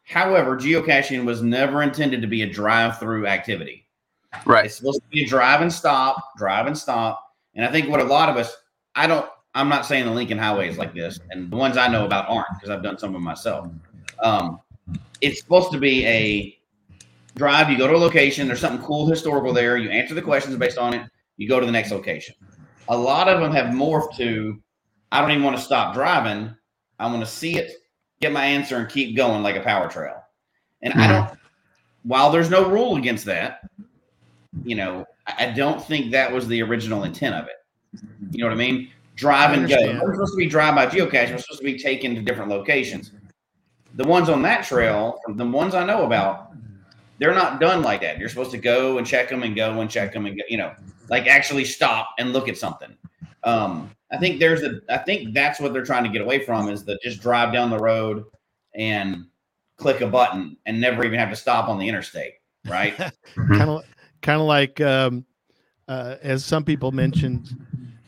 However, 0.05 0.57
geocaching 0.57 1.25
was 1.25 1.41
never 1.43 1.83
intended 1.83 2.21
to 2.21 2.29
be 2.29 2.43
a 2.43 2.47
drive-through 2.47 3.27
activity. 3.27 3.87
Right. 4.45 4.67
It's 4.67 4.77
supposed 4.77 5.01
to 5.01 5.09
be 5.11 5.25
a 5.25 5.27
drive 5.27 5.63
and 5.63 5.73
stop, 5.73 6.37
drive 6.37 6.67
and 6.67 6.77
stop. 6.77 7.35
And 7.55 7.65
I 7.65 7.73
think 7.73 7.89
what 7.89 8.01
a 8.01 8.05
lot 8.05 8.29
of 8.29 8.37
us, 8.37 8.55
I 8.95 9.07
don't, 9.07 9.29
I'm 9.59 9.69
not 9.69 9.85
saying 9.85 10.05
the 10.05 10.13
Lincoln 10.13 10.39
Highway 10.39 10.69
is 10.69 10.79
like 10.79 10.95
this, 10.95 11.19
and 11.31 11.51
the 11.51 11.57
ones 11.57 11.77
I 11.77 11.89
know 11.89 12.07
about 12.07 12.29
aren't 12.29 12.47
because 12.55 12.71
I've 12.71 12.83
done 12.83 12.97
some 12.97 13.09
of 13.09 13.15
them 13.15 13.25
myself. 13.25 13.69
Um, 14.23 14.61
it's 15.21 15.41
supposed 15.41 15.73
to 15.73 15.79
be 15.79 16.07
a 16.07 16.57
drive. 17.35 17.69
You 17.69 17.77
go 17.77 17.89
to 17.89 17.97
a 17.97 17.99
location, 17.99 18.47
there's 18.47 18.61
something 18.61 18.87
cool 18.87 19.09
historical 19.09 19.53
there. 19.53 19.77
You 19.77 19.91
answer 19.91 20.15
the 20.15 20.23
questions 20.23 20.55
based 20.57 20.79
on 20.79 20.95
it. 20.95 21.11
You 21.39 21.49
go 21.49 21.59
to 21.59 21.67
the 21.67 21.73
next 21.73 21.91
location. 21.91 22.37
A 22.87 22.97
lot 22.97 23.29
of 23.29 23.41
them 23.41 23.51
have 23.51 23.75
morphed 23.75 24.17
to, 24.19 24.63
I 25.11 25.21
don't 25.21 25.33
even 25.33 25.43
want 25.43 25.57
to 25.57 25.63
stop 25.63 25.93
driving. 25.93 26.55
I 27.01 27.07
want 27.07 27.21
to 27.21 27.27
see 27.27 27.59
it, 27.59 27.73
get 28.21 28.31
my 28.31 28.45
answer, 28.45 28.77
and 28.77 28.89
keep 28.89 29.17
going 29.17 29.43
like 29.43 29.57
a 29.57 29.61
power 29.61 29.89
trail. 29.89 30.23
And 30.83 30.95
I 30.95 31.09
Mhm. 31.09 31.09
don't, 31.09 31.39
while 32.05 32.31
there's 32.31 32.49
no 32.49 32.69
rule 32.71 32.95
against 32.95 33.25
that, 33.25 33.63
you 34.63 34.77
know, 34.77 35.05
I 35.27 35.51
don't 35.51 35.85
think 35.85 36.13
that 36.13 36.33
was 36.33 36.47
the 36.47 36.63
original 36.63 37.03
intent 37.03 37.35
of 37.35 37.47
it. 37.47 37.57
You 38.31 38.39
know 38.41 38.47
what 38.47 38.55
I 38.55 38.57
mean? 38.57 38.93
Drive 39.19 39.59
and 39.59 39.69
go. 39.69 39.77
We're 40.01 40.15
supposed 40.15 40.33
to 40.33 40.37
be 40.37 40.47
drive 40.47 40.77
by 40.77 40.87
geocache. 40.87 41.33
We're 41.33 41.39
supposed 41.39 41.59
to 41.59 41.65
be 41.65 41.77
taken 41.77 42.15
to 42.15 42.23
different 42.23 42.51
locations. 42.51 43.11
The 43.95 44.05
ones 44.05 44.29
on 44.29 44.43
that 44.43 44.65
trail, 44.65 45.19
the 45.27 45.45
ones 45.45 45.75
I 45.75 45.85
know 45.85 46.05
about, 46.05 46.53
they're 47.19 47.35
not 47.35 47.61
done 47.61 47.83
like 47.83 48.01
that. 48.03 48.19
You're 48.19 48.29
supposed 48.29 48.53
to 48.53 48.59
go 48.59 48.99
and 48.99 49.05
check 49.05 49.29
them 49.29 49.43
and 49.43 49.57
go 49.57 49.81
and 49.81 49.91
check 49.91 50.13
them 50.13 50.27
and 50.27 50.37
go, 50.37 50.45
you 50.49 50.57
know, 50.57 50.73
like 51.09 51.27
actually 51.27 51.65
stop 51.65 52.11
and 52.21 52.33
look 52.33 52.49
at 52.49 52.57
something. 52.57 52.97
Um, 53.43 53.91
I 54.13 54.19
think 54.19 54.39
there's 54.39 54.63
a, 54.63 54.81
I 54.89 54.99
think 54.99 55.35
that's 55.35 55.59
what 55.59 55.73
they're 55.73 55.85
trying 55.85 56.05
to 56.05 56.11
get 56.11 56.23
away 56.23 56.45
from 56.45 56.69
is 56.69 56.85
the 56.85 56.97
just 57.03 57.21
drive 57.21 57.53
down 57.53 57.71
the 57.71 57.79
road 57.79 58.25
and 58.77 59.27
click 59.79 60.01
a 60.01 60.07
button 60.07 60.57
and 60.65 60.81
never 60.81 61.05
even 61.05 61.19
have 61.19 61.31
to 61.31 61.37
stop 61.37 61.69
on 61.69 61.81
the 61.81 61.89
interstate, 61.89 62.35
right? 62.67 62.97
kind 62.97 63.69
of 63.69 63.83
kind 64.23 64.41
of 64.41 64.47
like 64.47 64.81
um, 64.81 65.27
uh, 65.89 66.15
as 66.23 66.45
some 66.45 66.65
people 66.65 66.93
mentioned 66.93 67.49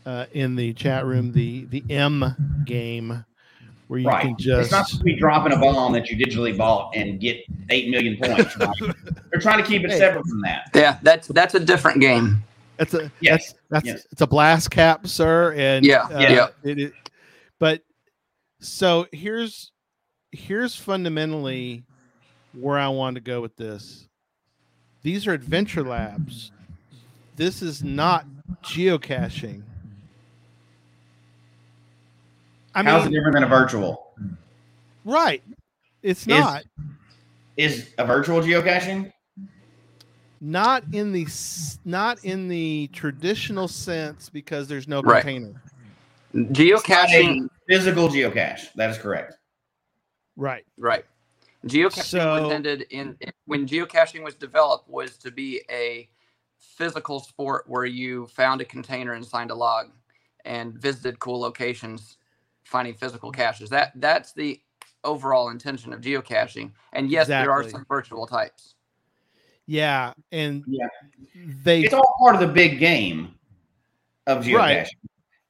uh, 0.07 0.27
in 0.33 0.57
the 0.57 0.73
chat 0.75 1.05
room 1.07 1.33
the 1.33 1.65
the 1.67 1.85
m 1.91 2.35
game 2.65 3.25
where 3.89 3.99
you 3.99 4.07
right. 4.07 4.23
can 4.23 4.37
It's 4.39 4.71
not 4.71 4.87
supposed 4.87 4.99
to 5.01 5.05
be 5.05 5.17
dropping 5.17 5.53
a 5.53 5.57
bomb 5.59 5.93
that 5.95 6.09
you 6.09 6.17
digitally 6.17 6.57
bought 6.57 6.95
and 6.95 7.21
get 7.21 7.39
eight 7.71 7.91
million 7.91 8.17
points. 8.23 8.57
Right? 8.57 8.77
They're 9.33 9.41
trying 9.41 9.63
to 9.63 9.69
keep 9.69 9.85
it 9.85 9.91
Hey. 9.91 9.99
separate 9.99 10.27
from 10.27 10.41
that. 10.43 10.71
Yeah, 10.75 10.99
that's 11.03 11.29
that's 11.29 11.55
a 11.55 11.61
different 11.61 12.01
game. 12.01 12.43
that's 12.77 12.95
a 12.95 13.11
Yes. 13.21 13.53
that's 13.53 13.55
that's 13.71 13.87
Yes. 13.87 14.07
it's 14.13 14.21
a 14.21 14.27
blast 14.27 14.71
cap 14.71 15.07
sir 15.07 15.53
and 15.55 15.85
Yeah, 15.85 16.03
uh, 16.05 16.19
yeah. 16.21 16.49
it 16.63 16.79
is 16.79 16.93
but 17.59 17.83
so 18.61 19.07
here's 19.13 19.73
here's 20.33 20.75
fundamentally 20.77 21.85
where 22.53 22.79
i 22.79 22.89
want 22.89 23.15
to 23.17 23.21
go 23.21 23.41
with 23.41 23.57
this 23.57 24.09
these 25.03 25.27
are 25.27 25.33
adventure 25.33 25.83
labs 25.83 26.53
this 27.37 27.63
is 27.63 27.83
not 27.83 28.27
geocaching 28.65 29.63
i 32.75 32.83
How's 32.83 33.05
mean 33.05 33.13
it 33.13 33.17
different 33.17 33.35
than 33.35 33.45
a 33.45 33.49
virtual? 33.49 34.15
right 35.05 35.43
it's 36.03 36.23
Is- 36.23 36.27
not 36.29 36.65
Is 37.57 37.91
a 37.99 38.07
virtual 38.07 38.41
geocaching? 38.41 39.13
not 40.41 40.83
in 40.93 41.13
the 41.13 41.27
not 41.85 42.25
in 42.25 42.49
the 42.49 42.89
traditional 42.93 43.69
sense 43.69 44.29
because 44.31 44.69
there's 44.69 44.89
no 44.89 45.03
Right. 45.03 45.23
container 45.23 45.63
Geocaching, 46.35 47.49
physical 47.69 48.09
geocache. 48.09 48.73
That 48.75 48.89
is 48.91 48.99
correct. 48.99 49.35
right 50.37 50.65
right? 50.79 51.05
Geocaching 51.67 52.05
So- 52.05 52.33
was 52.35 52.43
intended 52.45 52.83
in 52.91 53.19
when 53.47 53.67
geocaching 53.67 54.23
was 54.23 54.35
developed 54.37 54.89
was 54.89 55.19
to 55.19 55.31
be 55.31 55.61
a 55.71 56.09
physical 56.59 57.21
sport 57.21 57.65
where 57.69 57.85
you 57.85 58.27
found 58.29 58.61
a 58.61 58.65
container 58.65 59.15
and 59.15 59.27
signed 59.27 59.51
a 59.51 59.55
log 59.55 59.91
and 60.47 60.73
visited 60.81 61.19
cool 61.19 61.41
locations, 61.41 62.17
finding 62.71 62.95
physical 62.95 63.33
caches. 63.33 63.69
That 63.69 63.93
that's 63.97 64.33
the 64.33 64.61
overall 65.03 65.49
intention 65.51 65.93
of 65.93 66.01
geocaching. 66.01 66.71
And 66.93 67.11
yes, 67.11 67.27
there 67.27 67.51
are 67.51 67.69
some 67.69 67.85
virtual 67.89 68.27
types. 68.27 68.75
yeah 69.67 70.13
and 70.31 70.63
Yeah. 70.67 70.87
they 71.65 71.83
It's 71.83 71.95
all 71.95 72.15
part 72.21 72.35
of 72.37 72.41
the 72.41 72.47
big 72.47 72.79
game 72.79 73.35
of 74.27 74.45
geocaching. 74.45 74.55
Right. 74.57 74.89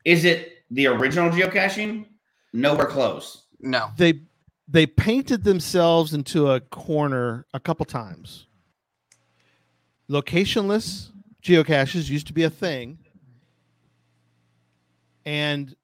Is 0.05 0.25
it 0.25 0.65
the 0.71 0.87
original 0.87 1.31
geocaching? 1.31 2.07
Nowhere 2.53 2.87
close. 2.87 3.45
No. 3.61 3.91
they 3.97 4.21
they 4.67 4.87
painted 4.87 5.45
themselves 5.45 6.15
into 6.15 6.51
a 6.51 6.61
corner 6.61 7.45
a 7.53 7.61
couple 7.61 7.85
times. 7.85 8.47
Locationless 10.09 11.11
geocaches 11.43 12.09
used 12.09 12.27
to 12.29 12.33
be 12.33 12.45
a 12.45 12.51
thing, 12.51 12.99
and 15.27 15.75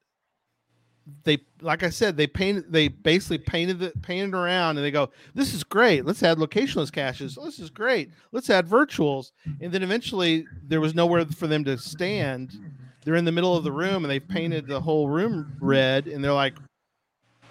they, 1.23 1.37
like 1.61 1.83
I 1.83 1.89
said, 1.89 2.17
they 2.17 2.27
painted. 2.27 2.71
They 2.71 2.87
basically 2.89 3.37
painted 3.37 3.81
it, 3.81 4.01
painted 4.01 4.33
around, 4.33 4.77
and 4.77 4.85
they 4.85 4.91
go, 4.91 5.09
"This 5.33 5.53
is 5.53 5.63
great. 5.63 6.05
Let's 6.05 6.21
add 6.23 6.37
locationless 6.37 6.91
caches. 6.91 7.37
This 7.41 7.59
is 7.59 7.69
great. 7.69 8.11
Let's 8.31 8.49
add 8.49 8.67
virtuals." 8.67 9.31
And 9.61 9.71
then 9.71 9.83
eventually, 9.83 10.45
there 10.63 10.81
was 10.81 10.93
nowhere 10.95 11.25
for 11.25 11.47
them 11.47 11.63
to 11.65 11.77
stand. 11.77 12.57
They're 13.05 13.15
in 13.15 13.25
the 13.25 13.31
middle 13.31 13.55
of 13.55 13.63
the 13.63 13.71
room, 13.71 14.03
and 14.03 14.11
they've 14.11 14.27
painted 14.27 14.67
the 14.67 14.81
whole 14.81 15.07
room 15.07 15.55
red, 15.61 16.07
and 16.07 16.21
they're 16.23 16.33
like, 16.33 16.55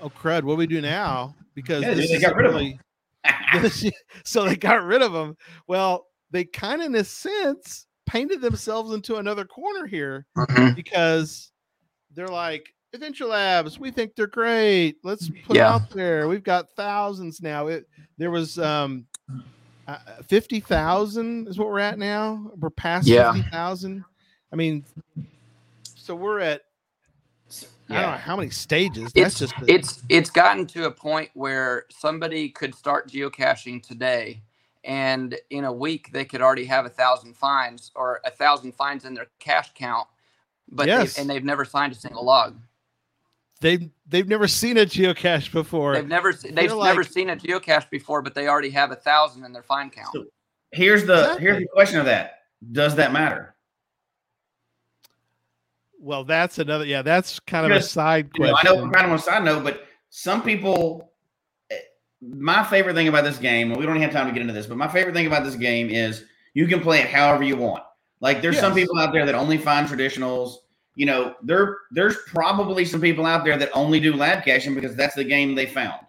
oh 0.02 0.10
crud, 0.10 0.42
what 0.42 0.52
do 0.54 0.56
we 0.58 0.66
do 0.66 0.82
now? 0.82 1.34
Because 1.54 1.82
Yeah, 1.82 1.94
they 1.94 2.20
got 2.20 2.36
rid 2.36 2.44
of 2.46 2.54
'em. 2.56 2.58
really 2.58 2.80
so 4.24 4.44
they 4.44 4.56
got 4.56 4.84
rid 4.84 5.00
of 5.00 5.12
them. 5.14 5.34
Well, 5.66 6.08
they 6.30 6.44
kind 6.44 6.82
of 6.82 6.88
in 6.88 6.94
a 6.96 7.04
sense 7.04 7.86
painted 8.04 8.42
themselves 8.42 8.92
into 8.92 9.16
another 9.16 9.44
corner 9.46 9.86
here 9.86 10.26
Mhm. 10.36 10.74
because 10.76 11.50
they're 12.14 12.28
like 12.28 12.74
Adventure 12.92 13.26
Labs, 13.26 13.78
we 13.78 13.90
think 13.90 14.14
they're 14.14 14.26
great. 14.26 14.96
Let's 15.02 15.28
put 15.44 15.56
Yeah. 15.56 15.68
it 15.68 15.82
out 15.82 15.90
there. 15.90 16.28
We've 16.28 16.42
got 16.42 16.70
thousands 16.76 17.42
now. 17.42 17.66
It 17.66 17.88
there 18.18 18.30
was 18.30 18.58
um 18.58 19.06
uh, 19.88 19.98
50,000 20.26 21.46
is 21.46 21.58
what 21.58 21.68
we're 21.68 21.78
at 21.78 21.98
now. 21.98 22.50
We're 22.58 22.70
past 22.70 23.06
Yeah. 23.06 23.32
50,000. 23.32 24.04
I 24.52 24.56
mean, 24.56 24.84
so 25.94 26.14
we're 26.14 26.40
at 26.40 26.62
I 27.88 28.02
don't 28.02 28.10
know 28.12 28.16
how 28.16 28.36
many 28.36 28.50
stages. 28.50 29.12
it's 29.14 29.38
just 29.38 29.54
the- 29.60 29.72
it's 29.72 30.02
it's 30.08 30.30
gotten 30.30 30.66
to 30.68 30.86
a 30.86 30.90
point 30.90 31.30
where 31.34 31.84
somebody 31.90 32.48
could 32.48 32.74
start 32.74 33.08
geocaching 33.08 33.80
today 33.86 34.42
and 34.84 35.36
in 35.50 35.64
a 35.66 35.72
week 35.72 36.10
they 36.12 36.24
could 36.24 36.40
already 36.40 36.64
have 36.64 36.84
a 36.86 36.88
thousand 36.90 37.36
finds 37.36 37.92
or 37.94 38.20
a 38.24 38.30
thousand 38.30 38.72
finds 38.72 39.04
in 39.04 39.14
their 39.14 39.26
cache 39.38 39.72
count 39.74 40.06
but 40.68 40.86
Yes. 40.88 41.14
they've, 41.14 41.20
and 41.22 41.30
they've 41.30 41.44
never 41.44 41.64
signed 41.64 41.92
a 41.92 41.96
single 41.96 42.24
log 42.24 42.56
they've 43.60 43.88
they've 44.08 44.28
never 44.28 44.46
seen 44.48 44.76
a 44.78 44.86
geocache 44.86 45.50
before. 45.52 45.94
they've 45.94 46.06
never 46.06 46.32
se- 46.32 46.48
they've 46.50 46.68
They're 46.68 46.78
never 46.78 47.02
like- 47.02 47.10
seen 47.10 47.30
a 47.30 47.36
geocache 47.36 47.88
before 47.90 48.22
but 48.22 48.34
they 48.34 48.48
already 48.48 48.70
have 48.70 48.90
a 48.92 48.96
thousand 48.96 49.44
in 49.44 49.52
their 49.52 49.62
fine 49.62 49.90
count 49.90 50.12
So- 50.12 50.26
Here's 50.72 51.06
the 51.06 51.20
Exactly. 51.20 51.42
here's 51.42 51.58
the 51.60 51.68
question 51.68 51.98
of 52.00 52.06
that. 52.06 52.40
Does 52.72 52.96
that 52.96 53.12
matter? 53.12 53.54
Well, 55.98 56.24
that's 56.24 56.58
another. 56.58 56.84
Yeah, 56.84 57.02
that's 57.02 57.40
kind 57.40 57.64
of 57.64 57.70
a 57.72 57.74
Because, 57.76 57.90
side 57.90 58.30
You 58.36 58.44
know, 58.46 58.54
I 58.56 58.62
know 58.64 58.74
kind 58.90 59.06
of 59.06 59.12
on 59.12 59.16
a 59.16 59.18
side 59.18 59.44
note, 59.44 59.64
but 59.64 59.86
some 60.10 60.42
people. 60.42 61.12
eh, 61.70 61.76
My 62.20 62.62
favorite 62.64 62.94
thing 62.94 63.08
about 63.08 63.24
this 63.24 63.38
game, 63.38 63.70
and 63.70 63.78
we 63.80 63.86
don't 63.86 64.00
have 64.00 64.12
time 64.12 64.26
to 64.26 64.32
get 64.32 64.40
into 64.42 64.52
this, 64.52 64.66
but 64.66 64.76
my 64.76 64.88
favorite 64.88 65.14
thing 65.14 65.26
about 65.26 65.44
this 65.44 65.54
game 65.54 65.88
is 65.88 66.24
you 66.54 66.66
can 66.66 66.80
play 66.80 67.00
it 67.00 67.08
however 67.08 67.42
you 67.44 67.56
want. 67.56 67.82
Like 68.20 68.42
there's 68.42 68.58
some 68.58 68.74
people 68.74 68.98
out 68.98 69.12
there 69.12 69.24
that 69.26 69.34
only 69.34 69.58
find 69.58 69.88
traditionals. 69.88 70.56
You 70.96 71.06
know, 71.06 71.36
there 71.42 71.76
there's 71.92 72.16
probably 72.26 72.84
some 72.84 73.00
people 73.00 73.26
out 73.26 73.44
there 73.44 73.56
that 73.58 73.70
only 73.74 74.00
do 74.00 74.14
lab 74.14 74.44
caching 74.44 74.74
because 74.74 74.96
that's 74.96 75.14
the 75.14 75.24
game 75.24 75.54
they 75.54 75.66
found. 75.66 76.00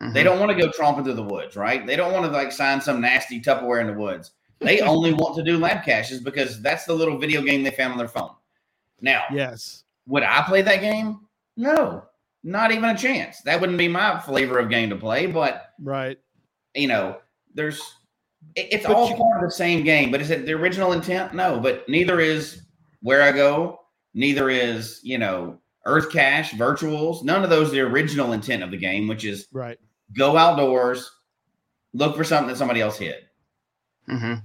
They 0.00 0.22
Mhm. 0.22 0.24
don't 0.24 0.40
want 0.40 0.50
to 0.50 0.58
go 0.58 0.68
tromping 0.70 1.04
through 1.04 1.14
the 1.14 1.22
woods, 1.22 1.54
right? 1.54 1.86
They 1.86 1.94
don't 1.94 2.12
want 2.12 2.24
to 2.24 2.30
like 2.32 2.50
sign 2.50 2.80
some 2.80 3.00
nasty 3.00 3.40
Tupperware 3.40 3.80
in 3.80 3.86
the 3.86 3.92
woods. 3.92 4.32
They 4.58 4.80
only 4.80 5.12
want 5.12 5.36
to 5.36 5.42
do 5.44 5.58
lab 5.58 5.84
caches 5.84 6.20
because 6.20 6.60
that's 6.60 6.86
the 6.86 6.94
little 6.94 7.18
video 7.18 7.42
game 7.42 7.62
they 7.62 7.70
found 7.70 7.92
on 7.92 7.98
their 7.98 8.08
phone. 8.08 8.30
Now, 9.00 9.22
yes. 9.32 9.84
would 10.06 10.22
I 10.24 10.42
play 10.42 10.62
that 10.62 10.80
game? 10.80 11.20
No, 11.56 12.04
not 12.42 12.72
even 12.72 12.88
a 12.88 12.96
chance. 12.96 13.42
That 13.42 13.60
wouldn't 13.60 13.78
be 13.78 13.86
my 13.88 14.18
flavor 14.20 14.58
of 14.58 14.70
game 14.70 14.88
to 14.90 14.96
play. 14.96 15.26
But 15.26 15.72
Right. 15.80 16.18
you 16.74 16.88
know, 16.88 17.18
there's 17.54 17.80
it- 18.56 18.68
it's 18.72 18.86
But 18.86 18.96
all 18.96 19.08
you- 19.10 19.16
part 19.16 19.42
of 19.44 19.48
the 19.50 19.54
same 19.54 19.84
game. 19.84 20.10
But 20.10 20.20
is 20.20 20.30
it 20.30 20.46
the 20.46 20.52
original 20.54 20.92
intent? 20.94 21.32
No, 21.34 21.60
but 21.60 21.88
neither 21.88 22.18
is 22.18 22.62
where 23.02 23.22
I 23.22 23.30
go. 23.30 23.78
Neither 24.14 24.50
is 24.50 25.00
you 25.02 25.18
know 25.18 25.58
EarthCache, 25.86 26.50
virtuals. 26.50 27.24
None 27.24 27.42
of 27.44 27.50
those 27.50 27.68
are 27.68 27.72
the 27.72 27.80
original 27.80 28.32
intent 28.32 28.62
of 28.62 28.70
the 28.70 28.76
game, 28.76 29.08
which 29.08 29.24
is 29.24 29.48
Right. 29.52 29.78
go 30.16 30.36
outdoors, 30.36 31.10
look 31.92 32.16
for 32.16 32.24
something 32.24 32.48
that 32.48 32.56
somebody 32.56 32.80
else 32.80 32.98
hid. 32.98 33.24
Mhm. 34.08 34.42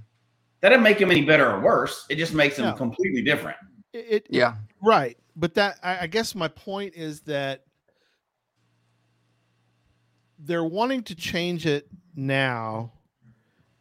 That 0.60 0.70
doesn't 0.70 0.82
make 0.82 0.98
them 0.98 1.10
any 1.10 1.24
better 1.24 1.48
or 1.50 1.60
worse. 1.60 2.06
It 2.10 2.16
just 2.16 2.34
makes 2.34 2.56
them 2.56 2.66
No. 2.66 2.72
completely 2.74 3.22
different. 3.22 3.56
It, 3.92 4.06
it 4.10 4.26
yeah 4.30 4.56
right. 4.82 5.16
But 5.36 5.54
that 5.54 5.78
I, 5.82 6.00
I 6.00 6.06
guess 6.08 6.34
my 6.34 6.48
point 6.48 6.94
is 6.94 7.20
that 7.22 7.64
they're 10.38 10.64
wanting 10.64 11.02
to 11.04 11.14
change 11.14 11.66
it 11.66 11.88
now 12.14 12.92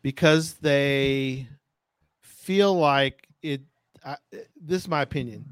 because 0.01 0.53
they 0.55 1.47
feel 2.21 2.75
like 2.75 3.27
it. 3.41 3.61
I, 4.05 4.17
this 4.61 4.83
is 4.83 4.87
my 4.87 5.01
opinion. 5.01 5.45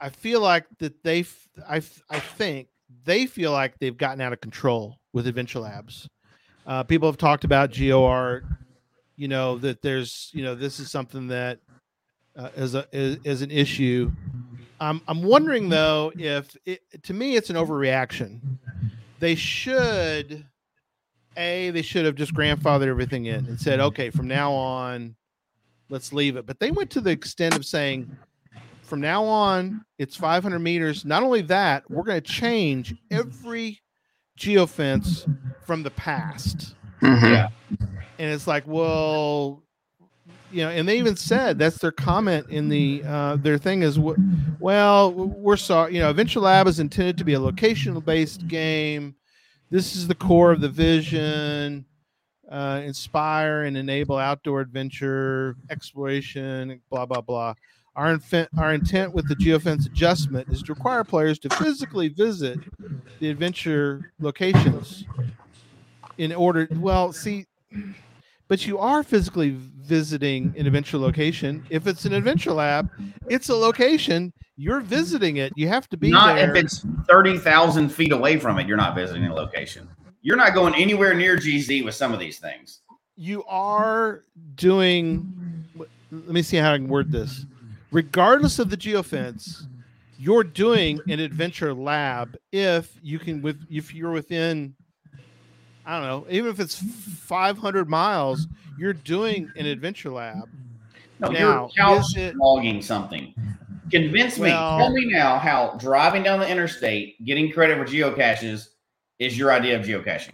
I 0.00 0.08
feel 0.08 0.40
like 0.40 0.66
that 0.78 1.02
they. 1.02 1.24
I, 1.68 1.82
I 2.08 2.20
think 2.20 2.68
they 3.04 3.26
feel 3.26 3.52
like 3.52 3.78
they've 3.78 3.96
gotten 3.96 4.20
out 4.20 4.32
of 4.32 4.40
control 4.40 4.98
with 5.12 5.26
Adventure 5.26 5.60
Labs. 5.60 6.08
Uh, 6.66 6.82
people 6.82 7.08
have 7.08 7.18
talked 7.18 7.44
about 7.44 7.70
GeoArt. 7.70 8.42
You 9.16 9.28
know 9.28 9.58
that 9.58 9.82
there's. 9.82 10.30
You 10.32 10.44
know 10.44 10.54
this 10.54 10.80
is 10.80 10.90
something 10.90 11.28
that 11.28 11.58
uh, 12.36 12.48
is 12.56 12.74
a 12.74 12.86
is, 12.92 13.18
is 13.24 13.42
an 13.42 13.50
issue. 13.50 14.10
I'm 14.80 15.02
I'm 15.06 15.22
wondering 15.22 15.68
though 15.68 16.12
if 16.18 16.56
it, 16.64 16.80
to 17.02 17.14
me 17.14 17.36
it's 17.36 17.50
an 17.50 17.56
overreaction. 17.56 18.40
They 19.18 19.34
should 19.34 20.46
a 21.36 21.70
they 21.70 21.82
should 21.82 22.06
have 22.06 22.14
just 22.14 22.34
grandfathered 22.34 22.88
everything 22.88 23.26
in 23.26 23.46
and 23.46 23.60
said 23.60 23.80
okay 23.80 24.10
from 24.10 24.26
now 24.26 24.52
on 24.52 25.14
let's 25.90 26.12
leave 26.12 26.36
it. 26.36 26.46
But 26.46 26.58
they 26.60 26.70
went 26.70 26.90
to 26.90 27.00
the 27.00 27.10
extent 27.10 27.56
of 27.56 27.66
saying 27.66 28.16
from 28.90 29.00
now 29.00 29.24
on 29.24 29.84
it's 29.98 30.16
500 30.16 30.58
meters. 30.58 31.04
Not 31.04 31.22
only 31.22 31.42
that, 31.42 31.88
we're 31.90 32.02
going 32.02 32.20
to 32.20 32.28
change 32.30 32.94
every 33.10 33.80
geofence 34.38 35.26
from 35.64 35.82
the 35.82 35.90
past 35.92 36.74
Mhm. 37.02 37.30
Yeah. 37.30 37.48
and 38.18 38.30
it's 38.32 38.46
like 38.46 38.64
well 38.66 39.62
you 40.50 40.62
know 40.62 40.70
and 40.70 40.88
they 40.88 40.98
even 40.98 41.14
said 41.16 41.58
that's 41.58 41.78
their 41.78 41.92
comment 41.92 42.46
in 42.50 42.68
the 42.68 43.02
uh 43.06 43.36
their 43.36 43.56
thing 43.58 43.82
is 43.82 43.98
well 44.58 45.12
we're 45.12 45.56
sorry 45.56 45.94
you 45.94 46.00
know 46.00 46.10
adventure 46.10 46.40
lab 46.40 46.66
is 46.66 46.80
intended 46.80 47.16
to 47.18 47.24
be 47.24 47.34
a 47.34 47.40
location 47.40 47.98
based 48.00 48.48
game 48.48 49.14
this 49.70 49.94
is 49.94 50.08
the 50.08 50.14
core 50.14 50.52
of 50.52 50.60
the 50.60 50.68
vision 50.68 51.84
uh 52.50 52.80
inspire 52.84 53.62
and 53.64 53.76
enable 53.76 54.16
outdoor 54.16 54.60
adventure 54.60 55.54
exploration 55.70 56.80
blah 56.90 57.04
blah 57.06 57.20
blah 57.20 57.54
our, 57.96 58.18
our 58.58 58.72
intent 58.74 59.12
with 59.12 59.28
the 59.28 59.36
geofence 59.36 59.86
adjustment 59.86 60.48
is 60.48 60.62
to 60.62 60.74
require 60.74 61.04
players 61.04 61.38
to 61.40 61.50
physically 61.50 62.08
visit 62.08 62.58
the 63.18 63.28
adventure 63.30 64.12
locations 64.20 65.04
in 66.18 66.32
order 66.32 66.68
well 66.76 67.12
see 67.12 67.46
but 68.48 68.66
you 68.66 68.78
are 68.78 69.02
physically 69.02 69.50
visiting 69.50 70.52
an 70.58 70.66
adventure 70.66 70.98
location. 70.98 71.64
If 71.70 71.86
it's 71.86 72.04
an 72.04 72.12
adventure 72.12 72.52
lab 72.52 72.90
it's 73.28 73.48
a 73.48 73.54
location. 73.54 74.32
You're 74.56 74.80
visiting 74.80 75.36
it. 75.38 75.52
You 75.56 75.68
have 75.68 75.88
to 75.88 75.96
be 75.96 76.10
not 76.10 76.34
there. 76.34 76.54
if 76.54 76.64
it's 76.64 76.84
30,000 77.08 77.88
feet 77.88 78.12
away 78.12 78.38
from 78.38 78.58
it, 78.58 78.66
you're 78.66 78.76
not 78.76 78.94
visiting 78.94 79.24
a 79.26 79.34
location. 79.34 79.88
You're 80.20 80.36
not 80.36 80.52
going 80.52 80.74
anywhere 80.74 81.14
near 81.14 81.36
GZ 81.36 81.82
with 81.84 81.94
some 81.94 82.12
of 82.12 82.18
these 82.20 82.38
things. 82.38 82.80
you 83.16 83.42
are 83.44 84.24
doing 84.54 85.64
let 86.10 86.28
me 86.32 86.42
see 86.42 86.56
how 86.56 86.72
i 86.72 86.78
can 86.78 86.88
word 86.88 87.12
this 87.12 87.44
regardless 87.90 88.58
of 88.58 88.70
the 88.70 88.76
geofence 88.76 89.66
you're 90.18 90.44
doing 90.44 91.00
an 91.08 91.18
adventure 91.20 91.72
lab 91.74 92.36
if 92.52 92.92
you 93.02 93.18
can 93.18 93.40
with 93.42 93.60
if 93.70 93.94
you're 93.94 94.10
within 94.12 94.74
i 95.86 95.98
don't 95.98 96.06
know 96.06 96.26
even 96.30 96.50
if 96.50 96.60
it's 96.60 96.76
500 96.76 97.88
miles 97.88 98.46
you're 98.78 98.92
doing 98.92 99.50
an 99.56 99.66
adventure 99.66 100.10
lab 100.10 100.48
No, 101.18 101.30
Now, 101.30 101.70
you're 101.76 101.84
couch 101.86 102.16
it- 102.16 102.34
logging 102.36 102.80
something. 102.80 103.34
Convince 103.90 104.38
me. 104.38 104.50
Well- 104.50 104.78
Tell 104.78 104.90
me 104.92 105.04
now 105.06 105.36
how 105.38 105.76
driving 105.78 106.22
down 106.22 106.38
the 106.40 106.48
interstate, 106.48 107.22
getting 107.26 107.50
credit 107.52 107.76
for 107.76 107.84
geocaches, 107.84 108.68
is 109.18 109.36
your 109.36 109.52
idea 109.52 109.78
of 109.78 109.84
geocaching. 109.84 110.32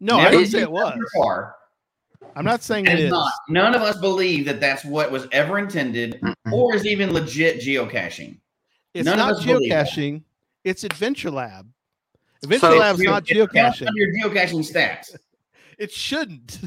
no 0.00 0.16
i 0.18 0.24
Never 0.24 0.30
didn't 0.38 0.48
say 0.50 0.60
it 0.62 0.70
was 0.70 0.98
Car, 1.16 1.54
i'm 2.36 2.44
not 2.44 2.62
saying 2.62 2.86
and 2.88 2.98
it 2.98 3.04
it's 3.04 3.10
not. 3.12 3.32
None 3.48 3.74
of 3.74 3.82
us 3.82 3.96
believe 3.98 4.44
that 4.46 4.60
that's 4.60 4.84
what 4.84 5.10
was 5.10 5.26
ever 5.32 5.58
intended, 5.58 6.20
or 6.52 6.74
is 6.74 6.86
even 6.86 7.12
legit 7.12 7.60
geocaching. 7.60 8.38
It's 8.94 9.04
None 9.06 9.18
of 9.18 9.26
not 9.26 9.32
us 9.34 9.44
geocaching. 9.44 10.22
It's 10.64 10.84
Adventure 10.84 11.30
Lab. 11.30 11.68
Adventure 12.42 12.66
So- 12.70 12.78
Lab's 12.78 13.00
not 13.00 13.24
It's 13.28 13.38
geocaching. 13.38 13.88
on 13.88 13.96
your 13.96 14.12
geocaching 14.12 14.60
stats. 14.70 15.16
It 15.76 15.90
shouldn't. 15.90 16.60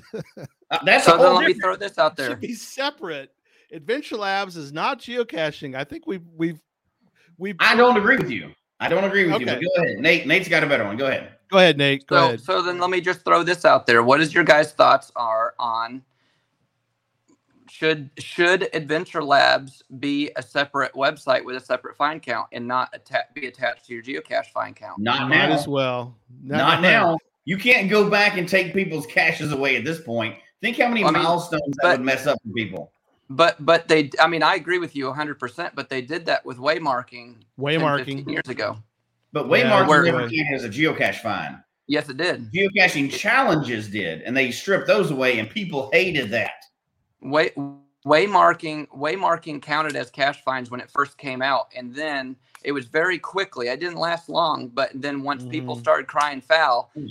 Uh, 0.69 0.79
that's 0.83 1.05
so 1.05 1.15
a 1.15 1.17
then 1.17 1.27
whole 1.27 1.35
let 1.37 1.45
me 1.47 1.53
throw 1.53 1.77
this 1.77 1.97
out 1.97 2.17
there. 2.17 2.25
It 2.25 2.29
should 2.31 2.39
be 2.41 2.53
separate. 2.53 3.31
Adventure 3.71 4.17
Labs 4.17 4.57
is 4.57 4.73
not 4.73 4.99
geocaching. 4.99 5.75
I 5.75 5.85
think 5.85 6.05
we've 6.05 6.25
we've 6.35 6.59
we. 7.37 7.53
I 7.61 7.73
don't 7.75 7.95
agree 7.95 8.17
with 8.17 8.29
you. 8.29 8.51
I 8.81 8.89
don't 8.89 9.05
agree 9.05 9.25
with 9.31 9.39
you. 9.39 9.45
But 9.45 9.61
go 9.61 9.67
ahead, 9.81 9.99
Nate. 9.99 10.27
Nate's 10.27 10.49
got 10.49 10.61
a 10.63 10.67
better 10.67 10.83
one. 10.83 10.97
Go 10.97 11.07
ahead. 11.07 11.36
Go 11.49 11.57
ahead, 11.57 11.77
Nate. 11.77 12.05
Go 12.07 12.15
so, 12.17 12.25
ahead. 12.25 12.41
so 12.41 12.61
then 12.61 12.79
let 12.79 12.89
me 12.89 13.01
just 13.01 13.23
throw 13.23 13.43
this 13.43 13.63
out 13.65 13.87
there. 13.87 14.03
What 14.03 14.19
is 14.21 14.33
your 14.33 14.43
guys' 14.43 14.73
thoughts 14.73 15.11
are 15.15 15.53
on 15.59 16.03
should 17.69 18.09
should 18.17 18.69
Adventure 18.73 19.23
Labs 19.23 19.83
be 19.99 20.31
a 20.35 20.41
separate 20.41 20.93
website 20.93 21.43
with 21.43 21.55
a 21.55 21.59
separate 21.59 21.95
fine 21.95 22.19
count 22.19 22.47
and 22.51 22.67
not 22.67 22.89
atta- 22.93 23.27
be 23.33 23.47
attached 23.47 23.85
to 23.85 23.93
your 23.93 24.03
geocache 24.03 24.47
fine 24.47 24.73
count? 24.73 24.99
Not 24.99 25.29
Might 25.29 25.47
now. 25.47 25.53
as 25.55 25.67
well. 25.67 26.15
Not 26.43 26.81
now. 26.81 27.17
You 27.45 27.57
can't 27.57 27.89
go 27.89 28.09
back 28.09 28.37
and 28.37 28.47
take 28.47 28.73
people's 28.73 29.05
caches 29.05 29.51
away 29.51 29.77
at 29.77 29.85
this 29.85 30.01
point. 30.01 30.35
Think 30.61 30.77
how 30.77 30.89
many 30.89 31.03
I 31.03 31.11
mean, 31.11 31.23
milestones 31.23 31.77
that 31.81 31.99
would 31.99 32.05
mess 32.05 32.25
up 32.27 32.39
for 32.43 32.51
people. 32.53 32.91
But 33.29 33.63
but 33.65 33.87
they 33.87 34.09
I 34.19 34.27
mean 34.27 34.43
I 34.43 34.55
agree 34.55 34.79
with 34.79 34.95
you 34.95 35.05
100%, 35.11 35.71
but 35.75 35.89
they 35.89 36.01
did 36.01 36.25
that 36.25 36.45
with 36.45 36.57
waymarking 36.57 37.35
10, 37.35 37.79
15 37.79 38.25
Waymarking. 38.25 38.31
years 38.31 38.47
ago. 38.47 38.77
But 39.33 39.47
Yeah, 39.49 39.63
Waymark 39.69 39.87
where- 39.87 40.03
never 40.03 40.29
came 40.29 40.45
as 40.53 40.63
a 40.63 40.69
geocache 40.69 41.21
fine. 41.21 41.63
Yes, 41.87 42.09
it 42.09 42.17
did. 42.17 42.51
Geocaching 42.51 43.09
challenges 43.11 43.87
did, 43.89 44.21
and 44.23 44.35
they 44.35 44.51
stripped 44.51 44.87
those 44.87 45.09
away, 45.11 45.39
and 45.39 45.49
people 45.49 45.89
hated 45.93 46.29
that. 46.31 46.65
Way 47.21 47.51
waymarking 48.05 48.87
waymarking 48.89 49.61
counted 49.61 49.95
as 49.97 50.09
cache 50.09 50.41
fines 50.43 50.71
when 50.71 50.79
it 50.79 50.89
first 50.89 51.17
came 51.17 51.41
out 51.41 51.67
and 51.75 51.93
then 51.93 52.37
it 52.63 52.71
was 52.71 52.85
very 52.85 53.19
quickly 53.19 53.67
it 53.67 53.81
didn't 53.81 53.97
last 53.97 54.29
long 54.29 54.69
but 54.69 54.89
then 54.93 55.23
once 55.23 55.43
people 55.43 55.75
Mhm. 55.75 55.79
started 55.81 56.07
crying 56.07 56.39
foul 56.39 56.89
Mm. 56.95 57.09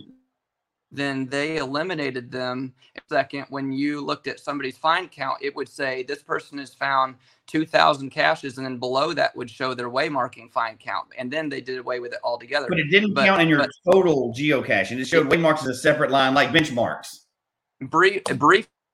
Then 0.96 1.26
they 1.26 1.58
eliminated 1.58 2.30
them 2.32 2.74
second 3.08 3.44
when 3.50 3.70
you 3.72 4.00
looked 4.00 4.26
at 4.26 4.40
somebody's 4.40 4.76
fine 4.78 5.08
count 5.08 5.38
it 5.42 5.54
would 5.54 5.68
say 5.68 6.02
this 6.02 6.22
person 6.22 6.58
has 6.58 6.74
found 6.74 7.14
2,000 7.46 8.10
caches, 8.10 8.56
and 8.56 8.66
then 8.66 8.76
below 8.78 9.12
that 9.14 9.36
would 9.36 9.48
show 9.48 9.72
their 9.72 9.88
waymarking 9.88 10.50
find 10.50 10.80
count, 10.80 11.06
and 11.16 11.30
then 11.32 11.48
they 11.48 11.60
did 11.60 11.78
away 11.78 12.00
with 12.00 12.12
it 12.12 12.18
altogether. 12.24 12.66
But 12.68 12.80
it 12.80 12.90
didn't 12.90 13.14
But- 13.14 13.26
count 13.26 13.40
in 13.40 13.48
your 13.48 13.58
but- 13.60 13.70
total 13.92 14.34
geocaching. 14.36 14.98
It 14.98 15.04
showed 15.06 15.28
waymarks 15.28 15.60
as 15.60 15.66
a 15.68 15.74
separate 15.76 16.10
line, 16.10 16.34
like 16.34 16.48
benchmarks. 16.50 17.20
Brief, 17.82 18.24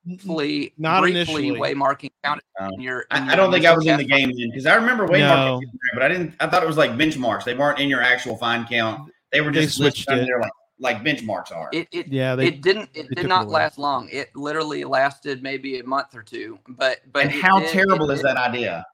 briefly, 0.04 0.74
Not 0.76 1.00
briefly, 1.00 1.20
initially. 1.48 1.50
waymarking 1.58 2.10
counted 2.22 2.42
Um, 2.60 2.72
in 2.74 2.80
your. 2.82 3.00
in 3.02 3.06
I, 3.28 3.32
I 3.32 3.36
don't 3.36 3.50
think 3.52 3.64
I 3.64 3.74
was 3.74 3.86
in 3.86 3.96
the 3.96 4.04
game 4.04 4.30
then 4.36 4.50
because 4.50 4.66
I 4.66 4.74
remember 4.74 5.06
waymarking, 5.06 5.60
No. 5.60 5.60
but 5.94 6.02
I 6.02 6.08
didn't. 6.08 6.34
I 6.40 6.46
thought 6.48 6.62
it 6.62 6.66
was 6.66 6.76
like 6.76 6.90
benchmarks. 6.92 7.44
They 7.44 7.54
weren't 7.54 7.78
in 7.78 7.88
your 7.88 8.02
actual 8.02 8.36
find 8.36 8.68
count. 8.68 9.10
They 9.30 9.40
were 9.40 9.50
just 9.50 9.78
listed 9.78 10.04
switched 10.04 10.08
under 10.10 10.24
it. 10.24 10.26
there 10.26 10.40
like 10.40 10.50
like 10.82 11.02
benchmarks 11.02 11.50
are. 11.54 11.70
It 11.72 11.88
it, 11.92 12.08
Yeah, 12.08 12.34
they 12.34 12.48
it 12.48 12.60
didn't 12.60 12.90
it 12.94 13.08
did 13.14 13.28
not 13.28 13.48
last 13.48 13.78
long. 13.78 14.08
It 14.10 14.34
literally 14.36 14.84
lasted 14.84 15.42
maybe 15.42 15.78
a 15.78 15.84
month 15.84 16.14
or 16.14 16.22
two. 16.22 16.58
But 16.68 16.98
but 17.12 17.22
and 17.26 17.32
how 17.32 17.60
did- 17.60 17.70
terrible 17.70 18.10
is 18.10 18.18
did- 18.20 18.26
that 18.26 18.36
idea? 18.36 18.84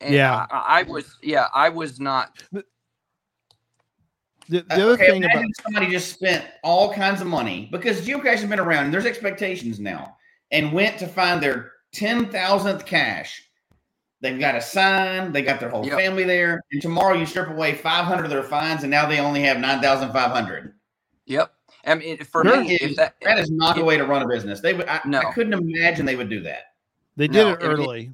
and 0.00 0.14
Yeah. 0.14 0.46
I, 0.50 0.80
I 0.80 0.82
was 0.84 1.16
yeah 1.22 1.48
I 1.54 1.68
was 1.70 1.98
not 1.98 2.42
the, 2.52 2.64
the 4.48 4.58
Uh, 4.70 4.74
other 4.74 4.84
okay, 4.92 5.06
thing 5.06 5.24
about 5.24 5.44
somebody 5.62 5.86
just 5.90 6.12
spent 6.12 6.44
all 6.62 6.92
kinds 6.92 7.20
of 7.22 7.26
money 7.26 7.68
because 7.72 8.06
geocaching 8.06 8.24
has 8.40 8.44
been 8.44 8.60
around 8.60 8.84
and 8.84 8.92
there's 8.94 9.06
expectations 9.06 9.80
now, 9.80 10.16
and 10.50 10.70
went 10.72 10.98
to 10.98 11.06
find 11.06 11.42
their 11.42 11.72
ten 11.92 12.26
thousandth 12.30 12.84
cache. 12.84 13.43
They've 14.24 14.40
got 14.40 14.54
a 14.54 14.60
sign, 14.62 15.32
they 15.32 15.42
got 15.42 15.60
their 15.60 15.68
whole 15.68 15.84
Yep. 15.84 15.98
family 15.98 16.24
there, 16.24 16.62
and 16.72 16.80
tomorrow 16.80 17.14
you 17.14 17.26
strip 17.26 17.50
away 17.50 17.74
five 17.74 18.06
hundred 18.06 18.24
of 18.24 18.30
their 18.30 18.42
finds, 18.42 18.82
and 18.82 18.90
now 18.90 19.06
they 19.06 19.20
only 19.20 19.42
have 19.42 19.58
nine 19.58 19.82
thousand 19.82 20.12
five 20.12 20.30
hundred. 20.30 20.74
yep. 21.26 21.52
I 21.84 21.94
mean 21.94 22.16
for 22.24 22.42
Sure. 22.42 22.62
me 22.62 22.78
if 22.80 22.96
that 22.96 23.16
That 23.20 23.38
is 23.38 23.50
not 23.50 23.76
the 23.76 23.84
way 23.84 23.98
to 23.98 24.06
run 24.06 24.22
a 24.22 24.26
business. 24.26 24.60
They 24.60 24.72
would. 24.72 24.88
I, 24.88 25.02
No. 25.04 25.18
I 25.20 25.32
couldn't 25.32 25.52
imagine 25.52 26.06
they 26.06 26.16
would 26.16 26.30
do 26.30 26.40
that. 26.40 26.72
they 27.16 27.28
did 27.28 27.34
No, 27.34 27.48
it 27.50 27.52
it- 27.52 27.62
it- 27.62 27.68
early. 27.68 28.12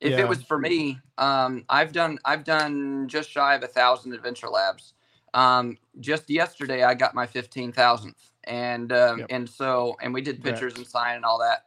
if 0.00 0.12
Yeah. 0.12 0.20
it 0.20 0.28
was 0.28 0.42
for 0.42 0.58
me, 0.58 0.98
um, 1.18 1.66
I've 1.68 1.92
done 1.92 2.18
I've 2.24 2.44
done 2.44 3.06
just 3.06 3.28
shy 3.30 3.54
of 3.54 3.62
a 3.62 3.66
thousand 3.66 4.14
adventure 4.14 4.48
labs. 4.48 4.94
Um, 5.34 5.76
just 6.00 6.30
yesterday, 6.30 6.84
I 6.84 6.94
got 6.94 7.14
my 7.14 7.26
fifteen 7.26 7.70
thousandth, 7.70 8.30
and 8.44 8.90
um, 8.94 9.18
Yep. 9.18 9.26
and 9.28 9.50
so 9.50 9.94
and 10.00 10.14
we 10.14 10.22
did 10.22 10.42
pictures 10.42 10.72
Correct. 10.72 10.78
and 10.78 10.86
sign 10.86 11.16
and 11.16 11.24
all 11.26 11.38
that. 11.40 11.64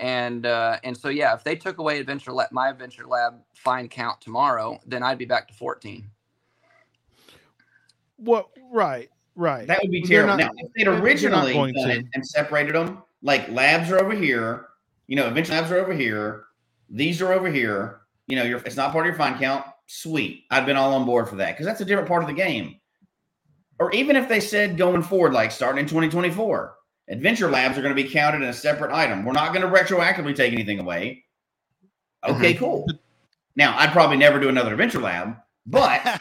And 0.00 0.46
uh, 0.46 0.78
and 0.82 0.96
so 0.96 1.10
yeah, 1.10 1.34
if 1.34 1.44
they 1.44 1.54
took 1.54 1.76
away 1.76 2.00
adventure 2.00 2.32
lab, 2.32 2.50
my 2.52 2.70
adventure 2.70 3.06
lab 3.06 3.34
fine 3.54 3.86
count 3.86 4.18
tomorrow, 4.20 4.80
then 4.86 5.02
I'd 5.02 5.18
be 5.18 5.26
back 5.26 5.46
to 5.48 5.54
fourteen. 5.54 6.10
What? 8.16 8.48
Right. 8.72 9.10
Right. 9.36 9.66
That 9.66 9.80
would 9.82 9.90
be 9.90 10.02
terrible. 10.02 10.36
not- 10.36 10.38
now, 10.38 10.50
if 10.56 10.72
they'd 10.74 10.88
originally 10.88 11.52
going 11.52 11.74
done 11.74 11.88
to. 11.88 11.98
it 11.98 12.06
and 12.14 12.26
separated 12.26 12.74
them, 12.74 13.02
like 13.22 13.48
labs 13.50 13.90
are 13.90 13.98
over 13.98 14.14
here, 14.14 14.68
you 15.06 15.16
know, 15.16 15.26
adventure 15.26 15.52
labs 15.52 15.70
are 15.70 15.78
over 15.78 15.92
here, 15.94 16.44
these 16.88 17.20
are 17.20 17.32
over 17.32 17.50
here. 17.50 18.00
You 18.26 18.36
know, 18.36 18.44
you're, 18.44 18.58
it's 18.60 18.76
not 18.76 18.92
part 18.92 19.06
of 19.06 19.10
your 19.10 19.18
fine 19.18 19.38
count. 19.38 19.66
Sweet, 19.86 20.44
I've 20.50 20.66
been 20.66 20.76
all 20.76 20.94
on 20.94 21.04
board 21.04 21.28
for 21.28 21.36
that 21.36 21.52
because 21.52 21.66
that's 21.66 21.80
a 21.80 21.84
different 21.84 22.08
part 22.08 22.22
of 22.22 22.28
the 22.28 22.34
game. 22.34 22.76
Or 23.78 23.92
even 23.92 24.16
if 24.16 24.28
they 24.28 24.40
said 24.40 24.76
going 24.76 25.02
forward, 25.02 25.32
like 25.32 25.50
starting 25.50 25.80
in 25.80 25.86
2024, 25.86 26.74
adventure 27.10 27.50
labs 27.50 27.76
are 27.76 27.82
going 27.82 27.94
to 27.94 28.02
be 28.02 28.08
counted 28.08 28.38
in 28.42 28.48
a 28.48 28.52
separate 28.54 28.92
item. 28.92 29.24
We're 29.24 29.32
not 29.32 29.52
going 29.52 29.62
to 29.62 29.78
retroactively 29.78 30.34
take 30.34 30.52
anything 30.52 30.78
away. 30.78 31.24
Okay, 32.26 32.54
cool. 32.54 32.86
Now, 33.56 33.76
I'd 33.78 33.92
probably 33.92 34.16
never 34.16 34.38
do 34.40 34.48
another 34.48 34.72
adventure 34.72 35.00
lab, 35.00 35.36
but 35.66 36.02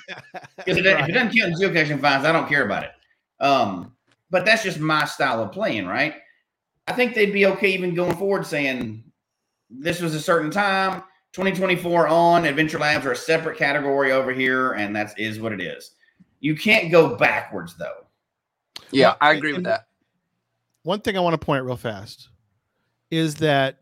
because 0.57 0.77
it, 0.77 0.85
if 0.85 0.95
Right. 0.95 1.09
it 1.09 1.13
doesn't 1.13 1.37
count 1.37 1.53
in 1.53 1.59
geocaching 1.59 2.01
fines, 2.01 2.25
I 2.25 2.31
don't 2.31 2.49
care 2.49 2.65
about 2.65 2.83
it. 2.83 2.91
Um, 3.39 3.93
but 4.29 4.45
that's 4.45 4.63
just 4.63 4.79
my 4.79 5.05
style 5.05 5.41
of 5.43 5.51
playing, 5.51 5.85
right? 5.85 6.15
I 6.87 6.93
think 6.93 7.13
they'd 7.13 7.31
be 7.33 7.45
okay 7.45 7.69
even 7.69 7.93
going 7.93 8.15
forward 8.15 8.45
saying 8.45 9.03
this 9.69 10.01
was 10.01 10.15
a 10.15 10.19
certain 10.19 10.49
time, 10.51 11.03
2024 11.33 12.07
on, 12.07 12.45
adventure 12.45 12.79
labs 12.79 13.05
are 13.05 13.11
a 13.11 13.15
separate 13.15 13.57
category 13.57 14.11
over 14.11 14.31
here, 14.33 14.71
and 14.73 14.95
that's 14.95 15.13
is 15.17 15.39
what 15.39 15.51
it 15.53 15.61
is. 15.61 15.91
You 16.39 16.55
can't 16.55 16.91
go 16.91 17.15
backwards 17.15 17.75
though. 17.77 18.05
Yeah, 18.91 19.09
Well, 19.09 19.17
I 19.21 19.33
agree 19.33 19.53
with 19.53 19.65
that. 19.65 19.88
One 20.83 21.01
thing 21.01 21.17
I 21.17 21.21
want 21.21 21.39
to 21.39 21.45
point 21.45 21.59
out 21.59 21.65
real 21.65 21.77
fast 21.77 22.29
is 23.11 23.35
that 23.35 23.79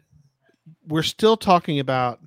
we're 0.87 1.03
still 1.03 1.37
talking 1.37 1.79
about 1.79 2.19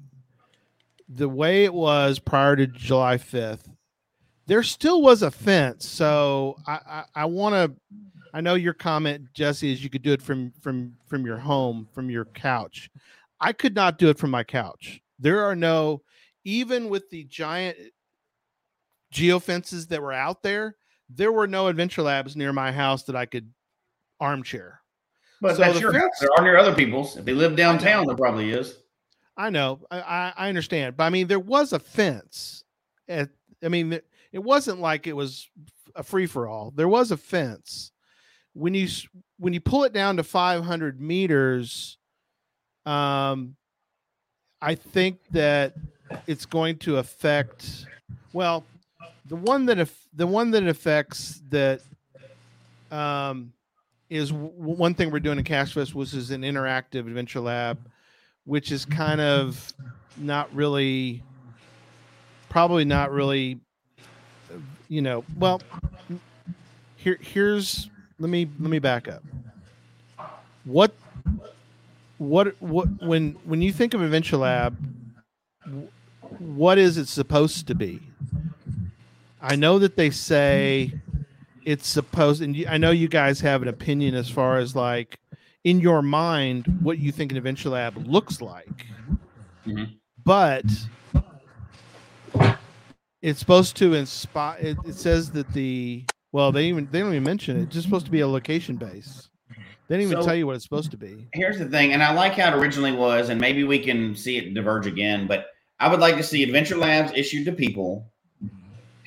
the 1.08 1.28
way 1.28 1.64
it 1.64 1.74
was 1.74 2.18
prior 2.18 2.56
to 2.56 2.66
July 2.66 3.16
5th. 3.16 3.68
There 4.46 4.62
still 4.62 5.02
was 5.02 5.22
a 5.22 5.30
fence, 5.30 5.88
so 5.88 6.56
I 6.66 6.78
I, 6.86 7.04
I 7.14 7.24
want 7.24 7.54
to. 7.54 7.96
I 8.32 8.40
know 8.40 8.54
your 8.54 8.74
comment, 8.74 9.32
Jesse, 9.32 9.72
is 9.72 9.82
you 9.82 9.90
could 9.90 10.02
do 10.02 10.12
it 10.12 10.22
from 10.22 10.52
from 10.60 10.94
from 11.06 11.24
your 11.24 11.36
home, 11.36 11.88
from 11.92 12.10
your 12.10 12.24
couch. 12.26 12.90
I 13.40 13.52
could 13.52 13.74
not 13.74 13.98
do 13.98 14.08
it 14.08 14.18
from 14.18 14.30
my 14.30 14.44
couch. 14.44 15.00
There 15.18 15.44
are 15.44 15.56
no, 15.56 16.02
even 16.44 16.88
with 16.88 17.08
the 17.10 17.24
giant 17.24 17.76
geofences 19.12 19.88
that 19.88 20.02
were 20.02 20.12
out 20.12 20.42
there, 20.42 20.76
there 21.08 21.32
were 21.32 21.46
no 21.46 21.68
adventure 21.68 22.02
labs 22.02 22.36
near 22.36 22.52
my 22.52 22.70
house 22.72 23.04
that 23.04 23.16
I 23.16 23.26
could 23.26 23.50
armchair. 24.20 24.80
But 25.40 25.56
So 25.56 25.62
that's 25.62 25.80
your 25.80 25.92
house. 25.92 26.02
fence- 26.02 26.18
There 26.20 26.30
are 26.36 26.44
near 26.44 26.56
other 26.58 26.74
people's. 26.74 27.16
If 27.16 27.24
they 27.24 27.32
live 27.32 27.56
downtown, 27.56 28.06
there 28.06 28.16
probably 28.16 28.50
is. 28.50 28.76
I 29.36 29.48
know, 29.48 29.80
I, 29.90 30.32
I, 30.36 30.48
understand, 30.50 30.96
but 30.98 31.04
I 31.04 31.10
mean, 31.10 31.26
there 31.26 31.38
was 31.40 31.72
a 31.72 31.78
fence. 31.78 32.62
At, 33.08 33.30
I 33.62 33.68
mean, 33.68 33.94
it- 33.94 34.06
it 34.32 34.38
wasn't 34.38 34.80
like 34.80 35.06
it 35.06 35.14
was 35.16 35.48
a 35.96 36.02
free 36.04 36.26
for 36.26 36.46
all. 36.46 36.70
There 36.76 36.88
was 36.88 37.10
a 37.10 37.16
fence. 37.16 37.90
When 38.52 38.74
you 38.74 38.86
when 39.38 39.52
you 39.54 39.60
pull 39.60 39.82
it 39.84 39.92
down 39.92 40.16
to 40.18 40.22
500 40.22 41.00
meters, 41.00 41.98
um, 42.86 43.56
I 44.60 44.74
think 44.76 45.18
that 45.32 45.74
it's 46.28 46.46
going 46.46 46.78
to 46.80 46.98
affect. 46.98 47.86
Well, 48.32 48.64
the 49.26 49.36
one 49.36 49.66
that 49.66 49.78
if 49.80 49.98
the 50.12 50.26
one 50.28 50.50
that 50.52 50.66
affects 50.68 51.42
that 51.48 51.80
um, 52.92 53.52
is 54.10 54.30
w- 54.30 54.52
one 54.54 54.94
thing 54.94 55.10
we're 55.10 55.20
doing 55.20 55.38
in 55.38 55.44
Cache 55.44 55.72
Fest, 55.72 55.94
which 55.94 56.12
is 56.12 56.30
an 56.32 56.42
interactive 56.42 57.06
adventure 57.06 57.40
lab, 57.40 57.78
which 58.44 58.72
is 58.72 58.84
kind 58.84 59.20
of 59.20 59.72
not 60.16 60.52
really, 60.54 61.22
probably 62.48 62.84
not 62.84 63.12
really, 63.12 63.60
you 64.88 65.00
know. 65.00 65.24
Well, 65.38 65.62
here 66.96 67.16
here's 67.20 67.88
let 68.18 68.28
me 68.28 68.48
let 68.58 68.70
me 68.70 68.80
back 68.80 69.08
up. 69.08 69.22
What 70.64 70.92
what 72.18 72.54
what 72.60 72.86
when 73.02 73.36
when 73.44 73.62
you 73.62 73.72
think 73.72 73.94
of 73.94 74.02
adventure 74.02 74.36
lab, 74.36 74.76
what 76.38 76.78
is 76.78 76.98
it 76.98 77.06
supposed 77.08 77.68
to 77.68 77.74
be? 77.74 78.00
I 79.40 79.56
know 79.56 79.78
that 79.78 79.96
they 79.96 80.10
say 80.10 80.92
it's 81.64 81.86
supposed, 81.86 82.42
and 82.42 82.56
I 82.68 82.78
know 82.78 82.90
you 82.90 83.08
guys 83.08 83.40
have 83.40 83.62
an 83.62 83.68
opinion 83.68 84.14
as 84.14 84.28
far 84.30 84.58
as 84.58 84.74
like 84.74 85.18
in 85.64 85.80
your 85.80 86.02
mind 86.02 86.78
what 86.82 86.98
you 86.98 87.12
think 87.12 87.30
an 87.32 87.38
adventure 87.38 87.68
lab 87.70 87.96
looks 88.06 88.40
like, 88.40 88.86
Mhm. 89.66 89.94
but 90.24 90.64
it's 93.22 93.38
supposed 93.40 93.76
to 93.76 93.94
inspire. 93.94 94.58
It, 94.60 94.76
it 94.86 94.94
says 94.94 95.30
that 95.32 95.52
the 95.52 96.04
well, 96.32 96.52
they 96.52 96.66
even 96.66 96.88
they 96.90 97.00
don't 97.00 97.10
even 97.12 97.24
mention 97.24 97.58
it. 97.58 97.62
It's 97.64 97.74
just 97.74 97.84
supposed 97.86 98.06
to 98.06 98.12
be 98.12 98.20
a 98.20 98.28
location 98.28 98.76
base. 98.76 99.28
They 99.88 99.96
didn't 99.96 100.10
even 100.12 100.22
So- 100.22 100.28
tell 100.28 100.36
you 100.36 100.46
what 100.46 100.54
it's 100.54 100.64
supposed 100.64 100.92
to 100.92 100.96
be. 100.96 101.26
Here's 101.34 101.58
the 101.58 101.66
thing, 101.68 101.92
and 101.92 102.02
I 102.02 102.12
like 102.14 102.34
how 102.34 102.48
it 102.48 102.58
originally 102.58 102.92
was, 102.92 103.28
and 103.28 103.40
maybe 103.40 103.64
we 103.64 103.78
can 103.80 104.14
see 104.14 104.36
it 104.38 104.54
diverge 104.54 104.86
again, 104.86 105.26
but 105.26 105.48
I 105.80 105.88
would 105.88 105.98
like 106.00 106.16
to 106.16 106.22
see 106.22 106.42
Adventure 106.42 106.76
Labs 106.76 107.12
issued 107.16 107.44
to 107.46 107.52
people 107.52 108.06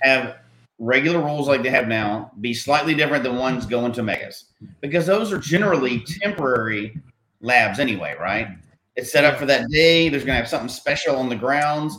have 0.01 0.36
regular 0.80 1.22
rules 1.22 1.48
like 1.48 1.64
they 1.64 1.70
have 1.70 1.88
now 1.88 2.32
be 2.42 2.54
slightly 2.54 2.94
different 2.94 3.24
than 3.24 3.38
ones 3.38 3.66
going 3.66 3.92
to 3.94 4.04
megas 4.04 4.46
because 4.82 5.06
those 5.06 5.32
are 5.32 5.38
generally 5.38 6.02
temporary 6.02 7.00
labs 7.42 7.80
anyway, 7.80 8.16
right? 8.20 8.48
It's 8.96 9.12
set 9.12 9.26
up 9.26 9.38
for 9.38 9.46
that 9.46 9.70
day. 9.70 10.10
There's 10.10 10.24
going 10.24 10.36
to 10.36 10.42
have 10.42 10.50
something 10.50 10.70
special 10.70 11.16
on 11.16 11.30
the 11.30 11.36
grounds. 11.36 11.98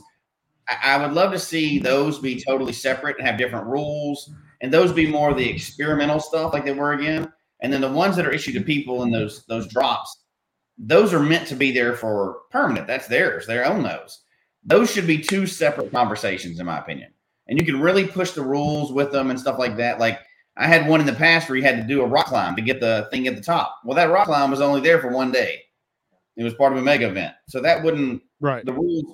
I, 0.69 0.95
I 0.95 1.05
would 1.07 1.15
love 1.15 1.33
to 1.33 1.39
see 1.39 1.79
those 1.79 2.19
be 2.19 2.43
totally 2.43 2.73
separate 2.73 3.19
and 3.19 3.27
have 3.27 3.39
different 3.39 3.67
rules, 3.67 4.31
and 4.61 4.73
those 4.73 4.93
be 4.93 5.07
more 5.07 5.35
the 5.35 5.49
experimental 5.49 6.21
stuff 6.21 6.53
like 6.53 6.65
they 6.65 6.73
were 6.73 6.93
again. 6.93 7.33
And 7.63 7.73
then 7.73 7.81
the 7.81 7.91
ones 7.91 8.17
that 8.17 8.27
are 8.27 8.33
issued 8.33 8.55
to 8.55 8.61
people 8.61 9.03
in 9.03 9.11
those 9.11 9.45
those 9.47 9.67
drops, 9.69 10.25
those 10.77 11.15
are 11.15 11.21
meant 11.21 11.49
to 11.49 11.55
be 11.55 11.73
there 11.73 11.95
for 11.95 12.41
permanent. 12.51 12.87
That's 12.87 13.07
theirs. 13.07 13.47
They 13.47 13.59
own 13.59 13.83
those. 13.83 14.21
Those 14.65 14.91
should 14.91 15.07
be 15.07 15.19
two 15.19 15.47
separate 15.47 15.93
conversations, 15.93 16.59
in 16.59 16.67
my 16.67 16.79
opinion. 16.79 17.14
And 17.49 17.59
you 17.59 17.65
can 17.67 17.81
really 17.81 18.07
push 18.07 18.31
the 18.33 18.43
rules 18.43 18.93
with 18.93 19.13
them 19.13 19.31
and 19.31 19.39
stuff 19.39 19.59
like 19.59 19.77
that. 19.77 19.99
Like 20.01 20.21
I 20.57 20.67
had 20.67 20.89
one 20.89 21.01
in 21.01 21.07
the 21.07 21.13
past 21.13 21.49
where 21.49 21.57
you 21.57 21.63
had 21.65 21.77
to 21.77 21.83
do 21.87 22.03
a 22.03 22.07
rock 22.07 22.27
climb 22.27 22.57
to 22.57 22.63
get 22.63 22.81
the 22.81 23.09
thing 23.11 23.27
at 23.27 23.37
the 23.37 23.43
top. 23.43 23.81
Well, 23.85 23.97
that 23.97 24.11
rock 24.11 24.27
climb 24.27 24.51
was 24.51 24.61
only 24.61 24.81
there 24.81 24.99
for 25.01 25.11
one 25.11 25.31
day. 25.33 25.61
It 26.37 26.43
was 26.45 26.55
part 26.55 26.73
of 26.73 26.79
a 26.79 26.83
mega 26.83 27.09
event. 27.09 27.35
So 27.49 27.61
that 27.61 27.83
wouldn't 27.83 28.23
Right. 28.41 28.65
the 28.65 28.73
rules. 28.73 29.05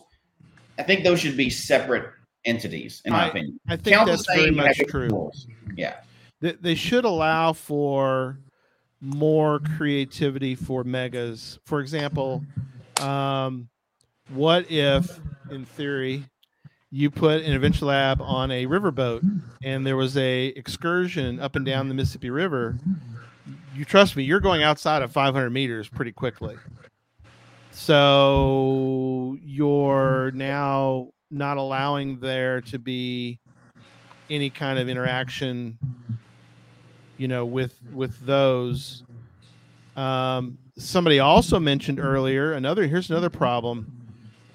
I 0.78 0.83
think 0.83 1.05
those 1.05 1.20
should 1.20 1.37
be 1.37 1.51
separate 1.51 2.07
entities, 2.45 3.03
in 3.05 3.12
my 3.12 3.24
I- 3.24 3.28
opinion. 3.28 3.61
I 3.68 3.76
think 3.76 3.97
that's 4.07 4.26
very 4.26 4.45
same, 4.45 4.55
you 4.55 4.62
have 4.62 4.78
much 4.78 4.89
true. 4.89 5.09
rules. 5.09 5.47
Yeah. 5.76 5.97
they, 6.41 6.53
they 6.53 6.74
should 6.74 7.05
allow 7.05 7.53
for 7.53 8.39
more 9.03 9.61
creativity 9.76 10.55
for 10.55 10.85
megas. 10.85 11.59
For 11.64 11.81
example, 11.81 12.43
um, 13.01 13.68
what 14.31 14.70
if, 14.70 15.20
in 15.51 15.64
theory, 15.66 16.24
you 16.91 17.11
put 17.11 17.43
an 17.43 17.53
adventure 17.53 17.86
lab 17.86 18.20
on 18.20 18.51
a 18.51 18.66
riverboat 18.66 19.22
and 19.62 19.86
there 19.86 19.97
was 19.97 20.16
a 20.16 20.47
excursion 20.49 21.38
up 21.41 21.57
and 21.57 21.64
down 21.64 21.88
the 21.88 21.95
Mississippi 21.95 22.30
River? 22.30 22.78
You 23.74 23.84
trust 23.84 24.16
me, 24.16 24.24
you're 24.24 24.41
going 24.41 24.62
outside 24.62 25.03
of 25.03 25.12
500 25.12 25.51
meters 25.51 25.88
pretty 25.88 26.12
quickly. 26.12 26.57
So 27.70 29.38
you're 29.43 30.32
now 30.34 31.09
not 31.30 31.57
allowing 31.57 32.18
there 32.18 32.61
to 32.62 32.78
be 32.78 33.38
any 34.28 34.51
kind 34.51 34.78
of 34.78 34.88
interaction 34.88 35.78
you 37.20 37.28
know 37.28 37.45
with 37.45 37.78
with 37.93 38.18
those 38.24 39.03
um, 39.97 40.57
somebody 40.78 41.18
also 41.18 41.61
mentioned 41.61 42.01
earlier 42.01 42.55
another 42.55 42.86
here's 42.86 43.11
another 43.11 43.28
problem 43.28 43.99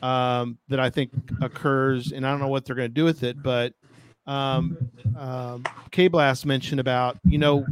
um, 0.05 0.57
that 0.67 0.79
i 0.79 0.89
think 0.89 1.11
occurs 1.41 2.11
and 2.11 2.25
i 2.25 2.29
don't 2.29 2.39
know 2.39 2.47
what 2.47 2.65
they're 2.65 2.75
going 2.75 2.89
to 2.89 2.93
do 2.93 3.05
with 3.05 3.23
it 3.23 3.41
but 3.41 3.73
um, 4.27 4.77
um, 5.17 5.63
k-blast 5.91 6.45
mentioned 6.45 6.79
about 6.79 7.17
you 7.23 7.37
know 7.37 7.65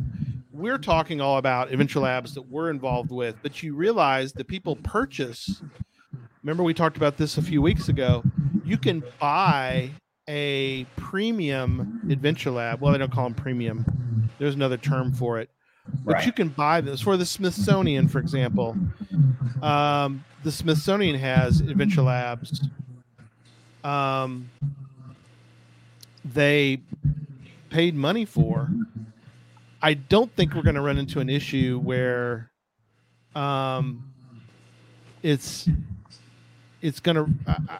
we're 0.52 0.78
talking 0.78 1.20
all 1.20 1.38
about 1.38 1.72
adventure 1.72 2.00
labs 2.00 2.34
that 2.34 2.44
we're 2.44 2.70
involved 2.70 3.12
with 3.12 3.36
but 3.42 3.64
you 3.64 3.76
realize 3.76 4.34
that 4.34 4.48
people 4.48 4.76
purchase 4.78 5.62
remember 6.44 6.64
we 6.64 6.74
talked 6.74 6.98
about 6.98 7.18
this 7.18 7.38
a 7.38 7.42
few 7.42 7.62
weeks 7.62 7.90
ago 7.90 8.24
you 8.64 8.78
can 8.78 9.04
buy 9.20 9.90
a 10.30 10.86
premium 10.96 12.02
adventure 12.10 12.52
lab. 12.52 12.82
Well, 12.82 12.92
they 12.92 12.98
don't 12.98 13.12
call 13.12 13.26
them 13.26 13.34
premium. 13.34 14.30
There's 14.40 14.56
another 14.56 14.78
term 14.78 15.14
for 15.14 15.40
it. 15.40 15.50
But 16.06 16.16
Right. 16.16 16.26
you 16.26 16.32
can 16.32 16.50
buy 16.50 16.82
this 16.82 17.02
for 17.02 17.18
the 17.18 17.26
Smithsonian, 17.26 18.08
for 18.08 18.20
example. 18.20 18.78
Um, 19.62 20.24
the 20.44 20.52
Smithsonian 20.52 21.16
has 21.18 21.62
adventure 21.62 22.02
labs. 22.02 22.68
Um, 23.84 24.50
they 26.26 26.82
paid 27.70 27.96
money 27.96 28.26
for. 28.26 28.70
I 29.82 29.94
don't 29.96 30.34
think 30.36 30.54
we're 30.56 30.62
going 30.64 30.76
to 30.76 30.82
run 30.82 30.98
into 30.98 31.20
an 31.20 31.30
issue 31.30 31.80
where 31.80 32.50
um, 33.36 34.10
it's 35.22 35.68
it's 36.82 37.00
gonna 37.00 37.26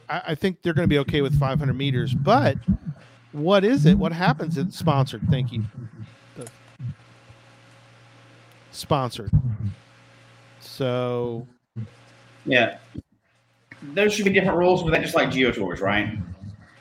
I, 0.10 0.22
I 0.30 0.36
think 0.36 0.62
they're 0.62 0.74
gonna 0.74 0.88
be 0.88 0.97
okay 0.99 1.22
with 1.22 1.38
500 1.38 1.74
meters 1.74 2.14
but 2.14 2.58
what 3.34 3.66
is 3.66 3.86
it 3.86 3.97
what 3.97 4.14
happens 4.14 4.58
if 4.58 4.68
it's 4.68 4.80
sponsored 4.80 5.22
thank 5.30 5.51
you 5.51 5.64
sponsored 8.74 9.32
so 10.74 11.47
Yeah. 12.45 12.78
There 13.82 14.09
should 14.09 14.26
be 14.26 14.32
different 14.32 14.57
rules 14.57 14.82
for 14.82 14.91
that, 14.91 15.01
just 15.01 15.15
like 15.15 15.30
geotours, 15.30 15.82
right? 15.82 16.17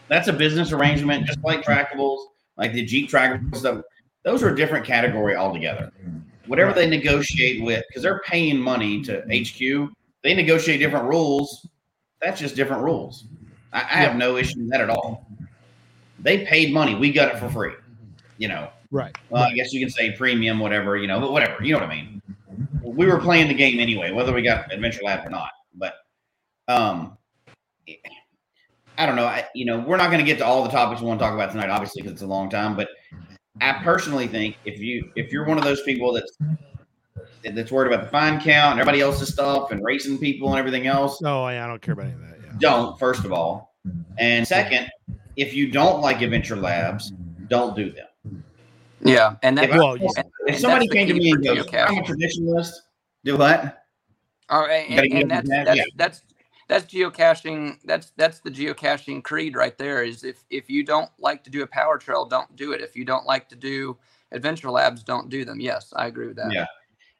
That's 0.09 0.29
a 0.29 0.33
business 0.33 0.73
arrangement, 0.73 1.27
just 1.27 1.41
like 1.43 1.65
trackables, 1.65 2.27
like 2.57 2.73
the 2.73 2.85
Jeep 2.85 3.11
trackables 3.11 3.57
stuff. 3.57 3.83
Those 4.23 4.43
are 4.43 4.51
a 4.51 4.57
different 4.57 4.87
category 4.87 5.35
altogether. 5.37 5.93
Whatever 6.47 6.73
they 6.73 6.89
negotiate 6.89 7.63
with, 7.63 7.85
because 7.89 8.03
they're 8.03 8.21
paying 8.21 8.59
money 8.59 9.03
to 9.03 9.23
HQ, 9.23 9.91
they 10.23 10.35
negotiate 10.35 10.81
different 10.81 11.07
rules. 11.07 11.67
That's 12.21 12.41
just 12.41 12.55
different 12.55 12.83
rules. 12.83 13.25
I, 13.73 13.81
I 13.81 13.97
have 13.99 14.17
no 14.17 14.37
issue 14.37 14.61
with 14.61 14.71
that 14.71 14.81
at 14.81 14.91
all. 14.91 15.27
They 16.21 16.45
paid 16.45 16.73
money. 16.73 16.95
We 16.95 17.13
got 17.13 17.35
it 17.35 17.39
for 17.39 17.49
free. 17.49 17.75
You 18.39 18.49
know, 18.49 18.71
right 18.93 19.17
well, 19.31 19.43
I 19.43 19.53
guess 19.55 19.73
you 19.73 19.81
can 19.81 19.91
say 19.91 20.13
premium, 20.13 20.61
whatever, 20.61 20.97
you 20.97 21.09
know, 21.09 21.19
but 21.19 21.33
whatever. 21.33 21.65
You 21.65 21.73
know 21.73 21.81
what 21.81 21.89
I 21.89 21.95
mean? 21.95 22.23
We 22.83 23.07
were 23.07 23.19
playing 23.19 23.49
the 23.49 23.55
game 23.55 23.81
anyway, 23.81 24.13
whether 24.13 24.33
we 24.33 24.43
got 24.43 24.73
Adventure 24.73 25.01
Lab 25.03 25.27
or 25.27 25.31
not. 25.31 25.51
But 25.75 25.95
um, 26.69 27.17
I 28.99 29.07
don't 29.07 29.17
know. 29.17 29.25
I, 29.25 29.47
you 29.55 29.65
know, 29.65 29.81
we're 29.81 29.97
not 29.97 30.11
going 30.11 30.19
to 30.19 30.25
get 30.25 30.39
to 30.39 30.47
all 30.47 30.63
the 30.63 30.71
topics 30.71 31.01
we 31.01 31.09
want 31.09 31.19
to 31.19 31.25
talk 31.25 31.35
about 31.35 31.51
tonight, 31.51 31.71
obviously, 31.71 32.03
because 32.03 32.13
it's 32.13 32.23
a 32.23 32.27
long 32.27 32.51
time. 32.51 32.77
But 32.77 32.91
I 33.61 33.73
personally 33.83 34.29
think 34.29 34.59
if 34.65 34.79
you 34.79 35.11
if 35.17 35.33
you're 35.33 35.47
one 35.47 35.59
of 35.59 35.65
those 35.65 35.83
people 35.83 36.13
that's 36.13 36.37
that's 37.43 37.73
worried 37.73 37.93
about 37.93 38.05
the 38.05 38.11
find 38.11 38.41
count 38.41 38.73
and 38.73 38.81
everybody 38.81 39.01
else's 39.01 39.33
stuff 39.33 39.73
and 39.73 39.83
racing 39.83 40.19
people 40.19 40.51
and 40.51 40.59
everything 40.59 40.87
else, 40.87 41.21
No, 41.21 41.43
I, 41.43 41.63
I 41.63 41.67
don't 41.67 41.81
care 41.81 41.95
about 41.95 42.07
any 42.07 42.15
of 42.15 42.21
that 42.21 42.39
yeah 42.43 42.53
don't 42.59 42.99
first 42.99 43.25
of 43.25 43.33
all, 43.33 43.75
and 44.19 44.47
second, 44.47 44.91
if 45.37 45.55
you 45.55 45.71
don't 45.71 46.01
like 46.01 46.21
Adventure 46.23 46.57
Labs, 46.57 47.13
don't 47.49 47.75
do 47.75 47.91
them. 47.91 48.07
Yeah, 49.05 49.37
and 49.43 49.59
that 49.59 49.71
If, 49.71 49.77
Well, 49.77 49.97
yeah. 49.97 50.23
if 50.47 50.59
somebody 50.59 50.89
came 50.89 51.09
to 51.09 51.15
me 51.15 51.31
and 51.33 51.45
for 51.45 51.55
goes, 51.55 51.67
geocaching. 51.67 51.89
"I'm 51.89 51.99
a 51.99 52.03
traditionalist," 52.03 52.73
do 53.25 53.37
what? 53.37 53.83
Oh, 54.49 54.57
All 54.57 54.67
right, 54.67 54.89
and, 54.89 55.01
and, 55.01 55.13
and 55.23 55.31
that's 55.31 55.49
that, 55.49 55.65
that's, 55.67 55.77
yeah. 55.77 55.85
that's 55.97 56.23
that's 56.69 56.93
geocaching. 56.93 57.79
That's 57.85 58.13
that's 58.17 58.41
the 58.41 58.51
geocaching 58.51 59.25
creed 59.25 59.57
right 59.57 59.77
there. 59.77 60.05
Is 60.05 60.25
if 60.25 60.45
if 60.51 60.71
you 60.71 60.85
don't 60.85 61.11
like 61.19 61.43
to 61.45 61.51
do 61.51 61.63
a 61.63 61.67
power 61.67 61.99
trail, 61.99 62.25
don't 62.25 62.55
do 62.57 62.73
it. 62.73 62.81
If 62.81 62.97
you 62.97 63.05
don't 63.05 63.27
like 63.27 63.49
to 63.49 63.57
do 63.57 63.97
adventure 64.31 64.71
labs, 64.71 65.03
don't 65.03 65.29
do 65.29 65.45
them. 65.45 65.61
Yes, 65.61 65.93
I 65.97 66.07
agree 66.07 66.29
with 66.29 66.37
that. 66.37 66.53
Yeah. 66.53 66.67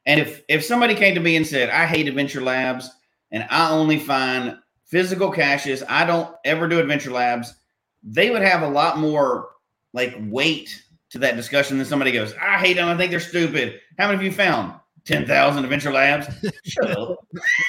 And 0.07 0.21
if 0.21 0.43
if 0.49 0.65
somebody 0.65 0.95
came 0.95 1.15
to 1.15 1.21
me 1.21 1.37
and 1.37 1.47
said, 1.47 1.69
"I 1.69 1.87
hate 1.87 2.09
Adventure 2.09 2.41
Labs 2.41 2.91
and 3.31 3.47
I 3.51 3.71
only 3.71 3.99
find 3.99 4.59
physical 4.85 5.31
caches, 5.31 5.83
I 5.89 6.05
don't 6.05 6.35
ever 6.45 6.69
do 6.69 6.81
Adventure 6.81 7.13
Labs," 7.13 7.55
they 8.03 8.31
would 8.31 8.43
have 8.43 8.63
a 8.63 8.69
lot 8.69 8.99
more 8.99 9.51
like 9.93 10.15
weight 10.19 10.83
to 11.13 11.19
that 11.21 11.37
discussion 11.37 11.79
than 11.79 11.87
somebody 11.87 12.13
goes, 12.13 12.35
"I 12.41 12.59
hate 12.59 12.75
them. 12.75 12.89
I 12.89 12.97
think 12.97 13.11
they're 13.11 13.21
stupid." 13.21 13.81
How 13.99 14.07
many 14.09 14.17
of 14.17 14.23
you 14.23 14.33
found 14.33 14.75
ten 15.05 15.27
thousand 15.27 15.65
Adventure 15.65 15.93
Labs? 15.93 16.27
Shut 16.65 16.91
up. 16.99 17.19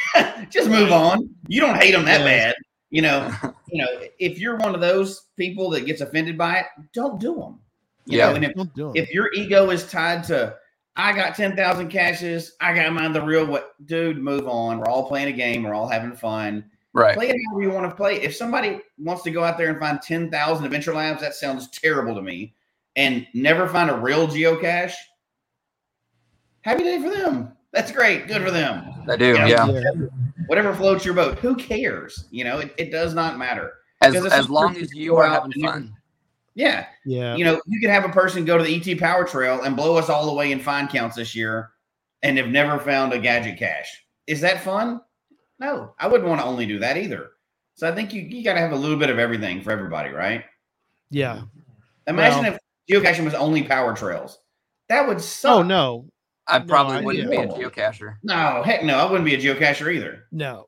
Just 0.50 0.70
move 0.70 0.92
on. 0.92 1.30
You 1.48 1.62
don't 1.62 1.76
hate 1.76 1.92
them 1.92 2.06
that 2.06 2.20
bad. 2.20 2.56
You 2.90 3.02
know. 3.04 3.32
You 3.74 3.82
know. 3.82 3.88
If 4.20 4.38
you're 4.38 4.58
one 4.58 4.76
of 4.76 4.82
those 4.82 5.24
people 5.36 5.72
that 5.72 5.88
gets 5.88 6.02
offended 6.02 6.38
by 6.38 6.60
it, 6.60 6.66
don't 6.94 7.20
do 7.20 7.34
them. 7.34 7.60
You 8.06 8.20
Yeah. 8.20 8.30
know, 8.30 8.36
and 8.36 8.46
if 8.46 8.54
don't 8.54 8.76
do 8.76 8.92
it 8.92 8.98
if 9.00 9.12
your 9.12 9.34
ego 9.34 9.72
is 9.72 9.90
tied 9.90 10.24
to 10.26 10.56
I 10.96 11.12
got 11.14 11.36
10,000 11.36 11.90
caches, 11.90 12.52
I 12.62 12.76
got 12.76 12.94
mine 12.94 13.14
the 13.14 13.22
real 13.24 13.48
what 13.48 13.74
dude, 13.88 14.20
move 14.20 14.48
on. 14.48 14.78
We're 14.78 14.90
all 14.90 15.08
playing 15.08 15.30
a 15.30 15.32
game, 15.36 15.64
we're 15.64 15.74
all 15.74 15.88
having 15.88 16.16
fun. 16.16 16.66
Right. 16.94 17.16
Play 17.16 17.30
it 17.30 17.36
however 17.50 17.64
you 17.64 17.72
want 17.72 17.90
to 17.90 17.96
play. 17.96 18.22
If 18.22 18.36
somebody 18.36 18.80
wants 19.00 19.24
to 19.24 19.32
go 19.32 19.44
out 19.44 19.58
there 19.58 19.70
and 19.70 19.80
find 19.80 20.00
10,000 20.00 20.64
adventure 20.64 20.94
labs, 20.94 21.22
that 21.22 21.34
sounds 21.34 21.70
terrible 21.70 22.14
to 22.14 22.22
me. 22.22 22.54
And 22.96 23.28
never 23.34 23.68
find 23.68 23.90
a 23.90 23.96
real 23.96 24.28
geocache. 24.28 24.94
Happy 26.62 26.84
day 26.84 27.02
for 27.02 27.10
them. 27.10 27.54
That's 27.72 27.92
great. 27.92 28.28
Good 28.28 28.44
for 28.44 28.52
them. 28.52 28.86
I 29.10 29.18
do. 29.18 29.34
Yeah. 29.34 29.48
Yeah. 29.48 29.68
yeah. 29.68 29.92
Whatever 30.46 30.74
floats 30.76 31.04
your 31.04 31.16
boat. 31.16 31.40
Who 31.40 31.56
cares? 31.56 32.26
You 32.30 32.44
know, 32.44 32.60
it, 32.60 32.74
it 32.78 32.92
does 32.92 33.14
not 33.14 33.38
matter. 33.38 33.74
As 34.02 34.16
as 34.26 34.50
long 34.50 34.78
as 34.78 34.94
you 34.94 35.16
are 35.16 35.28
having 35.28 35.54
fun. 35.54 35.96
Yeah. 36.56 36.86
yeah 37.06 37.36
You 37.36 37.46
know, 37.46 37.60
you 37.66 37.80
could 37.80 37.90
have 37.90 38.06
a 38.06 38.10
person 38.10 38.46
go 38.46 38.58
to 38.58 38.64
the 38.64 38.76
ET 38.92 39.00
Power 39.00 39.26
Trail 39.26 39.64
and 39.64 39.76
blow 39.76 39.98
us 39.98 40.10
all 40.10 40.30
away 40.30 40.52
in 40.52 40.60
find 40.60 40.90
counts 40.90 41.16
this 41.16 41.36
year 41.36 41.72
and 42.22 42.38
have 42.38 42.50
never 42.50 42.80
found 42.80 43.14
a 43.14 43.20
gadget 43.20 43.58
cache. 43.58 44.06
Is 44.28 44.42
that 44.42 44.62
fun? 44.64 45.02
No, 45.60 45.94
I 46.00 46.08
wouldn't 46.08 46.30
want 46.30 46.42
to 46.42 46.46
only 46.48 46.66
do 46.66 46.80
that 46.80 46.98
either. 46.98 47.32
So 47.76 47.90
I 47.90 47.96
think 47.96 48.14
you, 48.14 48.22
you 48.22 48.44
got 48.44 48.54
to 48.54 48.60
have 48.60 48.72
a 48.72 48.76
little 48.78 48.98
bit 48.98 49.10
of 49.10 49.20
everything 49.20 49.62
for 49.62 49.72
everybody, 49.72 50.10
right? 50.10 50.46
yeah 51.10 51.44
Imagine 52.08 52.44
Well- 52.44 52.54
if 52.54 52.60
geocaching 52.90 53.26
was 53.26 53.34
only 53.34 53.64
power 53.64 53.94
trails. 53.96 54.40
That 54.90 55.08
would 55.08 55.22
suck. 55.22 55.58
oh 55.58 55.64
no 55.64 56.08
I 56.48 56.60
No, 56.60 56.66
probably 56.66 56.98
I- 56.98 57.02
wouldn't 57.02 57.32
yeah. 57.32 57.46
be 57.46 57.52
a 57.52 57.70
geocacher. 57.70 58.16
No, 58.24 58.62
heck 58.64 58.84
no. 58.84 58.98
I 58.98 59.06
wouldn't 59.06 59.26
be 59.26 59.36
a 59.36 59.38
geocacher 59.40 59.94
either. 59.94 60.26
no 60.32 60.68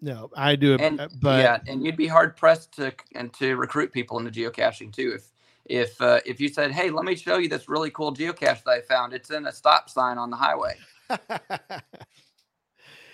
no 0.00 0.28
i 0.36 0.54
do 0.54 0.74
And 0.74 1.00
uh, 1.00 1.08
but 1.22 1.40
yeah, 1.42 1.58
and 1.66 1.82
you'd 1.84 1.96
be 1.96 2.06
hard 2.06 2.36
pressed 2.36 2.72
to 2.76 2.92
and 3.14 3.32
to 3.34 3.56
recruit 3.56 3.90
people 3.92 4.18
into 4.18 4.30
geocaching 4.30 4.92
too. 4.92 5.12
If 5.14 5.30
if 5.64 5.98
uh, 6.02 6.20
if 6.26 6.40
you 6.40 6.48
said, 6.50 6.72
"Hey, 6.72 6.90
let 6.90 7.06
me 7.06 7.14
show 7.16 7.38
you 7.38 7.48
this 7.48 7.70
really 7.70 7.90
cool 7.90 8.12
geocache 8.12 8.62
that 8.64 8.68
I 8.70 8.80
found. 8.82 9.14
It's 9.14 9.30
in 9.30 9.46
a 9.46 9.52
stop 9.52 9.88
sign 9.88 10.18
on 10.18 10.28
the 10.30 10.36
highway." 10.36 10.76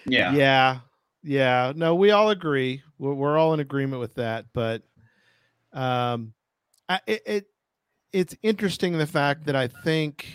Yeah. 0.07 0.33
yeah 0.33 0.79
yeah 1.23 1.73
no 1.77 1.95
we 1.95 2.11
all 2.11 2.31
agree 2.31 2.83
we're, 2.99 3.13
we're 3.13 3.37
all 3.39 3.53
in 3.53 3.61
agreement 3.61 4.01
with 4.01 4.15
that 4.15 4.47
but 4.55 4.83
um 5.75 6.33
I, 6.89 7.01
it, 7.07 7.23
it 7.27 7.47
it's 8.13 8.37
interesting 8.43 8.97
the 8.99 9.07
fact 9.07 9.45
that 9.47 9.57
i 9.57 9.67
think 9.69 10.27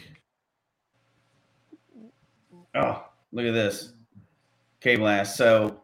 Oh, 2.78 3.05
look 3.32 3.45
at 3.45 3.53
this. 3.53 3.93
K 4.82 4.97
blast. 4.97 5.38
So 5.38 5.80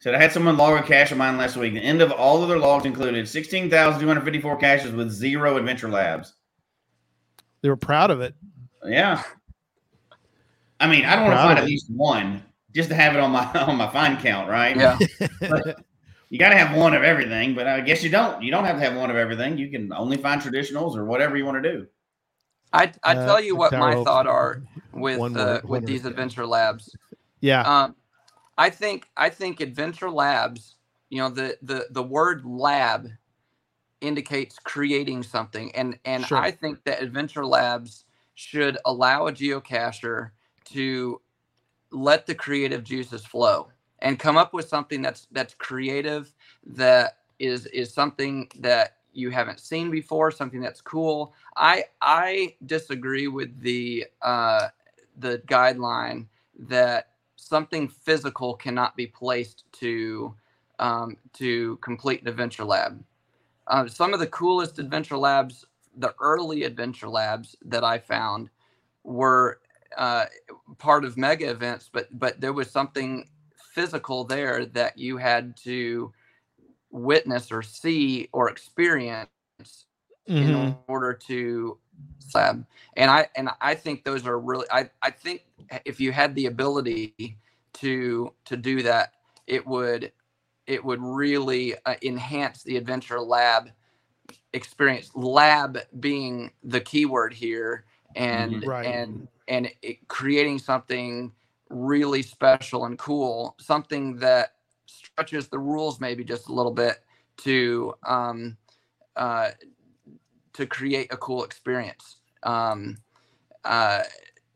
said 0.00 0.14
I 0.14 0.18
had 0.20 0.32
someone 0.32 0.58
log 0.58 0.78
a 0.78 0.86
cache 0.86 1.10
of 1.12 1.16
mine 1.16 1.38
last 1.38 1.56
week. 1.56 1.72
The 1.72 1.80
end 1.80 2.02
of 2.02 2.12
all 2.12 2.42
of 2.42 2.48
their 2.50 2.58
logs 2.58 2.84
included 2.84 3.26
16,254 3.26 4.56
caches 4.58 4.92
with 4.92 5.10
zero 5.10 5.56
adventure 5.56 5.88
labs. 5.88 6.34
they 7.62 7.70
were 7.70 7.76
proud 7.76 8.10
of 8.10 8.20
it 8.20 8.34
Yeah. 8.84 9.22
I 10.78 10.86
mean, 10.86 11.06
I 11.06 11.16
don't 11.16 11.24
want 11.24 11.38
to 11.38 11.42
find 11.42 11.58
at 11.58 11.64
least 11.64 11.90
one 11.90 12.42
just 12.74 12.90
to 12.90 12.94
have 12.94 13.14
it 13.14 13.20
on 13.20 13.30
my 13.30 13.50
on 13.54 13.76
my 13.78 13.88
find 13.88 14.18
count, 14.18 14.50
right? 14.50 14.76
Yeah. 14.76 14.98
You 16.30 16.38
got 16.38 16.50
to 16.50 16.56
have 16.58 16.76
one 16.76 16.94
of 16.94 17.02
everything, 17.04 17.54
but 17.54 17.66
I 17.68 17.80
guess 17.82 18.02
you 18.04 18.10
don't. 18.10 18.42
You 18.42 18.50
don't 18.52 18.64
have 18.64 18.76
to 18.76 18.82
have 18.82 18.96
one 18.96 19.10
of 19.10 19.16
everything. 19.16 19.58
You 19.58 19.70
can 19.70 19.92
only 19.92 20.16
find 20.18 20.42
traditionals 20.42 20.96
or 20.96 21.04
whatever 21.04 21.36
you 21.36 21.46
want 21.46 21.62
to 21.62 21.72
do. 21.72 21.86
I 22.72 22.92
I 23.04 23.14
Uh, 23.14 23.16
tell 23.16 23.40
you 23.40 23.56
what 23.56 23.76
my 23.76 23.94
Hope. 23.94 23.96
thought 23.96 24.26
are 24.28 24.62
with 24.92 25.24
One 25.24 25.36
uh, 25.36 25.60
word, 25.62 25.64
with 25.66 25.86
these 25.86 26.04
word. 26.06 26.06
adventure 26.06 26.46
labs. 26.46 26.96
yeah 27.40 27.66
Um, 27.66 27.96
I 28.58 28.70
think 28.70 29.08
I 29.16 29.30
think 29.30 29.60
adventure 29.60 30.10
labs 30.10 30.76
you 31.10 31.18
know 31.18 31.30
the 31.30 31.58
the 31.62 31.86
the 31.90 32.02
word 32.04 32.44
lab 32.46 33.08
indicates 34.02 34.58
creating 34.60 35.24
something 35.24 35.74
and 35.76 35.98
and 36.06 36.26
Sure. 36.26 36.36
i 36.36 36.52
think 36.52 36.84
that 36.84 37.02
adventure 37.02 37.46
labs 37.46 38.06
should 38.36 38.78
allow 38.86 39.26
a 39.28 39.32
geocacher 39.32 40.30
to 40.64 41.20
let 41.92 42.26
the 42.26 42.34
creative 42.34 42.84
juices 42.84 43.24
flow 43.26 43.68
and 44.00 44.18
come 44.18 44.36
up 44.38 44.54
with 44.54 44.68
something 44.68 45.02
that's 45.02 45.28
that's 45.32 45.54
creative 45.54 46.32
that 46.66 47.18
is 47.38 47.66
is 47.66 47.92
something 47.92 48.48
that 48.60 48.96
you 49.14 49.30
haven't 49.30 49.60
seen 49.60 49.90
before 49.90 50.30
something 50.30 50.60
that's 50.60 50.80
cool 50.82 51.34
i 51.56 51.84
i 52.02 52.54
disagree 52.66 53.28
with 53.28 53.60
the 53.62 54.06
uh 54.22 54.68
the 55.18 55.38
guideline 55.48 56.26
that 56.58 57.10
something 57.36 57.88
physical 57.88 58.54
cannot 58.54 58.96
be 58.96 59.06
placed 59.06 59.64
to 59.72 60.34
um, 60.78 61.16
to 61.34 61.76
complete 61.78 62.22
an 62.22 62.28
adventure 62.28 62.64
lab. 62.64 63.04
Uh, 63.68 63.86
some 63.88 64.14
of 64.14 64.20
the 64.20 64.26
coolest 64.28 64.78
adventure 64.78 65.18
labs, 65.18 65.66
the 65.96 66.14
early 66.20 66.64
adventure 66.64 67.08
labs 67.08 67.56
that 67.64 67.84
I 67.84 67.98
found, 67.98 68.50
were 69.04 69.60
uh, 69.98 70.26
part 70.78 71.04
of 71.04 71.16
mega 71.18 71.50
events, 71.50 71.90
but 71.92 72.08
but 72.18 72.40
there 72.40 72.52
was 72.54 72.70
something 72.70 73.28
physical 73.78 74.24
there 74.24 74.66
that 74.66 74.98
you 74.98 75.18
had 75.18 75.56
to 75.58 76.12
witness 76.90 77.52
or 77.52 77.62
see 77.62 78.28
or 78.32 78.50
experience 78.50 79.30
in 80.40 80.54
Mhm. 80.56 80.76
order 80.88 81.14
to 81.14 81.78
lab 82.34 82.66
and 82.96 83.10
i 83.10 83.26
and 83.36 83.50
i 83.60 83.74
think 83.74 84.04
those 84.04 84.26
are 84.26 84.38
really 84.40 84.66
i 84.72 84.88
i 85.02 85.10
think 85.10 85.44
if 85.86 86.00
you 86.00 86.12
had 86.12 86.34
the 86.36 86.46
ability 86.46 87.38
to 87.74 88.32
to 88.44 88.56
do 88.56 88.82
that 88.82 89.14
it 89.48 89.66
would 89.66 90.12
it 90.66 90.84
would 90.84 91.00
really 91.02 91.74
uh, 91.86 91.96
enhance 92.02 92.62
the 92.64 92.76
adventure 92.76 93.20
lab 93.20 93.70
experience 94.54 95.10
lab 95.14 95.78
being 96.00 96.52
the 96.64 96.80
keyword 96.80 97.34
here 97.34 97.84
and 98.16 98.64
Mhm. 98.64 98.66
Right. 98.66 98.84
and 98.84 99.28
and 99.48 99.70
it, 99.82 100.08
creating 100.08 100.58
something 100.60 101.32
really 101.70 102.22
special 102.22 102.86
and 102.86 102.98
cool 102.98 103.54
something 103.58 104.16
that 104.18 104.54
stretches 104.86 105.48
the 105.48 105.58
rules 105.58 106.00
maybe 106.00 106.24
just 106.24 106.48
a 106.48 106.52
little 106.52 106.72
bit 106.72 107.04
to 107.36 107.94
um 108.06 108.56
uh 109.16 109.50
to 110.54 110.66
create 110.66 111.12
a 111.12 111.16
cool 111.16 111.44
experience. 111.44 112.16
Um 112.42 112.98
uh 113.64 114.02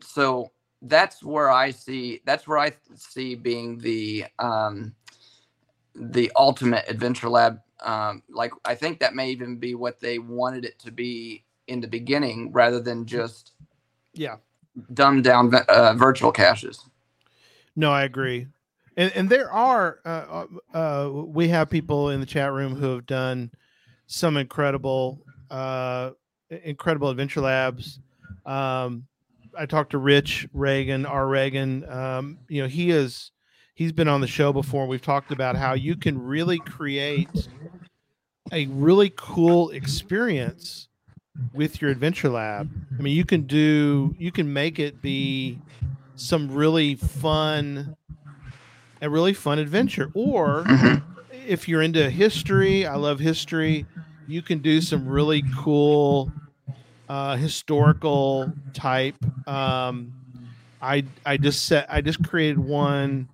so 0.00 0.50
that's 0.82 1.22
where 1.22 1.50
i 1.50 1.70
see 1.70 2.20
that's 2.24 2.46
where 2.48 2.58
i 2.58 2.72
see 2.94 3.34
being 3.34 3.78
the 3.78 4.24
um 4.38 4.94
the 5.94 6.32
ultimate 6.36 6.84
adventure 6.88 7.28
lab. 7.28 7.60
Um 7.80 8.22
like 8.28 8.52
i 8.64 8.74
think 8.74 9.00
that 9.00 9.14
may 9.14 9.30
even 9.30 9.56
be 9.56 9.74
what 9.74 10.00
they 10.00 10.18
wanted 10.18 10.64
it 10.64 10.78
to 10.80 10.90
be 10.90 11.44
in 11.68 11.80
the 11.80 11.88
beginning 11.88 12.50
rather 12.52 12.80
than 12.80 13.06
just 13.06 13.52
Yeah. 14.14 14.36
dumbed 14.94 15.24
down 15.24 15.54
uh, 15.68 15.94
virtual 15.94 16.32
caches 16.32 16.88
No, 17.77 17.91
I 17.93 18.05
agree. 18.05 18.47
And 18.97 19.12
and 19.14 19.31
there 19.31 19.51
are 19.51 20.01
uh, 20.05 20.45
uh, 20.75 20.77
uh, 20.77 21.11
we 21.11 21.49
have 21.49 21.70
people 21.70 22.11
in 22.11 22.20
the 22.20 22.27
chat 22.27 22.53
room 22.53 22.75
who 22.75 22.93
have 22.93 23.07
done 23.07 23.51
some 24.07 24.37
incredible 24.37 25.25
uh, 25.51 26.11
incredible 26.51 27.09
adventure 27.09 27.41
labs. 27.41 28.01
Um, 28.45 29.07
I 29.59 29.66
talked 29.66 29.91
to 29.91 29.99
Rich 29.99 30.49
Reagan, 30.53 31.07
R. 31.07 31.27
Reagan. 31.27 31.89
Um, 31.89 32.39
you 32.49 32.62
know, 32.62 32.68
he 32.68 32.91
is 32.91 33.31
he's 33.75 33.93
been 33.93 34.09
on 34.09 34.20
the 34.20 34.27
show 34.27 34.53
before. 34.53 34.87
We've 34.87 35.03
talked 35.03 35.33
about 35.33 35.57
how 35.57 35.73
you 35.75 35.97
can 35.97 36.20
really 36.23 36.59
create 36.59 37.49
a 38.53 38.66
really 38.66 39.12
cool 39.16 39.70
experience 39.70 40.89
with 41.55 41.81
your 41.81 41.91
adventure 41.91 42.29
lab. 42.29 42.70
I 42.99 43.03
mean, 43.03 43.16
you 43.16 43.25
can 43.25 43.43
do 43.43 44.14
you 44.18 44.33
can 44.33 44.53
make 44.53 44.79
it 44.79 45.01
be 45.01 45.59
some 46.16 46.50
really 46.52 46.94
fun 46.94 47.96
a 49.00 49.10
really 49.10 49.34
fun 49.34 49.58
adventure. 49.58 50.10
Or 50.14 50.64
if 51.46 51.68
you're 51.68 51.82
into 51.82 52.08
history 52.10 52.86
i 52.86 52.94
love 52.94 53.18
history 53.18 53.86
you 54.26 54.42
can 54.42 54.58
do 54.58 54.80
some 54.80 55.06
really 55.06 55.42
cool 55.58 56.30
uh, 57.08 57.36
historical 57.36 58.52
type 58.72 59.16
um, 59.48 60.12
i 60.80 61.04
i 61.26 61.36
just 61.36 61.66
set 61.66 61.86
i 61.90 62.00
just 62.00 62.22
created 62.28 62.58
one 62.58 63.28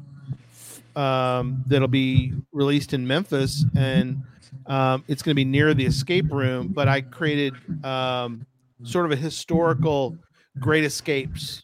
um, 0.97 1.63
that'll 1.67 1.87
be 1.87 2.33
released 2.53 2.93
in 2.93 3.07
memphis 3.07 3.65
and 3.77 4.23
um, 4.67 5.05
it's 5.07 5.23
going 5.23 5.33
to 5.33 5.37
be 5.37 5.45
near 5.45 5.75
the 5.75 5.85
escape 5.87 6.27
room 6.31 6.69
but 6.69 6.89
i 6.89 7.01
created 7.01 7.55
um, 7.85 8.45
sort 8.83 9.05
of 9.05 9.13
a 9.13 9.17
historical 9.17 10.17
great 10.59 10.85
escapes 10.85 11.63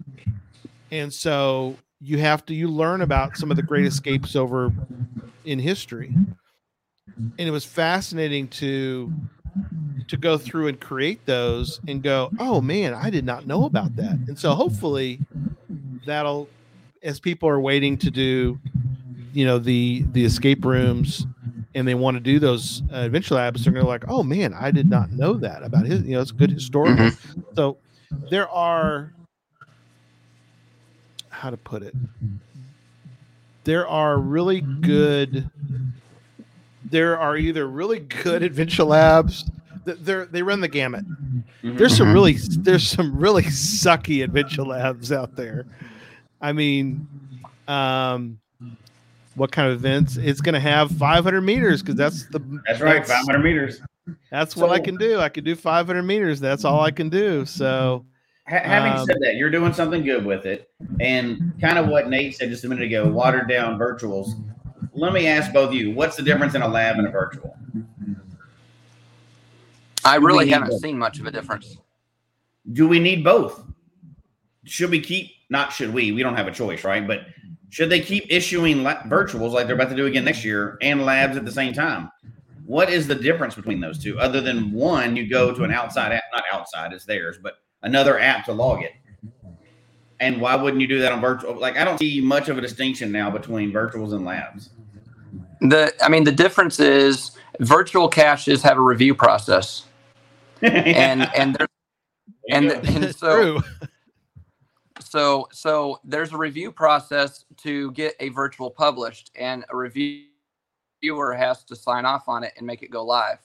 and 0.90 1.12
so 1.12 1.76
you 2.00 2.18
have 2.18 2.44
to 2.46 2.54
you 2.54 2.68
learn 2.68 3.00
about 3.00 3.36
some 3.36 3.50
of 3.50 3.56
the 3.56 3.62
great 3.62 3.86
escapes 3.86 4.36
over 4.36 4.72
in 5.44 5.58
history. 5.58 6.14
And 7.16 7.48
it 7.48 7.50
was 7.50 7.64
fascinating 7.64 8.48
to 8.48 9.12
to 10.08 10.16
go 10.16 10.36
through 10.36 10.68
and 10.68 10.80
create 10.80 11.24
those 11.24 11.80
and 11.88 12.02
go 12.02 12.30
oh 12.38 12.60
man 12.60 12.92
i 12.92 13.08
did 13.08 13.24
not 13.24 13.46
know 13.46 13.64
about 13.64 13.96
that. 13.96 14.18
And 14.28 14.38
so 14.38 14.54
hopefully 14.54 15.20
that'll 16.04 16.48
as 17.02 17.20
people 17.20 17.48
are 17.48 17.60
waiting 17.60 17.96
to 17.98 18.10
do 18.10 18.58
you 19.32 19.44
know 19.44 19.58
the 19.58 20.04
the 20.12 20.24
escape 20.24 20.64
rooms 20.64 21.26
and 21.74 21.88
they 21.88 21.94
want 21.94 22.16
to 22.16 22.20
do 22.20 22.38
those 22.38 22.82
uh, 22.92 22.98
adventure 22.98 23.34
labs 23.34 23.64
they're 23.64 23.72
gonna 23.72 23.86
like 23.86 24.04
oh 24.08 24.22
man 24.22 24.54
i 24.54 24.70
did 24.70 24.88
not 24.88 25.10
know 25.10 25.34
that 25.34 25.62
about 25.62 25.86
his 25.86 26.02
you 26.02 26.14
know 26.14 26.20
it's 26.20 26.30
good 26.30 26.50
historical 26.50 27.10
so 27.54 27.76
there 28.30 28.48
are 28.48 29.12
how 31.34 31.50
to 31.50 31.56
put 31.56 31.82
it. 31.82 31.94
There 33.64 33.86
are 33.88 34.18
really 34.18 34.60
good 34.60 35.50
there 36.90 37.18
are 37.18 37.36
either 37.36 37.66
really 37.66 37.98
good 37.98 38.42
adventure 38.42 38.84
labs 38.84 39.44
they're 39.86 40.26
they 40.26 40.42
run 40.42 40.60
the 40.60 40.68
gamut. 40.68 41.04
Mhm. 41.62 41.78
there's 41.78 41.96
some 41.96 42.08
Mhm. 42.08 42.12
really 42.14 42.32
there's 42.62 42.86
some 42.88 43.16
really 43.18 43.42
sucky 43.44 44.22
adventure 44.22 44.62
labs 44.62 45.10
out 45.12 45.34
there. 45.36 45.64
I 46.40 46.52
mean 46.52 47.06
um 47.68 48.38
what 49.34 49.50
kind 49.50 49.68
of 49.72 49.74
events? 49.78 50.16
It's 50.16 50.40
going 50.40 50.52
to 50.54 50.60
have 50.60 50.92
500 50.92 51.40
meters 51.42 51.82
because 51.82 51.96
that's 51.96 52.26
the 52.26 52.38
That's 52.68 52.80
right, 52.80 53.04
500 53.04 53.38
meters. 53.42 53.80
that's 54.30 54.54
what 54.54 54.70
i 54.70 54.78
can 54.78 54.96
do. 54.96 55.18
I 55.18 55.28
can 55.28 55.42
do 55.42 55.56
500 55.56 56.02
meters. 56.04 56.38
That's 56.38 56.64
all 56.64 56.80
i 56.82 56.90
can 56.92 57.08
do. 57.08 57.44
So 57.46 58.04
Ha- 58.06 58.13
having 58.46 58.92
Um, 58.92 59.06
said 59.06 59.16
that, 59.20 59.36
you're 59.36 59.50
doing 59.50 59.72
something 59.72 60.02
good 60.04 60.24
with 60.24 60.46
it, 60.46 60.70
and 61.00 61.54
kind 61.60 61.78
of 61.78 61.88
what 61.88 62.08
Nate 62.08 62.36
said 62.36 62.50
just 62.50 62.64
a 62.64 62.68
minute 62.68 62.84
ago, 62.84 63.06
watered 63.08 63.48
down 63.48 63.78
virtuals. 63.78 64.34
Let 64.92 65.12
me 65.12 65.26
ask 65.26 65.52
both 65.52 65.68
of 65.70 65.74
you: 65.74 65.90
What's 65.92 66.16
the 66.16 66.22
difference 66.22 66.54
in 66.54 66.62
a 66.62 66.68
lab 66.68 66.98
and 66.98 67.06
a 67.06 67.10
virtual? 67.10 67.56
i 70.06 70.16
really 70.16 70.50
haven't 70.50 70.68
both? 70.68 70.82
seen 70.82 70.98
much 70.98 71.18
of 71.18 71.24
a 71.24 71.30
difference 71.30 71.78
Do 72.72 72.86
we 72.86 72.98
need 72.98 73.24
both? 73.24 73.64
Should 74.64 74.90
we 74.90 75.00
keep? 75.00 75.30
Not 75.48 75.72
should 75.72 75.92
we? 75.92 76.12
We 76.12 76.22
don't 76.22 76.36
have 76.36 76.46
a 76.46 76.52
choice, 76.52 76.84
right? 76.84 77.06
But 77.06 77.26
should 77.70 77.88
they 77.90 78.00
keep 78.00 78.24
issuing 78.28 78.82
la- 78.82 79.02
virtuals 79.04 79.52
like 79.52 79.66
they're 79.66 79.74
about 79.76 79.90
to 79.90 79.96
do 79.96 80.06
again 80.06 80.24
next 80.24 80.44
year 80.44 80.78
and 80.82 81.04
labs 81.04 81.36
at 81.36 81.44
the 81.44 81.52
same 81.52 81.72
time? 81.72 82.10
What 82.66 82.88
is 82.90 83.06
the 83.06 83.14
difference 83.14 83.54
between 83.54 83.80
those 83.80 83.98
two? 84.02 84.18
Other 84.18 84.40
than 84.40 84.72
one, 84.72 85.16
you 85.16 85.28
go 85.28 85.52
to 85.54 85.64
an 85.64 85.70
outside 85.72 86.12
app, 86.12 86.22
not 86.32 86.44
outside, 86.52 86.92
it's 86.94 87.04
theirs, 87.04 87.36
but 87.42 87.54
another 87.84 88.18
app 88.18 88.44
to 88.46 88.52
log 88.52 88.82
it. 88.82 88.92
And 90.20 90.40
why 90.40 90.56
wouldn't 90.56 90.80
you 90.80 90.88
do 90.88 91.00
that 91.00 91.12
on 91.12 91.20
virtual? 91.20 91.54
Like, 91.54 91.76
I 91.76 91.84
don't 91.84 91.98
see 91.98 92.20
much 92.20 92.48
of 92.48 92.58
a 92.58 92.60
distinction 92.60 93.12
now 93.12 93.30
between 93.30 93.72
virtuals 93.72 94.12
and 94.12 94.24
labs. 94.24 94.70
the 95.60 95.92
i 96.02 96.08
mean 96.08 96.24
the 96.24 96.32
difference 96.32 96.78
is 96.78 97.32
virtual 97.60 98.08
caches 98.08 98.62
have 98.62 98.76
a 98.76 98.80
review 98.80 99.14
process 99.14 99.86
and 100.62 101.22
and 101.34 101.56
there's 101.56 101.68
and, 102.50 102.70
and 102.70 103.16
so 103.16 103.62
so 105.00 105.48
so 105.52 106.00
there's 106.04 106.32
a 106.32 106.36
review 106.36 106.70
process 106.70 107.44
to 107.56 107.90
get 107.92 108.14
a 108.20 108.28
virtual 108.30 108.70
published 108.70 109.30
and 109.36 109.64
a 109.70 109.76
reviewer 109.76 111.32
has 111.36 111.64
to 111.64 111.74
sign 111.74 112.04
off 112.04 112.28
on 112.28 112.44
it 112.44 112.52
and 112.58 112.66
make 112.66 112.82
it 112.82 112.90
go 112.90 113.04
live 113.04 113.38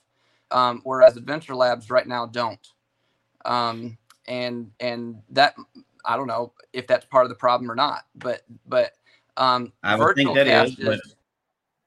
um, 0.51 0.81
whereas 0.83 1.15
adventure 1.15 1.55
labs 1.55 1.89
right 1.89 2.07
now 2.07 2.25
don't 2.25 2.73
um, 3.45 3.97
and 4.29 4.71
and 4.79 5.21
that 5.29 5.55
i 6.05 6.15
don't 6.15 6.27
know 6.27 6.53
if 6.71 6.87
that's 6.87 7.05
part 7.05 7.25
of 7.25 7.29
the 7.29 7.35
problem 7.35 7.69
or 7.69 7.75
not 7.75 8.05
but 8.15 8.43
but 8.67 8.93
um, 9.37 9.71
I 9.83 9.95
would 9.95 10.15
think 10.15 10.29
virtual 10.29 10.35
that 10.35 10.47
is, 10.47 10.75
caches- 10.75 10.85
but- 10.85 10.99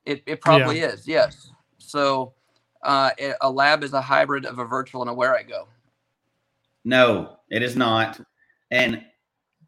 it, 0.05 0.23
it 0.27 0.41
probably 0.41 0.81
is 0.81 1.07
yes 1.09 1.51
so 1.79 2.35
uh, 2.83 3.11
it- 3.17 3.37
a 3.41 3.51
lab 3.51 3.85
is 3.85 3.93
a 3.95 4.01
hybrid 4.01 4.45
of 4.45 4.59
a 4.59 4.65
virtual 4.65 5.01
and 5.03 5.11
a 5.11 5.15
Wherigo 5.15 5.67
no, 6.85 7.39
it 7.51 7.63
is 7.63 7.77
not. 7.77 8.21
And 8.71 9.05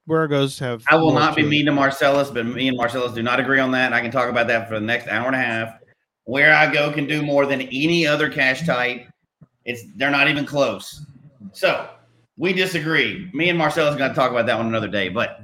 Wherigos 0.08 0.58
have. 0.60 0.82
I 0.90 0.96
will 0.96 1.12
not 1.12 1.36
be 1.36 1.42
to 1.42 1.48
mean 1.48 1.66
to 1.66 1.72
Marcellus, 1.72 2.30
but 2.30 2.44
me 2.44 2.68
and 2.68 2.76
Marcellus 2.76 3.12
do 3.12 3.22
not 3.22 3.40
agree 3.40 3.60
on 3.60 3.70
that. 3.72 3.92
I 3.92 4.00
can 4.00 4.10
talk 4.10 4.28
about 4.28 4.46
that 4.48 4.68
for 4.68 4.74
the 4.74 4.84
next 4.84 5.08
hour 5.08 5.26
and 5.26 5.36
a 5.36 5.38
half. 5.38 5.78
Wherigo 6.28 6.92
can 6.92 7.06
do 7.06 7.22
more 7.22 7.46
than 7.46 7.62
any 7.62 8.06
other 8.06 8.28
cache 8.28 8.66
type. 8.66 9.06
It's 9.64 9.84
they're 9.96 10.10
not 10.10 10.28
even 10.28 10.44
close. 10.44 11.06
So 11.52 11.88
we 12.36 12.52
disagree. 12.52 13.30
Me 13.32 13.48
and 13.48 13.58
Marcellus 13.58 13.94
are 13.94 13.98
going 13.98 14.10
to 14.10 14.14
talk 14.14 14.30
about 14.30 14.46
that 14.46 14.56
one 14.56 14.66
another 14.66 14.88
day. 14.88 15.08
But 15.08 15.40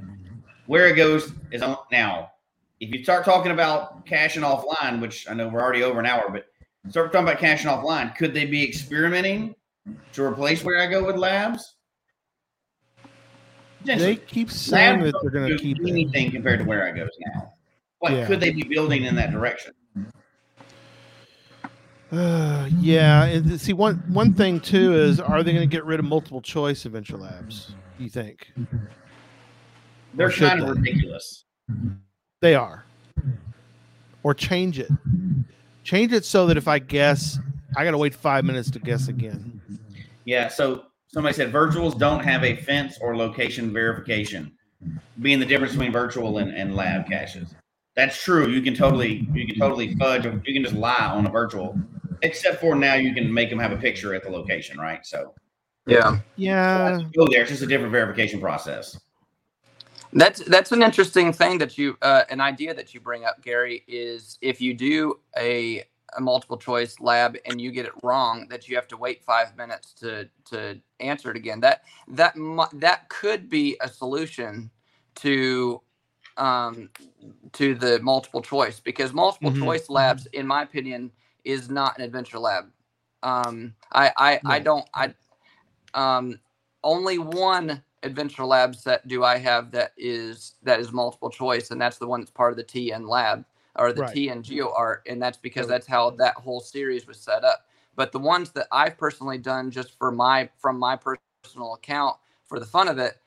Wherigo's 0.68 1.32
is 1.50 1.62
on 1.62 1.76
now. 1.92 2.32
If 2.80 2.94
you 2.94 3.04
start 3.04 3.24
talking 3.24 3.52
about 3.52 4.06
caching 4.06 4.42
offline, 4.42 5.00
which 5.00 5.28
I 5.28 5.34
know 5.34 5.48
we're 5.48 5.60
already 5.60 5.82
over 5.82 6.00
an 6.00 6.06
hour, 6.06 6.30
but 6.30 6.46
start 6.90 7.12
talking 7.12 7.28
about 7.28 7.38
caching 7.38 7.70
offline, 7.70 8.16
could 8.16 8.32
they 8.32 8.46
be 8.46 8.66
experimenting 8.66 9.54
to 10.12 10.24
replace 10.24 10.62
Wherigo 10.62 11.06
with 11.06 11.16
labs? 11.16 11.74
They 13.84 14.16
keep 14.16 14.50
saying 14.50 15.00
that 15.00 15.14
they're 15.22 15.30
going 15.30 15.48
to 15.48 15.58
keep 15.58 15.78
anything 15.80 16.28
it. 16.28 16.32
compared 16.32 16.60
to 16.60 16.64
Wherigos 16.64 17.08
now. 17.34 17.54
What 17.98 18.12
yeah. 18.12 18.26
could 18.26 18.40
they 18.40 18.50
be 18.50 18.62
building 18.62 19.04
in 19.04 19.14
that 19.16 19.30
direction? 19.30 19.72
Uh, 22.12 22.68
yeah, 22.78 23.24
and 23.24 23.60
see 23.60 23.72
one 23.72 23.96
one 24.08 24.34
thing 24.34 24.60
too 24.60 24.94
is 24.94 25.20
are 25.20 25.42
they 25.42 25.52
going 25.52 25.68
to 25.68 25.72
get 25.72 25.84
rid 25.84 26.00
of 26.00 26.06
multiple 26.06 26.40
choice 26.40 26.84
Adventure 26.84 27.16
Labs? 27.16 27.74
Do 27.98 28.04
you 28.04 28.10
think? 28.10 28.52
They're 30.14 30.30
kind 30.30 30.60
of 30.60 30.66
they? 30.66 30.80
ridiculous. 30.80 31.44
They 32.40 32.54
are. 32.54 32.84
Or 34.22 34.34
change 34.34 34.78
it. 34.78 34.90
Change 35.84 36.12
it 36.12 36.24
so 36.24 36.46
that 36.46 36.56
if 36.56 36.68
I 36.68 36.78
guess, 36.78 37.38
I 37.76 37.84
got 37.84 37.92
to 37.92 37.98
wait 37.98 38.14
five 38.14 38.44
minutes 38.44 38.70
to 38.72 38.78
guess 38.78 39.08
again. 39.08 39.60
Yeah. 40.24 40.48
So 40.48 40.84
somebody 41.08 41.34
said 41.34 41.52
virtuals 41.52 41.98
don't 41.98 42.22
have 42.24 42.44
a 42.44 42.56
fence 42.56 42.98
or 43.00 43.16
location 43.16 43.72
verification, 43.72 44.52
being 45.20 45.40
the 45.40 45.46
difference 45.46 45.72
between 45.72 45.92
virtual 45.92 46.38
and, 46.38 46.54
and 46.54 46.74
lab 46.74 47.08
caches. 47.08 47.54
That's 47.96 48.22
true. 48.22 48.48
You 48.48 48.62
can 48.62 48.74
totally 48.74 49.28
you 49.32 49.46
can 49.46 49.58
totally 49.58 49.94
fudge. 49.96 50.24
You 50.24 50.54
can 50.54 50.62
just 50.62 50.74
lie 50.74 51.10
on 51.12 51.26
a 51.26 51.30
virtual, 51.30 51.78
except 52.22 52.60
for 52.60 52.74
now 52.74 52.94
you 52.94 53.14
can 53.14 53.32
make 53.32 53.50
them 53.50 53.58
have 53.58 53.72
a 53.72 53.76
picture 53.76 54.14
at 54.14 54.22
the 54.22 54.30
location, 54.30 54.78
right? 54.78 55.04
So 55.06 55.34
yeah, 55.86 56.18
yeah. 56.36 56.98
So 56.98 57.04
go 57.14 57.26
there. 57.30 57.42
It's 57.42 57.50
just 57.50 57.62
a 57.62 57.66
different 57.66 57.92
verification 57.92 58.40
process. 58.40 58.98
That's 60.12 60.40
that's 60.40 60.72
an 60.72 60.82
interesting 60.82 61.32
thing 61.32 61.58
that 61.58 61.78
you 61.78 61.96
uh, 62.02 62.24
an 62.30 62.40
idea 62.40 62.74
that 62.74 62.94
you 62.94 63.00
bring 63.00 63.24
up, 63.24 63.42
Gary. 63.42 63.84
Is 63.86 64.38
if 64.40 64.60
you 64.60 64.74
do 64.74 65.20
a 65.36 65.84
a 66.16 66.20
multiple 66.20 66.56
choice 66.56 66.98
lab 66.98 67.36
and 67.46 67.60
you 67.60 67.70
get 67.70 67.86
it 67.86 67.92
wrong, 68.02 68.46
that 68.48 68.68
you 68.68 68.74
have 68.74 68.88
to 68.88 68.96
wait 68.96 69.22
five 69.22 69.56
minutes 69.56 69.92
to 69.94 70.28
to 70.46 70.80
answer 70.98 71.30
it 71.30 71.36
again. 71.36 71.60
That 71.60 71.82
that 72.08 72.34
that 72.74 73.08
could 73.08 73.48
be 73.48 73.76
a 73.80 73.88
solution 73.88 74.70
to 75.16 75.80
um, 76.36 76.90
to 77.52 77.74
the 77.74 78.00
multiple 78.00 78.42
choice 78.42 78.80
because 78.80 79.12
multiple 79.12 79.50
mm-hmm. 79.50 79.62
choice 79.62 79.88
labs, 79.88 80.26
in 80.26 80.46
my 80.46 80.62
opinion, 80.62 81.10
is 81.44 81.70
not 81.70 81.98
an 81.98 82.04
adventure 82.04 82.38
lab. 82.38 82.70
Um, 83.22 83.74
I 83.92 84.12
I, 84.16 84.40
I 84.46 84.58
don't 84.60 84.88
I 84.94 85.14
um, 85.94 86.38
only 86.82 87.18
one 87.18 87.82
adventure 88.02 88.44
lab 88.44 88.74
set 88.74 89.06
do 89.06 89.24
I 89.24 89.36
have 89.38 89.70
that 89.72 89.92
is 89.96 90.54
that 90.62 90.80
is 90.80 90.92
multiple 90.92 91.30
choice, 91.30 91.70
and 91.70 91.80
that's 91.80 91.98
the 91.98 92.06
one 92.06 92.20
that's 92.20 92.30
part 92.30 92.52
of 92.52 92.56
the 92.56 92.64
TN 92.64 93.06
lab 93.08 93.44
or 93.76 93.92
the 93.92 94.02
right. 94.02 94.16
TN 94.16 94.42
Geo 94.42 94.72
Art, 94.74 95.06
and 95.08 95.20
that's 95.20 95.38
because 95.38 95.68
that's 95.68 95.86
how 95.86 96.10
that 96.10 96.34
whole 96.34 96.60
series 96.60 97.06
was 97.06 97.18
set 97.18 97.44
up. 97.44 97.66
But 97.96 98.12
the 98.12 98.18
ones 98.18 98.50
that 98.52 98.66
I've 98.72 98.96
personally 98.96 99.38
done 99.38 99.70
just 99.70 99.96
for 99.98 100.10
my 100.10 100.48
from 100.58 100.78
my 100.78 100.96
personal 100.96 101.74
account 101.74 102.16
for 102.44 102.58
the 102.58 102.66
fun 102.66 102.88
of 102.88 102.98
it, 102.98 103.18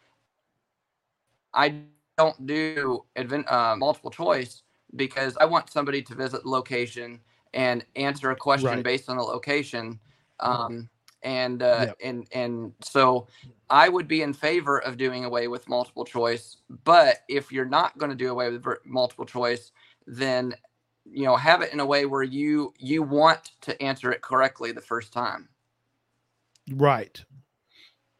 I 1.53 1.76
don't 2.18 2.45
do 2.45 3.03
advent, 3.15 3.52
uh, 3.52 3.76
multiple 3.76 4.11
choice 4.11 4.64
because 4.95 5.38
I 5.38 5.45
want 5.45 5.69
somebody 5.69 6.02
to 6.03 6.15
visit 6.15 6.44
the 6.44 6.49
location 6.49 7.19
and 7.54 7.86
answer 7.96 8.32
a 8.32 8.36
question 8.36 8.68
right. 8.68 8.84
based 8.84 9.10
on 9.10 9.18
the 9.18 9.24
location. 9.24 10.00
Um, 10.40 10.90
and 11.24 11.64
uh, 11.64 11.86
yep. 11.88 11.98
and 12.04 12.28
and 12.34 12.74
so 12.82 13.28
I 13.70 13.88
would 13.88 14.08
be 14.08 14.24
in 14.24 14.34
favor 14.34 14.80
of 14.80 14.98
doing 14.98 15.24
away 15.24 15.48
with 15.48 15.70
multiple 15.70 16.04
choice. 16.04 16.58
But 16.84 17.20
if 17.30 17.52
you're 17.52 17.66
not 17.66 17.98
going 17.98 18.10
to 18.10 18.16
do 18.16 18.30
away 18.30 18.50
with 18.50 18.66
multiple 18.86 19.26
choice, 19.26 19.72
then 20.06 20.54
you 21.06 21.24
know 21.24 21.38
have 21.38 21.62
it 21.62 21.72
in 21.72 21.80
a 21.80 21.86
way 21.86 22.06
where 22.06 22.24
you 22.24 22.74
you 22.78 23.04
want 23.04 23.52
to 23.62 23.82
answer 23.82 24.12
it 24.12 24.22
correctly 24.22 24.74
the 24.74 24.82
first 24.82 25.14
time. 25.14 25.48
Right. 26.72 27.24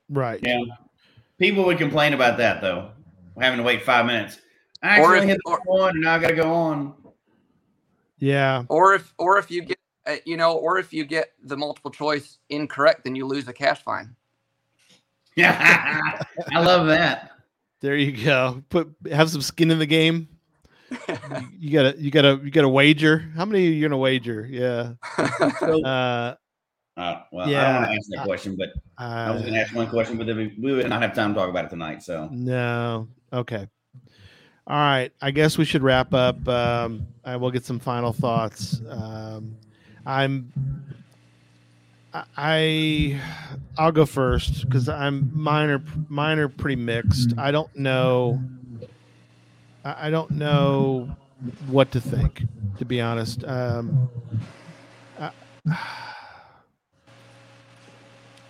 Right. 0.10 0.39
Yeah. 0.41 0.64
People 1.39 1.65
would 1.65 1.77
complain 1.77 2.14
about 2.14 2.38
that 2.38 2.61
though 2.61 2.91
having 3.41 3.57
to 3.57 3.64
wait 3.64 3.84
five 3.84 4.05
minutes. 4.05 4.39
I 4.81 4.99
actually 4.99 5.05
or 5.05 5.15
if, 5.15 5.23
hit 5.26 5.39
the 5.45 5.51
or, 5.51 5.61
one, 5.65 5.91
and 5.91 6.01
now 6.01 6.15
I 6.15 6.19
got 6.19 6.30
to 6.30 6.35
go 6.35 6.53
on. 6.53 6.93
Yeah. 8.23 8.63
Or 8.69 8.93
if, 8.93 9.13
or 9.17 9.37
if 9.37 9.51
you 9.51 9.63
get, 9.63 9.77
uh, 10.07 10.15
you 10.25 10.37
know, 10.37 10.53
or 10.53 10.77
if 10.77 10.93
you 10.93 11.03
get 11.03 11.33
the 11.43 11.57
multiple 11.57 11.91
choice 11.91 12.37
incorrect, 12.49 13.03
then 13.03 13.15
you 13.15 13.27
lose 13.27 13.49
a 13.49 13.53
cache 13.53 13.83
find. 13.83 14.15
Yeah, 15.35 16.21
I 16.53 16.61
love 16.61 16.87
that. 16.87 17.31
There 17.81 17.97
you 17.97 18.23
go. 18.23 18.63
Put 18.69 18.95
have 19.11 19.29
some 19.29 19.41
skin 19.41 19.71
in 19.71 19.79
the 19.79 19.85
game. 19.85 20.29
you 21.59 21.73
gotta, 21.73 21.95
you 21.97 22.11
gotta, 22.11 22.39
you 22.41 22.49
gotta 22.49 22.69
wager. 22.69 23.29
How 23.35 23.43
many 23.43 23.67
are 23.67 23.71
you 23.71 23.81
gonna 23.81 23.97
wager? 23.97 24.47
Yeah. 24.49 24.93
uh, 25.61 26.35
uh, 26.95 27.23
well, 27.29 27.49
yeah, 27.49 27.59
I 27.59 27.63
don't 27.63 27.75
want 27.75 27.85
to 27.87 27.91
answer 27.91 28.09
that 28.15 28.25
question, 28.25 28.55
but 28.55 28.69
uh, 29.03 29.25
I 29.27 29.31
was 29.31 29.41
going 29.41 29.55
to 29.55 29.59
ask 29.59 29.73
one 29.73 29.89
question, 29.89 30.15
but 30.15 30.27
we, 30.27 30.55
we 30.61 30.73
would 30.73 30.87
not 30.87 31.01
have 31.01 31.15
time 31.15 31.33
to 31.33 31.39
talk 31.39 31.49
about 31.49 31.65
it 31.65 31.69
tonight. 31.69 32.03
So 32.03 32.29
no, 32.31 33.07
okay, 33.33 33.67
all 34.65 34.77
right. 34.77 35.11
I 35.22 35.31
guess 35.31 35.57
we 35.57 35.65
should 35.65 35.84
wrap 35.84 36.14
up. 36.14 36.48
Um, 36.48 37.07
I 37.26 37.35
will 37.35 37.52
get 37.52 37.65
some 37.65 37.80
final 37.80 38.14
thoughts. 38.14 38.81
Um, 38.90 39.57
I'm, 40.06 40.52
I, 42.38 43.19
I'll 43.77 43.91
go 43.91 44.06
first 44.06 44.65
because 44.65 44.88
I'm 44.88 45.31
mine 45.34 45.69
are 45.69 45.84
mine 46.10 46.40
are 46.40 46.48
pretty 46.48 46.76
mixed. 46.76 47.34
I 47.38 47.52
don't 47.52 47.76
know. 47.76 48.41
I 49.84 50.10
don't 50.10 50.31
know 50.31 51.10
what 51.68 51.91
to 51.91 51.99
think, 51.99 52.44
to 52.77 52.85
be 52.85 53.02
honest. 53.02 53.44
Um, 53.44 54.10
I, 55.19 55.31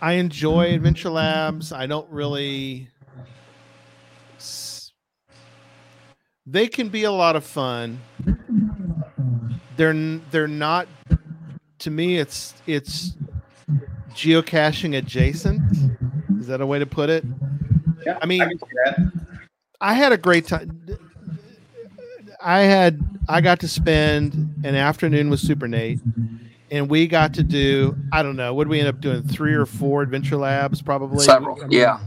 I 0.01 0.13
enjoy 0.13 0.73
Adventure 0.75 1.09
Labs. 1.09 1.71
I 1.71 1.87
don't 1.87 2.09
really. 2.11 2.89
They 6.45 6.67
can 6.67 6.89
be 6.89 7.03
a 7.03 7.11
lot 7.11 7.35
of 7.35 7.45
fun. 7.45 8.01
They're 9.77 9.93
they're 10.31 10.47
not. 10.47 10.87
To 11.79 11.91
me, 11.91 12.17
it's 12.17 12.53
it's 12.67 13.13
geocaching 14.11 14.97
adjacent. 14.97 15.61
Is 16.39 16.47
that 16.47 16.61
a 16.61 16.65
way 16.65 16.79
to 16.79 16.85
put 16.85 17.09
it? 17.09 17.23
Yeah, 18.05 18.19
I 18.21 18.25
mean, 18.25 18.41
I, 18.41 18.95
I 19.79 19.93
had 19.93 20.11
a 20.11 20.17
great 20.17 20.47
time. 20.47 20.85
I 22.41 22.59
had 22.61 22.99
I 23.29 23.39
got 23.41 23.59
to 23.61 23.67
spend 23.67 24.33
an 24.65 24.75
afternoon 24.75 25.29
with 25.29 25.39
Super 25.39 25.67
Nate 25.67 25.99
and 26.71 26.89
we 26.89 27.07
got 27.07 27.33
to 27.35 27.43
do 27.43 27.95
I 28.11 28.21
don't 28.21 28.35
know 28.35 28.53
what 28.53 28.65
did 28.65 28.71
we 28.71 28.79
end 28.79 28.89
up 28.89 28.99
doing 28.99 29.23
three 29.23 29.53
or 29.53 29.65
four 29.65 30.01
adventure 30.01 30.35
labs 30.35 30.81
probably 30.81 31.23
several 31.23 31.57
I 31.61 31.67
mean, 31.67 31.79
yeah 31.79 31.99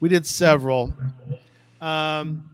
we 0.00 0.08
did 0.08 0.26
several 0.26 0.92
um, 1.80 2.50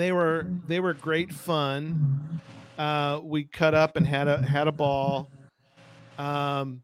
they 0.00 0.12
were 0.12 0.46
they 0.66 0.80
were 0.80 0.94
great 0.94 1.32
fun 1.32 2.40
uh, 2.78 3.20
we 3.22 3.44
cut 3.44 3.74
up 3.74 3.96
and 3.96 4.06
had 4.06 4.28
a 4.28 4.42
had 4.42 4.66
a 4.68 4.72
ball 4.72 5.30
um, 6.18 6.82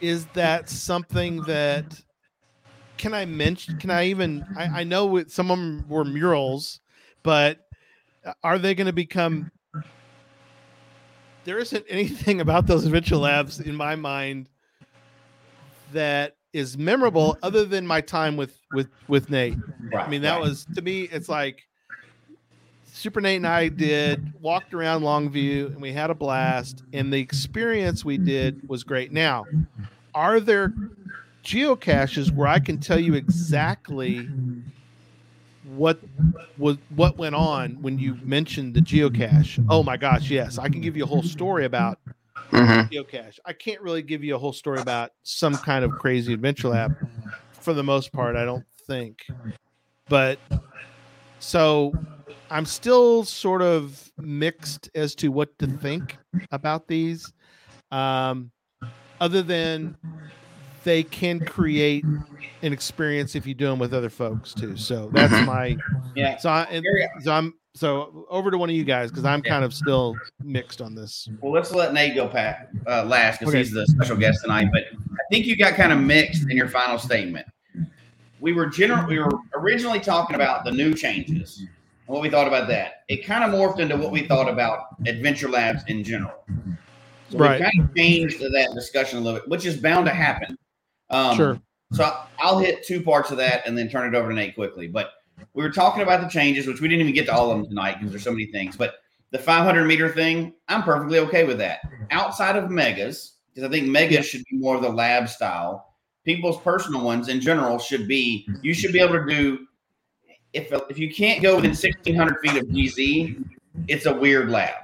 is 0.00 0.26
that 0.26 0.68
something 0.68 1.42
that 1.42 2.00
can 2.96 3.14
I 3.14 3.24
mention 3.24 3.78
can 3.78 3.90
I 3.90 4.06
even 4.06 4.44
I, 4.56 4.80
I 4.80 4.84
know 4.84 5.22
some 5.24 5.50
of 5.50 5.58
them 5.58 5.84
were 5.88 6.04
murals 6.04 6.80
but 7.22 7.66
are 8.42 8.58
they 8.58 8.74
going 8.74 8.86
to 8.86 8.92
become 8.92 9.50
there 11.44 11.58
isn't 11.58 11.84
anything 11.88 12.40
about 12.40 12.66
those 12.66 12.84
adventure 12.84 13.16
labs 13.16 13.60
in 13.60 13.74
my 13.74 13.96
mind 13.96 14.48
that 15.92 16.36
is 16.52 16.76
memorable 16.76 17.38
other 17.42 17.64
than 17.64 17.86
my 17.86 18.00
time 18.00 18.36
with 18.36 18.58
with 18.72 18.88
with 19.08 19.30
Nate. 19.30 19.56
Right, 19.92 20.06
I 20.06 20.08
mean, 20.08 20.22
that 20.22 20.32
right. 20.32 20.40
was 20.40 20.66
to 20.74 20.82
me. 20.82 21.02
It's 21.02 21.28
like 21.28 21.66
Super 23.00 23.22
Nate 23.22 23.38
and 23.38 23.46
I 23.46 23.68
did 23.68 24.30
walked 24.42 24.74
around 24.74 25.00
Longview 25.00 25.68
and 25.68 25.80
we 25.80 25.90
had 25.90 26.10
a 26.10 26.14
blast, 26.14 26.84
and 26.92 27.10
the 27.10 27.18
experience 27.18 28.04
we 28.04 28.18
did 28.18 28.68
was 28.68 28.84
great. 28.84 29.10
Now, 29.10 29.46
are 30.14 30.38
there 30.38 30.74
geocaches 31.42 32.30
where 32.30 32.46
I 32.46 32.58
can 32.58 32.78
tell 32.78 33.00
you 33.00 33.14
exactly 33.14 34.28
what 35.64 35.98
was 36.58 36.76
what 36.94 37.16
went 37.16 37.34
on 37.34 37.80
when 37.80 37.98
you 37.98 38.18
mentioned 38.22 38.74
the 38.74 38.80
geocache. 38.80 39.64
Oh 39.70 39.82
my 39.82 39.96
gosh, 39.96 40.28
yes, 40.28 40.58
I 40.58 40.68
can 40.68 40.82
give 40.82 40.94
you 40.94 41.04
a 41.04 41.06
whole 41.06 41.22
story 41.22 41.64
about 41.64 41.98
mm-hmm. 42.52 42.94
geocache. 42.94 43.38
I 43.46 43.54
can't 43.54 43.80
really 43.80 44.02
give 44.02 44.22
you 44.22 44.34
a 44.34 44.38
whole 44.38 44.52
story 44.52 44.78
about 44.78 45.12
some 45.22 45.56
kind 45.56 45.86
of 45.86 45.92
crazy 45.92 46.34
adventure 46.34 46.68
lab. 46.68 46.94
For 47.52 47.72
the 47.72 47.82
most 47.82 48.12
part, 48.12 48.36
I 48.36 48.44
don't 48.44 48.66
think. 48.86 49.24
But 50.08 50.38
so 51.40 51.92
I'm 52.50 52.64
still 52.66 53.24
sort 53.24 53.62
of 53.62 54.10
mixed 54.18 54.90
as 54.94 55.14
to 55.16 55.28
what 55.28 55.58
to 55.58 55.66
think 55.66 56.16
about 56.52 56.86
these. 56.86 57.32
Um, 57.90 58.50
other 59.20 59.42
than 59.42 59.96
they 60.84 61.02
can 61.02 61.40
create 61.40 62.04
an 62.62 62.72
experience 62.72 63.34
if 63.34 63.46
you 63.46 63.54
do 63.54 63.66
them 63.66 63.78
with 63.78 63.92
other 63.92 64.10
folks 64.10 64.54
too. 64.54 64.76
So 64.76 65.10
that's 65.12 65.32
Mhm. 65.32 65.44
my 65.46 65.76
Yeah. 66.14 66.36
so, 66.38 66.50
I, 66.50 66.62
and, 66.64 66.84
so 67.20 67.32
I'm 67.32 67.54
so 67.74 68.26
over 68.30 68.50
to 68.50 68.58
one 68.58 68.68
of 68.68 68.74
you 68.76 68.84
guys 68.84 69.10
because 69.10 69.24
I'm 69.24 69.42
Yeah. 69.44 69.50
kind 69.50 69.64
of 69.64 69.72
still 69.72 70.16
mixed 70.42 70.80
on 70.80 70.94
this. 70.94 71.28
Well, 71.40 71.52
let's 71.52 71.72
let 71.72 71.92
Nate 71.92 72.14
go 72.16 72.26
Pat, 72.28 72.68
uh, 72.86 73.04
last 73.04 73.38
because 73.40 73.54
Okay. 73.54 73.62
he's 73.62 73.72
the 73.72 73.86
special 73.86 74.16
guest 74.16 74.40
tonight. 74.42 74.68
But 74.72 74.84
I 74.92 75.22
think 75.30 75.46
you 75.46 75.56
got 75.56 75.74
kind 75.74 75.92
of 75.92 76.00
mixed 76.00 76.50
in 76.50 76.56
your 76.56 76.68
final 76.68 76.98
statement. 76.98 77.46
We 78.40 78.52
were 78.52 78.66
general. 78.66 79.06
We 79.06 79.18
were 79.18 79.30
originally 79.54 80.00
talking 80.00 80.34
about 80.34 80.64
the 80.64 80.70
new 80.72 80.94
changes 80.94 81.58
and 81.58 81.68
what 82.06 82.22
we 82.22 82.30
thought 82.30 82.48
about 82.48 82.68
that. 82.68 83.04
It 83.08 83.24
kind 83.24 83.44
of 83.44 83.50
morphed 83.50 83.78
into 83.80 83.96
what 83.96 84.10
we 84.10 84.26
thought 84.26 84.48
about 84.48 84.96
Adventure 85.06 85.48
Labs 85.48 85.82
in 85.88 86.02
general. 86.02 86.44
So 87.30 87.38
Right. 87.38 87.60
we 87.60 87.64
kind 87.70 87.80
of 87.88 87.94
changed 87.94 88.40
that 88.40 88.72
discussion 88.74 89.18
a 89.18 89.20
little 89.20 89.40
bit, 89.40 89.48
which 89.48 89.66
is 89.66 89.76
bound 89.76 90.06
to 90.06 90.12
happen. 90.12 90.56
Um, 91.10 91.36
Sure. 91.36 91.60
So 91.92 92.16
I'll 92.38 92.58
hit 92.58 92.84
two 92.86 93.02
parts 93.02 93.30
of 93.32 93.36
that 93.38 93.66
and 93.66 93.76
then 93.76 93.88
turn 93.88 94.12
it 94.12 94.16
over 94.16 94.28
to 94.28 94.34
Nate 94.34 94.54
quickly. 94.54 94.86
But 94.86 95.10
we 95.54 95.62
were 95.62 95.70
talking 95.70 96.02
about 96.02 96.20
the 96.20 96.28
changes, 96.28 96.66
which 96.66 96.80
we 96.80 96.86
didn't 96.88 97.02
even 97.02 97.14
get 97.14 97.26
to 97.26 97.34
all 97.34 97.50
of 97.50 97.58
them 97.58 97.66
tonight 97.68 97.94
because 97.98 98.10
there's 98.10 98.22
so 98.22 98.30
many 98.30 98.46
things. 98.46 98.76
But 98.76 98.94
the 99.32 99.38
500 99.38 99.84
meter 99.86 100.08
thing, 100.08 100.54
I'm 100.68 100.82
perfectly 100.82 101.18
okay 101.20 101.44
with 101.44 101.58
that. 101.58 101.80
Outside 102.10 102.56
of 102.56 102.70
megas, 102.70 103.34
because 103.52 103.68
I 103.68 103.72
think 103.72 103.88
megas 103.88 104.26
should 104.26 104.44
be 104.50 104.56
more 104.58 104.76
of 104.76 104.82
the 104.82 104.88
lab 104.88 105.28
style. 105.28 105.89
People's 106.34 106.60
personal 106.60 107.02
ones 107.04 107.28
in 107.28 107.40
general 107.40 107.78
should 107.78 108.06
be. 108.06 108.46
You 108.62 108.72
should 108.72 108.92
be 108.92 109.00
able 109.00 109.14
to 109.14 109.26
do. 109.26 109.66
If 110.52 110.72
if 110.88 110.96
you 110.96 111.12
can't 111.12 111.42
go 111.42 111.56
within 111.56 111.70
1,600 111.70 112.38
feet 112.40 112.56
of 112.56 112.68
GZ, 112.68 113.44
it's 113.88 114.06
a 114.06 114.14
weird 114.14 114.48
lab, 114.48 114.76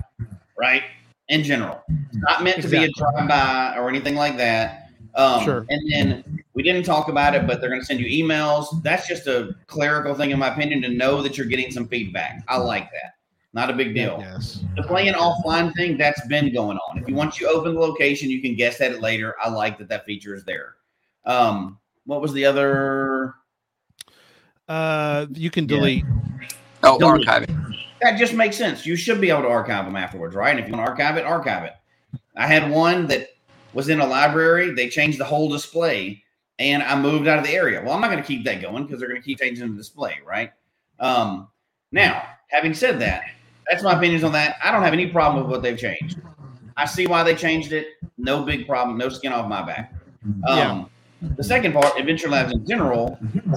right? 0.58 0.82
In 1.28 1.44
general, 1.44 1.82
it's 1.88 2.16
not 2.16 2.42
meant 2.42 2.62
to 2.62 2.68
be 2.68 2.82
a 2.84 2.88
drive-by 2.90 3.76
or 3.76 3.88
anything 3.88 4.16
like 4.16 4.36
that. 4.38 4.90
Um, 5.14 5.44
Sure. 5.44 5.66
And 5.68 5.80
then 5.92 6.42
we 6.54 6.64
didn't 6.64 6.82
talk 6.82 7.08
about 7.08 7.34
it, 7.36 7.46
but 7.46 7.60
they're 7.60 7.70
going 7.70 7.80
to 7.80 7.86
send 7.86 8.00
you 8.00 8.24
emails. 8.24 8.82
That's 8.82 9.06
just 9.06 9.28
a 9.28 9.54
clerical 9.68 10.14
thing, 10.14 10.30
in 10.30 10.38
my 10.38 10.52
opinion, 10.52 10.82
to 10.82 10.88
know 10.88 11.22
that 11.22 11.38
you're 11.38 11.46
getting 11.46 11.70
some 11.70 11.86
feedback. 11.86 12.42
I 12.48 12.56
like 12.58 12.90
that. 12.90 13.14
Not 13.52 13.70
a 13.70 13.72
big 13.72 13.94
deal. 13.94 14.18
Yes. 14.20 14.64
The 14.76 14.82
playing 14.82 15.14
offline 15.14 15.74
thing, 15.74 15.96
that's 15.96 16.26
been 16.26 16.52
going 16.52 16.76
on. 16.76 16.98
If 16.98 17.08
you 17.08 17.14
once 17.14 17.40
you 17.40 17.48
open 17.48 17.74
the 17.74 17.80
location, 17.80 18.30
you 18.30 18.42
can 18.42 18.54
guess 18.54 18.80
at 18.80 18.92
it 18.92 19.00
later. 19.00 19.34
I 19.42 19.48
like 19.48 19.78
that 19.78 19.88
that 19.88 20.04
feature 20.04 20.34
is 20.34 20.44
there. 20.44 20.74
Um, 21.26 21.78
what 22.04 22.22
was 22.22 22.32
the 22.32 22.44
other? 22.44 23.34
Uh, 24.68 25.26
you 25.32 25.50
can 25.50 25.64
Yeah. 25.64 25.76
delete. 25.76 26.06
Oh, 26.82 26.98
Delete. 26.98 27.26
archiving. 27.26 27.76
That 28.00 28.18
just 28.18 28.34
makes 28.34 28.56
sense. 28.56 28.86
You 28.86 28.94
should 28.96 29.20
be 29.20 29.30
able 29.30 29.42
to 29.42 29.48
archive 29.48 29.84
them 29.84 29.96
afterwards, 29.96 30.34
right? 30.34 30.50
And 30.50 30.60
if 30.60 30.66
you 30.68 30.74
want 30.74 30.86
to 30.86 30.90
archive 30.90 31.16
it, 31.16 31.24
archive 31.24 31.64
it. 31.64 31.72
I 32.36 32.46
had 32.46 32.70
one 32.70 33.06
that 33.08 33.30
was 33.72 33.88
in 33.88 34.00
a 34.00 34.06
library. 34.06 34.72
They 34.72 34.88
changed 34.88 35.18
the 35.18 35.24
whole 35.24 35.48
display, 35.48 36.22
and 36.58 36.82
I 36.82 36.98
moved 36.98 37.26
out 37.26 37.38
of 37.38 37.44
the 37.44 37.52
area. 37.52 37.82
Well, 37.82 37.92
I'm 37.94 38.00
not 38.00 38.10
going 38.10 38.22
to 38.22 38.26
keep 38.26 38.44
that 38.44 38.60
going 38.60 38.84
because 38.84 39.00
they're 39.00 39.08
going 39.08 39.20
to 39.20 39.24
keep 39.24 39.40
changing 39.40 39.68
the 39.70 39.76
display, 39.76 40.16
right? 40.26 40.52
Um, 41.00 41.48
now, 41.90 42.22
having 42.48 42.74
said 42.74 43.00
that, 43.00 43.22
that's 43.68 43.82
my 43.82 43.96
opinions 43.96 44.22
on 44.22 44.32
that. 44.32 44.56
I 44.62 44.70
don't 44.70 44.82
have 44.82 44.92
any 44.92 45.08
problem 45.08 45.42
with 45.42 45.50
what 45.50 45.62
they've 45.62 45.78
changed. 45.78 46.18
I 46.76 46.84
see 46.84 47.06
why 47.06 47.22
they 47.22 47.34
changed 47.34 47.72
it. 47.72 47.88
No 48.18 48.42
big 48.44 48.66
problem. 48.66 48.98
No 48.98 49.08
skin 49.08 49.32
off 49.32 49.48
my 49.48 49.62
back. 49.62 49.92
Um, 50.46 50.90
The 51.22 51.44
second 51.44 51.72
part, 51.72 51.98
Adventure 51.98 52.28
Labs 52.28 52.52
in 52.52 52.66
general, 52.66 53.18
mm-hmm. 53.22 53.54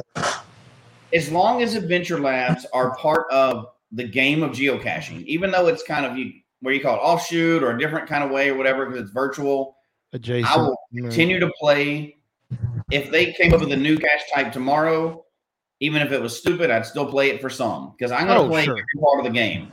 as 1.14 1.32
long 1.32 1.62
as 1.62 1.76
Adventure 1.76 2.20
Labs 2.20 2.66
are 2.74 2.96
part 2.96 3.26
of 3.32 3.68
the 3.92 4.04
game 4.04 4.44
of 4.44 4.52
geocaching, 4.52 5.26
even 5.26 5.52
though 5.52 5.68
it's 5.68 5.84
kind 5.84 6.06
of 6.06 6.18
you 6.18 6.34
where 6.62 6.74
you 6.74 6.82
call 6.82 6.96
it 6.96 7.00
offshoot 7.00 7.64
or 7.64 7.72
a 7.72 7.80
different 7.80 8.08
kind 8.08 8.24
of 8.24 8.32
way 8.32 8.50
or 8.50 8.56
whatever 8.56 8.86
because 8.86 9.04
it's 9.04 9.12
virtual, 9.12 9.78
Adjacent. 10.14 10.52
I 10.52 10.58
will 10.58 10.78
continue 10.96 11.40
to 11.40 11.52
play. 11.60 12.18
If 12.92 13.12
they 13.12 13.34
came 13.34 13.54
up 13.54 13.60
with 13.60 13.72
a 13.72 13.78
new 13.78 13.98
cache 13.98 14.24
type 14.34 14.52
tomorrow, 14.52 15.24
even 15.80 16.02
if 16.02 16.12
it 16.12 16.22
was 16.22 16.38
stupid, 16.38 16.72
I'd 16.72 16.86
still 16.86 17.06
play 17.06 17.30
it 17.30 17.42
for 17.42 17.50
some 17.50 17.94
because 17.98 18.12
I'm 18.12 18.26
going 18.26 18.40
to 18.40 18.46
Oh, 18.46 18.50
play 18.50 18.66
sure. 18.66 18.74
every 18.74 19.02
part 19.02 19.20
of 19.20 19.26
the 19.26 19.32
game. 19.32 19.72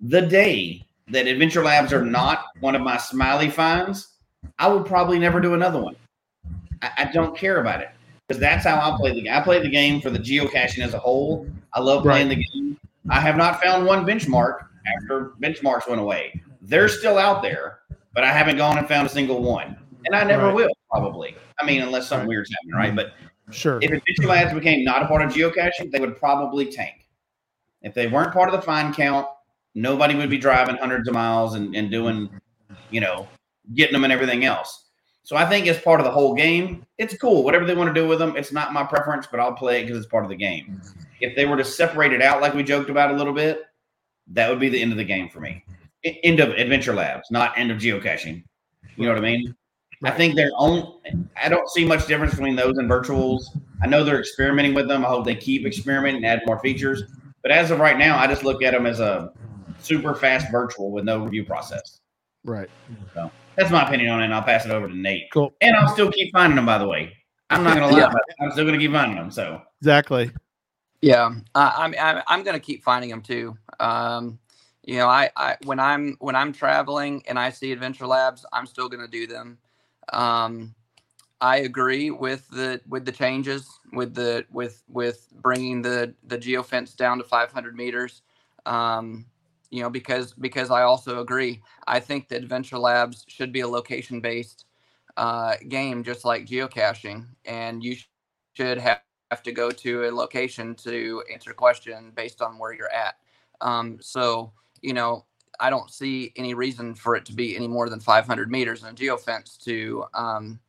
The 0.00 0.20
day 0.20 0.86
that 1.08 1.26
Adventure 1.26 1.64
Labs 1.64 1.92
are 1.92 2.04
not 2.04 2.44
one 2.60 2.74
of 2.74 2.82
my 2.82 2.96
smiley 2.98 3.48
finds, 3.48 4.08
I 4.58 4.68
will 4.68 4.82
probably 4.82 5.18
never 5.18 5.40
do 5.40 5.54
another 5.54 5.80
one. 5.80 5.96
I, 6.82 6.90
I 6.98 7.04
don't 7.12 7.36
care 7.36 7.60
about 7.60 7.80
it 7.80 7.88
because 8.26 8.40
that's 8.40 8.64
how 8.64 8.76
I 8.76 8.96
play 8.98 9.14
the 9.14 9.22
game. 9.22 9.32
I 9.32 9.40
play 9.40 9.60
the 9.62 9.68
game 9.70 10.00
for 10.00 10.10
the 10.10 10.18
geocaching 10.18 10.80
as 10.84 10.94
a 10.94 10.98
whole. 10.98 11.46
I 11.72 11.80
love 11.80 12.02
playing 12.02 12.28
the 12.28 12.36
game. 12.36 12.78
I 13.08 13.20
have 13.20 13.36
not 13.36 13.62
found 13.62 13.86
one 13.86 14.04
benchmark 14.04 14.66
after 14.96 15.32
benchmarks 15.40 15.88
went 15.88 16.00
away. 16.00 16.40
They're 16.60 16.88
still 16.88 17.18
out 17.18 17.42
there, 17.42 17.78
but 18.14 18.24
I 18.24 18.32
haven't 18.32 18.56
gone 18.56 18.78
and 18.78 18.86
found 18.86 19.06
a 19.06 19.10
single 19.10 19.42
one, 19.42 19.76
and 20.06 20.14
I 20.14 20.24
never 20.24 20.46
Right. 20.46 20.54
will 20.54 20.70
probably. 20.90 21.36
I 21.60 21.66
mean, 21.66 21.82
unless 21.82 22.06
something 22.08 22.28
weird's 22.28 22.50
happening, 22.50 22.74
right? 22.74 22.94
But 22.94 23.12
Sure. 23.50 23.78
if 23.82 23.90
Adventure 23.90 24.26
Labs 24.28 24.54
became 24.54 24.84
not 24.84 25.02
a 25.02 25.06
part 25.06 25.22
of 25.22 25.32
geocaching, 25.32 25.90
they 25.90 26.00
would 26.00 26.16
probably 26.16 26.66
tank. 26.66 27.08
If 27.82 27.94
they 27.94 28.06
weren't 28.06 28.32
part 28.32 28.48
of 28.48 28.54
the 28.54 28.62
find 28.62 28.94
count, 28.94 29.26
nobody 29.74 30.14
would 30.14 30.30
be 30.30 30.38
driving 30.38 30.76
hundreds 30.76 31.08
of 31.08 31.14
miles 31.14 31.54
and, 31.54 31.74
and 31.74 31.90
doing, 31.90 32.30
you 32.90 33.00
know, 33.00 33.26
getting 33.74 33.92
them 33.94 34.04
and 34.04 34.12
everything 34.12 34.44
else. 34.44 34.90
So 35.24 35.36
I 35.36 35.48
think 35.48 35.66
it's 35.66 35.80
part 35.80 36.00
of 36.00 36.04
the 36.04 36.10
whole 36.10 36.34
game, 36.34 36.84
it's 36.98 37.16
cool. 37.16 37.44
Whatever 37.44 37.64
they 37.64 37.74
want 37.74 37.94
to 37.94 38.00
do 38.00 38.08
with 38.08 38.18
them, 38.18 38.36
it's 38.36 38.52
not 38.52 38.72
my 38.72 38.82
preference, 38.82 39.26
but 39.26 39.38
I'll 39.38 39.52
play 39.54 39.80
it 39.80 39.84
because 39.84 39.98
it's 39.98 40.06
part 40.10 40.24
of 40.24 40.30
the 40.30 40.36
game. 40.36 40.66
Mm-hmm. 40.66 41.00
If 41.20 41.36
they 41.36 41.46
were 41.46 41.56
to 41.56 41.64
separate 41.64 42.12
it 42.12 42.20
out 42.20 42.40
like 42.40 42.54
we 42.54 42.64
joked 42.64 42.90
about 42.90 43.12
a 43.12 43.16
little 43.16 43.32
bit, 43.32 43.62
that 44.28 44.50
would 44.50 44.58
be 44.58 44.68
the 44.68 44.82
end 44.82 44.90
of 44.90 44.98
the 44.98 45.04
game 45.04 45.28
for 45.28 45.40
me. 45.40 45.64
Mm-hmm. 45.68 45.82
E- 46.04 46.20
End 46.24 46.40
of 46.40 46.50
Adventure 46.50 46.94
Labs, 46.94 47.30
not 47.30 47.56
end 47.56 47.70
of 47.70 47.78
geocaching. 47.78 48.42
You 48.96 49.04
know 49.04 49.10
what 49.10 49.18
I 49.18 49.22
mean? 49.22 49.54
I 50.04 50.10
think 50.10 50.34
they're 50.34 50.50
own. 50.56 51.00
I 51.40 51.48
don't 51.48 51.68
see 51.70 51.84
much 51.84 52.06
difference 52.06 52.34
between 52.34 52.56
those 52.56 52.76
and 52.78 52.90
virtuals. 52.90 53.44
I 53.82 53.86
know 53.86 54.02
they're 54.02 54.18
experimenting 54.18 54.74
with 54.74 54.88
them. 54.88 55.04
I 55.04 55.08
hope 55.08 55.24
they 55.24 55.36
keep 55.36 55.64
experimenting 55.64 56.24
and 56.24 56.26
add 56.26 56.42
more 56.44 56.58
features. 56.58 57.04
But 57.42 57.52
as 57.52 57.70
of 57.70 57.78
right 57.78 57.96
now, 57.96 58.18
I 58.18 58.26
just 58.26 58.42
look 58.42 58.62
at 58.64 58.72
them 58.72 58.86
as 58.86 58.98
a 58.98 59.32
super 59.78 60.14
fast 60.14 60.50
virtual 60.50 60.90
with 60.90 61.04
no 61.04 61.22
review 61.22 61.44
process. 61.44 62.00
right. 63.14 63.32
That's 63.56 63.70
my 63.70 63.86
opinion 63.86 64.10
on 64.10 64.20
it. 64.20 64.26
And 64.26 64.34
I'll 64.34 64.42
pass 64.42 64.64
it 64.64 64.70
over 64.70 64.88
to 64.88 64.96
Nate. 64.96 65.30
Cool. 65.32 65.54
And 65.60 65.76
I'll 65.76 65.92
still 65.92 66.10
keep 66.10 66.32
finding 66.32 66.56
them. 66.56 66.66
By 66.66 66.78
the 66.78 66.88
way, 66.88 67.16
I'm 67.50 67.62
not 67.64 67.74
gonna 67.74 67.88
lie. 67.88 67.98
Yeah. 67.98 68.06
about 68.06 68.22
it. 68.28 68.36
I'm 68.40 68.50
still 68.52 68.64
gonna 68.64 68.78
keep 68.78 68.92
finding 68.92 69.16
them. 69.16 69.30
So 69.30 69.62
Exactly. 69.80 70.30
Yeah, 71.00 71.34
uh, 71.56 71.72
I'm 71.76 71.94
I'm 72.00 72.22
I'm 72.28 72.42
gonna 72.44 72.60
keep 72.60 72.84
finding 72.84 73.10
them 73.10 73.22
too. 73.22 73.58
Um, 73.80 74.38
you 74.84 74.96
know, 74.98 75.08
I, 75.08 75.30
I 75.36 75.56
when 75.64 75.80
I'm 75.80 76.16
when 76.20 76.36
I'm 76.36 76.52
traveling 76.52 77.24
and 77.26 77.38
I 77.38 77.50
see 77.50 77.72
Adventure 77.72 78.06
Labs, 78.06 78.46
I'm 78.52 78.66
still 78.66 78.88
gonna 78.88 79.08
do 79.08 79.26
them. 79.26 79.58
Um, 80.12 80.74
I 81.40 81.58
agree 81.58 82.10
with 82.10 82.48
the 82.50 82.80
with 82.88 83.04
the 83.04 83.10
changes 83.10 83.68
with 83.92 84.14
the 84.14 84.46
with 84.52 84.84
with 84.88 85.26
bringing 85.42 85.82
the 85.82 86.14
the 86.28 86.38
geofence 86.38 86.94
down 86.96 87.18
to 87.18 87.24
500 87.24 87.76
meters. 87.76 88.22
Um, 88.64 89.26
you 89.72 89.82
know, 89.82 89.90
because 89.90 90.34
because 90.34 90.70
I 90.70 90.82
also 90.82 91.20
agree. 91.20 91.62
I 91.86 91.98
think 91.98 92.28
that 92.28 92.42
Adventure 92.42 92.78
Labs 92.78 93.24
should 93.26 93.52
be 93.52 93.60
a 93.60 93.68
location 93.68 94.20
based 94.20 94.66
uh, 95.16 95.54
game, 95.68 96.04
just 96.04 96.26
like 96.26 96.46
geocaching, 96.46 97.26
and 97.46 97.82
you 97.82 97.96
sh- 97.96 98.08
should 98.52 98.78
have 98.78 99.00
have 99.30 99.42
to 99.42 99.52
go 99.52 99.70
to 99.70 100.04
a 100.04 100.10
location 100.10 100.74
to 100.74 101.22
answer 101.32 101.52
a 101.52 101.54
question 101.54 102.12
based 102.14 102.42
on 102.42 102.58
where 102.58 102.74
you're 102.74 102.92
at. 102.92 103.14
Um, 103.62 103.96
so, 104.02 104.52
you 104.82 104.92
know, 104.92 105.24
I 105.58 105.70
don't 105.70 105.90
see 105.90 106.34
any 106.36 106.52
reason 106.52 106.94
for 106.94 107.16
it 107.16 107.24
to 107.26 107.32
be 107.32 107.56
any 107.56 107.66
more 107.66 107.88
than 107.88 107.98
500 107.98 108.50
meters 108.50 108.82
in 108.82 108.90
a 108.90 108.92
geofence 108.92 109.58
to 109.64 110.04
um, 110.12 110.60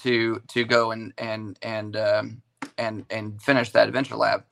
to 0.00 0.42
to 0.48 0.64
go 0.64 0.90
and 0.90 1.12
and 1.18 1.56
and 1.62 1.96
um, 1.96 2.42
and 2.78 3.06
and 3.10 3.40
finish 3.40 3.70
that 3.70 3.86
adventure 3.86 4.16
lab. 4.16 4.42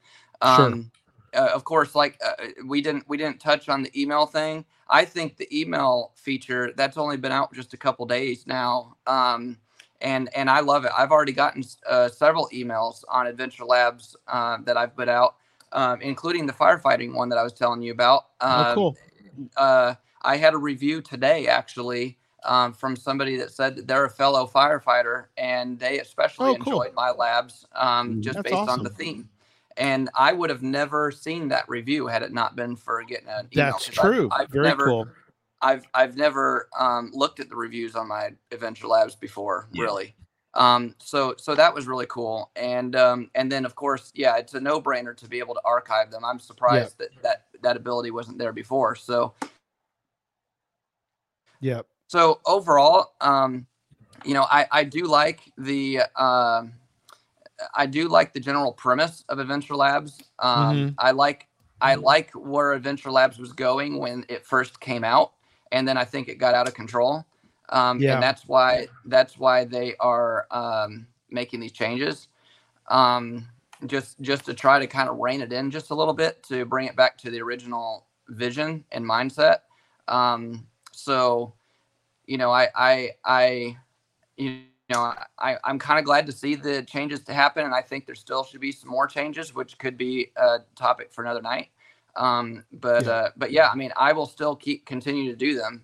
Um, 0.40 0.92
uh, 1.34 1.50
of 1.54 1.64
course, 1.64 1.94
like 1.94 2.18
uh, 2.24 2.46
we 2.66 2.80
didn't 2.82 3.08
we 3.08 3.16
didn't 3.16 3.40
touch 3.40 3.68
on 3.68 3.82
the 3.82 4.00
email 4.00 4.26
thing. 4.26 4.64
I 4.90 5.04
think 5.04 5.36
the 5.36 5.48
email 5.58 6.12
feature 6.16 6.72
that's 6.76 6.98
only 6.98 7.16
been 7.16 7.32
out 7.32 7.52
just 7.54 7.74
a 7.74 7.76
couple 7.76 8.06
days 8.06 8.46
now. 8.46 8.96
Um, 9.06 9.58
and 10.00 10.30
and 10.34 10.50
I 10.50 10.60
love 10.60 10.84
it. 10.84 10.92
I've 10.96 11.10
already 11.12 11.32
gotten 11.32 11.64
uh, 11.88 12.08
several 12.08 12.48
emails 12.54 13.04
on 13.08 13.26
Adventure 13.26 13.64
Labs 13.64 14.16
uh, 14.28 14.58
that 14.64 14.76
I've 14.76 14.96
put 14.96 15.08
out, 15.08 15.36
um, 15.72 16.00
including 16.02 16.46
the 16.46 16.52
firefighting 16.52 17.14
one 17.14 17.28
that 17.30 17.38
I 17.38 17.42
was 17.42 17.52
telling 17.54 17.82
you 17.82 17.92
about. 17.92 18.26
Oh, 18.48 18.64
Uh, 18.64 18.74
cool. 18.74 18.96
uh, 19.56 19.94
I 20.22 20.36
had 20.36 20.54
a 20.54 20.58
review 20.58 21.02
today 21.02 21.46
actually 21.48 22.18
um, 22.44 22.72
from 22.72 22.96
somebody 22.96 23.36
that 23.38 23.52
said 23.52 23.76
that 23.76 23.86
they're 23.88 24.06
a 24.06 24.10
fellow 24.10 24.46
firefighter 24.52 25.26
and 25.38 25.78
they 25.78 26.00
especially 26.00 26.50
Oh, 26.50 26.56
cool. 26.56 26.80
enjoyed 26.80 26.94
my 26.94 27.10
labs 27.10 27.66
um, 27.74 28.18
just 28.20 28.36
That's 28.36 28.50
based 28.50 28.68
on 28.68 28.82
the 28.82 28.90
theme. 28.90 29.28
And 29.78 30.10
I 30.16 30.32
would 30.32 30.50
have 30.50 30.62
never 30.62 31.10
seen 31.10 31.48
that 31.48 31.68
review 31.68 32.06
had 32.06 32.22
it 32.22 32.32
not 32.32 32.56
been 32.56 32.76
for 32.76 33.02
getting 33.04 33.28
an 33.28 33.48
email. 33.52 33.72
That's 33.72 33.86
true. 33.86 34.28
I've 34.32 34.50
Very 34.50 34.64
never, 34.64 34.84
cool. 34.84 35.08
I've 35.62 35.86
I've 35.94 36.16
never 36.16 36.68
um, 36.78 37.10
looked 37.14 37.40
at 37.40 37.48
the 37.48 37.56
reviews 37.56 37.94
on 37.94 38.08
my 38.08 38.30
Adventure 38.52 38.88
Labs 38.88 39.14
before, 39.14 39.68
Yeah. 39.72 39.84
really. 39.84 40.14
Um, 40.54 40.94
so 40.98 41.34
so 41.38 41.54
that 41.54 41.74
was 41.74 41.86
really 41.86 42.06
cool. 42.06 42.50
And 42.56 42.96
um, 42.96 43.30
and 43.34 43.50
then 43.50 43.64
of 43.64 43.74
course, 43.74 44.10
yeah, 44.14 44.36
it's 44.36 44.54
a 44.54 44.60
no 44.60 44.80
brainer 44.80 45.16
to 45.16 45.28
be 45.28 45.38
able 45.38 45.54
to 45.54 45.60
archive 45.64 46.10
them. 46.10 46.24
I'm 46.24 46.40
surprised 46.40 46.98
that 46.98 47.10
that 47.22 47.46
that 47.62 47.76
ability 47.76 48.10
wasn't 48.10 48.38
there 48.38 48.52
before. 48.52 48.94
So 48.96 49.34
yeah. 51.60 51.82
So 52.08 52.40
overall, 52.46 53.12
um, 53.20 53.66
you 54.24 54.34
know, 54.34 54.46
I, 54.50 54.66
I 54.72 54.84
do 54.84 55.06
like 55.06 55.40
the 55.58 56.02
uh, 56.16 56.64
I 57.74 57.86
do 57.86 58.08
like 58.08 58.32
the 58.32 58.40
general 58.40 58.72
premise 58.72 59.24
of 59.28 59.38
Adventure 59.38 59.76
Labs. 59.76 60.22
Um, 60.38 60.78
Mhm. 60.78 60.94
I 60.98 61.10
like 61.12 61.48
I 61.80 61.94
like 61.94 62.30
where 62.32 62.72
Adventure 62.72 63.10
Labs 63.10 63.38
was 63.38 63.52
going 63.52 63.98
when 63.98 64.24
it 64.28 64.44
first 64.46 64.80
came 64.80 65.04
out, 65.04 65.34
and 65.72 65.86
then 65.86 65.96
I 65.96 66.04
think 66.04 66.28
it 66.28 66.36
got 66.36 66.54
out 66.54 66.68
of 66.68 66.74
control. 66.74 67.26
Um, 67.70 68.00
Yeah. 68.00 68.12
And 68.14 68.22
that's 68.22 68.46
why 68.46 68.88
that's 69.06 69.38
why 69.38 69.64
they 69.64 69.96
are 69.96 70.46
um, 70.50 71.06
making 71.30 71.60
these 71.60 71.72
changes. 71.72 72.28
Um, 72.88 73.48
just 73.86 74.20
just 74.20 74.44
to 74.46 74.54
try 74.54 74.78
to 74.80 74.86
kind 74.86 75.08
of 75.08 75.18
rein 75.18 75.40
it 75.40 75.52
in 75.52 75.70
just 75.70 75.90
a 75.90 75.94
little 75.94 76.14
bit 76.14 76.42
to 76.44 76.64
bring 76.64 76.86
it 76.86 76.96
back 76.96 77.18
to 77.18 77.30
the 77.30 77.40
original 77.42 78.06
vision 78.28 78.84
and 78.92 79.04
mindset. 79.04 79.60
Um, 80.08 80.66
so, 80.92 81.54
you 82.26 82.38
know, 82.38 82.50
I 82.50 82.68
I 82.76 83.10
I 83.24 83.78
you 84.36 84.64
know 84.96 85.14
I 85.38 85.56
I'm 85.64 85.78
kind 85.78 85.98
of 85.98 86.04
glad 86.04 86.26
to 86.26 86.32
see 86.32 86.54
the 86.56 86.82
changes 86.84 87.22
to 87.24 87.34
happen, 87.34 87.64
and 87.64 87.74
I 87.74 87.82
think 87.82 88.06
there 88.06 88.14
still 88.14 88.44
should 88.44 88.60
be 88.60 88.72
some 88.72 88.90
more 88.90 89.06
changes, 89.06 89.54
which 89.54 89.78
could 89.78 89.98
be 89.98 90.32
a 90.36 90.58
topic 90.76 91.12
for 91.12 91.24
another 91.24 91.42
night. 91.42 91.70
Um, 92.16 92.64
but 92.72 93.06
Yeah. 93.06 93.08
uh, 93.08 93.30
but 93.36 93.52
yeah, 93.52 93.68
I 93.72 93.76
mean, 93.76 93.92
I 93.96 94.12
will 94.12 94.26
still 94.26 94.56
keep 94.56 94.86
continue 94.86 95.30
to 95.30 95.36
do 95.36 95.56
them, 95.56 95.82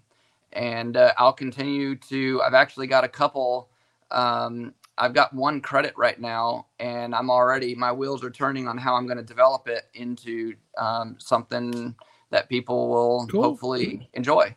and 0.53 0.97
uh, 0.97 1.13
I'll 1.19 1.33
continue 1.35 1.97
to. 1.97 2.43
I've 2.43 2.55
actually 2.55 2.89
got 2.89 3.05
a 3.05 3.09
couple. 3.09 3.71
Um, 4.11 4.75
I've 4.99 5.15
got 5.15 5.35
one 5.35 5.61
credit 5.61 5.95
right 5.97 6.21
now, 6.21 6.67
and 6.81 7.15
I'm 7.15 7.31
already 7.31 7.75
my 7.75 7.93
wheels 7.93 8.25
are 8.25 8.31
turning 8.31 8.69
on 8.69 8.79
how 8.79 8.95
I'm 8.97 9.07
going 9.07 9.19
to 9.19 9.25
develop 9.25 9.69
it 9.69 9.85
into 9.95 10.55
um, 10.79 11.17
something 11.19 11.95
that 12.31 12.49
people 12.49 12.89
will 12.91 13.33
Cool. 13.33 13.43
hopefully 13.43 14.09
enjoy. 14.15 14.55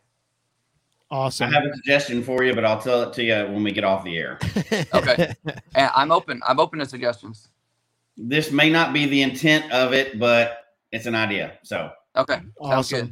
I 1.10 1.26
have 1.46 1.64
a 1.64 1.74
suggestion 1.76 2.22
for 2.24 2.44
you, 2.44 2.54
but 2.54 2.66
I'll 2.66 2.82
tell 2.82 3.02
it 3.04 3.14
to 3.14 3.24
you 3.24 3.36
when 3.54 3.64
we 3.64 3.72
get 3.72 3.84
off 3.84 4.04
the 4.04 4.18
air. 4.18 4.40
Okay. 4.94 5.34
I'm 5.76 6.12
open. 6.12 6.42
I'm 6.48 6.60
open 6.60 6.80
to 6.80 6.86
suggestions. 6.86 7.50
This 8.18 8.52
may 8.52 8.70
not 8.70 8.94
be 8.94 9.06
the 9.06 9.22
intent 9.22 9.72
of 9.72 9.94
it, 9.94 10.20
but 10.20 10.66
it's 10.92 11.06
an 11.06 11.16
idea. 11.16 11.54
So 11.64 11.92
Okay. 12.16 12.42
Sounds 12.64 12.92
good. 12.92 13.12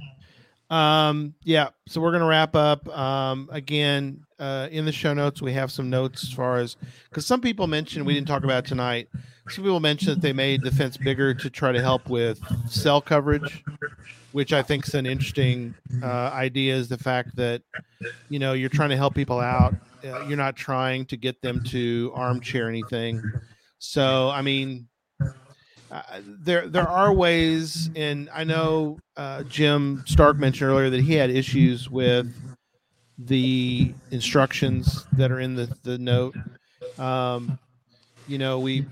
awesome. 0.69 0.77
Um, 0.77 1.33
yeah. 1.43 1.69
So 1.87 2.01
we're 2.01 2.11
gonna 2.11 2.25
wrap 2.25 2.55
up. 2.55 2.87
Um, 2.89 3.47
again, 3.51 4.25
uh, 4.39 4.67
in 4.71 4.83
the 4.83 4.91
show 4.91 5.13
notes 5.13 5.41
we 5.41 5.53
have 5.53 5.71
some 5.71 5.89
notes 5.89 6.23
as 6.23 6.31
far 6.33 6.57
as 6.57 6.75
because 7.09 7.25
some 7.25 7.39
people 7.39 7.67
mentioned 7.67 8.05
we 8.05 8.13
didn't 8.15 8.27
talk 8.27 8.43
about 8.43 8.65
it 8.65 8.67
tonight. 8.67 9.07
Some 9.47 9.63
people 9.63 9.79
mentioned 9.79 10.15
that 10.17 10.21
they 10.21 10.33
made 10.33 10.63
the 10.63 10.71
fence 10.71 10.97
bigger 10.97 11.33
to 11.35 11.49
try 11.51 11.71
to 11.71 11.79
help 11.81 12.09
with 12.09 12.41
cell 12.67 12.99
coverage, 12.99 13.63
which 14.35 14.51
I 14.51 14.61
think 14.61 14.85
is 14.85 14.93
an 14.95 15.05
interesting 15.05 15.73
uh, 16.03 16.29
idea. 16.33 16.75
Is 16.75 16.89
the 16.89 16.97
fact 16.97 17.37
that 17.37 17.61
you 18.27 18.37
know 18.37 18.51
you're 18.51 18.67
trying 18.67 18.89
to 18.89 18.97
help 18.97 19.15
people 19.15 19.39
out. 19.39 19.73
Uh, 20.03 20.25
you're 20.27 20.35
not 20.35 20.57
trying 20.57 21.05
to 21.05 21.15
get 21.15 21.41
them 21.41 21.63
to 21.63 22.11
armchair 22.13 22.67
anything. 22.67 23.23
So 23.77 24.29
I 24.29 24.41
mean, 24.41 24.89
uh, 25.89 26.01
there 26.25 26.67
there 26.67 26.85
are 26.85 27.13
ways, 27.13 27.89
and 27.95 28.29
I 28.33 28.43
know 28.43 28.99
uh, 29.15 29.43
Jim 29.43 30.03
Stark 30.05 30.35
mentioned 30.35 30.69
earlier 30.69 30.89
that 30.89 31.01
he 31.01 31.13
had 31.13 31.29
issues 31.29 31.89
with 31.89 32.27
the 33.17 33.93
instructions 34.11 35.05
that 35.13 35.31
are 35.31 35.39
in 35.39 35.55
the 35.55 35.73
the 35.83 35.97
note. 35.97 36.35
Um, 36.99 37.57
you 38.27 38.37
know, 38.37 38.59
we 38.59 38.85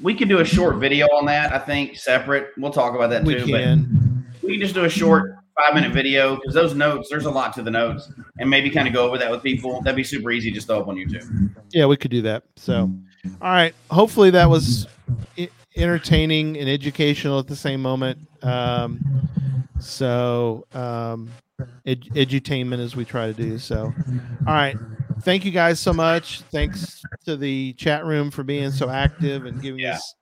we 0.00 0.14
could 0.14 0.28
do 0.28 0.38
a 0.38 0.44
short 0.44 0.76
video 0.76 1.06
on 1.06 1.26
that. 1.26 1.52
I 1.52 1.58
think 1.58 1.96
separate. 1.96 2.50
We'll 2.56 2.70
talk 2.70 2.94
about 2.94 3.10
that 3.10 3.24
we 3.24 3.34
too. 3.34 3.46
can. 3.46 4.07
We 4.48 4.54
can 4.54 4.62
just 4.62 4.74
do 4.74 4.84
a 4.84 4.88
short 4.88 5.36
five 5.54 5.74
minute 5.74 5.92
video 5.92 6.36
because 6.36 6.54
those 6.54 6.74
notes, 6.74 7.08
there's 7.10 7.26
a 7.26 7.30
lot 7.30 7.52
to 7.52 7.62
the 7.62 7.70
notes, 7.70 8.10
and 8.38 8.48
maybe 8.48 8.70
kind 8.70 8.88
of 8.88 8.94
go 8.94 9.06
over 9.06 9.18
that 9.18 9.30
with 9.30 9.42
people. 9.42 9.82
That'd 9.82 9.94
be 9.94 10.02
super 10.04 10.30
easy. 10.30 10.50
Just 10.50 10.68
throw 10.68 10.80
up 10.80 10.88
on 10.88 10.96
YouTube. 10.96 11.50
Yeah, 11.70 11.84
we 11.84 11.98
could 11.98 12.10
do 12.10 12.22
that. 12.22 12.44
So, 12.56 12.90
all 13.42 13.50
right. 13.50 13.74
Hopefully, 13.90 14.30
that 14.30 14.48
was 14.48 14.86
entertaining 15.76 16.56
and 16.56 16.66
educational 16.68 17.38
at 17.38 17.46
the 17.46 17.56
same 17.56 17.82
moment. 17.82 18.18
Um, 18.42 19.28
so, 19.80 20.64
um, 20.72 21.28
ed- 21.86 22.08
edutainment 22.14 22.78
as 22.80 22.96
we 22.96 23.04
try 23.04 23.26
to 23.26 23.34
do. 23.34 23.58
So, 23.58 23.92
all 24.46 24.54
right. 24.54 24.76
Thank 25.22 25.44
you 25.44 25.50
guys 25.50 25.78
so 25.78 25.92
much. 25.92 26.40
Thanks 26.52 27.02
to 27.26 27.36
the 27.36 27.74
chat 27.74 28.06
room 28.06 28.30
for 28.30 28.44
being 28.44 28.70
so 28.70 28.88
active 28.88 29.44
and 29.44 29.60
giving 29.60 29.80
Yeah. 29.80 29.96
us 29.96 30.14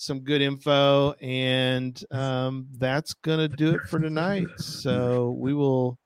some 0.00 0.20
good 0.20 0.40
info. 0.40 1.12
And 1.20 2.02
um, 2.10 2.66
that's 2.78 3.14
gonna 3.14 3.48
do 3.48 3.74
it 3.74 3.82
for 3.88 3.98
tonight. 3.98 4.48
So 4.56 5.36
we 5.38 5.52
will 5.52 5.98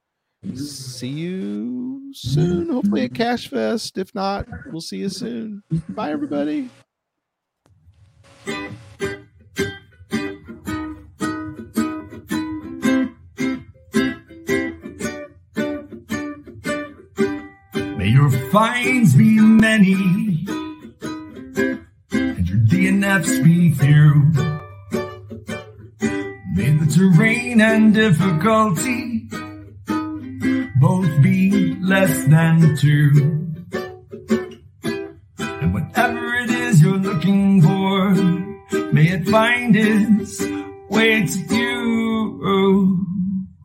see 0.55 1.09
you 1.09 2.13
soon. 2.13 2.71
Hopefully 2.71 3.05
at 3.05 3.15
Cache 3.15 3.49
Fest. 3.49 3.97
If 3.97 4.15
not, 4.15 4.47
we'll 4.67 4.81
see 4.81 4.99
you 4.99 5.09
soon. 5.09 5.63
Bye, 5.89 6.11
everybody. 6.11 6.69
May 17.97 18.09
your 18.09 18.31
finds 18.51 19.15
be 19.15 19.41
many 19.41 20.34
DNFs 23.05 23.45
be 23.45 23.71
few. 23.71 24.15
May 26.55 26.71
the 26.79 26.87
terrain 26.91 27.61
and 27.61 27.93
difficulty 27.93 29.29
both 30.81 31.23
be 31.23 31.77
less 31.83 32.25
than 32.29 32.77
two. 32.79 33.11
And 35.39 35.75
whatever 35.75 36.35
it 36.37 36.51
is 36.51 36.81
you're 36.81 36.97
looking 36.97 37.61
for, 37.61 38.15
may 38.95 39.09
it 39.11 39.29
find 39.29 39.77
its 39.77 40.43
way 40.89 41.27
to 41.27 41.55
you. 41.55 43.05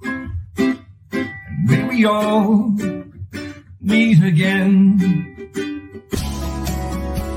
And 0.03 1.65
may 1.65 1.83
we 1.87 2.05
all 2.05 2.75
meet 3.79 4.21
again. 4.21 5.28